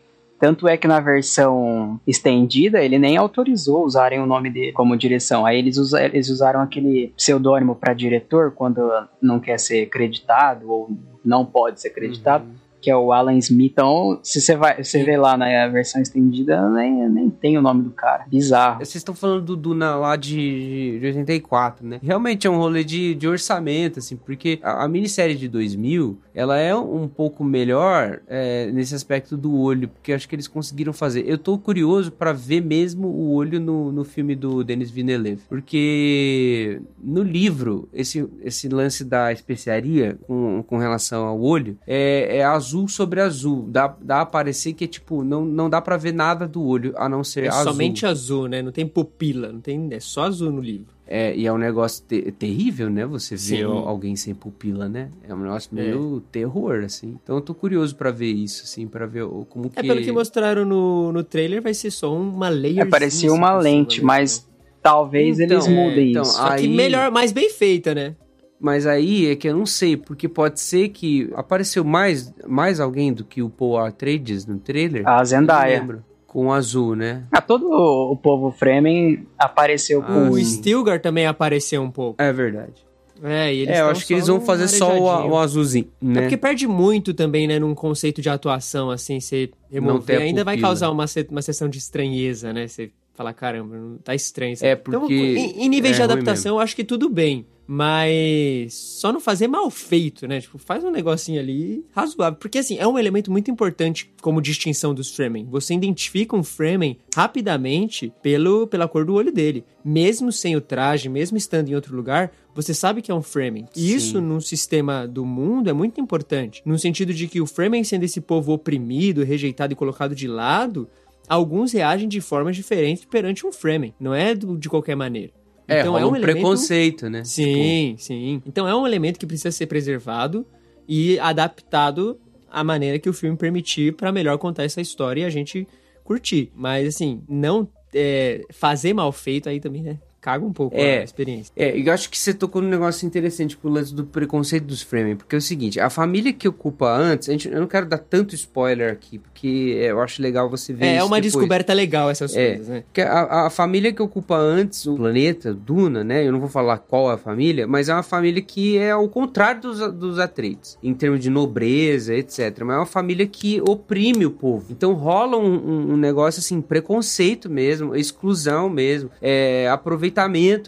Tanto 0.41 0.69
é 0.69 0.77
que 0.77 0.87
na 0.87 1.01
versão 1.01 2.01
estendida 2.07 2.81
ele 2.81 2.97
nem 2.97 3.17
autorizou 3.17 3.85
usarem 3.85 4.21
o 4.21 4.27
nome 4.27 4.49
dele 4.49 4.71
como 4.73 4.97
direção. 4.97 5.45
Aí 5.45 5.59
eles, 5.59 5.77
usa- 5.77 6.05
eles 6.05 6.29
usaram 6.31 6.61
aquele 6.61 7.13
pseudônimo 7.17 7.75
para 7.75 7.93
diretor 7.93 8.53
quando 8.53 8.89
não 9.21 9.41
quer 9.41 9.59
ser 9.59 9.87
creditado 9.87 10.71
ou 10.71 10.91
não 11.25 11.45
pode 11.45 11.81
ser 11.81 11.91
creditado 11.91 12.45
que 12.81 12.91
é 12.91 12.97
o 12.97 13.13
Alan 13.13 13.37
Smith. 13.39 13.73
Então, 13.73 14.19
se 14.23 14.41
você 14.41 14.57
vai, 14.57 14.83
você 14.83 15.05
vê 15.05 15.17
lá 15.17 15.37
na 15.37 15.69
versão 15.69 16.01
estendida, 16.01 16.69
nem, 16.71 17.09
nem 17.09 17.31
tem 17.31 17.59
o 17.59 17.63
nome 17.63 17.83
do 17.83 17.91
cara. 17.91 18.25
Bizarro. 18.27 18.79
Vocês 18.79 18.97
estão 18.97 19.15
falando 19.15 19.43
do 19.43 19.57
Duna 19.57 19.97
lá 19.97 20.17
de, 20.17 20.99
de 20.99 21.07
84, 21.07 21.87
né? 21.87 22.01
Realmente 22.03 22.47
é 22.47 22.51
um 22.51 22.57
rolê 22.57 22.83
de, 22.83 23.15
de 23.15 23.29
orçamento, 23.29 23.99
assim, 23.99 24.17
porque 24.17 24.59
a, 24.63 24.85
a 24.85 24.89
minissérie 24.89 25.37
de 25.37 25.49
2000, 25.49 26.19
ela 26.35 26.59
é 26.59 26.75
um 26.75 27.07
pouco 27.07 27.45
melhor 27.45 28.21
é, 28.27 28.71
nesse 28.73 28.95
aspecto 28.95 29.37
do 29.37 29.57
olho, 29.57 29.89
porque 29.89 30.13
acho 30.13 30.29
que 30.29 30.35
eles 30.35 30.49
conseguiram 30.49 30.93
fazer. 30.93 31.29
Eu 31.29 31.39
tô 31.39 31.59
curioso 31.59 32.11
pra 32.11 32.33
ver 32.33 32.63
mesmo 32.63 33.09
o 33.09 33.33
olho 33.35 33.61
no, 33.61 33.93
no 33.93 34.05
filme 34.05 34.35
do 34.35 34.65
Denis 34.65 34.91
Villeneuve, 34.91 35.43
porque 35.49 36.81
no 37.03 37.23
livro, 37.23 37.89
esse, 37.93 38.29
esse 38.43 38.69
lance 38.69 39.05
da 39.05 39.33
especiaria 39.33 40.19
com, 40.27 40.65
com 40.67 40.79
relação 40.79 41.27
ao 41.27 41.41
olho 41.41 41.79
é, 41.87 42.39
é 42.39 42.45
azul 42.45 42.68
sobre 42.89 43.21
azul. 43.21 43.65
Dá, 43.69 43.97
dá 44.03 44.21
a 44.23 44.27
parecer 44.27 44.73
que 44.75 44.85
é 44.85 44.87
tipo, 44.87 45.23
não, 45.25 45.45
não 45.45 45.71
dá 45.71 45.81
pra 45.81 45.97
ver 45.97 46.13
nada 46.13 46.47
do 46.47 46.63
olho 46.63 46.93
a 46.97 47.09
não 47.09 47.23
ser 47.25 47.45
É 47.45 47.49
azul. 47.49 47.73
somente 47.73 48.05
azul, 48.05 48.49
né? 48.49 48.61
Não 48.61 48.73
tem 48.73 48.87
pupila, 48.87 49.53
não 49.53 49.61
tem, 49.61 49.89
é 49.93 50.01
só 50.01 50.25
azul 50.25 50.53
no 50.53 50.61
livro. 50.61 50.87
É, 51.11 51.35
e 51.35 51.47
é 51.47 51.53
um 51.53 51.57
negócio 51.57 52.05
te- 52.07 52.31
terrível, 52.33 52.91
né? 52.91 53.07
Você 53.07 53.35
ver 53.35 53.65
alguém 53.65 54.15
sem 54.15 54.35
pupila, 54.35 54.91
né? 54.91 55.09
É 55.27 55.33
um 55.35 55.39
negócio 55.39 55.71
meio 55.75 56.23
terror, 56.31 56.83
assim. 56.85 57.17
Então 57.23 57.37
eu 57.37 57.41
tô 57.41 57.55
curioso 57.55 57.97
pra 57.97 58.11
ver 58.11 58.31
isso, 58.31 58.65
assim, 58.65 58.87
pra 58.87 59.07
ver 59.07 59.23
o- 59.23 59.47
como 59.49 59.71
que... 59.71 59.79
É, 59.79 59.83
pelo 59.83 60.03
que 60.03 60.13
mostraram 60.13 60.67
no, 60.67 61.11
no 61.11 61.25
trailer, 61.25 61.63
vai 61.63 61.73
ser 61.73 61.91
só 61.91 62.15
uma 62.15 62.51
layer. 62.51 62.83
É, 62.83 62.85
parecia 62.85 63.33
uma 63.33 63.57
lente, 63.57 64.05
mas 64.05 64.47
talvez 64.83 65.41
Então, 65.41 65.57
eles 65.57 65.67
é, 65.67 65.71
mudem 65.71 66.11
então, 66.11 66.23
isso. 66.23 66.33
Só 66.33 66.47
que 66.49 66.53
aí- 66.63 66.69
melhor, 66.69 67.11
mais 67.11 67.33
bem 67.33 67.49
feita, 67.51 67.95
né? 67.95 68.15
Mas 68.61 68.87
aí 68.87 69.31
é 69.31 69.37
que 69.37 69.49
eu 69.49 69.57
não 69.57 69.67
sei, 69.67 69.97
porque 69.97 70.29
pode 70.29 70.61
ser 70.61 70.89
que 70.89 71.31
apareceu 71.35 71.85
mais, 71.85 72.33
mais 72.47 72.81
alguém 72.81 73.13
do 73.13 73.25
que 73.25 73.41
o 73.43 73.49
Paul 73.49 73.79
Atreides 73.79 74.47
no 74.47 74.59
trailer. 74.59 75.07
A 75.09 75.23
Zendaya. 75.25 75.79
lembro. 75.81 76.05
Com 76.27 76.53
azul, 76.53 76.95
né? 76.95 77.25
Ah, 77.33 77.41
todo 77.41 77.67
o, 77.71 78.15
povo 78.17 78.51
Fremen 78.51 79.27
apareceu 79.39 80.03
Ah, 80.03 80.07
com... 80.07 80.31
o. 80.31 80.39
Stilgar 80.45 81.01
também 81.01 81.27
apareceu 81.27 81.81
um 81.81 81.91
pouco. 81.91 82.21
É 82.23 82.31
verdade. 82.33 82.87
É, 83.23 83.53
e 83.53 83.61
eles 83.61 83.75
é, 83.77 83.81
eu 83.81 83.89
acho 83.89 84.07
que 84.07 84.13
eles 84.13 84.27
vão 84.27 84.41
fazer 84.41 84.69
só 84.69 84.97
o, 84.97 85.31
o 85.31 85.39
azulzinho, 85.39 85.89
É 86.01 86.05
né? 86.05 86.21
porque 86.21 86.37
perde 86.37 86.67
muito 86.69 87.13
também, 87.13 87.49
né, 87.49 87.59
num 87.59 87.75
conceito 87.75 88.23
de 88.23 88.29
atuação, 88.31 88.91
assim, 88.91 89.19
você 89.19 89.51
remover, 89.71 90.21
ainda 90.21 90.45
vai 90.45 90.57
causar 90.57 90.91
uma, 90.91 91.05
uma 91.31 91.43
sessão 91.43 91.69
de 91.69 91.79
estranheza, 91.79 92.53
né, 92.53 92.69
você 92.69 92.91
fala, 93.19 93.35
caramba, 93.35 93.99
tá 94.05 94.15
estranho. 94.15 94.53
isso 94.53 94.65
É, 94.65 94.73
aqui. 94.73 94.85
porque 94.85 94.97
Então, 94.97 95.11
em, 95.11 95.65
em 95.65 95.69
níveis 95.69 95.95
é 95.95 95.97
de 95.99 96.03
adaptação, 96.05 96.55
eu 96.57 96.61
acho 96.61 96.75
que 96.77 96.85
tudo 96.85 97.11
bem, 97.11 97.45
mas 97.67 98.73
só 98.73 99.13
não 99.13 99.21
fazer 99.21 99.49
mal 99.49 99.69
feito, 99.71 100.27
né, 100.27 100.41
tipo, 100.41 100.57
faz 100.57 100.83
um 100.85 100.91
negocinho 100.91 101.41
ali 101.41 101.85
razoável, 101.91 102.39
porque, 102.39 102.59
assim, 102.59 102.79
é 102.79 102.87
um 102.87 102.99
elemento 102.99 103.31
muito 103.31 103.51
importante 103.51 104.11
como 104.23 104.41
distinção 104.41 104.95
dos 104.95 105.15
Fremen, 105.15 105.47
você 105.51 105.75
identifica 105.75 106.37
um 106.37 106.45
Fremen 106.45 106.97
rapidamente 107.15 108.13
pelo, 108.23 108.67
pela 108.69 108.89
cor 108.89 109.05
do 109.05 109.15
olho 109.15 109.33
dele, 109.33 109.65
mesmo 109.85 110.31
sem 110.31 110.57
o 110.57 110.61
traje, 110.61 111.09
mesmo 111.09 111.37
estando 111.37 111.69
em 111.69 111.75
outro 111.75 111.95
lugar, 111.95 112.33
você 112.55 112.73
sabe 112.73 113.03
que 113.03 113.11
é 113.11 113.15
um 113.15 113.23
Fremen. 113.23 113.67
E 113.77 113.81
Sim. 113.81 113.97
isso 113.97 114.21
num 114.21 114.41
sistema 114.41 115.07
do 115.07 115.25
mundo 115.25 115.69
é 115.69 115.73
muito 115.73 116.01
importante. 116.01 116.63
No 116.65 116.79
sentido 116.79 117.13
de 117.13 117.29
que 117.29 117.41
o 117.41 117.47
Fremen 117.47 117.85
sendo 117.85 118.05
esse 118.05 118.21
povo 118.21 118.53
oprimido, 118.53 119.23
rejeitado 119.25 119.73
e 119.73 119.77
colocado 119.77 120.15
de 120.15 120.27
lado, 120.27 120.89
alguns 121.29 121.73
reagem 121.73 122.09
de 122.09 122.21
formas 122.21 122.57
diferentes 122.57 123.05
perante 123.05 123.47
um 123.47 123.53
Fremen. 123.53 123.95
Não 124.01 124.15
é 124.15 124.35
do- 124.35 124.57
de 124.57 124.69
qualquer 124.69 124.95
maneira. 124.97 125.33
É, 125.67 125.81
então 125.81 125.99
é 125.99 126.01
um 126.05 126.11
um 126.11 126.17
elemento... 126.17 126.33
preconceito, 126.33 127.11
né? 127.11 127.23
Sim, 127.25 127.95
sim. 127.99 128.43
Então 128.47 128.67
é 128.67 128.75
um 128.75 128.87
elemento 128.87 129.19
que 129.19 129.27
precisa 129.27 129.51
ser 129.53 129.67
preservado 129.67 130.47
e 130.89 131.19
adaptado 131.19 132.19
à 132.51 132.65
maneira 132.65 132.99
que 132.99 133.09
o 133.09 133.13
filme 133.13 133.37
permitir 133.37 133.95
pra 133.95 134.11
melhor 134.11 134.39
contar 134.39 134.65
essa 134.65 134.81
história 134.81 135.21
e 135.21 135.25
a 135.25 135.31
gente 135.31 135.69
curtir. 136.03 136.51
Mas 136.55 136.89
assim, 136.89 137.23
não 137.29 137.69
é, 137.95 138.43
fazer 138.51 138.95
mal 138.95 139.13
feito 139.13 139.49
aí 139.49 139.61
também, 139.61 139.83
né? 139.83 139.99
Caga 140.29 140.45
um 140.45 140.53
pouco 140.53 140.77
É. 140.77 140.99
a 140.99 141.05
experiência. 141.05 141.51
É, 141.57 141.75
eu 141.81 141.91
acho 141.91 142.11
que 142.11 142.19
você 142.19 142.35
tocou 142.35 142.61
num 142.61 142.69
negócio 142.69 143.07
interessante 143.07 143.57
com 143.57 143.67
o 143.67 143.71
lance 143.71 143.95
do 143.95 144.05
preconceito 144.05 144.65
dos 144.65 144.83
Fremen, 144.83 145.17
porque 145.17 145.35
é 145.35 145.39
o 145.39 145.41
seguinte, 145.41 145.81
a 145.81 145.89
família 145.89 146.35
que 146.35 146.47
ocupa 146.47 146.87
antes, 146.95 147.31
a 147.31 147.33
gente, 147.33 147.49
eu 147.49 147.59
não 147.59 147.67
quero 147.67 147.87
dar 147.87 147.97
tanto 147.97 148.35
spoiler 148.35 148.93
aqui, 148.93 149.19
porque 149.19 149.79
é, 149.81 149.91
eu 149.91 150.03
acho 150.03 150.21
legal 150.21 150.51
você 150.51 150.75
ver 150.75 150.85
É, 150.85 150.89
é 150.89 150.97
isso 150.99 151.07
uma 151.07 151.17
depois. 151.17 151.33
descoberta 151.33 151.73
legal 151.73 152.11
essas 152.11 152.37
É. 152.37 152.49
coisas, 152.51 152.69
né? 152.69 152.85
Que 152.93 153.01
a, 153.01 153.47
a 153.47 153.51
família 153.51 153.91
que 153.91 154.03
ocupa 154.03 154.37
antes 154.37 154.85
o 154.87 154.97
planeta, 154.97 155.55
Duna, 155.55 156.05
né? 156.05 156.27
Eu 156.27 156.31
não 156.33 156.41
vou 156.41 156.49
falar 156.51 156.77
qual 156.77 157.11
é 157.11 157.15
a 157.15 157.19
família, 157.19 157.67
mas 157.67 157.89
é 157.89 157.95
uma 157.95 158.03
família 158.03 158.43
que 158.43 158.77
é 158.77 158.91
ao 158.91 159.09
contrário 159.09 159.63
dos, 159.63 159.79
dos 159.95 160.19
Atreides, 160.19 160.77
em 160.83 160.93
termos 160.93 161.21
de 161.21 161.31
nobreza, 161.31 162.15
etc. 162.15 162.39
Mas 162.67 162.77
é 162.77 162.79
uma 162.81 162.85
família 162.87 163.27
que 163.27 163.63
oprime 163.67 164.27
o 164.27 164.31
povo. 164.31 164.67
Então 164.71 164.93
rola 164.93 165.39
um, 165.39 165.55
um- 165.55 165.93
um 165.95 165.97
negócio 165.97 166.41
assim, 166.41 166.61
preconceito 166.61 167.49
mesmo, 167.49 167.97
exclusão 167.97 168.69
mesmo, 168.69 169.11
é, 169.23 169.67
aproveitamento 169.71 170.18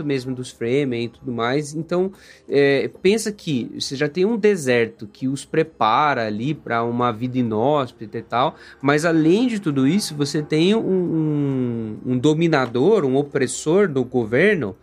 mesmo 0.04 0.34
dos 0.34 0.50
Fremen 0.50 1.04
e 1.04 1.08
tudo 1.08 1.32
mais. 1.32 1.74
Então, 1.74 2.12
é, 2.48 2.88
pensa 3.02 3.32
que 3.32 3.70
você 3.78 3.96
já 3.96 4.08
tem 4.08 4.24
um 4.24 4.36
deserto 4.36 5.08
que 5.10 5.26
os 5.26 5.44
prepara 5.44 6.26
ali 6.26 6.54
para 6.54 6.84
uma 6.84 7.10
vida 7.10 7.38
inóspita 7.38 8.18
e 8.18 8.22
tal, 8.22 8.54
mas 8.82 9.04
além 9.04 9.48
de 9.48 9.58
tudo 9.58 9.88
isso, 9.88 10.14
você 10.14 10.42
tem 10.42 10.74
um, 10.74 10.78
um- 10.80 11.96
um 12.12 12.18
dominador, 12.18 13.04
um 13.04 13.16
opressor 13.16 13.88
do 13.88 14.04
governo 14.04 14.76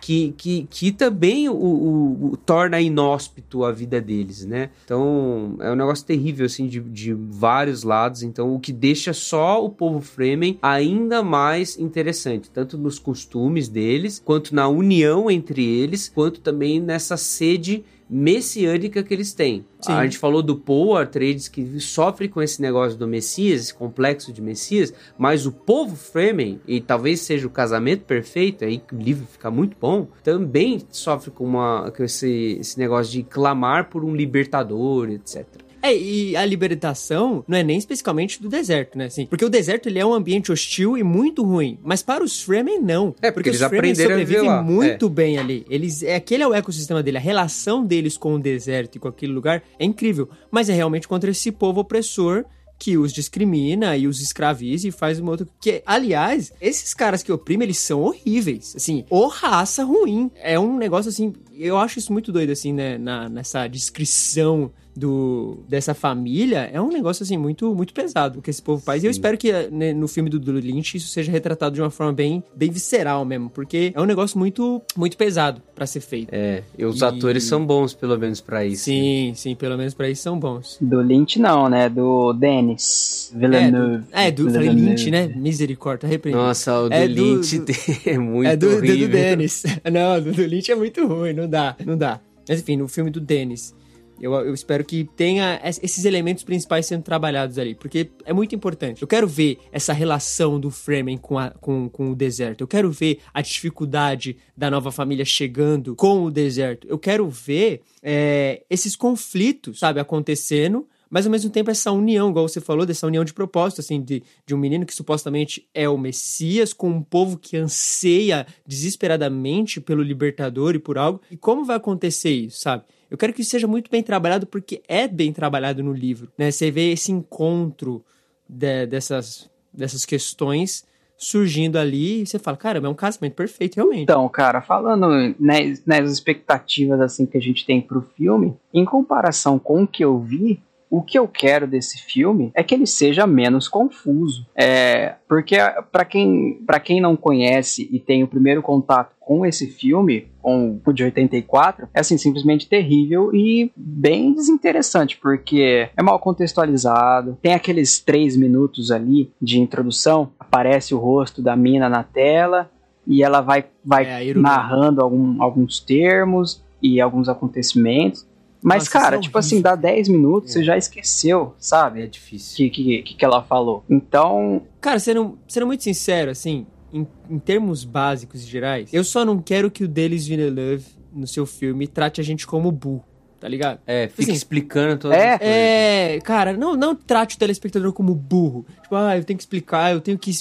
que, 0.00 0.34
que, 0.36 0.66
que 0.70 0.92
também 0.92 1.48
o, 1.48 1.54
o, 1.54 2.30
o, 2.32 2.36
torna 2.36 2.80
inóspito 2.80 3.64
a 3.64 3.72
vida 3.72 4.00
deles, 4.00 4.44
né? 4.44 4.70
Então, 4.84 5.56
é 5.60 5.70
um 5.70 5.74
negócio 5.74 6.04
terrível, 6.04 6.46
assim, 6.46 6.66
de, 6.66 6.80
de 6.80 7.14
vários 7.14 7.82
lados. 7.82 8.22
Então, 8.22 8.54
o 8.54 8.60
que 8.60 8.72
deixa 8.72 9.12
só 9.12 9.64
o 9.64 9.70
povo 9.70 10.00
Fremen 10.00 10.58
ainda 10.62 11.22
mais 11.22 11.78
interessante, 11.78 12.50
tanto 12.50 12.76
nos 12.78 12.98
costumes 12.98 13.68
deles, 13.68 14.22
quanto 14.24 14.54
na 14.54 14.68
união 14.68 15.30
entre 15.30 15.64
eles, 15.64 16.10
quanto 16.14 16.40
também 16.40 16.80
nessa 16.80 17.16
sede 17.16 17.84
messiânica 18.08 19.02
que 19.02 19.12
eles 19.12 19.32
têm. 19.32 19.64
Sim. 19.80 19.92
A 19.92 20.04
gente 20.04 20.18
falou 20.18 20.42
do 20.42 20.56
Paul 20.56 20.96
Atreides 20.96 21.48
que 21.48 21.78
sofre 21.80 22.28
com 22.28 22.42
esse 22.42 22.60
negócio 22.60 22.98
do 22.98 23.06
Messias, 23.06 23.60
esse 23.60 23.74
complexo 23.74 24.32
de 24.32 24.40
Messias, 24.40 24.92
mas 25.16 25.46
o 25.46 25.52
povo 25.52 25.94
Fremen, 25.94 26.60
e 26.66 26.80
talvez 26.80 27.20
seja 27.20 27.46
o 27.46 27.50
casamento 27.50 28.04
perfeito, 28.04 28.64
aí 28.64 28.82
o 28.92 28.96
livro 28.96 29.26
fica 29.26 29.50
muito 29.50 29.76
bom, 29.80 30.08
também 30.22 30.82
sofre 30.90 31.30
com, 31.30 31.44
uma, 31.44 31.90
com 31.90 32.02
esse, 32.02 32.58
esse 32.60 32.78
negócio 32.78 33.12
de 33.12 33.22
clamar 33.22 33.88
por 33.88 34.04
um 34.04 34.14
libertador, 34.14 35.10
etc. 35.10 35.67
É, 35.82 35.96
e 35.96 36.36
a 36.36 36.44
libertação 36.44 37.44
não 37.46 37.56
é 37.56 37.62
nem 37.62 37.78
especificamente 37.78 38.40
do 38.42 38.48
deserto, 38.48 38.98
né? 38.98 39.06
Assim, 39.06 39.26
porque 39.26 39.44
o 39.44 39.48
deserto 39.48 39.88
ele 39.88 39.98
é 39.98 40.04
um 40.04 40.12
ambiente 40.12 40.50
hostil 40.50 40.96
e 40.96 41.02
muito 41.02 41.42
ruim. 41.44 41.78
Mas 41.82 42.02
para 42.02 42.22
os 42.22 42.42
Fremen, 42.42 42.80
não. 42.80 43.14
É, 43.20 43.30
porque, 43.30 43.34
porque 43.34 43.48
eles 43.50 43.60
os 43.60 43.68
Fremen 43.68 43.94
sobrevivem 43.94 44.62
muito 44.62 45.06
é. 45.06 45.08
bem 45.08 45.38
ali. 45.38 45.66
Eles, 45.68 46.02
é, 46.02 46.16
aquele 46.16 46.42
é 46.42 46.48
o 46.48 46.54
ecossistema 46.54 47.02
dele. 47.02 47.18
A 47.18 47.20
relação 47.20 47.84
deles 47.84 48.16
com 48.16 48.34
o 48.34 48.38
deserto 48.38 48.96
e 48.96 48.98
com 48.98 49.08
aquele 49.08 49.32
lugar 49.32 49.62
é 49.78 49.84
incrível. 49.84 50.28
Mas 50.50 50.68
é 50.68 50.74
realmente 50.74 51.06
contra 51.06 51.30
esse 51.30 51.52
povo 51.52 51.80
opressor 51.80 52.44
que 52.78 52.96
os 52.96 53.12
discrimina 53.12 53.96
e 53.96 54.06
os 54.06 54.20
escraviza 54.20 54.86
e 54.86 54.92
faz 54.92 55.18
uma 55.18 55.32
outra. 55.32 55.46
Que, 55.60 55.82
aliás, 55.84 56.52
esses 56.60 56.94
caras 56.94 57.22
que 57.22 57.32
oprimem, 57.32 57.66
eles 57.66 57.78
são 57.78 58.02
horríveis. 58.02 58.74
Assim, 58.76 59.04
ou 59.10 59.26
raça 59.26 59.82
ruim. 59.82 60.30
É 60.36 60.58
um 60.58 60.76
negócio 60.76 61.08
assim. 61.08 61.34
Eu 61.58 61.76
acho 61.76 61.98
isso 61.98 62.12
muito 62.12 62.30
doido, 62.30 62.50
assim, 62.50 62.72
né? 62.72 62.96
Na, 62.98 63.28
nessa 63.28 63.66
descrição 63.66 64.70
do, 64.98 65.58
dessa 65.68 65.94
família 65.94 66.68
é 66.72 66.80
um 66.80 66.88
negócio 66.88 67.22
assim 67.22 67.36
muito 67.36 67.74
muito 67.74 67.94
pesado 67.94 68.42
que 68.42 68.50
esse 68.50 68.60
povo 68.60 68.82
faz. 68.82 69.00
Sim. 69.00 69.06
E 69.06 69.08
eu 69.08 69.10
espero 69.10 69.38
que 69.38 69.52
né, 69.70 69.92
no 69.92 70.08
filme 70.08 70.28
do, 70.28 70.38
do 70.38 70.52
Lynch 70.52 70.96
isso 70.96 71.08
seja 71.08 71.30
retratado 71.30 71.74
de 71.74 71.80
uma 71.80 71.90
forma 71.90 72.12
bem 72.12 72.42
bem 72.54 72.70
visceral 72.70 73.24
mesmo, 73.24 73.48
porque 73.48 73.92
é 73.94 74.00
um 74.00 74.04
negócio 74.04 74.38
muito 74.38 74.82
muito 74.96 75.16
pesado 75.16 75.62
para 75.74 75.86
ser 75.86 76.00
feito. 76.00 76.28
É, 76.32 76.64
e 76.76 76.84
os 76.84 77.00
e... 77.00 77.04
atores 77.04 77.44
são 77.44 77.64
bons 77.64 77.94
pelo 77.94 78.18
menos 78.18 78.40
para 78.40 78.64
isso. 78.64 78.84
Sim, 78.84 79.28
né? 79.28 79.34
sim, 79.34 79.54
pelo 79.54 79.78
menos 79.78 79.94
para 79.94 80.10
isso 80.10 80.22
são 80.22 80.38
bons. 80.38 80.76
Do 80.80 81.00
Lynch 81.00 81.38
não, 81.38 81.68
né? 81.68 81.88
Do 81.88 82.32
Dennis 82.32 83.32
Villeneuve. 83.34 84.04
É, 84.10 84.30
do, 84.30 84.48
é, 84.48 84.50
do 84.50 84.52
falei 84.52 84.70
Lynch, 84.70 85.10
né? 85.10 85.28
Misericórdia, 85.28 86.08
repreendido. 86.08 86.42
Nossa, 86.42 86.80
o 86.80 86.88
do 86.88 86.94
é 86.94 87.06
Lynch 87.06 87.58
do, 87.58 87.72
é 88.04 88.18
muito 88.18 88.48
é 88.48 88.56
do, 88.56 88.68
horrível. 88.68 88.94
É 88.94 88.96
do, 88.96 89.06
do 89.06 89.12
Dennis. 89.12 89.62
Não, 89.92 90.20
do, 90.20 90.32
do 90.32 90.42
Lynch 90.42 90.72
é 90.72 90.74
muito 90.74 91.06
ruim, 91.06 91.32
não 91.32 91.47
dá, 91.48 91.76
não 91.84 91.96
dá. 91.96 92.20
Mas 92.48 92.60
enfim, 92.60 92.76
no 92.76 92.88
filme 92.88 93.10
do 93.10 93.20
Dennis, 93.20 93.74
eu, 94.20 94.32
eu, 94.34 94.52
espero 94.52 94.84
que 94.84 95.04
tenha 95.16 95.60
esses 95.62 96.04
elementos 96.04 96.42
principais 96.42 96.86
sendo 96.86 97.02
trabalhados 97.02 97.56
ali, 97.58 97.74
porque 97.74 98.10
é 98.24 98.32
muito 98.32 98.54
importante. 98.54 99.00
Eu 99.00 99.08
quero 99.08 99.28
ver 99.28 99.58
essa 99.70 99.92
relação 99.92 100.58
do 100.58 100.70
Fremen 100.70 101.16
com, 101.16 101.38
a, 101.38 101.50
com, 101.50 101.88
com 101.88 102.10
o 102.10 102.16
deserto. 102.16 102.62
Eu 102.62 102.68
quero 102.68 102.90
ver 102.90 103.20
a 103.32 103.40
dificuldade 103.40 104.36
da 104.56 104.70
nova 104.70 104.90
família 104.90 105.24
chegando 105.24 105.94
com 105.94 106.24
o 106.24 106.30
deserto. 106.30 106.86
Eu 106.88 106.98
quero 106.98 107.28
ver 107.28 107.82
é, 108.02 108.64
esses 108.68 108.96
conflitos, 108.96 109.78
sabe, 109.78 110.00
acontecendo 110.00 110.86
mas 111.10 111.26
ao 111.26 111.32
mesmo 111.32 111.50
tempo 111.50 111.70
essa 111.70 111.90
união, 111.90 112.30
igual 112.30 112.48
você 112.48 112.60
falou, 112.60 112.84
dessa 112.84 113.06
união 113.06 113.24
de 113.24 113.32
propósito, 113.32 113.80
assim, 113.80 114.00
de, 114.00 114.22
de 114.46 114.54
um 114.54 114.58
menino 114.58 114.84
que 114.84 114.94
supostamente 114.94 115.66
é 115.74 115.88
o 115.88 115.96
Messias, 115.96 116.72
com 116.72 116.88
um 116.88 117.02
povo 117.02 117.38
que 117.38 117.56
anseia 117.56 118.46
desesperadamente 118.66 119.80
pelo 119.80 120.02
libertador 120.02 120.74
e 120.74 120.78
por 120.78 120.98
algo. 120.98 121.20
E 121.30 121.36
como 121.36 121.64
vai 121.64 121.76
acontecer 121.76 122.30
isso, 122.30 122.60
sabe? 122.60 122.84
Eu 123.10 123.16
quero 123.16 123.32
que 123.32 123.40
isso 123.40 123.50
seja 123.50 123.66
muito 123.66 123.90
bem 123.90 124.02
trabalhado, 124.02 124.46
porque 124.46 124.82
é 124.86 125.08
bem 125.08 125.32
trabalhado 125.32 125.82
no 125.82 125.92
livro, 125.92 126.30
né? 126.36 126.50
Você 126.50 126.70
vê 126.70 126.92
esse 126.92 127.10
encontro 127.10 128.04
de, 128.48 128.86
dessas, 128.86 129.50
dessas 129.72 130.04
questões 130.04 130.86
surgindo 131.18 131.76
ali 131.78 132.22
e 132.22 132.26
você 132.26 132.38
fala, 132.38 132.56
caramba, 132.56 132.86
é 132.86 132.90
um 132.90 132.94
casamento 132.94 133.34
perfeito, 133.34 133.74
realmente. 133.74 134.02
Então, 134.02 134.28
cara, 134.28 134.62
falando 134.62 135.34
nas, 135.38 135.84
nas 135.84 136.10
expectativas 136.10 137.00
assim 137.00 137.26
que 137.26 137.36
a 137.36 137.40
gente 137.40 137.66
tem 137.66 137.80
pro 137.80 138.00
filme, 138.00 138.56
em 138.72 138.84
comparação 138.84 139.58
com 139.58 139.82
o 139.82 139.86
que 139.86 140.04
eu 140.04 140.16
vi, 140.20 140.62
o 140.90 141.02
que 141.02 141.18
eu 141.18 141.28
quero 141.28 141.66
desse 141.66 141.98
filme 142.02 142.50
é 142.54 142.62
que 142.62 142.74
ele 142.74 142.86
seja 142.86 143.26
menos 143.26 143.68
confuso. 143.68 144.46
É, 144.56 145.16
porque 145.28 145.56
para 145.92 146.04
quem, 146.04 146.64
quem 146.84 147.00
não 147.00 147.16
conhece 147.16 147.88
e 147.92 147.98
tem 147.98 148.22
o 148.22 148.28
primeiro 148.28 148.62
contato 148.62 149.14
com 149.20 149.44
esse 149.44 149.66
filme, 149.66 150.28
com 150.40 150.80
o 150.84 150.92
de 150.92 151.04
84, 151.04 151.88
é 151.92 152.00
assim, 152.00 152.16
simplesmente 152.16 152.66
terrível 152.66 153.30
e 153.34 153.70
bem 153.76 154.32
desinteressante, 154.32 155.18
porque 155.18 155.90
é 155.94 156.02
mal 156.02 156.18
contextualizado, 156.18 157.36
tem 157.42 157.52
aqueles 157.52 158.00
três 158.00 158.36
minutos 158.36 158.90
ali 158.90 159.30
de 159.40 159.60
introdução, 159.60 160.32
aparece 160.38 160.94
o 160.94 160.98
rosto 160.98 161.42
da 161.42 161.54
mina 161.54 161.90
na 161.90 162.02
tela 162.02 162.70
e 163.06 163.22
ela 163.22 163.40
vai, 163.40 163.66
vai 163.84 164.06
é, 164.06 164.34
narrando 164.34 165.02
algum, 165.02 165.42
alguns 165.42 165.80
termos 165.80 166.62
e 166.82 167.00
alguns 167.00 167.28
acontecimentos. 167.28 168.27
Mas, 168.62 168.84
Nossa, 168.84 168.90
cara, 168.90 169.20
tipo 169.20 169.38
assim, 169.38 169.60
dá 169.60 169.74
10 169.74 170.08
minutos, 170.08 170.50
é. 170.50 170.52
você 170.54 170.64
já 170.64 170.76
esqueceu, 170.76 171.54
sabe? 171.58 172.02
É 172.02 172.06
difícil. 172.06 172.66
O 172.66 172.70
que, 172.70 173.02
que, 173.02 173.14
que 173.14 173.24
ela 173.24 173.42
falou. 173.42 173.84
Então. 173.88 174.62
Cara, 174.80 174.98
sendo, 174.98 175.38
sendo 175.46 175.66
muito 175.66 175.82
sincero, 175.84 176.30
assim, 176.30 176.66
em, 176.92 177.06
em 177.30 177.38
termos 177.38 177.84
básicos 177.84 178.42
e 178.42 178.46
gerais, 178.46 178.92
eu 178.92 179.04
só 179.04 179.24
não 179.24 179.40
quero 179.40 179.70
que 179.70 179.84
o 179.84 179.88
Delis 179.88 180.26
Villeneuve, 180.26 180.86
no 181.12 181.26
seu 181.26 181.46
filme, 181.46 181.86
trate 181.86 182.20
a 182.20 182.24
gente 182.24 182.46
como 182.46 182.70
burro 182.70 183.04
tá 183.40 183.46
ligado? 183.46 183.78
É, 183.86 184.08
fica 184.08 184.22
assim, 184.22 184.32
explicando 184.32 184.98
todas 184.98 185.16
é, 185.16 185.32
as 185.32 185.38
coisas. 185.38 185.56
É, 185.56 186.18
cara, 186.24 186.52
não, 186.54 186.74
não 186.74 186.94
trate 186.94 187.36
o 187.36 187.38
telespectador 187.38 187.92
como 187.92 188.14
burro. 188.14 188.66
Tipo, 188.82 188.96
ah, 188.96 189.16
eu 189.16 189.24
tenho 189.24 189.36
que 189.36 189.42
explicar, 189.42 189.92
eu 189.92 190.00
tenho 190.00 190.18
que 190.18 190.32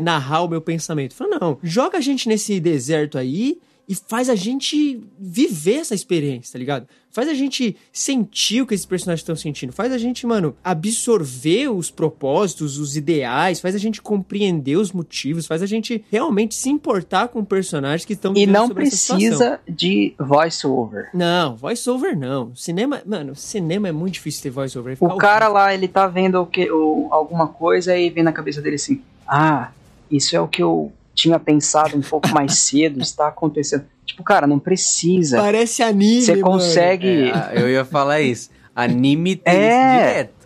narrar 0.00 0.42
o 0.42 0.48
meu 0.48 0.60
pensamento. 0.60 1.14
Fala, 1.14 1.38
não, 1.38 1.58
joga 1.62 1.98
a 1.98 2.00
gente 2.00 2.28
nesse 2.28 2.58
deserto 2.58 3.18
aí 3.18 3.58
e 3.88 3.94
faz 3.94 4.28
a 4.28 4.34
gente 4.34 5.00
viver 5.18 5.76
essa 5.76 5.94
experiência, 5.94 6.52
tá 6.52 6.58
ligado? 6.58 6.86
Faz 7.10 7.28
a 7.28 7.34
gente 7.34 7.76
sentir 7.92 8.60
o 8.60 8.66
que 8.66 8.74
esses 8.74 8.84
personagens 8.84 9.20
estão 9.20 9.36
sentindo. 9.36 9.72
Faz 9.72 9.92
a 9.92 9.96
gente, 9.96 10.26
mano, 10.26 10.54
absorver 10.62 11.68
os 11.68 11.90
propósitos, 11.90 12.78
os 12.78 12.96
ideais. 12.96 13.60
Faz 13.60 13.74
a 13.74 13.78
gente 13.78 14.02
compreender 14.02 14.76
os 14.76 14.92
motivos. 14.92 15.46
Faz 15.46 15.62
a 15.62 15.66
gente 15.66 16.04
realmente 16.10 16.54
se 16.54 16.68
importar 16.68 17.28
com 17.28 17.44
personagens 17.44 18.04
que 18.04 18.12
estão 18.12 18.34
E 18.36 18.46
não 18.46 18.68
precisa 18.68 19.60
de 19.66 20.14
voice-over. 20.18 21.08
Não, 21.14 21.56
voice-over 21.56 22.18
não. 22.18 22.54
Cinema, 22.54 23.00
mano, 23.06 23.34
cinema 23.34 23.88
é 23.88 23.92
muito 23.92 24.14
difícil 24.14 24.42
ter 24.42 24.50
voice-over. 24.50 24.98
O 25.00 25.16
cara 25.16 25.48
lá, 25.48 25.72
ele 25.72 25.88
tá 25.88 26.06
vendo 26.06 26.42
o 26.42 26.46
que, 26.46 26.70
o, 26.70 27.08
alguma 27.10 27.46
coisa 27.46 27.96
e 27.96 28.10
vem 28.10 28.24
na 28.24 28.32
cabeça 28.32 28.60
dele 28.60 28.76
assim: 28.76 29.00
ah, 29.26 29.70
isso 30.10 30.36
é 30.36 30.40
o 30.40 30.48
que 30.48 30.62
eu 30.62 30.92
tinha 31.16 31.40
pensado 31.40 31.96
um 31.96 32.02
pouco 32.02 32.28
mais 32.28 32.58
cedo, 32.60 33.00
está 33.00 33.28
acontecendo. 33.28 33.86
Tipo, 34.04 34.22
cara, 34.22 34.46
não 34.46 34.58
precisa. 34.58 35.38
Parece 35.38 35.82
anime. 35.82 36.22
Você 36.22 36.36
consegue. 36.36 37.30
É, 37.30 37.60
eu 37.60 37.68
ia 37.68 37.84
falar 37.84 38.20
isso. 38.20 38.50
Anime 38.74 39.34
tem 39.34 39.54
é. 39.54 39.98
direto. 39.98 40.36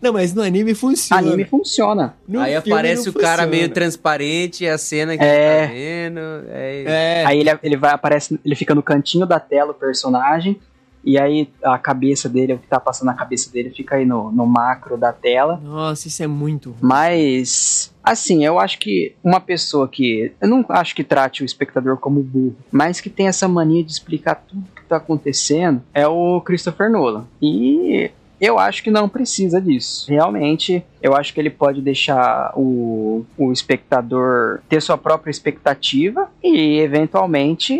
Não, 0.00 0.12
mas 0.12 0.32
no 0.32 0.42
anime 0.42 0.74
funciona. 0.74 1.28
Anime 1.28 1.44
funciona. 1.44 2.14
No 2.26 2.40
Aí 2.40 2.54
aparece 2.54 3.08
o 3.08 3.12
cara 3.12 3.46
meio 3.46 3.68
transparente, 3.68 4.66
a 4.66 4.78
cena 4.78 5.16
que 5.16 5.24
é. 5.24 5.66
tá 5.66 5.72
vendo. 5.72 6.20
É... 6.48 6.84
é. 6.86 7.24
Aí 7.26 7.40
ele, 7.40 7.50
ele 7.62 7.76
vai, 7.76 7.92
aparece, 7.92 8.38
ele 8.44 8.54
fica 8.54 8.74
no 8.74 8.82
cantinho 8.82 9.26
da 9.26 9.38
tela, 9.38 9.72
o 9.72 9.74
personagem. 9.74 10.58
E 11.04 11.18
aí 11.18 11.48
a 11.62 11.78
cabeça 11.78 12.28
dele, 12.28 12.54
o 12.54 12.58
que 12.58 12.66
tá 12.66 12.78
passando 12.78 13.06
na 13.06 13.14
cabeça 13.14 13.50
dele, 13.50 13.70
fica 13.70 13.96
aí 13.96 14.04
no, 14.04 14.30
no 14.30 14.46
macro 14.46 14.96
da 14.96 15.12
tela. 15.12 15.60
Nossa, 15.62 16.08
isso 16.08 16.22
é 16.22 16.26
muito 16.26 16.70
ruim. 16.70 16.78
Mas, 16.82 17.94
assim, 18.02 18.44
eu 18.44 18.58
acho 18.58 18.78
que 18.78 19.14
uma 19.22 19.40
pessoa 19.40 19.88
que. 19.88 20.32
Eu 20.40 20.48
não 20.48 20.64
acho 20.68 20.94
que 20.94 21.04
trate 21.04 21.42
o 21.42 21.46
espectador 21.46 21.96
como 21.96 22.22
burro, 22.22 22.56
mas 22.70 23.00
que 23.00 23.10
tem 23.10 23.28
essa 23.28 23.48
mania 23.48 23.82
de 23.82 23.92
explicar 23.92 24.34
tudo 24.34 24.64
que 24.74 24.82
tá 24.84 24.96
acontecendo 24.96 25.82
é 25.94 26.06
o 26.06 26.40
Christopher 26.40 26.90
Nolan. 26.90 27.26
E 27.40 28.10
eu 28.40 28.58
acho 28.58 28.82
que 28.82 28.90
não 28.90 29.08
precisa 29.08 29.60
disso. 29.60 30.06
Realmente, 30.08 30.82
eu 31.02 31.14
acho 31.14 31.34
que 31.34 31.38
ele 31.38 31.50
pode 31.50 31.82
deixar 31.82 32.52
o, 32.56 33.24
o 33.36 33.52
espectador 33.52 34.60
ter 34.68 34.80
sua 34.80 34.96
própria 34.96 35.30
expectativa 35.30 36.28
e, 36.42 36.78
eventualmente, 36.78 37.78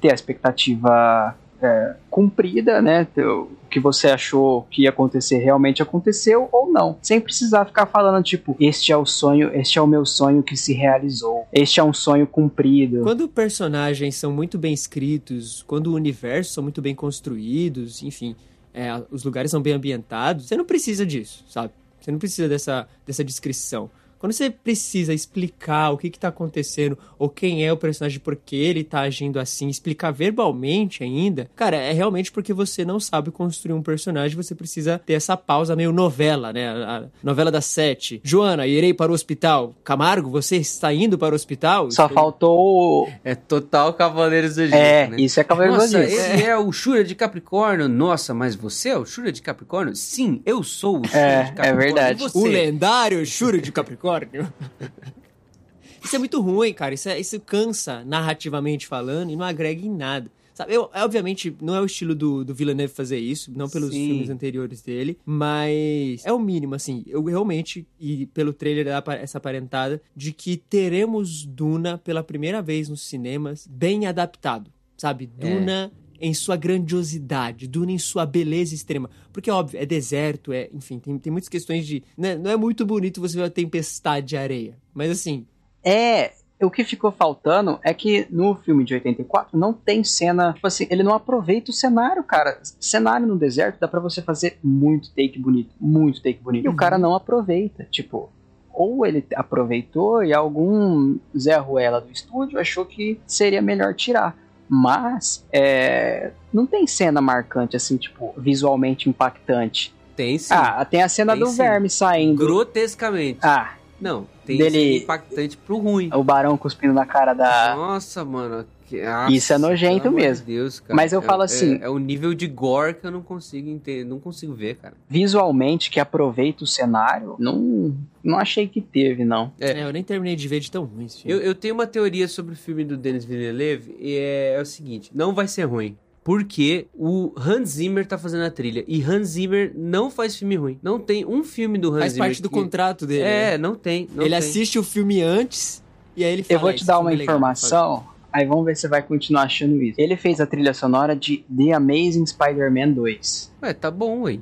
ter 0.00 0.10
a 0.10 0.14
expectativa 0.14 1.36
é, 1.62 1.96
cumprida, 2.10 2.80
né? 2.82 3.06
O 3.16 3.48
que 3.70 3.78
você 3.78 4.08
achou 4.08 4.66
que 4.70 4.82
ia 4.82 4.90
acontecer 4.90 5.38
realmente 5.38 5.82
aconteceu 5.82 6.48
ou 6.50 6.70
não. 6.70 6.98
Sem 7.02 7.20
precisar 7.20 7.64
ficar 7.64 7.86
falando, 7.86 8.22
tipo, 8.24 8.56
este 8.58 8.92
é 8.92 8.96
o 8.96 9.06
sonho, 9.06 9.50
este 9.54 9.78
é 9.78 9.82
o 9.82 9.86
meu 9.86 10.04
sonho 10.04 10.42
que 10.42 10.56
se 10.56 10.72
realizou. 10.72 11.46
Este 11.52 11.80
é 11.80 11.84
um 11.84 11.92
sonho 11.92 12.26
cumprido. 12.26 13.02
Quando 13.02 13.28
personagens 13.28 14.16
são 14.16 14.32
muito 14.32 14.58
bem 14.58 14.72
escritos, 14.72 15.62
quando 15.66 15.88
o 15.88 15.94
universo 15.94 16.52
são 16.52 16.62
muito 16.62 16.82
bem 16.82 16.94
construídos, 16.94 18.02
enfim, 18.02 18.34
é, 18.74 18.88
os 19.10 19.24
lugares 19.24 19.50
são 19.50 19.60
bem 19.62 19.72
ambientados, 19.72 20.46
você 20.46 20.56
não 20.56 20.64
precisa 20.64 21.04
disso, 21.04 21.44
sabe? 21.48 21.72
Você 22.00 22.10
não 22.10 22.18
precisa 22.18 22.48
dessa, 22.48 22.88
dessa 23.06 23.22
descrição. 23.22 23.90
Quando 24.20 24.32
você 24.32 24.48
precisa 24.50 25.12
explicar 25.12 25.90
o 25.90 25.98
que, 25.98 26.10
que 26.10 26.18
tá 26.18 26.28
acontecendo, 26.28 26.96
ou 27.18 27.28
quem 27.28 27.66
é 27.66 27.72
o 27.72 27.76
personagem, 27.76 28.20
por 28.20 28.36
que 28.36 28.54
ele 28.54 28.84
tá 28.84 29.00
agindo 29.00 29.40
assim, 29.40 29.68
explicar 29.68 30.12
verbalmente 30.12 31.02
ainda, 31.02 31.50
cara, 31.56 31.76
é 31.76 31.92
realmente 31.92 32.30
porque 32.30 32.52
você 32.52 32.84
não 32.84 33.00
sabe 33.00 33.30
construir 33.32 33.72
um 33.72 33.82
personagem, 33.82 34.36
você 34.36 34.54
precisa 34.54 35.00
ter 35.04 35.14
essa 35.14 35.36
pausa 35.36 35.74
meio 35.74 35.90
novela, 35.92 36.52
né? 36.52 36.68
A 36.68 37.04
novela 37.22 37.50
das 37.50 37.64
sete. 37.64 38.20
Joana, 38.22 38.66
irei 38.66 38.92
para 38.94 39.10
o 39.10 39.14
hospital. 39.14 39.74
Camargo, 39.82 40.28
você 40.30 40.56
está 40.56 40.92
indo 40.92 41.16
para 41.18 41.32
o 41.32 41.36
hospital? 41.36 41.90
Só 41.90 42.06
faltou. 42.08 43.08
É 43.24 43.34
total 43.34 43.94
Cavaleiros 43.94 44.50
do 44.56 44.62
Zodíaco, 44.66 44.76
É, 44.76 45.06
né? 45.08 45.16
isso 45.18 45.40
é 45.40 45.44
Cavaleiro 45.44 45.76
do 45.76 45.80
Nossa, 45.82 45.98
Zodíaco. 46.00 46.32
ele 46.34 46.42
é 46.42 46.56
o 46.58 46.70
Shura 46.70 47.02
de 47.02 47.14
Capricórnio. 47.14 47.88
Nossa, 47.88 48.34
mas 48.34 48.54
você 48.54 48.90
é 48.90 48.98
o 48.98 49.06
Shura 49.06 49.32
de 49.32 49.40
Capricórnio? 49.40 49.96
Sim, 49.96 50.42
eu 50.44 50.62
sou 50.62 51.00
o 51.00 51.04
Shura 51.06 51.18
É, 51.20 51.42
de 51.44 51.52
Capricórnio. 51.52 51.72
é 51.80 51.84
verdade. 51.84 52.24
E 52.24 52.38
O 52.38 52.44
lendário 52.44 53.24
Shuri 53.24 53.60
de 53.60 53.72
Capricórnio. 53.72 54.09
isso 56.02 56.16
é 56.16 56.18
muito 56.18 56.40
ruim, 56.40 56.72
cara. 56.72 56.94
Isso, 56.94 57.08
é- 57.08 57.18
isso 57.18 57.38
cansa, 57.40 58.04
narrativamente 58.04 58.86
falando, 58.86 59.30
e 59.30 59.36
não 59.36 59.44
agrega 59.44 59.84
em 59.84 59.90
nada. 59.90 60.30
Sabe, 60.52 60.74
eu, 60.74 60.90
obviamente, 60.94 61.56
não 61.62 61.74
é 61.74 61.80
o 61.80 61.86
estilo 61.86 62.14
do, 62.14 62.44
do 62.44 62.54
Villeneuve 62.54 62.92
fazer 62.92 63.18
isso, 63.18 63.50
não 63.56 63.66
pelos 63.66 63.94
Sim. 63.94 64.08
filmes 64.08 64.28
anteriores 64.28 64.82
dele, 64.82 65.16
mas 65.24 66.22
é 66.26 66.30
o 66.32 66.38
mínimo, 66.38 66.74
assim. 66.74 67.02
Eu 67.06 67.24
realmente, 67.24 67.86
e 67.98 68.26
pelo 68.26 68.52
trailer 68.52 68.84
dá 68.84 69.02
essa 69.14 69.38
aparentada, 69.38 70.02
de 70.14 70.32
que 70.32 70.58
teremos 70.58 71.46
Duna 71.46 71.96
pela 71.96 72.22
primeira 72.22 72.60
vez 72.60 72.90
nos 72.90 73.00
cinemas 73.00 73.66
bem 73.66 74.06
adaptado, 74.06 74.70
sabe? 74.98 75.30
É. 75.38 75.48
Duna 75.48 75.90
em 76.20 76.34
sua 76.34 76.56
grandiosidade, 76.56 77.66
Duna 77.66 77.92
em 77.92 77.98
sua 77.98 78.26
beleza 78.26 78.74
extrema. 78.74 79.08
Porque, 79.32 79.50
óbvio, 79.50 79.80
é 79.80 79.86
deserto, 79.86 80.52
é, 80.52 80.68
enfim, 80.72 80.98
tem, 80.98 81.18
tem 81.18 81.32
muitas 81.32 81.48
questões 81.48 81.86
de. 81.86 82.02
né, 82.16 82.36
não 82.36 82.50
é 82.50 82.56
muito 82.56 82.84
bonito 82.84 83.20
você 83.20 83.36
ver 83.36 83.42
uma 83.44 83.50
tempestade 83.50 84.26
de 84.26 84.36
areia. 84.36 84.76
Mas 84.92 85.10
assim, 85.10 85.46
É, 85.82 86.32
o 86.62 86.70
que 86.70 86.84
ficou 86.84 87.10
faltando 87.10 87.78
é 87.82 87.94
que 87.94 88.26
no 88.30 88.54
filme 88.54 88.84
de 88.84 88.94
84 88.94 89.58
não 89.58 89.72
tem 89.72 90.04
cena, 90.04 90.52
tipo 90.52 90.66
assim, 90.66 90.86
ele 90.90 91.02
não 91.02 91.14
aproveita 91.14 91.70
o 91.70 91.74
cenário, 91.74 92.22
cara. 92.22 92.60
Cenário 92.78 93.26
no 93.26 93.38
deserto 93.38 93.80
dá 93.80 93.88
pra 93.88 94.00
você 94.00 94.20
fazer 94.20 94.58
muito 94.62 95.10
take 95.10 95.38
bonito, 95.38 95.74
muito 95.80 96.22
take 96.22 96.40
bonito. 96.42 96.66
E 96.66 96.68
o 96.68 96.76
cara 96.76 96.98
não 96.98 97.14
aproveita, 97.14 97.86
tipo, 97.90 98.30
ou 98.72 99.06
ele 99.06 99.24
aproveitou 99.34 100.22
e 100.22 100.34
algum 100.34 101.18
Zé 101.36 101.56
Ruela 101.56 102.00
do 102.00 102.12
estúdio 102.12 102.58
achou 102.58 102.84
que 102.84 103.18
seria 103.26 103.62
melhor 103.62 103.94
tirar. 103.94 104.36
Mas 104.72 105.44
é, 105.52 106.30
não 106.52 106.64
tem 106.64 106.86
cena 106.86 107.20
marcante, 107.20 107.74
assim, 107.76 107.96
tipo, 107.96 108.32
visualmente 108.38 109.08
impactante. 109.08 109.92
Tem 110.14 110.38
sim. 110.38 110.54
Ah, 110.54 110.84
tem 110.84 111.02
a 111.02 111.08
cena 111.08 111.32
Tem 111.32 111.40
do 111.42 111.48
sim. 111.48 111.56
verme 111.56 111.90
saindo. 111.90 112.36
Grotescamente. 112.36 113.40
Ah, 113.42 113.72
Não, 114.00 114.26
tem 114.46 114.56
Dele- 114.58 114.98
impactante 114.98 115.56
pro 115.56 115.76
ruim. 115.78 116.08
o 116.14 116.22
barão 116.22 116.56
cuspindo 116.56 116.94
na 116.94 117.04
cara 117.04 117.34
da, 117.34 117.74
Nossa, 117.74 118.24
mano. 118.24 118.64
Que- 118.90 119.34
Isso 119.34 119.52
é 119.52 119.58
nojento 119.58 120.10
mesmo. 120.10 120.44
De 120.46 120.52
Deus, 120.52 120.80
cara. 120.80 120.94
Mas 120.94 121.12
eu 121.12 121.20
É- 121.20 121.22
falo 121.22 121.42
assim- 121.42 121.76
É, 121.80 121.84
é 121.84 121.88
o 121.88 121.98
nível 121.98 122.34
de 122.34 122.46
gore 122.46 122.94
que 122.94 123.06
eu 123.06 123.10
não 123.10 123.22
consigo 123.22 123.68
entender, 123.68 124.04
não 124.04 124.18
consigo 124.20 124.52
ver, 124.54 124.76
cara. 124.76 124.94
visualmente 125.08 125.90
que 125.90 126.00
aproveita 126.00 126.64
o 126.64 126.66
cenário, 126.66 127.36
não, 127.38 127.94
não 128.22 128.38
achei 128.38 128.66
que 128.66 128.80
teve, 128.80 129.24
não. 129.24 129.52
É. 129.60 129.80
é, 129.80 129.84
eu 129.84 129.92
nem 129.92 130.02
terminei 130.02 130.34
de 130.36 130.48
ver 130.48 130.60
de 130.60 130.70
tão 130.70 130.84
ruim 130.84 131.04
esse 131.06 131.22
filme. 131.22 131.32
Eu, 131.32 131.40
eu 131.46 131.54
tenho 131.54 131.74
uma 131.74 131.86
teoria 131.86 132.26
sobre 132.28 132.54
o 132.54 132.56
filme 132.56 132.84
do 132.84 132.96
Denis 132.96 133.24
Villeneuve 133.24 133.94
e 133.98 134.16
é, 134.16 134.54
é 134.56 134.60
o 134.60 134.66
seguinte: 134.66 135.10
não 135.14 135.32
vai 135.34 135.46
ser 135.46 135.64
ruim. 135.64 135.96
Porque 136.22 136.86
o 136.94 137.32
Hans 137.34 137.70
Zimmer 137.70 138.06
tá 138.06 138.18
fazendo 138.18 138.44
a 138.44 138.50
trilha. 138.50 138.84
E 138.86 139.02
Hans 139.02 139.28
Zimmer 139.28 139.72
não 139.74 140.10
faz 140.10 140.36
filme 140.36 140.54
ruim. 140.54 140.78
Não 140.82 140.98
tem 141.00 141.24
um 141.24 141.42
filme 141.42 141.78
do 141.78 141.88
Hans 141.94 141.98
Faz 142.00 142.12
Zimmer. 142.12 142.28
parte 142.28 142.42
do 142.42 142.48
que- 142.50 142.54
contrato 142.54 143.06
dele. 143.06 143.22
É, 143.22 143.50
né? 143.52 143.58
não 143.58 143.74
tem. 143.74 144.06
não 144.14 144.22
Ele 144.22 144.30
tem. 144.30 144.38
assiste 144.38 144.78
o 144.78 144.82
filme 144.84 145.22
antes 145.22 145.82
e 146.14 146.22
aí 146.22 146.30
ele 146.32 146.42
fala. 146.42 146.56
Eu 146.56 146.60
vou 146.60 146.68
"Ah, 146.70 146.74
te 146.74 146.84
dar 146.84 146.94
filme 146.96 147.06
uma 147.08 147.12
é 147.14 147.16
legal, 147.16 147.36
informação, 147.36 148.04
aí 148.32 148.46
vamos 148.46 148.64
ver 148.64 148.74
se 148.74 148.82
você 148.82 148.88
vai 148.88 149.02
continuar 149.02 149.42
achando 149.42 149.80
isso. 149.82 149.94
Ele 150.00 150.16
fez 150.16 150.40
a 150.40 150.46
trilha 150.46 150.72
sonora 150.74 151.14
de 151.16 151.44
The 151.54 151.72
Amazing 151.72 152.26
Spider-Man 152.26 152.90
2. 152.92 153.50
Ué, 153.62 153.72
tá 153.74 153.90
bom, 153.90 154.22
ué. 154.22 154.38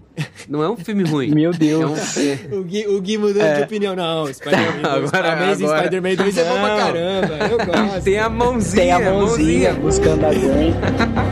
Não 0.49 0.63
é 0.63 0.71
um 0.71 0.77
filme 0.77 1.03
ruim. 1.05 1.31
Meu 1.35 1.51
É 1.51 1.55
um, 1.55 1.59
Deus. 1.59 2.17
é- 2.19 2.39
O 2.53 2.63
Gui, 2.63 2.87
o 2.87 3.01
Gui 3.01 3.19
mudando 3.19 3.57
de 3.57 3.63
opinião. 3.63 3.97
Não, 3.97 4.33
Spider-Man 4.33 4.83
2, 5.01 5.15
Agora- 5.15 5.33
Amazing 5.33 5.65
agora- 5.65 5.79
Spider-Man 5.81 6.15
2 6.15 6.39
é 6.39 6.45
bom 6.45 6.55
pra 6.61 6.77
caramba. 6.77 7.35
Eu 7.51 7.59
gosto. 7.67 8.05
Tem 8.05 8.19
a 8.19 8.29
mãozinha. 8.29 8.83
Tem 8.83 8.93
a 8.93 8.99
mãozinha 9.13 9.75
buscando 9.75 10.25
a 10.25 10.29
Gwen. 10.33 10.75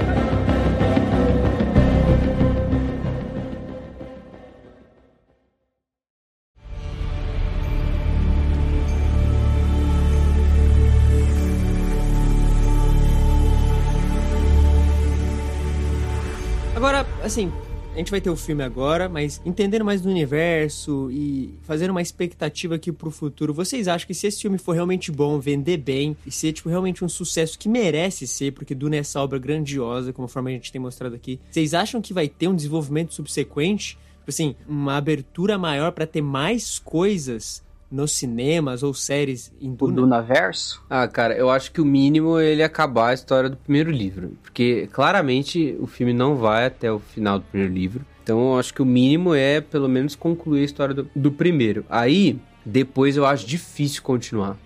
assim, 17.27 17.53
a 17.93 17.99
gente 17.99 18.11
vai 18.11 18.21
ter 18.21 18.31
o 18.31 18.37
filme 18.37 18.63
agora, 18.63 19.09
mas 19.09 19.41
entendendo 19.45 19.85
mais 19.85 20.01
do 20.01 20.09
universo 20.09 21.11
e 21.11 21.59
fazendo 21.65 21.91
uma 21.91 22.01
expectativa 22.01 22.77
aqui 22.77 22.93
pro 22.93 23.11
futuro, 23.11 23.53
vocês 23.53 23.89
acham 23.89 24.07
que 24.07 24.15
se 24.15 24.29
esse 24.29 24.43
filme 24.43 24.59
for 24.59 24.73
realmente 24.73 25.11
bom, 25.11 25.41
vender 25.41 25.79
bem 25.79 26.17
e 26.25 26.31
ser, 26.31 26.53
tipo, 26.53 26.69
realmente 26.69 27.05
um 27.05 27.09
sucesso 27.09 27.59
que 27.59 27.69
merece 27.69 28.27
ser, 28.27 28.53
porque 28.53 28.77
Duna 28.77 28.97
é 28.97 28.99
essa 29.01 29.21
obra 29.21 29.39
grandiosa, 29.41 30.13
conforme 30.13 30.53
a 30.53 30.55
gente 30.55 30.71
tem 30.71 30.81
mostrado 30.81 31.17
aqui, 31.17 31.41
vocês 31.51 31.75
acham 31.75 32.01
que 32.01 32.15
vai 32.15 32.29
ter 32.29 32.47
um 32.47 32.55
desenvolvimento 32.55 33.13
subsequente? 33.13 33.99
Tipo 34.19 34.31
assim, 34.31 34.55
uma 34.69 34.97
abertura 34.97 35.59
maior 35.59 35.91
pra 35.91 36.07
ter 36.07 36.23
mais 36.23 36.79
coisas 36.79 37.63
nos 37.91 38.13
cinemas 38.13 38.83
ou 38.83 38.93
séries 38.93 39.53
em 39.61 39.73
O 39.73 39.77
Duna? 39.77 39.95
Dunaverso. 39.95 40.83
Ah, 40.89 41.07
cara, 41.07 41.35
eu 41.35 41.51
acho 41.51 41.73
que 41.73 41.81
o 41.81 41.85
mínimo 41.85 42.39
é 42.39 42.47
ele 42.47 42.63
acabar 42.63 43.11
a 43.11 43.15
história 43.15 43.49
do 43.49 43.57
primeiro 43.57 43.91
livro. 43.91 44.33
Porque 44.43 44.89
claramente 44.93 45.77
o 45.81 45.87
filme 45.87 46.13
não 46.13 46.37
vai 46.37 46.67
até 46.67 46.91
o 46.91 46.99
final 46.99 47.39
do 47.39 47.45
primeiro 47.45 47.73
livro. 47.73 48.05
Então 48.23 48.53
eu 48.53 48.59
acho 48.59 48.75
que 48.75 48.83
o 48.83 48.87
mínimo 48.87 49.35
é 49.35 49.61
pelo 49.61 49.89
menos 49.89 50.17
concluir 50.17 50.63
a 50.63 50.65
história 50.65 50.95
do, 50.95 51.09
do 51.15 51.31
primeiro. 51.31 51.85
Aí, 51.89 52.39
depois 52.65 53.17
eu 53.17 53.25
acho 53.25 53.47
difícil 53.47 54.03
continuar. 54.03 54.57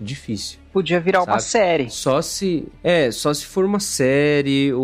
Difícil. 0.00 0.58
Podia 0.72 1.00
virar 1.00 1.20
uma 1.22 1.38
Sabe? 1.38 1.42
série. 1.42 1.90
Só 1.90 2.20
se. 2.20 2.68
É, 2.84 3.10
só 3.10 3.32
se 3.32 3.46
for 3.46 3.64
uma 3.64 3.80
série 3.80 4.72
ou. 4.74 4.82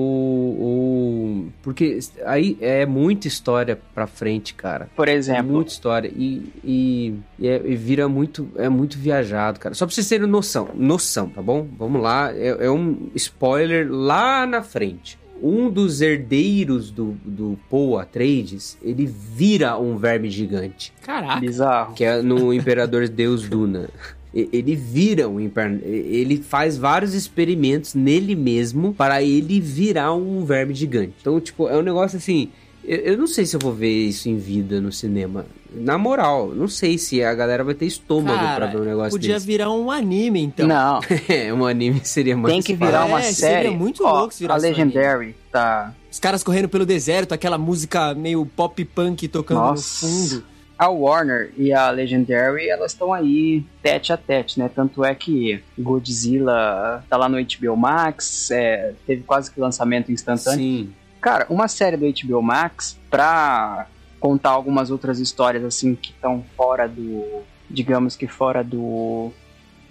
ou 0.61 1.47
porque 1.63 1.99
aí 2.25 2.57
é 2.61 2.87
muita 2.87 3.29
história 3.29 3.79
pra 3.95 4.07
frente, 4.07 4.55
cara. 4.55 4.89
Por 4.97 5.09
É 5.09 5.13
exemplo, 5.13 5.53
muita 5.53 5.71
história 5.71 6.11
e, 6.17 6.51
e, 6.65 7.15
e 7.39 7.47
é- 7.49 7.61
e 7.65 7.77
vira 7.77 8.09
muito, 8.09 8.49
é 8.57 8.69
muito 8.69 8.99
viajado, 8.99 9.61
cara. 9.61 9.75
Só 9.75 9.85
pra 9.87 9.95
vocês 9.95 10.09
terem 10.09 10.27
noção, 10.27 10.71
noção, 10.75 11.29
tá 11.29 11.43
bom? 11.43 11.67
Vamos 11.79 12.01
lá, 12.03 12.33
é, 12.35 12.49
é 12.67 12.71
um 12.71 13.11
spoiler 13.15 13.87
lá 13.91 14.47
na 14.47 14.63
frente. 14.63 15.19
Um 15.43 15.69
dos 15.69 16.01
herdeiros 16.01 16.91
do, 16.93 17.17
do 17.25 17.59
Paul 17.69 17.99
Atreides, 17.99 18.79
ele 18.81 19.05
vira 19.07 19.77
um 19.77 19.97
verme 19.97 20.31
gigante, 20.31 20.93
Caraca! 21.03 21.41
bizarro. 21.41 21.95
que 21.95 22.05
é 22.05 22.23
no 22.23 22.55
Imperador 22.55 23.09
Deus 23.09 23.49
Duna. 23.49 23.91
Ele 24.35 24.75
vira 24.75 25.29
um 25.29 25.39
imper... 25.39 25.79
ele 25.85 26.39
faz 26.43 26.79
vários 26.79 27.13
experimentos 27.13 27.95
nele 27.95 28.35
mesmo 28.35 28.95
para 28.95 29.23
ele 29.23 29.61
virar 29.61 30.15
um 30.15 30.45
verme 30.45 30.75
gigante. 30.75 31.13
Então, 31.21 31.39
tipo, 31.39 31.69
é 31.69 31.77
um 31.77 31.83
negócio 31.83 32.17
assim, 32.17 32.49
eu, 32.83 32.97
eu 32.99 33.19
não 33.19 33.27
sei 33.27 33.45
se 33.45 33.55
eu 33.55 33.61
vou 33.61 33.73
ver 33.75 33.93
isso 34.07 34.29
em 34.31 34.37
vida 34.39 34.81
no 34.81 34.91
cinema. 34.91 35.45
Na 35.75 35.97
moral, 35.99 36.53
não 36.55 36.67
sei 36.69 36.97
se 36.99 37.23
a 37.23 37.35
galera 37.35 37.63
vai 37.65 37.75
ter 37.75 37.87
estômago 37.87 38.39
Cara, 38.39 38.57
pra 38.57 38.67
ver 38.67 38.81
um 38.83 38.85
negócio 38.85 39.11
podia 39.13 39.35
desse. 39.35 39.47
virar 39.47 39.71
um 39.71 39.91
anime, 39.91 40.41
então. 40.43 40.67
Não, 40.67 41.01
É, 41.29 41.53
um 41.53 41.65
anime 41.67 42.01
seria 42.05 42.37
mais 42.37 42.53
tem 42.55 42.63
que 42.63 42.75
fácil. 42.77 42.87
virar 42.87 43.05
uma 43.07 43.21
É, 43.21 43.23
seria 43.33 43.63
série. 43.65 43.71
muito 43.71 44.03
Ó, 44.05 44.13
louco 44.19 44.35
se 44.35 44.45
a 44.45 44.49
virasse 44.49 44.67
um 44.67 44.69
Legendary 44.71 45.35
tá. 45.51 45.95
Os 46.11 46.19
caras 46.19 46.43
correndo 46.43 46.69
pelo 46.69 46.85
deserto, 46.85 47.33
aquela 47.33 47.57
música 47.57 48.15
meio 48.15 48.45
pop 48.45 48.83
punk 48.85 49.29
tocando 49.29 49.59
Nossa. 49.61 50.07
no 50.07 50.13
fundo. 50.13 50.45
A 50.83 50.89
Warner 50.89 51.53
e 51.57 51.73
a 51.73 51.91
Legendary, 51.91 52.69
elas 52.69 52.91
estão 52.91 53.13
aí 53.13 53.65
tete 53.81 54.13
a 54.13 54.17
tete, 54.17 54.59
né? 54.59 54.69
Tanto 54.69 55.05
é 55.05 55.15
que 55.15 55.63
Godzilla 55.79 57.05
tá 57.09 57.17
lá 57.17 57.29
no 57.29 57.39
HBO 57.39 57.77
Max, 57.77 58.51
é, 58.51 58.93
teve 59.07 59.23
quase 59.23 59.49
que 59.49 59.61
lançamento 59.61 60.11
instantâneo. 60.11 60.59
Sim. 60.59 60.93
Cara, 61.21 61.47
uma 61.49 61.69
série 61.69 61.97
do 61.97 62.05
HBO 62.13 62.43
Max 62.43 62.99
pra 63.09 63.87
contar 64.19 64.51
algumas 64.51 64.91
outras 64.91 65.21
histórias 65.21 65.63
assim 65.65 65.95
que 65.95 66.11
estão 66.11 66.45
fora 66.57 66.89
do, 66.89 67.45
digamos 67.71 68.17
que 68.17 68.27
fora 68.27 68.65
do 68.65 69.31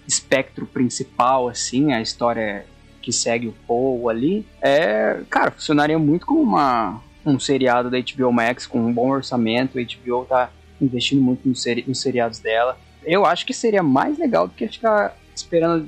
espectro 0.06 0.66
principal 0.66 1.48
assim, 1.48 1.94
a 1.94 2.02
história 2.02 2.66
que 3.00 3.14
segue 3.14 3.48
o 3.48 3.54
Paul 3.66 4.10
ali, 4.10 4.46
é, 4.60 5.22
cara, 5.30 5.50
funcionaria 5.52 5.98
muito 5.98 6.26
como 6.26 6.42
uma 6.42 7.00
um 7.24 7.38
seriado 7.38 7.88
da 7.88 7.98
HBO 7.98 8.32
Max 8.32 8.66
com 8.66 8.78
um 8.78 8.92
bom 8.92 9.08
orçamento, 9.08 9.78
a 9.78 9.82
HBO 9.82 10.26
tá 10.26 10.50
investindo 10.84 11.20
muito 11.22 11.48
nos, 11.48 11.62
seri 11.62 11.84
nos 11.86 12.00
seriados 12.00 12.38
dela. 12.38 12.78
Eu 13.04 13.24
acho 13.26 13.44
que 13.46 13.52
seria 13.54 13.82
mais 13.82 14.18
legal 14.18 14.46
do 14.48 14.54
que 14.54 14.66
ficar 14.68 15.16
esperando 15.34 15.86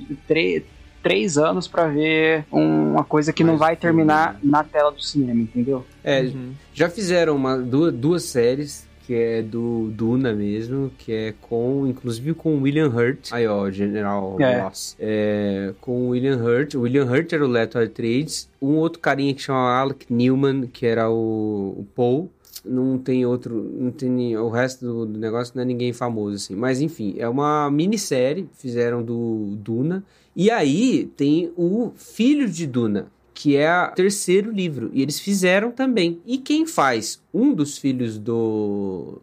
três 1.03 1.37
anos 1.37 1.69
pra 1.69 1.87
ver 1.87 2.45
um- 2.53 2.93
uma 2.93 3.05
coisa 3.05 3.33
que 3.33 3.45
não 3.45 3.57
vai 3.59 3.77
terminar 3.77 4.39
na 4.43 4.65
tela 4.65 4.91
do 4.91 5.03
cinema, 5.03 5.41
entendeu? 5.43 5.85
É, 6.03 6.23
Uhum. 6.23 6.53
já 6.73 6.89
fizeram 6.89 7.37
uma, 7.37 7.59
duas, 7.59 7.93
duas 7.93 8.23
séries 8.25 8.89
que 9.07 9.13
é 9.15 9.43
do 9.43 9.91
Duna 9.95 10.33
mesmo, 10.33 10.91
que 10.97 11.13
é 11.13 11.35
com, 11.43 11.87
inclusive 11.87 12.33
com 12.33 12.55
o 12.57 12.63
William 12.63 12.89
Hurt. 12.89 13.31
Aí, 13.33 13.47
ó, 13.47 13.71
General 13.71 14.35
É. 14.41 14.61
Ross. 14.63 14.97
É, 14.99 15.75
com 15.79 16.07
o 16.07 16.09
William 16.09 16.39
Hurt. 16.43 16.73
O 16.75 16.81
William 16.81 17.05
Hurt 17.05 17.31
era 17.35 17.45
o 17.45 17.49
Leto 17.49 17.79
Atreides. 17.79 18.49
Um 18.63 18.77
outro 18.77 19.01
carinha 19.01 19.35
que 19.35 19.43
chama 19.43 19.79
Alec 19.79 20.07
Newman, 20.11 20.67
que 20.73 20.87
era 20.87 21.11
o, 21.11 21.75
o 21.81 21.87
Paul. 21.95 22.31
Não 22.65 22.99
tem 22.99 23.27
outro, 23.27 23.55
não 23.79 23.91
tem 23.91 24.37
o 24.37 24.49
resto 24.49 24.87
do, 24.87 25.07
do 25.07 25.19
negócio 25.19 25.53
não 25.55 25.63
é 25.63 25.67
ninguém 25.67 25.93
famoso 25.93 26.37
assim. 26.37 26.55
Mas 26.55 26.81
enfim, 26.81 27.15
é 27.19 27.29
uma 27.29 27.71
minissérie, 27.71 28.49
fizeram 28.55 29.03
do 29.03 29.57
Duna. 29.59 30.05
E 30.35 30.51
aí 30.51 31.11
tem 31.17 31.53
o 31.57 31.93
filho 31.95 32.49
de 32.49 32.67
Duna, 32.67 33.07
que 33.33 33.57
é 33.57 33.71
o 33.71 33.93
terceiro 33.93 34.51
livro. 34.51 34.91
E 34.93 35.03
eles 35.03 35.21
fizeram 35.21 35.71
também. 35.71 36.21
E 36.25 36.39
quem 36.39 36.67
faz 36.67 37.21
um 37.33 37.53
dos 37.53 37.77
filhos 37.77 38.19
do 38.19 39.21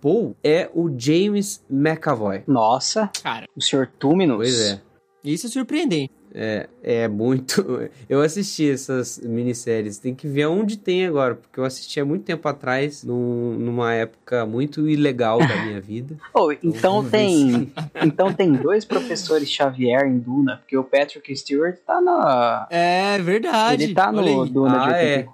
Paul 0.00 0.36
é 0.42 0.70
o 0.72 0.90
James 0.96 1.62
McAvoy. 1.70 2.42
Nossa, 2.46 3.10
Cara, 3.22 3.46
o 3.56 3.60
Sr. 3.60 3.88
Túminos. 3.98 4.36
Pois 4.36 4.60
é. 4.60 4.80
isso 5.24 5.46
é 5.46 5.50
surpreendente. 5.50 6.12
É, 6.34 6.68
é 6.82 7.08
muito. 7.08 7.62
Eu 8.08 8.20
assisti 8.20 8.70
essas 8.70 9.18
minisséries. 9.18 9.98
Tem 9.98 10.14
que 10.14 10.26
ver 10.28 10.46
onde 10.46 10.76
tem 10.78 11.06
agora, 11.06 11.34
porque 11.34 11.58
eu 11.58 11.64
assisti 11.64 11.98
há 12.00 12.04
muito 12.04 12.24
tempo 12.24 12.46
atrás, 12.48 13.02
num- 13.04 13.54
numa 13.58 13.92
época 13.94 14.44
muito 14.46 14.88
ilegal 14.88 15.38
da 15.38 15.56
minha 15.56 15.80
vida. 15.80 16.16
Oh, 16.40 16.52
então 16.52 17.02
tem, 17.10 17.72
então 18.04 18.32
tem 18.32 18.54
dois 18.54 18.84
professores 18.84 19.50
Xavier 19.50 20.06
em 20.06 20.18
Duna, 20.18 20.58
porque 20.58 20.76
o 20.76 20.84
Patrick 20.84 21.34
Stewart 21.34 21.76
tá 21.84 22.00
na, 22.00 22.68
É 22.70 23.18
verdade. 23.18 23.82
ele 23.84 23.94
tá 23.94 24.12
no. 24.12 24.46
Duna 24.46 24.78
de 24.78 24.90
Ah, 24.90 24.96
é. 24.98 25.26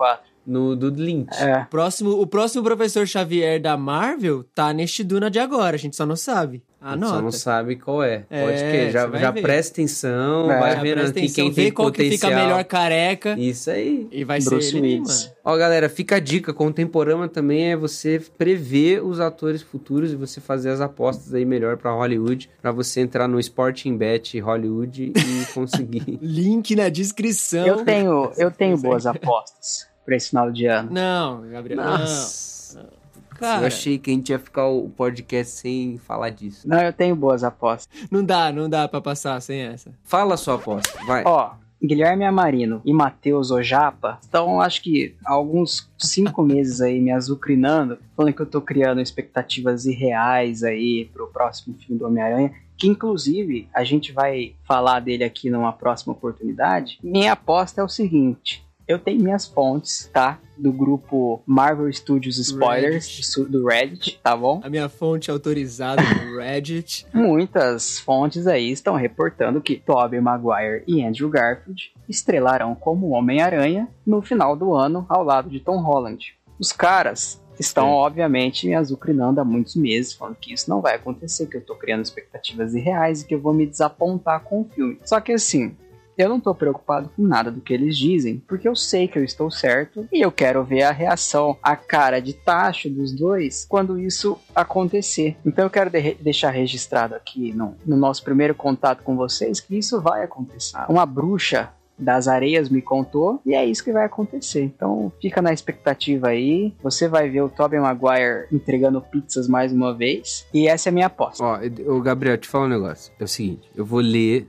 84. 0.46 0.52
No 0.52 0.76
do 0.76 0.90
Lynch. 0.90 1.42
É. 1.42 1.62
O 1.62 1.66
próximo, 1.66 2.10
o 2.10 2.26
próximo 2.26 2.62
professor 2.62 3.06
Xavier 3.06 3.60
da 3.60 3.76
Marvel 3.76 4.44
tá 4.54 4.72
neste 4.72 5.02
Duna 5.02 5.30
de 5.30 5.38
agora, 5.38 5.76
a 5.76 5.78
gente 5.78 5.96
só 5.96 6.04
não 6.06 6.16
sabe. 6.16 6.62
Só 6.80 6.88
Anota. 6.90 7.22
não 7.22 7.32
sabe 7.32 7.76
qual 7.76 8.02
é. 8.02 8.26
É, 8.28 8.44
Pode 8.44 8.58
que 8.58 8.90
já, 8.90 9.08
já 9.18 9.30
ver. 9.30 9.40
presta 9.40 9.72
atenção, 9.72 10.50
É. 10.50 10.60
vai 10.60 10.80
vendo 10.82 10.98
presta 10.98 11.18
aqui 11.18 11.32
quem 11.32 11.50
vê 11.50 11.62
tem 11.62 11.72
qual 11.72 11.90
que 11.90 12.02
potencial. 12.02 12.30
fica 12.30 12.42
melhor 12.42 12.62
careca 12.64 13.34
Isso 13.40 13.70
aí. 13.70 14.06
e 14.12 14.22
vai 14.22 14.38
Bruce 14.38 14.70
ser 14.70 14.76
ele, 14.76 15.00
mano. 15.00 15.08
Ó, 15.42 15.56
galera, 15.56 15.88
fica 15.88 16.16
a 16.16 16.20
dica. 16.20 16.52
Contemporânea 16.52 17.26
também 17.26 17.72
é 17.72 17.76
você 17.76 18.20
prever 18.36 19.02
os 19.02 19.18
atores 19.18 19.62
futuros 19.62 20.12
e 20.12 20.16
você 20.16 20.42
fazer 20.42 20.68
as 20.70 20.82
apostas 20.82 21.32
aí 21.32 21.46
melhor 21.46 21.78
pra 21.78 21.90
Hollywood, 21.90 22.50
pra 22.60 22.70
você 22.70 23.00
entrar 23.00 23.26
no 23.28 23.40
Sporting 23.40 23.96
Bet 23.96 24.38
Hollywood 24.38 25.10
e 25.16 25.52
conseguir. 25.54 26.18
Link 26.20 26.76
na 26.76 26.90
descrição. 26.90 27.66
Eu 27.66 27.82
tenho, 27.82 28.30
eu 28.36 28.50
tenho 28.50 28.76
boas 28.76 29.06
apostas 29.06 29.86
pra 30.04 30.16
esse 30.16 30.30
final 30.30 30.50
de 30.50 30.66
ano. 30.66 30.90
Não, 30.92 31.42
Gabriel, 31.48 31.82
Nossa. 31.82 32.80
não. 32.82 33.04
Cara, 33.38 33.62
Eu 33.62 33.66
achei 33.66 33.98
que 33.98 34.10
a 34.10 34.14
gente 34.14 34.30
ia 34.30 34.38
ficar 34.38 34.68
o 34.68 34.88
podcast 34.90 35.54
sem 35.54 35.98
falar 35.98 36.30
disso. 36.30 36.68
Não, 36.68 36.80
eu 36.80 36.92
tenho 36.92 37.16
boas 37.16 37.42
apostas. 37.42 37.88
não 38.10 38.24
dá, 38.24 38.52
não 38.52 38.68
dá 38.70 38.86
pra 38.86 39.00
passar 39.00 39.40
sem 39.40 39.60
essa. 39.60 39.92
Fala 40.04 40.34
a 40.34 40.36
sua 40.36 40.54
aposta, 40.54 40.96
vai. 41.04 41.24
Ó, 41.26 41.50
Guilherme 41.82 42.24
Amarino 42.24 42.80
e 42.84 42.92
Matheus 42.92 43.50
Ojapa 43.50 44.18
estão, 44.22 44.60
acho 44.60 44.80
que, 44.82 45.16
há 45.26 45.32
alguns 45.32 45.90
cinco 45.98 46.42
meses 46.46 46.80
aí 46.80 47.00
me 47.00 47.10
azucrinando, 47.10 47.98
falando 48.16 48.32
que 48.32 48.40
eu 48.40 48.46
tô 48.46 48.60
criando 48.60 49.00
expectativas 49.00 49.84
irreais 49.84 50.62
aí 50.62 51.10
pro 51.12 51.26
próximo 51.26 51.76
filme 51.78 51.98
do 51.98 52.06
Homem-Aranha. 52.06 52.52
Que 52.76 52.88
inclusive 52.88 53.68
a 53.74 53.84
gente 53.84 54.12
vai 54.12 54.54
falar 54.64 55.00
dele 55.00 55.22
aqui 55.22 55.50
numa 55.50 55.72
próxima 55.72 56.12
oportunidade. 56.12 56.98
Minha 57.02 57.32
aposta 57.32 57.80
é 57.80 57.84
o 57.84 57.88
seguinte: 57.88 58.63
eu 58.86 58.98
tenho 58.98 59.22
minhas 59.22 59.46
fontes, 59.46 60.10
tá? 60.12 60.38
Do 60.56 60.72
grupo 60.72 61.42
Marvel 61.46 61.92
Studios 61.92 62.38
Spoilers, 62.38 63.06
Reddit. 63.06 63.50
do 63.50 63.60
do 63.60 63.66
Reddit, 63.66 64.20
tá 64.22 64.36
bom? 64.36 64.60
A 64.62 64.70
minha 64.70 64.88
fonte 64.88 65.30
autorizada 65.30 66.02
no 66.02 66.38
Reddit. 66.38 67.06
Muitas 67.12 67.98
fontes 67.98 68.46
aí 68.46 68.70
estão 68.70 68.94
reportando 68.94 69.60
que 69.60 69.76
Tobey 69.76 70.20
Maguire 70.20 70.84
e 70.86 71.02
Andrew 71.04 71.28
Garfield 71.28 71.92
estrelarão 72.08 72.74
como 72.74 73.10
Homem-Aranha 73.10 73.88
no 74.06 74.22
final 74.22 74.54
do 74.56 74.74
ano 74.74 75.04
ao 75.08 75.24
lado 75.24 75.50
de 75.50 75.60
Tom 75.60 75.78
Holland. 75.82 76.34
Os 76.58 76.70
caras 76.72 77.42
estão, 77.58 77.86
Sim. 77.86 77.92
obviamente, 77.92 78.66
me 78.66 78.74
azucrinando 78.74 79.40
há 79.40 79.44
muitos 79.44 79.76
meses, 79.76 80.12
falando 80.12 80.36
que 80.36 80.52
isso 80.52 80.68
não 80.68 80.80
vai 80.80 80.96
acontecer, 80.96 81.46
que 81.46 81.56
eu 81.56 81.64
tô 81.64 81.74
criando 81.74 82.02
expectativas 82.02 82.74
irreais 82.74 83.22
e 83.22 83.26
que 83.26 83.34
eu 83.34 83.40
vou 83.40 83.52
me 83.54 83.66
desapontar 83.66 84.40
com 84.40 84.62
o 84.62 84.64
filme. 84.64 84.98
Só 85.04 85.20
que 85.20 85.32
assim, 85.32 85.76
eu 86.16 86.28
não 86.28 86.38
tô 86.40 86.54
preocupado 86.54 87.10
com 87.16 87.22
nada 87.22 87.50
do 87.50 87.60
que 87.60 87.72
eles 87.74 87.96
dizem, 87.96 88.42
porque 88.46 88.68
eu 88.68 88.76
sei 88.76 89.08
que 89.08 89.18
eu 89.18 89.24
estou 89.24 89.50
certo 89.50 90.06
e 90.12 90.20
eu 90.24 90.30
quero 90.32 90.62
ver 90.64 90.82
a 90.82 90.90
reação, 90.92 91.56
a 91.62 91.74
cara 91.76 92.20
de 92.20 92.32
tacho 92.32 92.88
dos 92.90 93.12
dois 93.12 93.66
quando 93.68 93.98
isso 93.98 94.38
acontecer. 94.54 95.36
Então 95.44 95.64
eu 95.64 95.70
quero 95.70 95.90
de- 95.90 96.14
deixar 96.20 96.50
registrado 96.50 97.14
aqui 97.14 97.52
no, 97.52 97.74
no 97.86 97.96
nosso 97.96 98.22
primeiro 98.24 98.54
contato 98.54 99.02
com 99.02 99.16
vocês 99.16 99.60
que 99.60 99.76
isso 99.78 100.00
vai 100.00 100.22
acontecer. 100.24 100.76
Uma 100.88 101.06
bruxa 101.06 101.70
das 101.96 102.26
areias 102.26 102.68
me 102.68 102.82
contou 102.82 103.40
e 103.46 103.54
é 103.54 103.64
isso 103.64 103.84
que 103.84 103.92
vai 103.92 104.04
acontecer. 104.04 104.62
Então 104.62 105.12
fica 105.22 105.40
na 105.40 105.52
expectativa 105.52 106.28
aí. 106.28 106.74
Você 106.82 107.06
vai 107.08 107.28
ver 107.30 107.42
o 107.42 107.48
Tobey 107.48 107.78
Maguire 107.78 108.46
entregando 108.50 109.00
pizzas 109.00 109.46
mais 109.46 109.72
uma 109.72 109.94
vez 109.94 110.44
e 110.52 110.66
essa 110.66 110.88
é 110.88 110.90
a 110.90 110.92
minha 110.92 111.06
aposta. 111.06 111.44
Ó, 111.44 111.58
o 111.86 112.00
Gabriel, 112.00 112.36
te 112.36 112.48
falar 112.48 112.64
um 112.66 112.68
negócio. 112.70 113.12
É 113.18 113.22
o 113.24 113.28
seguinte, 113.28 113.70
eu 113.76 113.84
vou 113.84 114.00
ler. 114.00 114.48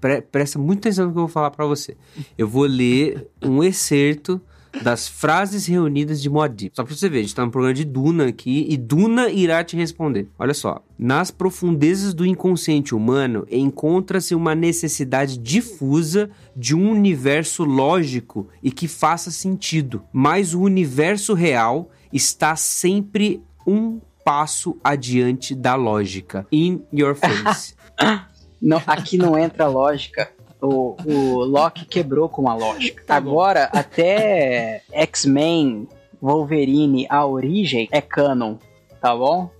Pre- 0.00 0.22
presta 0.22 0.58
muita 0.58 0.88
atenção 0.88 1.06
no 1.06 1.12
que 1.12 1.18
eu 1.18 1.22
vou 1.22 1.28
falar 1.28 1.50
pra 1.50 1.66
você. 1.66 1.96
Eu 2.36 2.48
vou 2.48 2.64
ler 2.64 3.28
um 3.42 3.62
excerto 3.62 4.40
das 4.82 5.06
frases 5.06 5.66
reunidas 5.66 6.20
de 6.20 6.28
Moadib. 6.28 6.72
Só 6.74 6.82
pra 6.82 6.94
você 6.94 7.08
ver, 7.08 7.18
a 7.18 7.22
gente 7.22 7.34
tá 7.34 7.44
no 7.44 7.50
programa 7.52 7.74
de 7.74 7.84
Duna 7.84 8.26
aqui 8.26 8.66
e 8.68 8.76
Duna 8.76 9.28
irá 9.28 9.62
te 9.62 9.76
responder. 9.76 10.28
Olha 10.36 10.52
só. 10.52 10.84
Nas 10.98 11.30
profundezas 11.30 12.12
do 12.12 12.26
inconsciente 12.26 12.92
humano 12.92 13.46
encontra-se 13.48 14.34
uma 14.34 14.52
necessidade 14.52 15.38
difusa 15.38 16.28
de 16.56 16.74
um 16.74 16.90
universo 16.90 17.62
lógico 17.62 18.48
e 18.60 18.72
que 18.72 18.88
faça 18.88 19.30
sentido. 19.30 20.02
Mas 20.12 20.54
o 20.54 20.60
universo 20.60 21.34
real 21.34 21.88
está 22.12 22.56
sempre 22.56 23.40
um 23.64 24.00
passo 24.24 24.76
adiante 24.82 25.54
da 25.54 25.76
lógica. 25.76 26.46
In 26.50 26.82
your 26.92 27.14
face. 27.14 27.74
Não, 28.66 28.82
aqui 28.86 29.16
não 29.18 29.38
entra 29.38 29.66
lógica. 29.68 30.30
O, 30.60 30.96
o 31.04 31.44
Loki 31.44 31.84
quebrou 31.84 32.28
com 32.28 32.48
a 32.48 32.54
lógica. 32.54 33.02
Tá 33.06 33.20
bom. 33.20 33.30
Agora, 33.32 33.68
até 33.72 34.82
X-Men, 34.90 35.86
Wolverine, 36.22 37.06
a 37.10 37.26
origem 37.26 37.86
é 37.92 38.00
canon, 38.00 38.56
tá 39.00 39.14
bom? 39.14 39.50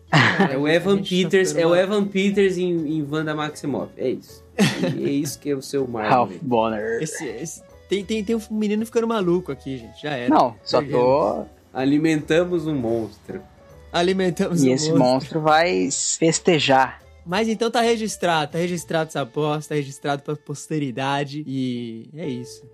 É 0.51 0.56
o 0.56 0.66
Evan 0.66 1.02
Peters, 1.02 1.55
é 1.56 1.66
o 1.66 1.74
Evan 1.76 2.05
Peters 2.06 2.56
em, 2.56 2.70
em 2.98 3.06
Wanda 3.10 3.35
Maximoff. 3.35 3.93
É 3.98 4.09
isso. 4.10 4.43
E 4.97 5.05
é 5.05 5.10
isso 5.10 5.39
que 5.39 5.51
é 5.51 5.55
o 5.55 5.60
seu 5.60 5.85
Ralph 5.85 6.31
Marvel. 6.31 6.39
Bonner. 6.40 7.02
Esse, 7.02 7.26
esse- 7.26 7.62
tem, 7.89 8.02
tem, 8.05 8.24
tem 8.24 8.35
um 8.36 8.40
menino 8.51 8.86
ficando 8.86 9.06
maluco 9.06 9.52
aqui, 9.52 9.76
gente. 9.76 10.01
Já 10.02 10.12
era. 10.12 10.32
Não, 10.35 10.55
só 10.64 10.81
tô. 10.81 11.44
Alimentamos 11.72 12.66
um 12.66 12.74
monstro. 12.74 13.43
Alimentamos 13.93 14.62
E 14.62 14.70
esse 14.70 14.90
monstro. 14.93 15.05
monstro 15.12 15.40
vai 15.43 15.89
festejar. 16.18 17.02
Mas 17.27 17.49
então 17.49 17.71
tá 17.71 17.81
registrado, 17.81 18.53
tá 18.53 18.59
registrado 18.59 19.09
essa 19.09 19.23
aposta, 19.23 19.71
tá 19.71 19.75
registrado 19.77 20.23
pra 20.23 20.37
posteridade 20.37 21.43
e 21.47 22.11
é 22.15 22.29
isso. 22.29 22.69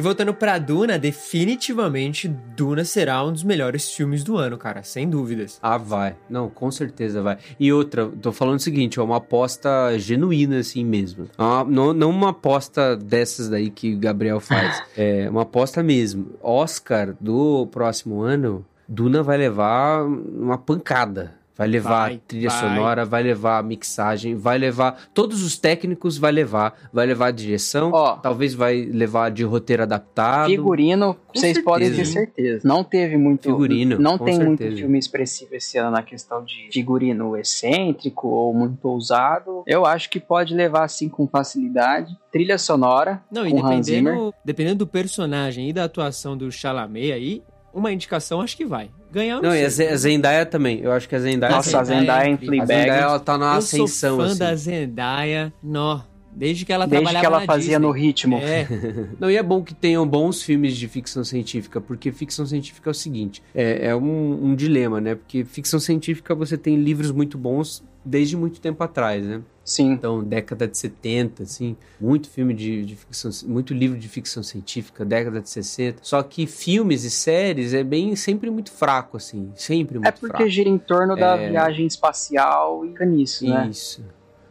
E 0.00 0.02
voltando 0.02 0.32
pra 0.32 0.56
Duna, 0.56 0.98
definitivamente 0.98 2.26
Duna 2.26 2.86
será 2.86 3.22
um 3.22 3.30
dos 3.34 3.42
melhores 3.42 3.90
filmes 3.92 4.24
do 4.24 4.38
ano, 4.38 4.56
cara, 4.56 4.82
sem 4.82 5.06
dúvidas. 5.06 5.58
Ah, 5.60 5.76
vai. 5.76 6.16
Não, 6.26 6.48
com 6.48 6.70
certeza 6.70 7.20
vai. 7.20 7.36
E 7.60 7.70
outra, 7.70 8.06
tô 8.06 8.32
falando 8.32 8.56
o 8.56 8.62
seguinte, 8.62 8.98
é 8.98 9.02
uma 9.02 9.18
aposta 9.18 9.98
genuína 9.98 10.60
assim 10.60 10.86
mesmo. 10.86 11.28
Uma- 11.36 11.64
não, 11.64 11.92
não 11.92 12.08
uma 12.08 12.30
aposta 12.30 12.96
dessas 12.96 13.50
daí 13.50 13.68
que 13.68 13.94
o 13.94 13.98
Gabriel 13.98 14.40
faz. 14.40 14.82
é 14.96 15.28
uma 15.28 15.42
aposta 15.42 15.82
mesmo. 15.82 16.30
Oscar 16.42 17.14
do 17.20 17.66
próximo 17.66 18.22
ano, 18.22 18.64
Duna 18.88 19.22
vai 19.22 19.36
levar 19.36 20.02
uma 20.06 20.56
pancada. 20.56 21.34
Vai 21.60 21.68
levar 21.68 22.08
Vai, 22.08 22.16
trilha 22.26 22.48
vai. 22.48 22.58
sonora, 22.58 23.04
vai 23.04 23.22
levar 23.22 23.62
mixagem, 23.62 24.34
vai 24.34 24.56
levar. 24.56 24.98
Todos 25.12 25.42
os 25.42 25.58
técnicos 25.58 26.16
vai 26.16 26.32
levar. 26.32 26.72
Vai 26.90 27.04
levar 27.06 27.26
a 27.26 27.30
direção, 27.30 27.90
Ó. 27.92 28.16
talvez 28.16 28.54
vai 28.54 28.80
levar 28.80 29.30
de 29.30 29.44
roteiro 29.44 29.82
adaptado. 29.82 30.48
Figurino, 30.48 31.12
Com 31.12 31.20
vocês 31.38 31.52
certeza. 31.56 31.64
podem 31.64 31.92
ter 31.94 32.04
certeza. 32.06 32.66
Não 32.66 32.82
teve 32.82 33.18
muito. 33.18 33.42
Figurino, 33.42 33.98
Não 33.98 34.16
tem 34.16 34.38
muito 34.38 34.56
certeza. 34.60 34.76
filme 34.80 34.98
expressivo 34.98 35.54
esse 35.54 35.76
ano 35.76 35.90
na 35.90 36.02
questão 36.02 36.42
de 36.42 36.70
figurino 36.72 37.36
excêntrico 37.36 38.28
ou 38.28 38.54
muito 38.54 38.88
ousado. 38.88 39.62
Eu 39.66 39.84
acho 39.84 40.08
que 40.08 40.18
pode 40.18 40.54
levar 40.54 40.84
assim 40.84 41.10
com 41.10 41.26
facilidade. 41.28 42.16
Trilha 42.32 42.56
sonora. 42.56 43.22
Não, 43.30 43.46
e 43.46 43.50
com 43.50 43.66
Hans 43.66 43.84
Zimmer. 43.84 44.04
dependendo, 44.14 44.34
dependendo 44.42 44.78
do 44.78 44.86
personagem 44.86 45.68
e 45.68 45.74
da 45.74 45.84
atuação 45.84 46.38
do 46.38 46.50
Chalamet 46.50 47.12
aí, 47.12 47.42
uma 47.74 47.92
indicação 47.92 48.40
acho 48.40 48.56
que 48.56 48.64
vai. 48.64 48.88
Ganhar 49.12 49.36
eu 49.36 49.42
Não, 49.42 49.54
e 49.54 49.64
a 49.64 49.68
Zendaya 49.68 50.46
também. 50.46 50.80
Eu 50.80 50.92
acho 50.92 51.08
que 51.08 51.14
a 51.14 51.18
Zendaya... 51.18 51.52
Nossa, 51.54 51.80
a 51.80 51.84
Zendaya 51.84 51.98
é 51.98 52.00
Zendaya 52.00 52.28
em 52.28 52.32
incrível. 52.34 52.62
a 52.62 52.66
Zendaya, 52.66 52.84
Fleabag, 52.84 53.04
ela 53.04 53.18
tá 53.20 53.38
na 53.38 53.46
eu 53.54 53.58
ascensão, 53.58 54.16
sou 54.16 54.18
fã 54.18 54.26
assim. 54.26 54.38
da 54.38 54.54
Zendaya, 54.54 55.52
nó. 55.62 56.00
Desde 56.32 56.64
que 56.64 56.72
ela 56.72 56.86
desde 56.86 57.02
trabalhava 57.04 57.20
que 57.20 57.26
ela 57.26 57.40
na 57.40 57.46
fazia 57.46 57.78
Disney. 57.78 57.86
no 57.86 57.90
ritmo. 57.90 58.38
É, 58.38 58.66
Não, 59.18 59.30
e 59.30 59.36
é 59.36 59.42
bom 59.42 59.62
que 59.62 59.74
tenham 59.74 60.06
bons 60.06 60.42
filmes 60.42 60.76
de 60.76 60.86
ficção 60.86 61.24
científica, 61.24 61.80
porque 61.80 62.12
ficção 62.12 62.46
científica 62.46 62.88
é 62.88 62.92
o 62.92 62.94
seguinte, 62.94 63.42
é, 63.52 63.88
é 63.88 63.96
um, 63.96 64.44
um 64.44 64.54
dilema, 64.54 65.00
né? 65.00 65.16
Porque 65.16 65.44
ficção 65.44 65.80
científica 65.80 66.34
você 66.34 66.56
tem 66.56 66.76
livros 66.76 67.10
muito 67.10 67.36
bons 67.36 67.82
desde 68.04 68.36
muito 68.36 68.60
tempo 68.60 68.82
atrás, 68.82 69.24
né? 69.26 69.40
Sim. 69.70 69.92
Então, 69.92 70.24
década 70.24 70.66
de 70.66 70.76
70, 70.76 71.44
assim, 71.44 71.76
muito 72.00 72.28
filme 72.28 72.52
de, 72.52 72.84
de 72.84 72.96
ficção, 72.96 73.30
muito 73.46 73.72
livro 73.72 73.96
de 73.96 74.08
ficção 74.08 74.42
científica, 74.42 75.04
década 75.04 75.40
de 75.40 75.48
60. 75.48 75.98
Só 76.02 76.20
que 76.24 76.44
filmes 76.44 77.04
e 77.04 77.10
séries 77.10 77.72
é 77.72 77.84
bem 77.84 78.16
sempre 78.16 78.50
muito 78.50 78.72
fraco, 78.72 79.16
assim, 79.16 79.52
sempre 79.54 79.96
muito 79.98 80.08
É 80.08 80.10
porque 80.10 80.26
fraco. 80.38 80.48
gira 80.50 80.68
em 80.68 80.76
torno 80.76 81.14
da 81.14 81.36
É. 81.36 81.50
viagem 81.50 81.86
espacial 81.86 82.84
e 82.84 82.88
fica 82.88 83.04
nisso, 83.06 83.46
né? 83.46 83.68
Isso. 83.70 84.02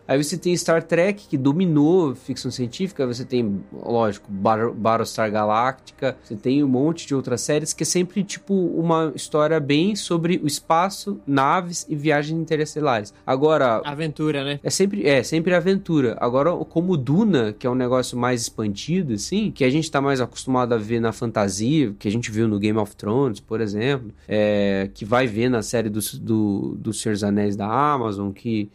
Aí 0.09 0.17
você 0.23 0.35
tem 0.35 0.57
Star 0.57 0.81
Trek, 0.81 1.27
que 1.27 1.37
dominou 1.37 2.15
ficção 2.15 2.49
científica, 2.49 3.05
você 3.05 3.23
tem, 3.23 3.63
lógico, 3.71 4.25
Bar- 4.31 4.71
Battlestar 4.71 5.31
Galactica, 5.31 6.17
você 6.23 6.35
tem 6.35 6.63
um 6.63 6.67
monte 6.67 7.05
de 7.05 7.13
outras 7.13 7.41
séries 7.41 7.73
que 7.73 7.83
é 7.83 7.85
sempre, 7.85 8.23
tipo, 8.23 8.55
uma 8.55 9.11
história 9.13 9.59
bem 9.59 9.95
sobre 9.95 10.41
o 10.43 10.47
espaço, 10.47 11.19
naves 11.27 11.85
e 11.87 11.95
viagens 11.95 12.41
interestelares. 12.41 13.13
Agora, 13.23 13.83
aventura, 13.85 14.43
né? 14.43 14.59
é 14.63 14.69
sempre, 14.71 15.07
é 15.07 15.21
sempre 15.21 15.53
aventura. 15.53 16.17
Agora, 16.19 16.55
como 16.65 16.97
Duna, 16.97 17.53
que 17.53 17.67
é 17.67 17.69
um 17.69 17.75
negócio 17.75 18.17
mais 18.17 18.41
expandido, 18.41 19.13
assim, 19.13 19.51
que 19.51 19.63
a 19.63 19.69
gente 19.69 19.91
tá 19.91 20.01
mais 20.01 20.19
acostumado 20.19 20.73
a 20.73 20.77
ver 20.79 20.99
na 20.99 21.11
fantasia, 21.11 21.93
que 21.99 22.07
a 22.07 22.11
gente 22.11 22.31
viu 22.31 22.47
no 22.47 22.57
Game 22.57 22.79
of 22.79 22.95
Thrones, 22.95 23.39
por 23.39 23.61
exemplo, 23.61 24.11
é, 24.27 24.89
que 24.91 25.05
vai 25.05 25.27
ver 25.27 25.49
na 25.49 25.61
série 25.61 25.87
do, 25.87 25.99
do, 26.19 26.75
do 26.79 26.93
Senhor 26.93 27.13
dos 27.13 27.23
Anéis 27.23 27.55
da 27.55 27.67
Amazon, 27.67 28.31
que, 28.31 28.71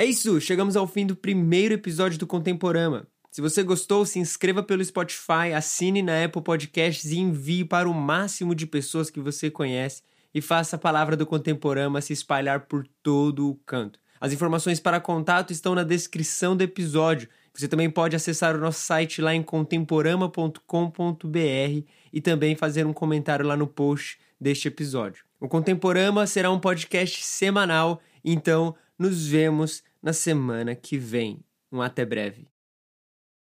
É 0.00 0.04
isso, 0.06 0.40
chegamos 0.40 0.78
ao 0.78 0.86
fim 0.86 1.04
do 1.04 1.14
primeiro 1.14 1.74
episódio 1.74 2.18
do 2.18 2.26
Contemporama. 2.26 3.06
Se 3.30 3.42
você 3.42 3.62
gostou, 3.62 4.06
se 4.06 4.18
inscreva 4.18 4.62
pelo 4.62 4.82
Spotify, 4.82 5.52
assine 5.54 6.00
na 6.00 6.24
Apple 6.24 6.40
Podcasts 6.40 7.12
e 7.12 7.18
envie 7.18 7.66
para 7.66 7.86
o 7.86 7.92
máximo 7.92 8.54
de 8.54 8.66
pessoas 8.66 9.10
que 9.10 9.20
você 9.20 9.50
conhece 9.50 10.00
e 10.34 10.40
faça 10.40 10.76
a 10.76 10.78
palavra 10.78 11.18
do 11.18 11.26
Contemporama 11.26 12.00
se 12.00 12.14
espalhar 12.14 12.60
por 12.60 12.86
todo 13.02 13.50
o 13.50 13.56
canto. 13.66 14.00
As 14.18 14.32
informações 14.32 14.80
para 14.80 14.98
contato 15.00 15.52
estão 15.52 15.74
na 15.74 15.84
descrição 15.84 16.56
do 16.56 16.62
episódio. 16.62 17.28
Você 17.52 17.68
também 17.68 17.90
pode 17.90 18.16
acessar 18.16 18.56
o 18.56 18.58
nosso 18.58 18.80
site 18.80 19.20
lá 19.20 19.34
em 19.34 19.42
contemporama.com.br 19.42 21.84
e 22.10 22.20
também 22.22 22.56
fazer 22.56 22.86
um 22.86 22.94
comentário 22.94 23.46
lá 23.46 23.54
no 23.54 23.66
post 23.66 24.18
deste 24.40 24.66
episódio. 24.66 25.26
O 25.38 25.46
Contemporama 25.46 26.26
será 26.26 26.50
um 26.50 26.58
podcast 26.58 27.22
semanal, 27.22 28.00
então 28.24 28.74
nos 28.98 29.26
vemos 29.26 29.82
na 30.02 30.12
semana 30.12 30.74
que 30.74 30.98
vem. 30.98 31.44
Um 31.72 31.80
até 31.82 32.04
breve. 32.04 32.49